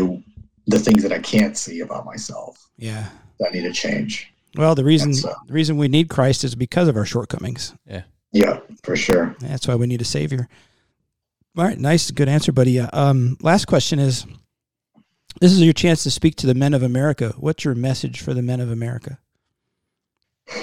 the 0.68 0.80
things 0.80 1.04
that 1.04 1.12
I 1.12 1.20
can't 1.20 1.58
see 1.58 1.82
about 1.82 2.06
myself 2.06 2.70
yeah. 2.78 3.10
that 3.40 3.54
need 3.54 3.64
to 3.64 3.74
change. 3.74 4.32
Well, 4.56 4.76
the 4.76 4.84
reason 4.84 5.12
That's, 5.12 5.26
uh, 5.26 5.36
the 5.46 5.54
reason 5.54 5.78
we 5.78 5.88
need 5.88 6.10
Christ 6.10 6.44
is 6.44 6.56
because 6.56 6.88
of 6.88 6.96
our 6.96 7.06
shortcomings. 7.06 7.74
Yeah, 7.86 8.04
for 8.84 8.96
sure. 8.96 9.36
That's 9.40 9.68
why 9.68 9.76
we 9.76 9.88
need 9.88 10.02
a 10.02 10.06
savior. 10.06 10.48
All 11.58 11.64
right, 11.64 11.78
nice, 11.80 12.12
good 12.12 12.30
answer, 12.30 12.52
buddy. 12.52 12.80
Uh, 12.80 12.88
Um, 12.94 13.38
last 13.42 13.66
question 13.66 13.98
is: 14.00 14.26
This 15.42 15.52
is 15.52 15.62
your 15.62 15.74
chance 15.74 16.04
to 16.04 16.12
speak 16.12 16.36
to 16.38 16.48
the 16.48 16.54
men 16.54 16.74
of 16.74 16.84
America. 16.84 17.34
What's 17.38 17.66
your 17.66 17.74
message 17.76 18.22
for 18.22 18.34
the 18.34 18.42
men 18.44 18.60
of 18.60 18.70
America? 18.72 19.20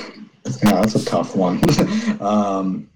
Yeah, 0.63 0.73
that's 0.73 0.95
a 0.95 1.03
tough 1.07 1.35
one. 1.35 1.59
um, 2.21 2.87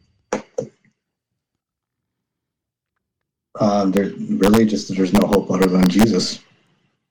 um, 3.58 3.90
there 3.90 4.10
really 4.28 4.66
just 4.66 4.94
there's 4.94 5.14
no 5.14 5.26
hope 5.26 5.50
other 5.50 5.66
than 5.66 5.88
Jesus. 5.88 6.40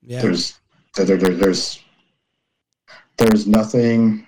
Yeah, 0.03 0.21
There's 0.21 0.59
there, 0.95 1.05
there, 1.05 1.17
there- 1.17 1.33
there's 1.35 1.79
there's 3.17 3.47
nothing. 3.47 4.26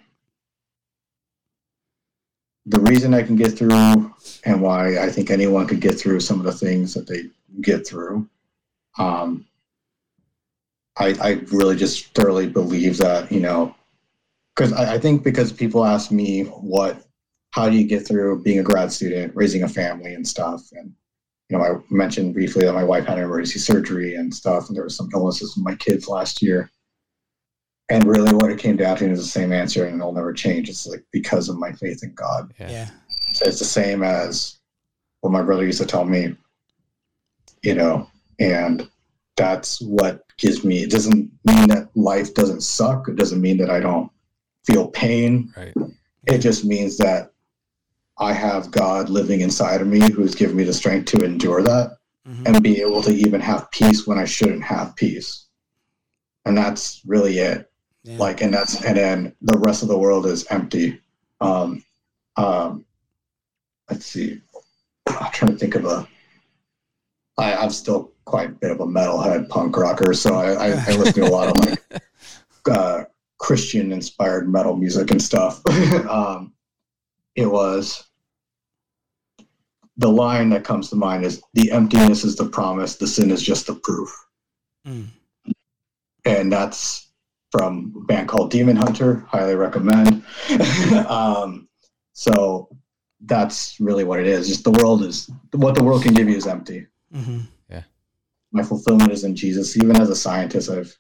The 2.70 2.80
reason 2.82 3.16
I 3.16 3.24
can 3.24 3.36
get 3.36 3.58
through, 3.58 4.14
and 4.46 4.62
why 4.62 5.00
I 5.00 5.10
think 5.10 5.32
anyone 5.32 5.66
could 5.66 5.82
get 5.82 6.00
through 6.00 6.20
some 6.20 6.40
of 6.40 6.46
the 6.46 6.52
things 6.52 6.94
that 6.94 7.08
they 7.08 7.24
get 7.62 7.86
through, 7.86 8.30
um, 9.00 9.46
I 10.98 11.16
I 11.20 11.30
really 11.52 11.76
just 11.76 12.14
thoroughly 12.14 12.48
believe 12.48 12.98
that 12.98 13.32
you 13.32 13.40
know, 13.40 13.76
because 14.56 14.72
I, 14.72 14.94
I 14.94 15.00
think 15.00 15.24
because 15.24 15.52
people 15.52 15.84
ask 15.84 16.12
me 16.12 16.44
what, 16.44 17.04
how 17.52 17.70
do 17.70 17.76
you 17.76 17.88
get 17.88 18.08
through 18.08 18.44
being 18.44 18.60
a 18.60 18.64
grad 18.64 18.91
student, 18.91 19.36
raising 19.36 19.64
a 19.64 19.70
family 19.70 20.14
and 20.14 20.28
stuff, 20.28 20.62
and 20.74 20.94
you 21.50 21.58
know, 21.58 21.64
I 21.64 21.70
mentioned 21.90 22.36
briefly 22.36 22.66
that 22.66 22.74
my 22.74 22.84
wife 22.84 23.06
had 23.06 23.18
emergency 23.18 23.58
surgery 23.58 24.14
and 24.16 24.32
stuff, 24.34 24.68
and 24.68 24.78
there 24.78 24.84
was 24.84 24.96
some 24.96 25.10
illnesses 25.14 25.56
with 25.56 25.66
my 25.66 25.76
kids 25.76 26.08
last 26.08 26.44
year. 26.44 26.70
And 27.91 28.06
really, 28.06 28.34
what 28.34 28.52
it 28.52 28.60
came 28.60 28.78
down 28.78 28.98
to 28.98 29.10
is 29.10 29.20
the 29.20 29.26
same 29.26 29.52
answer, 29.52 29.86
and 29.86 29.99
it'll 29.99 30.14
never 30.14 30.32
change. 30.34 30.70
It's 30.70 30.86
like 30.86 31.03
because 31.11 31.49
of 31.49 31.57
my 31.57 31.72
faith 31.72 32.03
in 32.03 32.14
God. 32.14 32.53
Yeah. 32.60 32.70
yeah, 32.70 32.90
So 33.34 33.45
it's 33.48 33.60
the 33.60 33.66
same 33.66 34.03
as 34.03 34.60
what 35.22 35.32
my 35.34 35.41
brother 35.41 35.66
used 35.66 35.82
to 35.82 35.88
tell 35.88 36.06
me, 36.06 36.36
you 37.64 37.74
know, 37.74 38.07
and 38.40 38.88
that's 39.36 39.82
what 39.82 40.24
gives 40.38 40.64
me. 40.64 40.84
It 40.84 40.91
doesn't 40.91 41.32
mean 41.45 41.68
that 41.70 41.90
life 41.95 42.34
doesn't 42.34 42.61
suck. 42.61 43.07
It 43.10 43.16
doesn't 43.16 43.41
mean 43.41 43.57
that 43.57 43.70
I 43.70 43.80
don't 43.80 44.11
feel 44.66 44.88
pain. 44.90 45.52
Right. 45.57 45.74
It 46.28 46.40
just 46.40 46.66
means 46.66 46.98
that 46.98 47.32
I 48.20 48.34
have 48.34 48.70
God 48.72 49.10
living 49.10 49.41
inside 49.41 49.82
of 49.82 49.88
me 49.88 49.99
who's 50.11 50.36
given 50.36 50.56
me 50.56 50.64
the 50.64 50.74
strength 50.74 51.06
to 51.11 51.24
endure 51.26 51.64
that 51.64 51.98
Mhm. 52.28 52.45
and 52.48 52.64
be 52.64 52.82
able 52.82 53.02
to 53.03 53.14
even 53.14 53.40
have 53.41 53.72
peace 53.72 54.06
when 54.06 54.20
I 54.20 54.26
shouldn't 54.26 54.64
have 54.64 54.95
peace. 54.95 55.45
And 56.45 56.57
that's 56.57 57.02
really 57.06 57.40
it. 57.40 57.69
Yeah. 58.04 58.18
Like, 58.18 58.42
and 58.42 58.54
that's, 58.54 58.84
and 58.84 58.98
then 58.98 59.36
the 59.42 59.58
rest 59.58 59.84
of 59.84 59.90
the 59.90 59.98
world 59.98 60.26
is 60.26 60.46
empty. 60.50 61.00
Um, 61.42 61.84
um, 62.38 62.86
let's 63.90 64.06
see. 64.06 64.42
I'm 65.08 65.32
trying 65.32 65.52
to 65.52 65.58
think 65.58 65.76
of 65.76 65.86
a, 65.86 66.08
I, 67.38 67.54
I'm 67.56 67.70
still 67.70 68.12
quite 68.26 68.50
a 68.50 68.54
bit 68.54 68.72
of 68.72 68.80
a 68.80 68.86
metalhead 68.86 69.50
punk 69.50 69.76
rocker. 69.76 70.14
So 70.14 70.36
I, 70.36 70.52
I, 70.52 70.68
I 70.88 70.96
listen 70.96 71.24
to 71.24 71.30
a 71.30 71.30
lot 71.30 71.50
of 71.50 71.66
like, 71.66 72.04
uh, 72.72 73.04
Christian 73.38 73.92
inspired 73.92 74.50
metal 74.50 74.76
music 74.76 75.12
and 75.12 75.22
stuff. 75.22 75.66
um, 76.10 76.54
it 77.36 77.46
was 77.46 78.10
the 79.98 80.10
line 80.10 80.50
that 80.50 80.64
comes 80.64 80.90
to 80.90 80.96
mind 80.96 81.26
is 81.26 81.42
the 81.54 81.72
emptiness 81.72 82.24
is 82.24 82.36
the 82.36 82.48
promise, 82.48 82.96
the 82.96 83.08
sin 83.08 83.32
is 83.32 83.42
just 83.42 83.68
the 83.68 83.76
proof. 83.76 84.10
Mm. 84.88 85.08
And 86.26 86.52
that's 86.52 87.09
from 87.52 87.94
a 87.96 88.06
band 88.06 88.28
called 88.28 88.52
Demon 88.52 88.76
Hunter. 88.76 89.26
Highly 89.28 89.56
recommend. 89.56 90.24
um, 91.08 91.68
so 92.14 92.70
that's 93.26 93.80
really 93.80 94.04
what 94.04 94.20
it 94.20 94.28
is. 94.28 94.48
Just 94.48 94.64
the 94.64 94.72
world 94.72 95.04
is 95.04 95.30
what 95.54 95.76
the 95.76 95.84
world 95.84 96.04
can 96.04 96.14
give 96.14 96.30
you 96.30 96.36
is 96.36 96.48
empty. 96.48 96.88
Mhm. 97.14 97.48
My 98.52 98.64
fulfillment 98.64 99.12
is 99.12 99.24
in 99.24 99.36
Jesus. 99.36 99.78
Even 99.78 99.96
as 99.98 100.10
a 100.10 100.16
scientist, 100.16 100.70
I've 100.70 100.96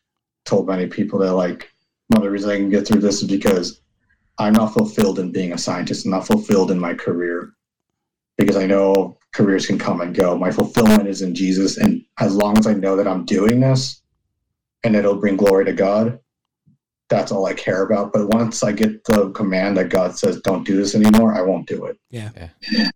told 0.45 0.67
many 0.67 0.87
people 0.87 1.19
that 1.19 1.33
like 1.33 1.69
one 2.07 2.17
of 2.17 2.23
the 2.23 2.31
reasons 2.31 2.51
I 2.51 2.57
can 2.57 2.69
get 2.69 2.87
through 2.87 3.01
this 3.01 3.21
is 3.21 3.27
because 3.29 3.81
I'm 4.39 4.53
not 4.53 4.73
fulfilled 4.73 5.19
in 5.19 5.31
being 5.31 5.53
a 5.53 5.57
scientist. 5.57 6.05
I'm 6.05 6.11
not 6.11 6.25
fulfilled 6.27 6.71
in 6.71 6.79
my 6.79 6.93
career 6.93 7.53
because 8.37 8.55
I 8.55 8.65
know 8.65 9.17
careers 9.33 9.67
can 9.67 9.77
come 9.77 10.01
and 10.01 10.15
go. 10.15 10.37
My 10.37 10.51
fulfillment 10.51 11.07
is 11.07 11.21
in 11.21 11.35
Jesus, 11.35 11.77
and 11.77 12.01
as 12.19 12.35
long 12.35 12.57
as 12.57 12.65
I 12.67 12.73
know 12.73 12.95
that 12.95 13.07
I'm 13.07 13.25
doing 13.25 13.59
this 13.59 14.01
and 14.83 14.95
it'll 14.95 15.19
bring 15.19 15.35
glory 15.35 15.65
to 15.65 15.73
God, 15.73 16.19
that's 17.09 17.31
all 17.31 17.45
I 17.45 17.53
care 17.53 17.83
about. 17.83 18.13
But 18.13 18.27
once 18.29 18.63
I 18.63 18.71
get 18.71 19.03
the 19.05 19.31
command 19.31 19.77
that 19.77 19.89
God 19.89 20.17
says, 20.17 20.39
"Don't 20.41 20.65
do 20.65 20.75
this 20.77 20.95
anymore," 20.95 21.33
I 21.33 21.41
won't 21.41 21.67
do 21.67 21.85
it. 21.85 21.97
Yeah. 22.09 22.29
Yeah. 22.35 22.89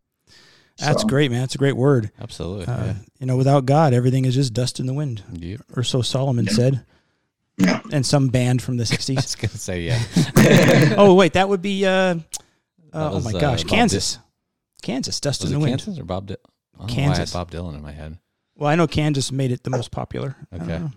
That's 0.80 1.02
So, 1.04 1.08
great, 1.08 1.30
man. 1.32 1.42
That's 1.42 1.56
a 1.56 1.60
great 1.60 1.78
word. 1.78 2.12
Absolutely. 2.20 2.66
Uh, 2.66 2.94
You 3.20 3.28
know, 3.28 3.38
without 3.38 3.66
God, 3.66 3.94
everything 3.94 4.26
is 4.26 4.34
just 4.36 4.54
dust 4.54 4.80
in 4.80 4.86
the 4.88 4.94
wind. 4.94 5.24
Yep. 5.34 5.62
or 5.76 5.84
so 5.84 6.02
Solomon 6.02 6.46
Yeah. 6.46 6.54
said. 6.54 6.86
Yeah. 7.58 7.82
And 7.92 8.04
some 8.06 8.30
band 8.30 8.62
from 8.64 8.78
the 8.78 8.84
60s. 8.86 9.18
I 9.18 9.22
60s. 9.22 9.24
was 9.24 9.36
gonna 9.36 9.58
say 9.58 9.82
yeah. 9.82 10.96
oh, 10.98 11.14
wait, 11.14 11.34
that 11.34 11.48
would 11.48 11.62
be, 11.62 11.86
uh, 11.86 11.92
uh, 11.92 12.16
oh 12.94 13.16
was, 13.16 13.24
my 13.26 13.32
uh, 13.38 13.40
gosh, 13.40 13.64
Bob 13.64 13.70
Kansas. 13.70 14.18
Kansas, 14.82 15.20
dust 15.20 15.42
Was 15.44 15.52
in 15.52 15.58
it 15.58 15.60
the 15.60 15.64
wind. 15.66 15.80
Kansas 15.82 16.00
or 16.02 16.06
Bob? 16.06 16.28
Dy- 16.28 16.34
I 16.34 16.38
don't 16.80 16.88
know 16.90 16.94
why 16.96 17.02
I 17.02 17.06
Kansas. 17.06 17.32
had 17.34 17.38
Bob 17.40 17.52
Dylan 17.52 17.76
in 17.76 17.82
my 17.84 17.92
head. 17.92 18.18
Well, 18.56 18.70
I 18.70 18.76
know 18.76 18.86
Kansas 18.88 19.32
made 19.32 19.52
it 19.52 19.64
the 19.64 19.70
most 19.72 19.92
popular. 19.92 20.36
Okay. 20.54 20.66
know. 20.66 20.92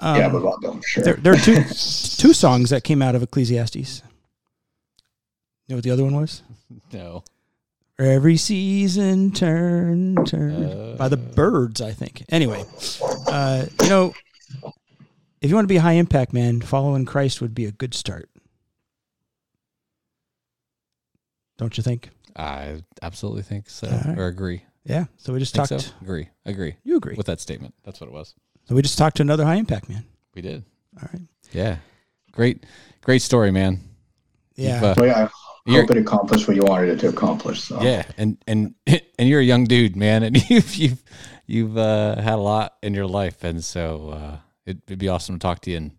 yeah, 0.00 0.26
Um, 0.26 0.32
but 0.32 0.42
Bob 0.42 0.60
Dylan, 0.62 0.84
sure. 0.84 1.04
there, 1.04 1.14
there 1.14 1.32
are 1.32 1.36
two 1.36 1.54
two 1.64 2.32
songs 2.32 2.70
that 2.70 2.82
came 2.84 3.00
out 3.02 3.14
of 3.14 3.22
Ecclesiastes. 3.22 4.02
You 5.66 5.74
know 5.74 5.76
what 5.76 5.84
the 5.84 5.90
other 5.90 6.04
one 6.04 6.14
was? 6.16 6.42
No. 6.92 7.24
Every 7.98 8.36
season 8.36 9.32
turn, 9.32 10.24
turn 10.26 10.96
by 10.96 11.08
the 11.08 11.16
Uh. 11.16 11.34
Byrds, 11.34 11.80
I 11.80 11.92
think. 11.92 12.24
Anyway, 12.28 12.64
uh, 13.26 13.66
you 13.82 13.88
know, 13.88 14.14
if 15.40 15.48
you 15.50 15.54
want 15.56 15.64
to 15.64 15.72
be 15.72 15.78
a 15.78 15.80
high 15.80 15.94
impact 15.94 16.32
man, 16.32 16.60
following 16.60 17.04
Christ 17.06 17.40
would 17.40 17.54
be 17.54 17.64
a 17.64 17.72
good 17.72 17.94
start. 17.94 18.28
Don't 21.56 21.76
you 21.76 21.82
think? 21.82 22.10
I 22.36 22.82
absolutely 23.02 23.42
think 23.42 23.68
so, 23.68 23.88
All 23.88 23.98
right. 24.12 24.18
or 24.18 24.26
agree. 24.28 24.62
Yeah. 24.88 25.04
So 25.18 25.32
we 25.32 25.38
just 25.38 25.54
Think 25.54 25.68
talked. 25.68 25.82
so? 25.82 25.92
Agree. 26.00 26.28
Agree 26.46 26.76
You 26.82 26.96
agree? 26.96 27.14
with 27.14 27.26
that 27.26 27.40
statement. 27.40 27.74
That's 27.84 28.00
what 28.00 28.06
it 28.08 28.12
was. 28.12 28.34
So 28.68 28.74
we 28.74 28.82
just 28.82 28.96
talked 28.98 29.16
to 29.18 29.22
another 29.22 29.44
high 29.44 29.56
impact 29.56 29.88
man. 29.88 30.04
We 30.34 30.42
did. 30.42 30.64
All 31.00 31.08
right. 31.12 31.22
Yeah. 31.52 31.76
Great. 32.32 32.64
Great 33.02 33.22
story, 33.22 33.50
man. 33.50 33.80
Yeah. 34.56 34.74
You've, 34.74 34.84
uh, 34.84 34.94
Well, 34.96 35.06
yeah, 35.06 35.24
I 35.66 35.70
You're- 35.70 35.80
hope 35.82 35.90
it 35.90 35.96
accomplished 35.98 36.48
what 36.48 36.56
you 36.56 36.62
wanted 36.64 36.88
it 36.90 37.00
to 37.00 37.08
accomplish. 37.08 37.60
So. 37.62 37.80
Yeah, 37.82 38.04
and 38.16 38.38
and 38.46 38.74
and 38.86 39.28
you're 39.28 39.40
a 39.40 39.44
young 39.44 39.64
dude, 39.64 39.94
man, 39.96 40.22
and 40.22 40.36
you've 40.50 40.74
you've 40.74 41.02
you've 41.46 41.76
uh, 41.78 42.16
had 42.20 42.34
a 42.34 42.42
lot 42.42 42.76
in 42.82 42.94
your 42.94 43.06
life, 43.06 43.44
and 43.44 43.62
so 43.64 44.10
uh, 44.10 44.36
it, 44.66 44.78
it'd 44.86 44.98
be 44.98 45.08
awesome 45.08 45.34
to 45.36 45.38
talk 45.38 45.60
to 45.62 45.70
you 45.70 45.76
in 45.76 45.92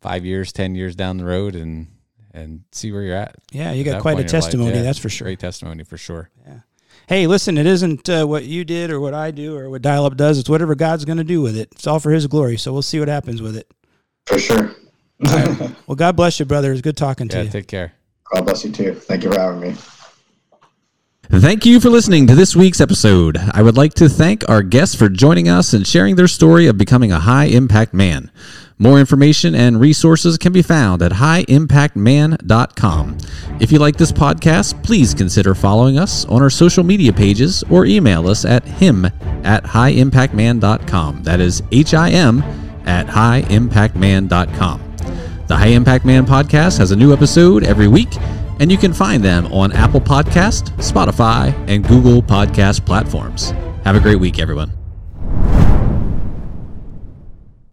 five 0.00 0.24
years, 0.24 0.52
ten 0.52 0.74
years 0.74 0.94
down 0.96 1.16
the 1.18 1.24
road, 1.24 1.54
and 1.54 1.88
and 2.32 2.64
see 2.72 2.90
where 2.92 3.02
you're 3.02 3.14
at. 3.16 3.36
yeah. 3.52 3.70
You 3.72 3.82
at 3.82 3.84
got 3.84 3.92
that 3.92 4.02
quite 4.02 4.12
a 4.12 4.16
point 4.16 4.26
in 4.28 4.32
your 4.32 4.40
life. 4.40 4.44
testimony, 4.50 4.76
Yeah, 4.76 4.82
that's 4.82 4.98
for 4.98 5.08
sure. 5.08 5.26
Great 5.26 5.38
testimony 5.38 5.84
for 5.84 5.96
sure. 5.96 6.30
Hey, 7.06 7.26
listen, 7.26 7.58
it 7.58 7.66
isn't 7.66 8.08
uh, 8.08 8.24
what 8.24 8.44
you 8.44 8.64
did 8.64 8.90
or 8.90 8.98
what 8.98 9.14
I 9.14 9.30
do 9.30 9.56
or 9.56 9.68
what 9.68 9.82
Dial 9.82 10.06
Up 10.06 10.16
does. 10.16 10.38
It's 10.38 10.48
whatever 10.48 10.74
God's 10.74 11.04
going 11.04 11.18
to 11.18 11.24
do 11.24 11.42
with 11.42 11.56
it. 11.56 11.68
It's 11.72 11.86
all 11.86 12.00
for 12.00 12.10
His 12.10 12.26
glory. 12.26 12.56
So 12.56 12.72
we'll 12.72 12.82
see 12.82 12.98
what 12.98 13.08
happens 13.08 13.42
with 13.42 13.56
it. 13.56 13.70
For 14.26 14.38
sure. 14.38 14.74
Well, 15.86 15.96
God 15.96 16.16
bless 16.16 16.40
you, 16.40 16.46
brother. 16.46 16.72
It's 16.72 16.80
good 16.80 16.96
talking 16.96 17.28
to 17.28 17.44
you. 17.44 17.50
take 17.50 17.68
care. 17.68 17.92
God 18.32 18.44
bless 18.44 18.64
you 18.64 18.72
too. 18.72 18.94
Thank 18.94 19.22
you 19.24 19.32
for 19.32 19.38
having 19.38 19.60
me. 19.60 19.76
Thank 21.30 21.64
you 21.64 21.80
for 21.80 21.88
listening 21.88 22.26
to 22.26 22.34
this 22.34 22.54
week's 22.54 22.80
episode. 22.80 23.38
I 23.38 23.62
would 23.62 23.76
like 23.76 23.94
to 23.94 24.08
thank 24.08 24.48
our 24.48 24.62
guests 24.62 24.94
for 24.94 25.08
joining 25.08 25.48
us 25.48 25.72
and 25.72 25.86
sharing 25.86 26.16
their 26.16 26.28
story 26.28 26.66
of 26.66 26.76
becoming 26.76 27.12
a 27.12 27.20
high 27.20 27.46
impact 27.46 27.94
man. 27.94 28.30
More 28.78 28.98
information 28.98 29.54
and 29.54 29.80
resources 29.80 30.36
can 30.36 30.52
be 30.52 30.62
found 30.62 31.00
at 31.00 31.12
highimpactman.com. 31.12 33.18
If 33.60 33.70
you 33.70 33.78
like 33.78 33.96
this 33.96 34.12
podcast, 34.12 34.82
please 34.82 35.14
consider 35.14 35.54
following 35.54 35.98
us 35.98 36.24
on 36.24 36.42
our 36.42 36.50
social 36.50 36.82
media 36.82 37.12
pages 37.12 37.62
or 37.70 37.86
email 37.86 38.28
us 38.28 38.44
at 38.44 38.66
him 38.66 39.04
at 39.44 39.62
highimpactman.com. 39.64 41.22
That 41.22 41.40
is 41.40 41.62
H 41.70 41.94
I 41.94 42.10
M 42.10 42.42
at 42.84 43.06
highimpactman.com. 43.06 44.80
The 45.46 45.56
High 45.56 45.68
Impact 45.68 46.06
Man 46.06 46.26
podcast 46.26 46.78
has 46.78 46.90
a 46.90 46.96
new 46.96 47.12
episode 47.12 47.64
every 47.64 47.86
week, 47.86 48.08
and 48.60 48.72
you 48.72 48.78
can 48.78 48.94
find 48.94 49.22
them 49.22 49.46
on 49.52 49.72
Apple 49.72 50.00
Podcast, 50.00 50.70
Spotify, 50.78 51.52
and 51.68 51.86
Google 51.86 52.22
Podcast 52.22 52.86
platforms. 52.86 53.50
Have 53.84 53.94
a 53.94 54.00
great 54.00 54.18
week, 54.18 54.38
everyone. 54.38 54.83